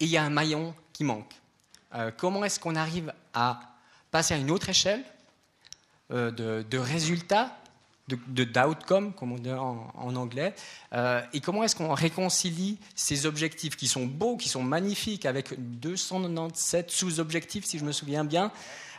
et 0.00 0.04
il 0.04 0.10
y 0.10 0.16
a 0.16 0.24
un 0.24 0.30
maillon 0.30 0.74
qui 0.92 1.04
manque. 1.04 1.32
Euh, 1.94 2.10
comment 2.16 2.44
est-ce 2.44 2.58
qu'on 2.58 2.76
arrive 2.76 3.12
à 3.34 3.60
passer 4.10 4.34
à 4.34 4.36
une 4.36 4.50
autre 4.50 4.68
échelle 4.68 5.04
euh, 6.12 6.30
de, 6.30 6.78
résultats, 6.78 7.56
de, 8.08 8.44
d'outcome, 8.44 9.12
comme 9.12 9.32
on 9.32 9.38
dit 9.38 9.52
en, 9.52 10.16
anglais, 10.16 10.54
euh, 10.92 11.22
et 11.32 11.40
comment 11.40 11.62
est-ce 11.62 11.76
qu'on 11.76 11.94
réconcilie 11.94 12.78
ces 12.94 13.26
objectifs 13.26 13.76
qui 13.76 13.86
sont 13.86 14.06
beaux, 14.06 14.36
qui 14.36 14.48
sont 14.48 14.62
magnifiques, 14.62 15.24
avec 15.24 15.54
297 15.80 16.90
sous-objectifs, 16.90 17.64
si 17.64 17.78
je 17.78 17.84
me 17.84 17.92
souviens 17.92 18.24
bien, 18.24 18.50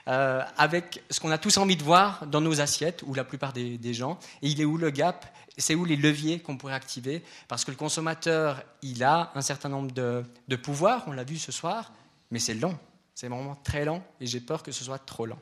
euh, 0.08 0.42
avec 0.58 1.04
ce 1.10 1.20
qu'on 1.20 1.32
a 1.32 1.38
tous 1.38 1.58
envie 1.58 1.76
de 1.76 1.84
voir 1.84 2.26
dans 2.28 2.42
nos 2.42 2.62
assiettes, 2.62 3.04
ou 3.06 3.14
la 3.14 3.24
plupart 3.24 3.54
des, 3.54 3.94
gens, 3.94 4.18
et 4.42 4.48
il 4.48 4.62
est 4.62 4.66
où 4.66 4.78
le 4.78 4.90
gap? 4.90 5.26
C'est 5.58 5.76
où 5.76 5.84
les 5.84 5.98
leviers 5.98 6.40
qu'on 6.40 6.56
pourrait 6.56 6.74
activer? 6.74 7.24
Parce 7.50 7.66
que 7.66 7.72
le 7.72 7.78
consommateur, 7.78 8.64
il 8.82 9.04
a 9.04 9.32
un 9.36 9.42
certain 9.42 9.68
nombre 9.68 9.92
de, 9.92 10.24
de 10.48 10.56
pouvoirs, 10.56 11.04
on 11.08 11.12
l'a 11.12 11.26
vu 11.26 11.38
ce 11.38 11.52
soir, 11.52 11.92
mais 12.32 12.40
c'est 12.40 12.54
long. 12.54 12.78
C'est 13.14 13.28
vraiment 13.28 13.56
très 13.56 13.84
lent 13.84 14.02
et 14.22 14.26
j'ai 14.26 14.40
peur 14.40 14.64
que 14.64 14.72
ce 14.72 14.84
soit 14.86 14.98
trop 14.98 15.26
lent. 15.26 15.38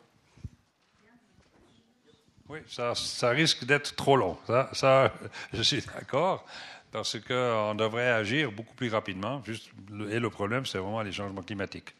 Oui, 2.49 2.59
ça, 2.67 3.29
risque 3.29 3.63
d'être 3.63 3.95
trop 3.95 4.15
long. 4.15 4.35
Ça, 4.73 5.13
je 5.53 5.61
suis 5.61 5.81
d'accord, 5.81 6.45
parce 6.91 7.19
qu'on 7.19 7.75
devrait 7.75 8.09
agir 8.09 8.51
beaucoup 8.51 8.73
plus 8.73 8.89
rapidement. 8.89 9.43
Juste, 9.45 9.69
et 10.09 10.19
le 10.19 10.29
problème, 10.31 10.65
c'est 10.65 10.79
vraiment 10.79 11.03
les 11.03 11.11
changements 11.11 11.43
climatiques. 11.43 11.93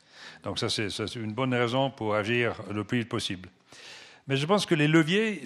Donc 0.43 0.57
ça, 0.57 0.67
c'est 0.69 1.15
une 1.15 1.33
bonne 1.33 1.53
raison 1.53 1.91
pour 1.91 2.15
agir 2.15 2.55
le 2.71 2.83
plus 2.83 2.99
vite 2.99 3.09
possible. 3.09 3.47
Mais 4.27 4.37
je 4.37 4.45
pense 4.47 4.65
que 4.65 4.73
les 4.73 4.87
leviers, 4.87 5.43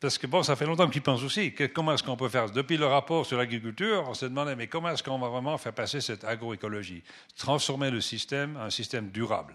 parce 0.00 0.18
que 0.18 0.26
bon, 0.26 0.42
ça 0.42 0.54
fait 0.54 0.66
longtemps 0.66 0.88
qu'ils 0.88 1.02
pensent 1.02 1.24
aussi, 1.24 1.54
comment 1.72 1.94
est-ce 1.94 2.02
qu'on 2.02 2.16
peut 2.16 2.28
faire 2.28 2.50
Depuis 2.50 2.76
le 2.76 2.86
rapport 2.86 3.24
sur 3.24 3.38
l'agriculture, 3.38 4.04
on 4.06 4.12
s'est 4.12 4.28
demandé, 4.28 4.54
mais 4.54 4.66
comment 4.66 4.90
est-ce 4.90 5.02
qu'on 5.02 5.18
va 5.18 5.28
vraiment 5.28 5.56
faire 5.56 5.72
passer 5.72 6.02
cette 6.02 6.24
agroécologie? 6.24 7.02
Transformer 7.38 7.90
le 7.90 8.02
système 8.02 8.58
en 8.58 8.64
un 8.64 8.70
système 8.70 9.08
durable. 9.08 9.54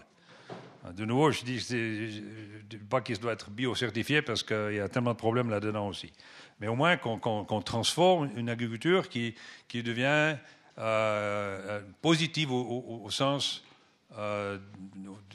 De 0.94 1.04
nouveau, 1.04 1.30
je 1.30 1.44
dis, 1.44 2.22
pas 2.88 3.02
qu'il 3.02 3.18
doit 3.18 3.32
être 3.32 3.50
biocertifié 3.50 4.22
parce 4.22 4.42
qu'il 4.42 4.74
y 4.74 4.80
a 4.80 4.88
tellement 4.88 5.12
de 5.12 5.18
problèmes 5.18 5.50
là-dedans 5.50 5.88
aussi. 5.88 6.10
Mais 6.58 6.68
au 6.68 6.74
moins 6.74 6.96
qu'on 6.96 7.62
transforme 7.62 8.30
une 8.36 8.48
agriculture 8.48 9.08
qui, 9.08 9.34
qui 9.68 9.82
devient 9.82 10.36
euh, 10.78 11.60
euh, 11.68 11.80
positive 12.00 12.52
au, 12.52 13.10
sens 13.10 13.62
euh, 14.16 14.58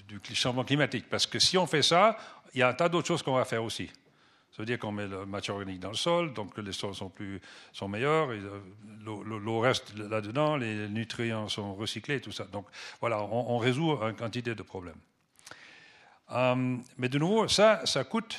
du 0.08 0.20
changement 0.34 0.64
climatique. 0.64 1.06
Parce 1.10 1.28
que 1.28 1.38
si 1.38 1.58
on 1.58 1.68
fait 1.68 1.84
ça, 1.84 2.18
il 2.54 2.60
y 2.60 2.64
a 2.64 2.70
un 2.70 2.74
tas 2.74 2.90
d'autres 2.90 3.08
choses 3.08 3.22
qu'on 3.22 3.36
va 3.36 3.46
faire 3.46 3.64
aussi. 3.64 3.88
Ça 4.52 4.62
veut 4.62 4.66
dire 4.66 4.80
qu'on 4.80 4.92
met 4.92 5.06
le 5.06 5.26
matière 5.26 5.56
organique 5.56 5.82
dans 5.82 5.90
le 5.90 5.96
sol, 5.96 6.34
donc 6.34 6.58
les 6.58 6.72
sols 6.72 6.96
sont, 6.96 7.10
plus, 7.10 7.42
sont 7.74 7.90
meilleurs, 7.90 8.30
l'eau 9.04 9.60
reste 9.60 9.98
là-dedans, 9.98 10.56
les 10.56 10.88
nutriments 10.88 11.50
sont 11.50 11.76
recyclés, 11.76 12.22
tout 12.22 12.32
ça. 12.32 12.46
Donc 12.46 12.66
voilà, 13.02 13.22
on, 13.22 13.56
on 13.56 13.58
résout 13.58 13.92
une 14.02 14.16
quantité 14.16 14.56
de 14.56 14.64
problèmes. 14.64 14.96
Euh, 16.32 16.78
mais 16.98 17.10
de 17.10 17.20
nouveau, 17.20 17.48
ça, 17.48 17.86
ça 17.86 18.04
coûte. 18.04 18.38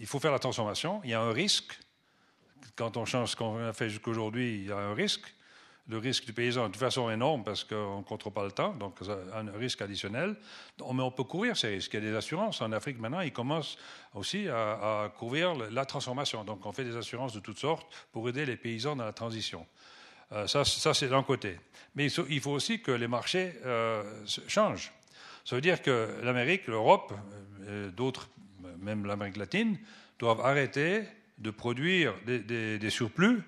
Il 0.00 0.06
faut 0.06 0.18
faire 0.18 0.32
la 0.32 0.38
transformation. 0.38 1.00
Il 1.04 1.10
y 1.10 1.14
a 1.14 1.20
un 1.20 1.32
risque. 1.32 1.78
Quand 2.76 2.96
on 2.96 3.04
change 3.04 3.30
ce 3.30 3.36
qu'on 3.36 3.58
a 3.58 3.72
fait 3.72 3.90
jusqu'aujourd'hui, 3.90 4.60
il 4.60 4.66
y 4.66 4.72
a 4.72 4.78
un 4.78 4.94
risque. 4.94 5.34
le 5.88 5.98
risque 5.98 6.26
du 6.26 6.32
paysan 6.34 6.64
de 6.64 6.72
toute 6.72 6.80
façon 6.80 7.10
énorme 7.10 7.42
parce 7.44 7.64
qu'on 7.64 7.98
ne 7.98 8.02
contrôle 8.02 8.32
pas 8.32 8.44
le 8.44 8.52
temps, 8.52 8.74
donc 8.74 8.98
un 9.34 9.58
risque 9.58 9.80
additionnel. 9.80 10.36
Mais 10.78 11.02
on 11.02 11.10
peut 11.10 11.24
courir 11.24 11.56
ces 11.56 11.68
risques. 11.68 11.94
Il 11.94 12.04
y 12.04 12.06
a 12.06 12.10
des 12.10 12.16
assurances. 12.16 12.60
En 12.60 12.72
Afrique, 12.72 12.98
maintenant, 12.98 13.20
ils 13.20 13.32
commencent 13.32 13.78
aussi 14.14 14.48
à, 14.48 15.10
couvrir 15.16 15.54
la 15.54 15.84
transformation. 15.86 16.44
Donc 16.44 16.66
on 16.66 16.72
fait 16.72 16.84
des 16.84 16.96
assurances 16.96 17.32
de 17.32 17.40
toutes 17.40 17.58
sortes 17.58 17.86
pour 18.12 18.28
aider 18.28 18.44
les 18.44 18.56
paysans 18.56 18.96
dans 18.96 19.04
la 19.04 19.12
transition. 19.12 19.66
Euh, 20.32 20.46
ça, 20.46 20.64
ça 20.64 20.92
c'est 20.92 21.08
d'un 21.08 21.22
côté. 21.22 21.58
Mais 21.94 22.06
il 22.06 22.40
faut 22.40 22.50
aussi 22.50 22.82
que 22.82 22.92
les 22.92 23.08
marchés 23.08 23.54
euh, 23.64 24.04
changent. 24.46 24.92
Ça 25.48 25.56
veut 25.56 25.62
dire 25.62 25.80
que 25.80 26.20
l'Amérique, 26.22 26.66
l'Europe, 26.66 27.14
euh, 27.62 27.90
d'autres, 27.90 28.28
même 28.80 29.06
l'Amérique 29.06 29.38
latine, 29.38 29.78
doivent 30.18 30.42
arrêter 30.42 31.04
de 31.38 31.50
produire 31.50 32.12
des, 32.26 32.90
surplus 32.90 33.40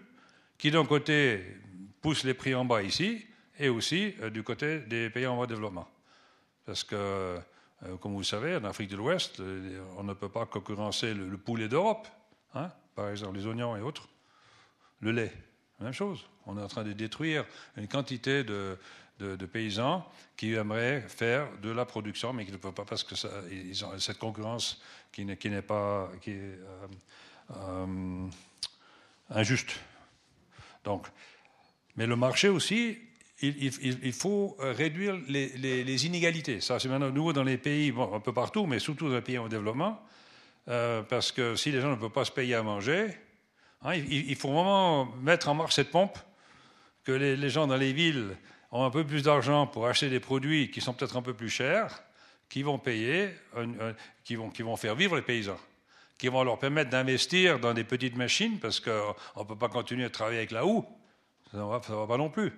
qui, 0.57 0.71
d'un 0.71 0.87
côté, 0.87 1.45
pousse 2.01 2.25
les 2.25 2.33
prix 2.33 2.55
en 2.55 2.65
bas 2.65 2.83
ici 2.83 3.27
et 3.59 3.69
aussi 3.69 4.15
euh, 4.23 4.31
du 4.31 4.43
côté 4.43 4.79
des 4.79 5.11
pays 5.11 5.27
en 5.27 5.37
voie 5.37 5.47
de 5.47 5.53
développement. 5.53 5.87
Parce 6.65 6.85
que, 6.85 6.97
euh, 6.97 7.39
comme 8.01 8.13
vous 8.13 8.21
le 8.21 8.25
savez, 8.25 8.57
en 8.57 8.65
Afrique 8.65 8.89
de 8.89 8.97
l'Ouest, 8.97 9.43
on 9.99 10.03
ne 10.03 10.15
peut 10.15 10.31
pas 10.31 10.47
concurrencer 10.47 11.13
le, 11.13 11.37
poulet 11.37 11.69
d'Europe, 11.69 12.09
hein, 12.55 12.71
par 12.95 13.11
exemple 13.11 13.37
les 13.37 13.47
oignons 13.47 13.77
et 13.77 13.83
autres. 13.83 14.09
Le 15.01 15.13
lait, 15.13 15.35
même 15.81 15.93
chose. 15.93 16.25
On 16.47 16.57
est 16.57 16.63
en 16.63 16.69
train 16.69 16.83
de 16.83 16.95
détruire 16.95 17.45
une 17.77 17.89
quantité 17.89 18.43
de, 18.43 18.79
paysans 19.47 20.07
qui 20.37 20.55
aimeraient 20.55 21.03
faire 21.03 21.49
de 21.63 21.71
la 21.71 21.85
production, 21.85 22.33
mais 22.33 22.45
qui 22.45 22.53
ne 22.53 22.57
peuvent 22.57 22.73
pas 22.73 22.85
parce 22.85 23.05
que 23.05 23.15
ils 23.51 23.85
ont 23.85 23.99
cette 23.99 24.19
concurrence 24.19 24.81
qui 25.13 25.25
n'est 25.25 25.63
pas 25.63 26.11
qui 26.21 26.33
est, 26.33 26.59
injuste. 29.31 29.79
Donc, 30.85 31.07
mais 31.97 32.07
le 32.07 32.17
marché 32.17 32.49
aussi, 32.49 32.99
il, 33.43 34.13
faut 34.13 34.57
euh, 34.61 34.73
réduire 34.73 35.19
les, 35.29 36.07
inégalités. 36.07 36.61
Ça, 36.61 36.79
c'est 36.79 36.89
maintenant 36.89 37.11
nouveau 37.11 37.33
dans 37.33 37.43
les 37.43 37.59
pays, 37.59 37.93
un 38.13 38.21
peu 38.21 38.33
partout, 38.33 38.67
mais 38.67 38.79
surtout 38.79 39.09
dans 39.09 39.15
les 39.15 39.23
pays 39.23 39.39
en 39.39 39.49
développement, 39.49 40.01
euh, 40.69 41.03
parce 41.03 41.33
que 41.33 41.57
si 41.57 41.71
les 41.71 41.81
gens 41.81 41.91
ne 41.91 41.97
peuvent 41.97 42.11
pas 42.11 42.25
se 42.25 42.33
payer 42.33 42.55
à 42.55 42.63
manger, 42.63 43.09
hein, 43.83 43.95
il, 43.95 44.37
faut 44.37 44.53
vraiment 44.53 45.07
mettre 45.23 45.49
en 45.49 45.55
marche 45.55 45.75
cette 45.75 45.91
pompe, 45.91 46.19
que 47.05 47.13
les, 47.13 47.49
gens 47.49 47.67
dans 47.67 47.77
les 47.77 47.95
villes 47.95 48.37
ont 48.71 48.85
un 48.85 48.91
peu 48.91 49.05
plus 49.05 49.23
d'argent 49.23 49.67
pour 49.67 49.87
acheter 49.87 50.09
des 50.09 50.21
produits 50.21 50.71
qui 50.71 50.81
sont 50.81 50.93
peut-être 50.95 51.17
un 51.17 51.23
peu 51.23 51.35
plus 51.35 51.51
chers, 51.51 52.03
qui 52.49 52.63
vont 52.63 52.79
payer, 52.79 53.31
qui, 54.25 54.37
vont, 54.37 54.51
qui 54.51 54.63
vont 54.63 54.77
faire 54.77 54.95
vivre 54.95 55.17
les 55.17 55.23
paysans 55.23 55.59
qui 56.21 56.29
vont 56.29 56.45
leur 56.45 56.59
permettre 56.59 56.91
d'investir 56.91 57.59
dans 57.59 57.73
des 57.73 57.83
petites 57.83 58.15
machines, 58.15 58.59
parce 58.61 58.79
qu'on 58.79 59.15
ne 59.37 59.45
peut 59.45 59.57
pas 59.57 59.71
continuer 59.71 60.05
à 60.05 60.11
travailler 60.11 60.37
avec 60.37 60.51
la 60.51 60.67
houe. 60.67 60.85
Ça 61.51 61.57
ne 61.57 61.63
va, 61.65 61.81
pas 61.81 62.17
non 62.19 62.29
plus. 62.29 62.53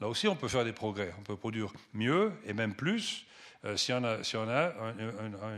Là 0.00 0.08
aussi, 0.08 0.26
on 0.26 0.34
peut 0.34 0.48
faire 0.48 0.64
des 0.64 0.72
progrès. 0.72 1.14
On 1.18 1.22
peut 1.22 1.36
produire 1.36 1.72
mieux 1.94 2.32
et 2.44 2.52
même 2.52 2.74
plus 2.74 3.24
euh, 3.64 3.76
si, 3.76 3.92
on 3.92 4.02
a, 4.02 4.24
si 4.24 4.36
on 4.36 4.48
a 4.48 4.72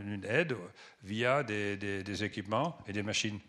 une 0.05 0.23
aide 0.29 0.55
via 1.03 1.41
des, 1.41 2.23
équipements 2.23 2.77
et 2.87 2.93
des 2.93 3.01
machines. 3.03 3.39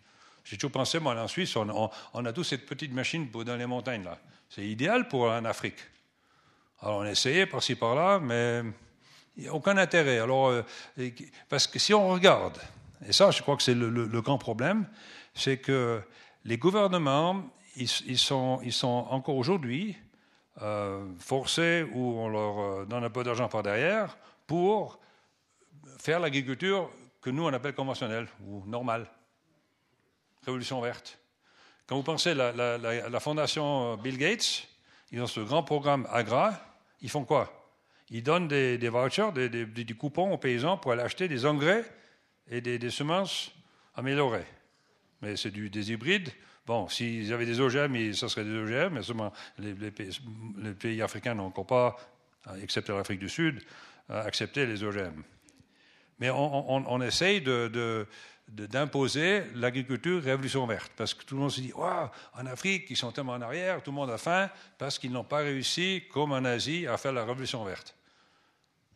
J'ai 0.45 0.57
toujours 0.57 0.73
pensé, 0.73 0.99
moi, 0.99 1.15
en 1.15 1.29
Suisse, 1.29 1.55
on, 1.55 2.25
a 2.25 2.33
tous 2.33 2.45
cette 2.45 2.65
petite 2.65 2.93
machine 2.93 3.31
dans 3.31 3.57
les 3.57 3.67
montagnes. 3.67 4.05
là. 4.05 4.19
C'est 4.49 4.67
idéal 4.67 5.07
pour 5.07 5.25
en 5.25 5.45
Afrique. 5.45 5.79
Alors, 6.83 6.99
on 6.99 7.03
a 7.03 7.11
essayé 7.11 7.47
par-ci, 7.47 7.75
par-là, 7.77 8.19
mais 8.19 8.63
il 9.37 9.45
n'y 9.45 9.49
a 9.49 9.55
aucun 9.55 9.77
intérêt. 9.77 10.19
Alors, 10.19 10.49
euh, 10.49 10.63
parce 11.49 11.67
que 11.67 11.79
si 11.79 11.95
on 11.95 12.11
regarde, 12.11 12.59
et 13.07 13.13
ça, 13.13 13.31
je 13.31 13.41
crois 13.41 13.57
que 13.57 13.63
c'est 13.63 13.75
le 13.75 14.21
grand 14.21 14.39
problème, 14.39 14.87
c'est 15.35 15.59
que 15.59 16.03
les 16.45 16.59
gouvernements, 16.59 17.45
ils, 17.77 18.19
sont, 18.19 18.61
ils 18.63 18.73
sont 18.73 19.07
encore 19.11 19.37
aujourd'hui 19.37 19.97
euh, 20.61 21.07
forcés 21.19 21.87
ou 21.95 22.19
on 22.19 22.29
leur 22.29 22.59
euh, 22.59 22.85
donne 22.85 23.05
un 23.05 23.11
peu 23.11 23.25
d'argent 23.25 23.49
par 23.49 23.63
derrière 23.63 24.17
pour 24.47 24.99
faire 25.99 26.21
l'agriculture 26.21 26.91
que 27.23 27.31
nous 27.31 27.45
on 27.45 27.53
appelle 27.53 27.75
conventionnelle 27.75 28.27
ou 28.47 28.63
normale. 28.67 29.07
Révolution 30.45 30.81
verte. 30.81 31.19
Quand 31.87 31.97
vous 31.97 32.03
pensez 32.03 32.31
à 32.31 32.53
la, 32.53 33.21
fondation 33.21 33.97
Bill 33.97 34.19
Gates, 34.19 34.69
ils 35.11 35.21
ont 35.21 35.27
ce 35.27 35.41
grand 35.41 35.63
programme 35.63 36.07
Agra, 36.11 36.53
ils 37.03 37.11
font 37.11 37.25
quoi? 37.25 37.59
Ils 38.11 38.23
donnent 38.23 38.49
des, 38.49 38.89
vouchers, 38.89 39.31
des, 39.35 39.49
des, 39.49 39.95
coupons 39.95 40.33
aux 40.33 40.39
paysans 40.39 40.77
pour 40.77 40.93
aller 40.93 41.03
acheter 41.03 41.29
des 41.29 41.47
engrais 41.47 41.85
et 42.51 42.61
des, 42.61 42.91
semences 42.91 43.53
améliorées. 43.95 44.47
Mais 45.21 45.37
c'est 45.37 45.51
des 45.51 45.93
hybrides 45.93 46.31
Bon, 46.65 46.89
s'ils 46.89 47.33
avaient 47.33 47.47
des 47.47 47.61
OGM, 47.61 48.13
ça 48.13 48.29
serait 48.29 48.45
des 48.45 48.57
OGM, 48.57 48.95
mais 48.95 49.03
seulement 49.03 49.33
les, 49.59 49.75
pays, 50.75 51.03
africains 51.03 51.35
n'ont 51.35 51.47
encore 51.47 51.67
pas, 51.67 51.97
excepté 52.63 52.93
l'Afrique 52.93 53.19
du 53.19 53.29
Sud, 53.29 53.61
accepté 54.09 54.65
les 54.67 54.85
OGM. 54.85 55.23
Mais 56.21 56.31
on, 56.31 57.03
essaye 57.03 57.41
d'imposer 58.49 59.45
l'agriculture 59.55 60.23
révolution 60.23 60.67
verte. 60.67 60.93
Parce 60.97 61.15
que 61.15 61.25
tout 61.25 61.35
le 61.35 61.41
monde 61.41 61.51
se 61.51 61.61
dit, 61.61 61.73
en 61.75 62.47
Afrique, 62.47 62.87
ils 62.91 62.97
sont 62.97 63.13
tellement 63.13 63.33
en 63.33 63.41
arrière, 63.41 63.83
tout 63.83 63.91
le 63.91 63.97
monde 63.97 64.11
a 64.11 64.19
faim, 64.19 64.51
parce 64.79 64.99
qu'ils 64.99 65.13
n'ont 65.13 65.25
pas 65.25 65.39
réussi, 65.39 66.05
comme 66.13 66.33
en 66.33 66.45
Asie, 66.45 66.87
à 66.87 66.97
faire 66.97 67.13
la 67.13 67.25
révolution 67.25 67.65
verte. 67.65 67.95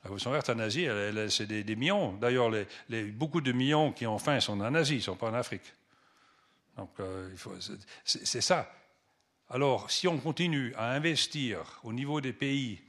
La 0.03 0.09
révolution 0.09 0.31
verte 0.31 0.51
en 0.51 0.59
Asie, 0.59 0.87
c'est 1.31 1.47
des, 1.47 1.77
millions. 1.77 2.13
D'ailleurs, 2.15 2.51
beaucoup 3.13 3.41
de 3.41 3.53
millions 3.53 3.93
qui 3.93 4.07
ont 4.07 4.19
faim 4.19 4.41
sont 4.41 4.61
en 4.61 4.75
Asie, 4.75 4.95
ils 4.95 4.99
ne 4.99 5.03
sont 5.03 5.17
pas 5.17 5.31
en 5.31 5.35
Afrique. 5.35 5.73
Donc, 6.77 6.91
euh, 7.01 7.31
c'est 8.05 8.41
ça. 8.43 8.71
Alors, 9.49 9.91
si 9.91 10.07
on 10.09 10.19
continue 10.19 10.75
à 10.77 10.93
investir 10.93 11.81
au 11.83 11.93
niveau 11.93 12.21
des 12.21 12.33
pays 12.33 12.81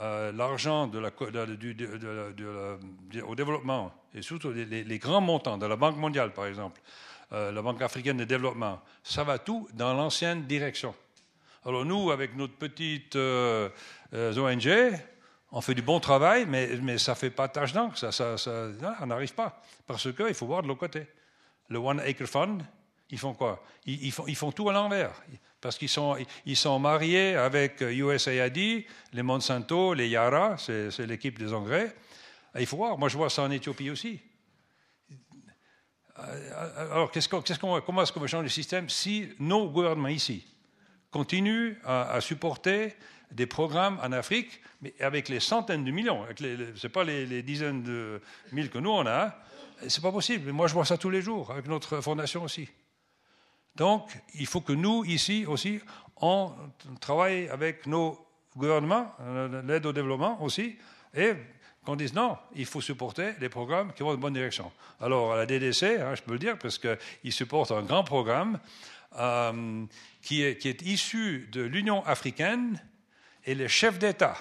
euh, 0.00 0.32
l'argent 0.32 0.90
au 3.26 3.34
développement, 3.34 3.92
et 4.14 4.22
surtout 4.22 4.52
les, 4.52 4.98
grands 4.98 5.20
montants 5.20 5.58
de 5.58 5.66
la 5.66 5.76
Banque 5.76 5.96
mondiale, 5.96 6.32
par 6.32 6.46
exemple, 6.46 6.80
euh, 7.32 7.50
la 7.52 7.62
Banque 7.62 7.82
africaine 7.82 8.18
de 8.18 8.24
développement, 8.24 8.80
ça 9.02 9.24
va 9.24 9.38
tout 9.38 9.68
dans 9.74 9.94
l'ancienne 9.94 10.46
direction. 10.46 10.94
Alors 11.64 11.84
nous, 11.84 12.10
avec 12.10 12.36
notre 12.36 12.54
petite 12.54 13.16
ONG, 13.16 14.68
on 15.52 15.60
fait 15.60 15.74
du 15.74 15.82
bon 15.82 16.00
travail, 16.00 16.46
mais, 16.46 16.68
mais 16.82 16.98
ça 16.98 17.12
ne 17.12 17.16
fait 17.16 17.30
pas 17.30 17.48
tâche 17.48 17.72
d'encre, 17.72 17.96
ça, 17.96 18.12
ça, 18.12 18.36
ça, 18.36 18.68
on 19.00 19.06
n'arrive 19.06 19.34
pas, 19.34 19.62
parce 19.86 20.12
qu'il 20.12 20.34
faut 20.34 20.46
voir 20.46 20.62
de 20.62 20.68
l'autre 20.68 20.80
côté. 20.80 21.06
Le 21.68 21.78
One 21.78 22.00
Acre 22.00 22.26
Fund, 22.26 22.62
ils 23.10 23.18
font 23.18 23.34
quoi? 23.34 23.62
Ils, 23.86 24.12
font, 24.12 24.26
ils, 24.26 24.36
font, 24.36 24.52
tout 24.52 24.68
à 24.68 24.72
l'envers. 24.72 25.12
Parce 25.60 25.78
qu'ils 25.78 25.88
sont, 25.88 26.16
ils 26.44 26.56
sont 26.56 26.78
mariés 26.78 27.34
avec 27.34 27.80
USAID, 27.80 28.84
les 29.12 29.22
Monsanto, 29.22 29.94
les 29.94 30.08
Yara, 30.08 30.56
c'est 30.58 31.06
l'équipe 31.06 31.38
des 31.38 31.52
engrais. 31.52 31.94
il 32.58 32.66
faut 32.66 32.76
voir, 32.76 32.98
moi 32.98 33.08
je 33.08 33.16
vois 33.16 33.30
ça 33.30 33.42
en 33.42 33.50
Éthiopie 33.50 33.90
aussi. 33.90 34.20
Alors, 36.16 37.10
comment 37.84 38.02
est-ce 38.02 38.12
qu'on 38.12 38.20
va 38.20 38.26
changer 38.26 38.44
le 38.44 38.48
système 38.48 38.88
si 38.88 39.28
nos 39.38 39.68
gouvernements 39.68 40.08
ici 40.08 40.46
continuent 41.10 41.74
à, 41.84 42.20
supporter 42.20 42.94
des 43.30 43.46
programmes 43.46 43.98
en 44.02 44.12
Afrique, 44.12 44.60
mais 44.80 44.94
avec 45.00 45.28
les 45.28 45.40
centaines 45.40 45.84
de 45.84 45.90
millions, 45.90 46.24
ce 46.38 46.86
n'est 46.86 46.92
pas 46.92 47.04
les, 47.04 47.42
dizaines 47.42 47.82
de 47.82 48.20
mille 48.52 48.70
que 48.70 48.78
nous 48.78 48.90
on 48.90 49.06
a, 49.06 49.36
c'est 49.88 50.02
pas 50.02 50.12
possible. 50.12 50.52
Moi 50.52 50.68
je 50.68 50.74
vois 50.74 50.84
ça 50.84 50.96
tous 50.96 51.10
les 51.10 51.22
jours, 51.22 51.50
avec 51.50 51.66
notre 51.66 52.00
fondation 52.00 52.44
aussi. 52.44 52.68
Donc, 53.76 54.08
il 54.34 54.46
faut 54.46 54.62
que 54.62 54.72
nous, 54.72 55.04
ici 55.04 55.44
aussi, 55.46 55.80
on 56.20 56.52
travaille 57.00 57.48
avec 57.48 57.86
nos 57.86 58.18
gouvernements, 58.56 59.12
euh, 59.20 59.62
l'aide 59.62 59.84
au 59.84 59.92
développement 59.92 60.42
aussi, 60.42 60.76
et 61.14 61.34
qu'on 61.84 61.94
dise 61.94 62.14
non, 62.14 62.36
il 62.54 62.64
faut 62.64 62.80
supporter 62.80 63.34
des 63.38 63.48
programmes 63.48 63.92
qui 63.92 64.02
vont 64.02 64.08
dans 64.08 64.14
la 64.14 64.20
bonne 64.20 64.32
direction. 64.32 64.72
Alors, 65.00 65.34
à 65.34 65.36
la 65.36 65.46
DDC, 65.46 65.82
hein, 66.00 66.14
je 66.14 66.22
peux 66.22 66.32
le 66.32 66.38
dire, 66.38 66.58
parce 66.58 66.78
qu'ils 66.78 67.32
supportent 67.32 67.70
un 67.70 67.82
grand 67.82 68.02
programme 68.02 68.58
euh, 69.18 69.84
qui, 70.22 70.42
est, 70.42 70.82
issu 70.82 71.48
de 71.52 71.60
l'Union 71.60 72.04
africaine, 72.06 72.82
et 73.44 73.54
les 73.54 73.68
chefs 73.68 73.98
d'État 73.98 74.36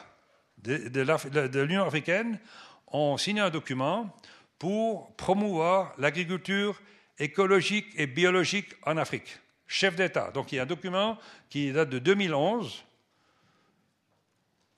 de 0.64 1.62
l'Union 1.62 1.86
africaine 1.86 2.40
ont 2.88 3.18
signé 3.18 3.42
un 3.42 3.52
document 3.52 4.16
pour 4.58 5.16
promouvoir 5.16 5.94
l'agriculture 5.98 6.82
écologique 7.20 7.88
et 7.96 8.08
biologique 8.08 8.76
en 8.86 8.98
Afrique. 8.98 9.40
Chef 9.68 9.96
d'État. 9.96 10.32
Donc 10.32 10.52
il 10.52 10.56
y 10.56 10.60
a 10.60 10.64
un 10.64 10.68
document 10.68 11.18
qui 11.50 11.72
date 11.72 11.90
de 11.90 12.00
2011. 12.00 12.84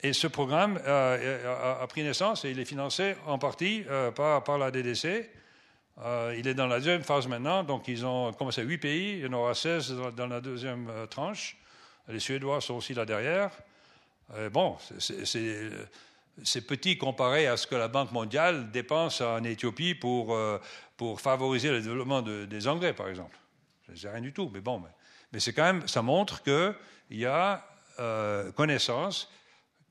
Et 0.01 0.13
ce 0.13 0.27
programme 0.27 0.79
a, 0.85 1.85
pris 1.87 2.03
naissance 2.03 2.45
et 2.45 2.51
il 2.51 2.59
est 2.59 2.65
financé 2.65 3.15
en 3.25 3.39
partie 3.39 3.83
euh, 3.89 4.11
par, 4.11 4.57
la 4.57 4.69
DDC. 4.69 5.29
Euh, 5.99 6.35
il 6.37 6.47
est 6.47 6.53
dans 6.53 6.67
la 6.67 6.77
deuxième 6.77 7.03
phase 7.03 7.27
maintenant, 7.27 7.63
donc 7.63 7.87
ils 7.87 8.05
ont 8.05 8.31
commencé 8.33 8.61
à 8.61 8.63
8 8.63 8.77
pays, 8.77 9.13
il 9.13 9.19
y 9.21 9.27
en 9.27 9.33
aura 9.33 9.55
16 9.55 9.95
dans 10.15 10.27
la 10.27 10.39
deuxième 10.39 10.87
euh, 10.89 11.07
tranche. 11.07 11.57
Les 12.07 12.19
Suédois 12.19 12.61
sont 12.61 12.75
aussi 12.75 12.93
là 12.93 13.05
derrière. 13.05 13.51
bon, 14.51 14.77
c'est 14.99 15.25
c'est 16.43 16.61
petit 16.61 16.97
comparé 16.97 17.47
à 17.47 17.57
ce 17.57 17.67
que 17.67 17.75
la 17.75 17.87
Banque 17.87 18.11
mondiale 18.11 18.71
dépense 18.71 19.21
en 19.21 19.43
Éthiopie 19.43 19.95
pour, 19.95 20.33
euh, 20.33 20.59
pour 20.95 21.21
favoriser 21.21 21.71
le 21.71 21.81
développement 21.81 22.21
des 22.21 22.67
engrais, 22.67 22.93
par 22.93 23.07
exemple. 23.07 23.37
C'est 23.95 24.09
rien 24.09 24.21
du 24.21 24.33
tout, 24.33 24.49
mais 24.53 24.61
bon. 24.61 24.81
Mais, 25.31 25.39
c'est 25.39 25.53
quand 25.53 25.63
même, 25.63 25.87
ça 25.87 26.01
montre 26.01 26.43
qu'il 26.43 26.75
y 27.11 27.25
a 27.25 27.65
euh, 27.99 28.51
connaissance 28.51 29.31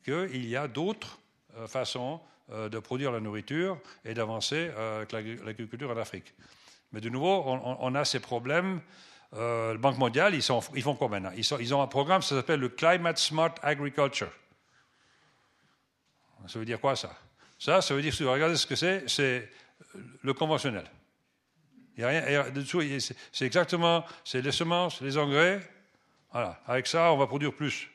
qu'il 0.05 0.47
y 0.47 0.56
a 0.56 0.68
d'autres 0.68 1.18
euh, 1.56 1.66
façons 1.66 2.20
de 2.48 2.78
produire 2.78 3.10
la 3.10 3.18
nourriture 3.18 3.77
et 4.05 4.14
d'avancer 4.14 4.70
avec 4.78 5.10
l'agriculture 5.10 5.90
en 5.90 5.97
Afrique. 5.97 6.32
Mais 6.93 7.01
de 7.01 7.09
nouveau, 7.09 7.43
on, 7.44 7.94
a 7.97 8.05
ces 8.05 8.20
problèmes. 8.20 8.81
le 9.32 9.77
Banque 9.78 9.98
mondiale, 9.98 10.32
ils 10.36 10.43
font 10.43 10.94
quoi 10.94 11.09
maintenant? 11.09 11.32
Ils, 11.36 11.44
ils, 11.59 11.74
ont 11.74 11.82
un 11.82 11.89
programme, 11.89 12.23
ça 12.23 12.36
s'appelle 12.36 12.60
le 12.60 12.68
Climate 12.68 13.18
Smart 13.18 13.52
Agriculture. 13.62 14.31
Ça 16.48 16.59
veut 16.59 16.64
dire 16.64 16.81
quoi 16.81 16.97
ça? 16.97 17.16
Ça, 17.59 17.81
ça 17.81 17.94
veut 17.94 18.02
dire, 18.02 18.12
regardez 18.28 18.56
ce 18.56 18.66
que 18.66 18.77
c'est, 18.77 19.09
c'est 19.09 19.48
le 20.23 20.35
conventionnel. 20.35 20.85
Il 21.97 22.02
y 22.02 22.05
a 22.05 22.09
rien 22.09 22.44
c'est 23.32 23.47
exactement, 23.47 24.05
c'est 24.24 24.43
les 24.43 24.52
semences, 24.52 25.01
les 25.01 25.16
engrais. 25.16 25.60
Voilà, 26.31 26.60
avec 26.66 26.86
ça, 26.86 27.12
on 27.12 27.16
va 27.16 27.27
produire 27.27 27.55
plus. 27.55 27.89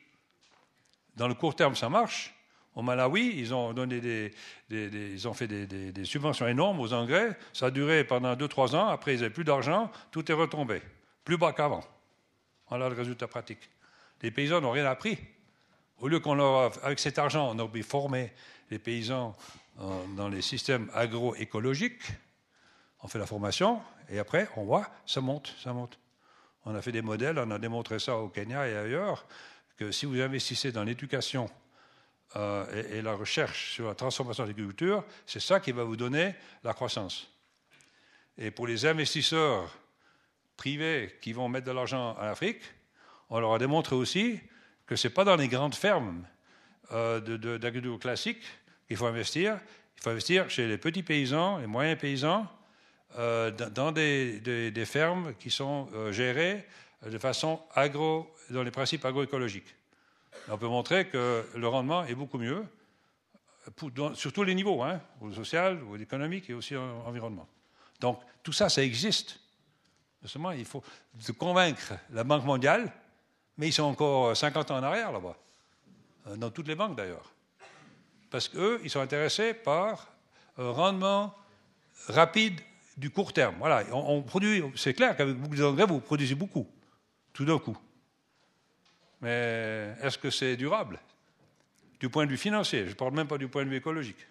Dans 1.16 1.28
le 1.28 1.36
court 1.36 1.56
terme, 1.56 1.76
ça 1.76 1.90
marche. 1.90 2.34
Au 2.74 2.82
Malawi, 2.82 3.34
ils 3.36 3.54
ont, 3.54 3.74
donné 3.74 4.00
des, 4.00 4.32
ils 4.70 5.28
ont 5.28 5.34
fait 5.34 5.48
des, 5.48 6.06
subventions 6.06 6.48
énormes 6.48 6.80
aux 6.80 6.94
engrais. 6.94 7.38
Ça 7.54 7.68
a 7.68 7.72
duré 7.72 8.04
pendant 8.06 8.34
2-3 8.34 8.76
ans. 8.76 8.88
Après, 8.88 9.14
ils 9.14 9.18
n'avaient 9.18 9.30
plus 9.30 9.44
d'argent. 9.44 9.92
Tout 10.10 10.32
est 10.32 10.34
retombé. 10.36 10.82
Plus 11.26 11.38
bas 11.38 11.52
qu'avant. 11.52 11.84
Voilà 12.70 12.88
le 12.88 12.96
résultat 12.96 13.28
pratique. 13.28 13.70
Les 14.22 14.32
paysans 14.32 14.62
n'ont 14.62 14.72
rien 14.72 14.86
appris. 14.86 15.18
Au 16.02 16.08
lieu 16.08 16.20
qu'on 16.20 16.34
leur, 16.34 16.84
avec 16.84 16.98
cet 16.98 17.20
argent, 17.20 17.56
on 17.56 17.60
aurait 17.60 17.84
formé 17.84 18.34
les 18.72 18.80
paysans 18.80 19.38
dans 20.18 20.30
les 20.30 20.42
systèmes 20.42 20.90
agroécologiques, 20.96 22.02
on 23.04 23.08
fait 23.08 23.20
la 23.20 23.28
formation, 23.28 23.80
et 24.10 24.18
après, 24.18 24.50
on 24.58 24.64
voit, 24.64 24.90
ça 25.06 25.22
monte, 25.22 25.56
ça 25.64 25.74
monte. 25.74 26.00
On 26.66 26.74
a 26.74 26.82
fait 26.82 26.92
des 26.92 27.04
modèles, 27.04 27.38
on 27.38 27.52
a 27.52 27.60
démontré 27.60 28.00
ça 28.00 28.18
au 28.18 28.30
Kenya 28.30 28.68
et 28.68 28.76
ailleurs, 28.76 29.28
que 29.78 29.92
si 29.92 30.08
vous 30.08 30.20
investissez 30.20 30.72
dans 30.72 30.84
l'éducation 30.84 31.48
euh, 32.36 32.98
et, 32.98 33.04
la 33.04 33.14
recherche 33.14 33.74
sur 33.74 33.88
la 33.88 33.96
transformation 33.96 34.44
de 34.44 34.50
l'agriculture, 34.50 35.04
c'est 35.28 35.40
ça 35.40 35.60
qui 35.60 35.72
va 35.72 35.84
vous 35.84 35.98
donner 35.98 36.34
la 36.64 36.74
croissance. 36.74 37.32
Et 38.40 38.50
pour 38.50 38.66
les 38.66 38.88
investisseurs 38.88 39.72
privés 40.58 41.16
qui 41.22 41.32
vont 41.34 41.48
mettre 41.48 41.68
de 41.68 41.72
l'argent 41.72 42.16
en 42.18 42.24
Afrique, 42.24 42.62
on 43.30 43.40
leur 43.40 43.54
a 43.54 43.60
démontré 43.60 43.96
aussi 43.96 44.40
que 44.92 44.98
ce 44.98 45.08
n'est 45.08 45.14
pas 45.14 45.24
dans 45.24 45.38
les 45.38 45.48
grandes 45.48 45.74
fermes 45.74 46.28
euh, 46.92 47.22
d'agriculture 47.22 47.98
classique 47.98 48.44
qu'il 48.90 48.98
faut 48.98 49.06
investir, 49.06 49.58
il 49.96 50.04
faut 50.04 50.10
investir 50.10 50.50
chez 50.50 50.68
les 50.68 50.78
petits 50.78 51.02
paysans, 51.02 51.60
les 51.60 51.66
moyens 51.66 51.98
paysans, 51.98 52.46
euh, 53.18 53.52
dans 53.52 53.94
des, 53.94 54.84
fermes 54.86 55.34
qui 55.36 55.50
sont 55.50 55.88
euh, 55.94 56.12
gérées 56.12 56.68
de 57.06 57.18
façon 57.18 57.62
agro, 57.74 58.36
dans 58.50 58.64
les 58.64 58.72
principes 58.72 59.06
agroécologiques. 59.06 59.74
On 60.50 60.58
peut 60.58 60.68
montrer 60.68 61.08
que 61.08 61.46
le 61.56 61.68
rendement 61.70 62.04
est 62.04 62.16
beaucoup 62.16 62.38
mieux, 62.38 62.66
sur 64.14 64.34
tous 64.34 64.44
les 64.44 64.56
niveaux, 64.56 64.84
hein, 64.84 65.00
au 65.22 65.32
social, 65.32 65.82
au 65.90 65.96
économique 65.96 66.50
et 66.50 66.54
aussi 66.54 66.76
en 66.76 67.08
environnement. 67.08 67.48
Donc 68.02 68.20
tout 68.44 68.52
ça, 68.52 68.68
ça 68.68 68.84
existe. 68.84 69.40
Seulement, 70.26 70.52
il 70.52 70.66
faut 70.66 70.84
convaincre 71.40 71.94
la 72.12 72.26
Banque 72.26 72.44
mondiale, 72.44 72.92
mais 73.62 73.68
ils 73.68 73.74
sont 73.74 73.84
encore 73.84 74.36
50 74.36 74.72
ans 74.72 74.78
en 74.80 74.84
arrière 74.84 75.12
là-bas, 75.12 75.38
euh, 76.26 76.36
dans 76.36 76.50
toutes 76.50 76.68
les 76.68 76.74
banques 76.74 76.98
d'ailleurs. 76.98 77.32
Parce 78.32 78.50
qu'eux, 78.50 78.82
ils 78.84 78.90
sont 78.90 79.02
intéressés 79.02 79.54
par 79.54 80.12
un 80.58 80.72
rendement 80.72 81.36
rapide 82.08 82.60
du 82.98 83.12
court 83.12 83.34
terme. 83.34 83.54
Voilà, 83.60 83.84
on, 83.94 84.24
produit, 84.24 84.64
c'est 84.76 84.96
clair 84.96 85.16
qu'avec 85.16 85.36
beaucoup 85.36 85.56
d'engrais, 85.56 85.86
vous 85.86 86.00
produisez 86.00 86.34
beaucoup, 86.34 86.68
tout 87.34 87.46
d'un 87.46 87.60
coup. 87.60 87.78
Mais 89.22 89.94
est-ce 90.02 90.18
que 90.18 90.32
c'est 90.32 90.58
durable? 90.58 91.00
Du 92.00 92.10
point 92.10 92.26
de 92.26 92.32
vue 92.32 92.38
financier, 92.38 92.86
je 92.86 92.90
ne 92.90 92.96
parle 92.96 93.14
même 93.14 93.28
pas 93.28 93.38
du 93.38 93.48
point 93.48 93.64
de 93.64 93.70
vue 93.70 93.76
écologique. 93.76 94.26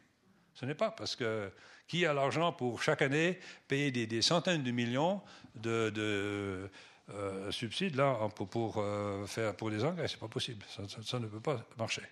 Ce 0.55 0.67
n'est 0.67 0.75
pas, 0.75 0.91
parce 0.91 1.15
que 1.15 1.53
qui 1.87 2.05
a 2.05 2.13
l'argent 2.13 2.53
pour 2.53 2.83
chaque 2.83 3.03
année 3.03 3.39
payer 3.69 3.91
des, 3.91 4.23
centaines 4.23 4.65
de 4.65 4.71
millions 4.73 5.21
de, 5.55 6.69
euh, 7.15 7.51
subsides 7.51 7.97
là, 7.97 8.17
pour, 8.35 8.79
euh, 8.79 9.27
faire 9.27 9.55
pour 9.57 9.71
des 9.71 9.85
engrais 9.85 10.09
C'est 10.09 10.21
pas 10.21 10.29
possible, 10.29 10.65
ça 10.69 11.19
ne 11.19 11.27
peut 11.27 11.41
pas 11.41 11.65
marcher. 11.79 12.03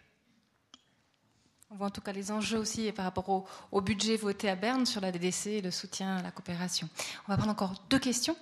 On 1.70 1.77
voit 1.77 1.89
en 1.89 1.91
tout 1.91 2.01
cas 2.01 2.12
les 2.12 2.31
enjeux 2.31 2.59
aussi 2.59 2.91
par 2.93 3.05
rapport 3.05 3.47
au, 3.70 3.81
budget 3.81 4.16
voté 4.16 4.49
à 4.49 4.57
Berne 4.57 4.87
sur 4.87 5.01
la 5.01 5.12
DDC 5.12 5.47
et 5.49 5.61
le 5.61 5.70
soutien 5.70 6.16
à 6.16 6.23
la 6.23 6.31
coopération. 6.31 6.89
On 7.27 7.33
va 7.33 7.37
prendre 7.37 7.53
encore 7.53 7.75
deux 7.91 7.99
questions. 7.99 8.37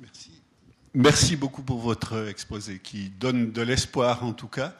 Merci. 0.00 0.42
Merci 0.94 1.36
beaucoup 1.36 1.62
pour 1.62 1.78
votre 1.78 2.28
exposé 2.28 2.78
qui 2.78 3.10
donne 3.10 3.52
de 3.52 3.62
l'espoir 3.62 4.24
en 4.24 4.32
tout 4.32 4.48
cas. 4.48 4.74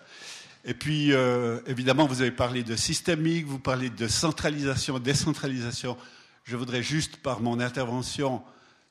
Et 0.65 0.75
puis, 0.75 1.13
euh, 1.13 1.61
évidemment, 1.67 2.07
vous 2.07 2.21
avez 2.21 2.31
parlé 2.31 2.63
de 2.63 2.77
systémique, 2.77 3.47
vous 3.47 3.59
parlez 3.59 3.91
de 3.91 4.07
centralisation, 4.07 4.99
décentralisation. 4.99 5.97
Je 6.45 6.57
voudrais 6.57 6.83
juste, 6.83 7.17
par 7.17 7.41
mon 7.41 7.61
intervention, 7.61 8.43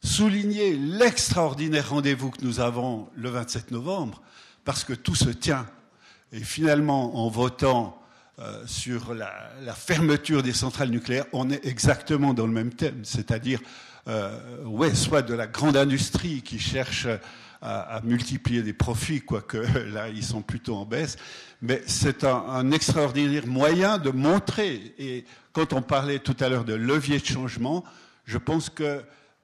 souligner 0.03 0.73
l'extraordinaire 0.75 1.89
rendez-vous 1.89 2.31
que 2.31 2.43
nous 2.43 2.59
avons 2.59 3.07
le 3.15 3.29
27 3.29 3.71
novembre, 3.71 4.21
parce 4.65 4.83
que 4.83 4.93
tout 4.93 5.15
se 5.15 5.29
tient. 5.29 5.67
Et 6.31 6.39
finalement, 6.39 7.23
en 7.25 7.29
votant 7.29 8.01
euh, 8.39 8.63
sur 8.65 9.13
la, 9.13 9.31
fermeture 9.75 10.41
des 10.41 10.53
centrales 10.53 10.89
nucléaires, 10.89 11.25
on 11.33 11.49
est 11.49 11.65
exactement 11.65 12.33
dans 12.33 12.47
le 12.47 12.53
même 12.53 12.73
thème, 12.73 13.03
c'est-à-dire 13.03 13.59
euh, 14.07 14.63
ouais, 14.63 14.95
soit 14.95 15.21
de 15.21 15.33
la 15.33 15.47
grande 15.47 15.77
industrie 15.77 16.41
qui 16.41 16.57
cherche 16.57 17.07
à, 17.61 18.01
multiplier 18.03 18.63
des 18.63 18.73
profits, 18.73 19.21
quoique 19.21 19.57
là 19.93 20.09
ils 20.09 20.23
sont 20.23 20.41
plutôt 20.41 20.75
en 20.77 20.85
baisse, 20.85 21.17
mais 21.61 21.83
c'est 21.85 22.23
un, 22.23 22.35
un, 22.35 22.71
extraordinaire 22.71 23.45
moyen 23.45 23.99
de 23.99 24.09
montrer, 24.09 24.95
et 24.97 25.25
quand 25.53 25.73
on 25.73 25.83
parlait 25.83 26.17
tout 26.17 26.35
à 26.39 26.49
l'heure 26.49 26.65
de 26.65 26.73
levier 26.73 27.19
de 27.19 27.25
changement, 27.25 27.83
je 28.25 28.39
pense 28.39 28.71
que 28.71 29.03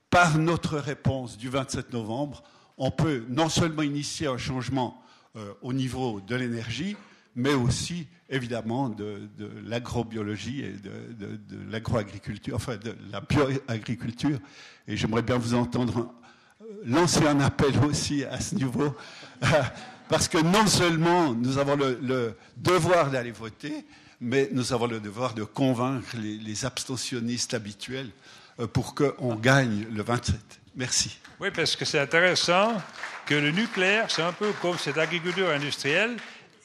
par 0.09 0.38
notre 0.38 0.77
réponse 0.77 1.38
du 1.38 1.49
27 1.49 1.93
novembre, 1.93 2.43
on 2.77 2.91
peut 2.91 3.23
non 3.29 3.49
seulement 3.49 3.81
initier 3.81 4.27
un 4.27 4.38
changement 4.38 5.01
euh, 5.35 5.53
au 5.61 5.73
niveau 5.73 6.21
de 6.21 6.35
l'énergie, 6.35 6.95
mais 7.35 7.53
aussi 7.53 8.07
évidemment 8.29 8.89
de, 8.89 9.29
l'agrobiologie 9.65 10.61
et 10.61 10.71
de, 10.73 11.39
l'agroagriculture, 11.69 12.55
enfin 12.55 12.77
de 12.77 12.95
la 13.11 13.21
bioagriculture. 13.21 14.39
Et 14.88 14.97
j'aimerais 14.97 15.21
bien 15.21 15.38
vous 15.38 15.53
entendre 15.53 16.13
euh, 16.61 16.65
lancer 16.85 17.25
un 17.27 17.39
appel 17.39 17.77
aussi 17.85 18.23
à 18.25 18.39
ce 18.39 18.55
niveau, 18.55 18.95
parce 20.09 20.27
que 20.27 20.39
non 20.39 20.67
seulement 20.67 21.34
nous 21.34 21.57
avons 21.57 21.75
le, 21.75 22.35
devoir 22.57 23.11
d'aller 23.11 23.31
voter, 23.31 23.85
mais 24.19 24.49
nous 24.51 24.73
avons 24.73 24.88
le 24.88 24.99
devoir 24.99 25.34
de 25.34 25.43
convaincre 25.43 26.17
les, 26.17 26.65
abstentionnistes 26.65 27.53
habituels 27.53 28.09
pour 28.73 28.95
qu'on 28.95 29.35
gagne 29.35 29.85
le 29.91 30.03
27. 30.03 30.35
Merci. 30.75 31.17
Oui, 31.39 31.49
parce 31.51 31.75
que 31.75 31.85
c'est 31.85 31.99
intéressant 31.99 32.73
que 33.25 33.35
le 33.35 33.51
nucléaire, 33.51 34.09
c'est 34.09 34.23
un 34.23 34.34
peu 34.34 34.51
comme 34.61 34.77
cette 34.77 34.97
agriculture 34.97 35.49
industrielle 35.49 36.17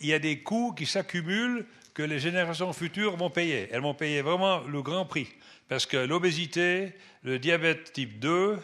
il 0.02 0.08
y 0.08 0.12
a 0.12 0.18
des 0.18 0.40
coûts 0.40 0.74
qui 0.76 0.84
s'accumulent 0.84 1.64
que 1.94 2.02
les 2.02 2.18
générations 2.18 2.72
futures 2.72 3.16
vont 3.16 3.30
payer. 3.30 3.68
Elles 3.70 3.80
vont 3.80 3.94
payer 3.94 4.22
vraiment 4.22 4.60
le 4.60 4.82
grand 4.82 5.04
prix. 5.06 5.28
Parce 5.68 5.86
que 5.86 5.96
l'obésité, 5.96 6.94
le 7.22 7.38
diabète 7.38 7.92
type 7.92 8.18
2, 8.18 8.58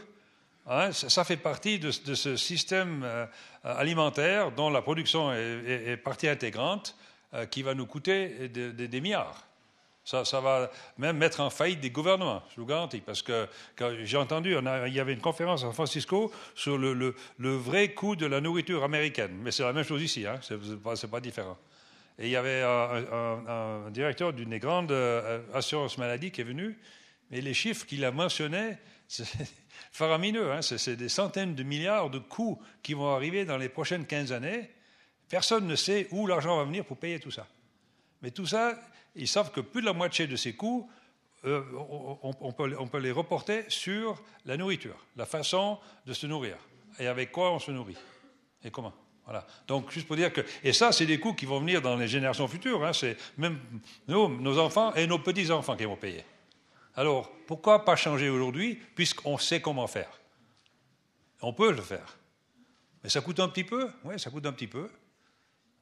hein, 0.67 0.93
ça, 0.93 1.25
fait 1.25 1.37
partie 1.37 1.79
de, 1.79 1.91
ce 1.91 2.37
système 2.37 3.03
euh, 3.05 3.27
alimentaire 3.63 4.51
dont 4.53 4.69
la 4.71 4.83
production 4.83 5.33
est, 5.33 5.97
partie 5.97 6.29
intégrante, 6.29 6.97
euh, 7.35 7.47
qui 7.47 7.63
va 7.63 7.75
nous 7.75 7.87
coûter 7.87 8.49
des 8.49 9.01
milliards. 9.01 9.48
Ça, 10.09 10.41
va 10.41 10.71
même 10.97 11.19
mettre 11.19 11.41
en 11.41 11.51
faillite 11.51 11.81
des 11.81 11.91
gouvernements, 11.91 12.43
je 12.55 12.63
vous 12.63 12.67
garantis. 12.67 13.03
Parce 13.03 13.21
que 13.21 13.47
j'ai 14.05 14.17
entendu, 14.17 14.57
il 14.87 14.95
y 14.95 15.01
avait 15.01 15.13
une 15.13 15.21
conférence 15.21 15.61
à 15.61 15.67
San 15.67 15.75
Francisco 15.75 16.33
sur 16.55 16.79
le, 16.79 17.15
vrai 17.39 17.93
coût 17.93 18.17
de 18.17 18.25
la 18.25 18.41
nourriture 18.41 18.85
américaine. 18.85 19.39
Mais 19.43 19.51
c'est 19.51 19.65
la 19.65 19.75
même 19.75 19.85
chose 19.85 20.03
ici, 20.03 20.27
hein, 20.27 20.41
c'est 20.41 20.57
pas, 20.83 20.95
pas, 20.97 21.21
différent. 21.21 21.59
Et 22.19 22.25
il 22.25 22.31
y 22.31 22.37
avait 22.37 22.63
un, 22.63 23.91
directeur 23.91 24.33
d'une 24.33 24.49
des 24.49 24.59
grandes 24.59 24.93
euh, 24.93 25.43
assurances 25.53 25.99
maladie 25.99 26.31
qui 26.31 26.41
est 26.41 26.45
venu, 26.45 26.79
et 27.31 27.43
les 27.43 27.53
chiffres 27.53 27.85
qu'il 27.85 28.03
a 28.07 28.11
mentionnés, 28.11 28.79
c'est 29.09 29.29
faramineux. 29.93 30.53
Hein, 30.53 30.63
c'est 30.63 30.97
des 30.97 31.11
centaines 31.11 31.55
de 31.55 31.63
milliards 31.63 32.09
de 32.09 32.19
coûts 32.19 32.59
qui 32.83 32.95
vont 32.95 33.15
arriver 33.15 33.45
dans 33.45 33.59
les 33.59 33.69
prochaines 33.69 34.07
15 34.07 34.33
années. 34.33 34.71
Personne 35.29 35.67
ne 35.67 35.77
sait 35.77 36.09
où 36.13 36.27
l'argent 36.27 36.57
va 36.57 36.65
venir 36.65 36.87
pour 36.87 36.97
payer 36.97 37.21
tout 37.21 37.31
ça. 37.31 37.47
Mais 38.23 38.31
tout 38.31 38.47
ça, 38.47 38.75
ils 39.19 39.29
savent 39.29 39.51
que 39.51 39.61
plus 39.61 39.81
de 39.81 39.87
la 39.87 39.93
moitié 39.93 40.27
de 40.27 40.37
ces 40.37 40.55
coûts, 40.55 40.89
euh, 41.45 41.63
on, 42.23 42.53
peut, 42.53 42.99
les 42.99 43.13
reporter 43.13 43.65
sur 43.69 44.21
la 44.45 44.57
nourriture, 44.57 44.97
la 45.17 45.27
façon 45.27 45.79
de 46.05 46.13
se 46.13 46.27
nourrir, 46.27 46.57
et 46.99 47.07
avec 47.07 47.31
quoi 47.31 47.53
on 47.53 47.59
se 47.59 47.71
nourrit, 47.71 47.97
et 48.65 48.71
comment. 48.71 48.93
Voilà. 49.25 49.47
Donc, 49.67 49.91
juste 49.91 50.07
pour 50.07 50.17
dire 50.17 50.33
que. 50.33 50.41
Et 50.65 50.73
ça, 50.73 50.91
c'est 50.91 51.05
des 51.05 51.21
coûts 51.21 51.35
qui 51.35 51.45
vont 51.45 51.61
venir 51.61 51.83
dans 51.83 51.97
les 51.97 52.09
générations 52.09 52.49
futures. 52.49 52.83
Hein. 52.85 52.95
c'est 52.95 53.17
même 53.37 53.61
nos 54.09 54.59
enfants 54.59 54.95
et 54.95 55.07
nos 55.07 55.19
petits-enfants 55.19 55.77
qui 55.77 55.85
vont 55.85 55.97
payer. 55.97 56.25
Alors, 56.97 57.31
pourquoi 57.47 57.85
pas 57.85 57.95
changer 57.95 58.29
aujourd'hui, 58.29 58.75
puisqu'on 58.95 59.39
sait 59.39 59.61
comment 59.61 59.87
faire? 59.87 60.11
On 61.43 61.53
peut 61.53 61.71
le 61.71 61.83
faire. 61.83 62.19
Mais 63.05 63.09
ça 63.09 63.21
coûte 63.21 63.39
un 63.39 63.49
petit 63.49 63.65
peu? 63.65 63.89
Oui, 64.03 64.19
ça 64.19 64.31
coûte 64.31 64.47
un 64.47 64.53
petit 64.53 64.67
peu. 64.67 64.91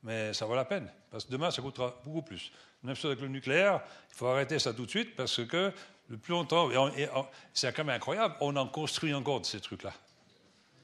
mais 0.03 0.35
ça 0.35 0.45
vaut 0.45 0.55
la 0.55 0.67
peine, 0.67 0.93
parce 1.11 1.25
que 1.25 1.33
demain, 1.33 1.51
ça 1.51 1.63
coûtera 1.63 1.99
beaucoup 2.05 2.23
plus. 2.23 2.53
Même 2.87 2.95
chose 2.95 3.11
avec 3.11 3.21
le 3.21 3.29
nucléaire, 3.29 3.81
il 4.11 4.17
faut 4.17 4.27
arrêter 4.27 4.61
ça 4.61 4.73
tout 4.73 4.85
de 4.85 4.91
suite, 4.91 5.17
parce 5.17 5.45
que 5.45 5.73
le 6.09 6.17
plus 6.17 6.33
longtemps, 6.33 6.71
c'est 7.53 7.75
quand 7.75 7.85
même 7.85 7.97
incroyable, 7.97 8.37
on 8.41 8.55
en 8.55 8.69
construit 8.69 9.13
encore 9.13 9.41
de 9.41 9.47
ces 9.47 9.61
trucs-là. 9.61 9.93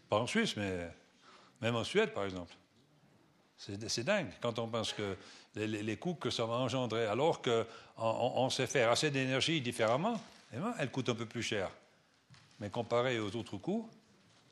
Pas 0.08 0.18
en 0.18 0.26
Suisse, 0.26 0.56
mais 0.56 0.90
même 1.60 1.76
en 1.76 1.84
Suède, 1.84 2.12
par 2.12 2.24
exemple. 2.24 2.52
C'est 3.56 4.02
dingue 4.02 4.26
quand 4.40 4.58
on 4.58 4.66
pense 4.66 4.92
que 4.92 5.16
les, 5.54 5.96
coûts 5.96 6.14
que 6.14 6.30
ça 6.30 6.44
va 6.44 6.54
engendrer, 6.54 7.06
alors 7.06 7.40
qu'on 7.40 7.64
on 7.96 8.50
sait 8.50 8.66
faire 8.66 8.90
assez 8.90 9.12
d'énergie 9.12 9.60
différemment, 9.60 10.20
eh 10.52 10.56
ben, 10.56 10.74
elle 10.80 10.90
coûte 10.90 11.08
un 11.08 11.14
peu 11.14 11.26
plus 11.26 11.44
cher. 11.44 11.70
Mais 12.58 12.68
comparé 12.68 13.20
aux 13.20 13.36
autres 13.36 13.58
coûts, 13.58 13.88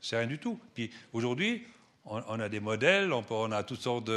c'est 0.01 0.17
rien 0.17 0.29
du 0.29 0.39
tout. 0.39 0.61
Puis 0.75 0.93
aujourd'hui, 1.13 1.67
on, 2.05 2.39
a 2.39 2.49
des 2.49 2.61
modèles, 2.61 3.13
on, 3.13 3.53
a 3.53 3.65
toutes 3.65 3.81
sortes 3.81 4.11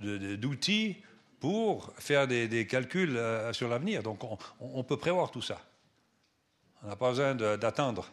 d'outils 0.00 0.96
pour 1.40 1.90
faire 1.98 2.28
des, 2.28 2.66
calculs 2.66 3.16
euh, 3.16 3.52
sur 3.52 3.68
l'avenir. 3.68 4.02
Donc 4.02 4.20
on, 4.60 4.84
peut 4.84 4.98
prévoir 4.98 5.30
tout 5.30 5.42
ça. 5.42 5.58
On 6.84 6.88
n'a 6.88 6.96
pas 6.96 7.08
besoin 7.10 7.34
d'attendre 7.34 8.06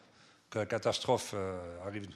que 0.50 0.60
la 0.60 0.66
catastrophe 0.66 1.32
euh, 1.36 1.86
arrive. 1.86 2.08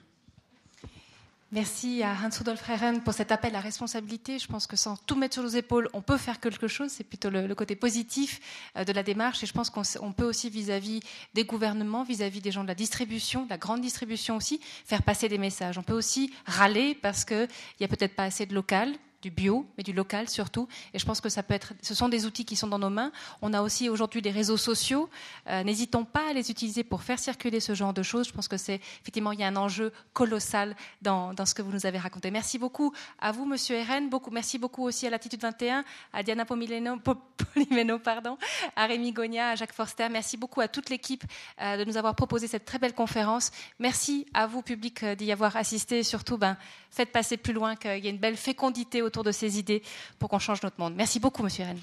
Merci 1.53 2.01
à 2.01 2.13
Hans-Rudolf 2.13 2.61
Rehren 2.61 3.03
pour 3.03 3.13
cet 3.13 3.29
appel 3.29 3.53
à 3.57 3.59
responsabilité. 3.59 4.39
Je 4.39 4.47
pense 4.47 4.67
que 4.67 4.77
sans 4.77 4.95
tout 4.95 5.17
mettre 5.17 5.33
sur 5.33 5.43
nos 5.43 5.49
épaules, 5.49 5.89
on 5.91 6.01
peut 6.01 6.17
faire 6.17 6.39
quelque 6.39 6.69
chose. 6.69 6.91
C'est 6.91 7.03
plutôt 7.03 7.29
le, 7.29 7.53
côté 7.55 7.75
positif 7.75 8.39
euh, 8.77 8.85
de 8.85 8.93
la 8.93 9.03
démarche. 9.03 9.43
Et 9.43 9.45
je 9.45 9.51
pense 9.51 9.69
qu'on 9.69 10.13
peut 10.13 10.23
aussi, 10.23 10.49
vis-à-vis 10.49 11.01
des 11.33 11.43
gouvernements, 11.43 12.03
vis-à-vis 12.03 12.39
des 12.39 12.53
gens 12.53 12.63
de 12.63 12.69
la 12.69 12.75
distribution, 12.75 13.43
de 13.43 13.49
la 13.49 13.57
grande 13.57 13.81
distribution 13.81 14.37
aussi, 14.37 14.61
faire 14.85 15.03
passer 15.03 15.27
des 15.27 15.37
messages. 15.37 15.77
On 15.77 15.83
peut 15.83 15.93
aussi 15.93 16.33
râler 16.45 16.95
parce 16.95 17.25
qu'il 17.25 17.49
n'y 17.81 17.85
a 17.85 17.89
peut-être 17.89 18.15
pas 18.15 18.23
assez 18.23 18.45
de 18.45 18.55
local, 18.55 18.95
du 19.21 19.31
bio, 19.31 19.65
mais 19.77 19.83
du 19.83 19.93
local 19.93 20.29
surtout. 20.29 20.67
Et 20.93 20.99
je 20.99 21.05
pense 21.05 21.21
que 21.21 21.29
ça 21.29 21.43
peut 21.43 21.53
être, 21.53 21.73
ce 21.81 21.93
sont 21.93 22.09
des 22.09 22.25
outils 22.25 22.45
qui 22.45 22.55
sont 22.55 22.67
dans 22.67 22.79
nos 22.79 22.89
mains. 22.89 23.11
On 23.41 23.53
a 23.53 23.61
aussi 23.61 23.89
aujourd'hui 23.89 24.21
des 24.21 24.31
réseaux 24.31 24.57
sociaux. 24.57 25.09
Euh, 25.47 25.63
n'hésitons 25.63 26.05
pas 26.05 26.29
à 26.29 26.33
les 26.33 26.49
utiliser 26.49 26.83
pour 26.83 27.03
faire 27.03 27.19
circuler 27.19 27.59
ce 27.59 27.73
genre 27.73 27.93
de 27.93 28.03
choses. 28.03 28.27
Je 28.27 28.33
pense 28.33 28.47
que 28.47 28.57
c'est 28.57 28.81
effectivement 29.01 29.31
il 29.31 29.39
y 29.39 29.43
a 29.43 29.47
un 29.47 29.55
enjeu 29.55 29.91
colossal 30.13 30.75
dans, 31.01 31.33
dans, 31.33 31.45
ce 31.45 31.53
que 31.53 31.61
vous 31.61 31.71
nous 31.71 31.85
avez 31.85 31.97
raconté. 31.97 32.31
Merci 32.31 32.57
beaucoup 32.57 32.93
à 33.19 33.31
vous, 33.31 33.45
Monsieur 33.45 33.75
Eren. 33.75 34.09
Beaucoup, 34.09 34.31
merci 34.31 34.57
beaucoup 34.57 34.83
aussi 34.83 35.07
à 35.07 35.09
l'Attitude 35.09 35.41
21, 35.41 35.83
à 36.13 36.23
Diana 36.23 36.45
Polimeno, 36.45 36.97
Polimeno, 36.97 37.99
pardon, 37.99 38.37
à 38.75 38.85
Rémi 38.85 39.11
Gogna, 39.11 39.51
à 39.51 39.55
Jacques 39.55 39.73
Forster. 39.73 40.09
Merci 40.09 40.37
beaucoup 40.37 40.61
à 40.61 40.67
toute 40.67 40.89
l'équipe 40.89 41.23
euh, 41.61 41.77
de 41.77 41.83
nous 41.83 41.97
avoir 41.97 42.15
proposé 42.15 42.47
cette 42.47 42.65
très 42.65 42.79
belle 42.79 42.93
conférence. 42.93 43.51
Merci 43.79 44.25
à 44.33 44.47
vous, 44.47 44.61
public, 44.61 45.03
euh, 45.03 45.15
d'y 45.15 45.31
avoir 45.31 45.55
assisté. 45.55 46.03
Surtout, 46.03 46.37
ben, 46.37 46.57
faites 46.89 47.11
passer 47.11 47.37
plus 47.37 47.53
loin 47.53 47.75
qu'il 47.75 48.03
y 48.03 48.07
ait 48.07 48.11
une 48.11 48.17
belle 48.17 48.37
fécondité 48.37 49.01
autour 49.11 49.23
de 49.23 49.33
ces 49.33 49.59
idées 49.59 49.83
pour 50.17 50.29
qu'on 50.29 50.39
change 50.39 50.63
notre 50.63 50.79
monde. 50.79 50.93
Merci 50.95 51.19
beaucoup, 51.19 51.43
Monsieur 51.43 51.65
Rennes. 51.65 51.81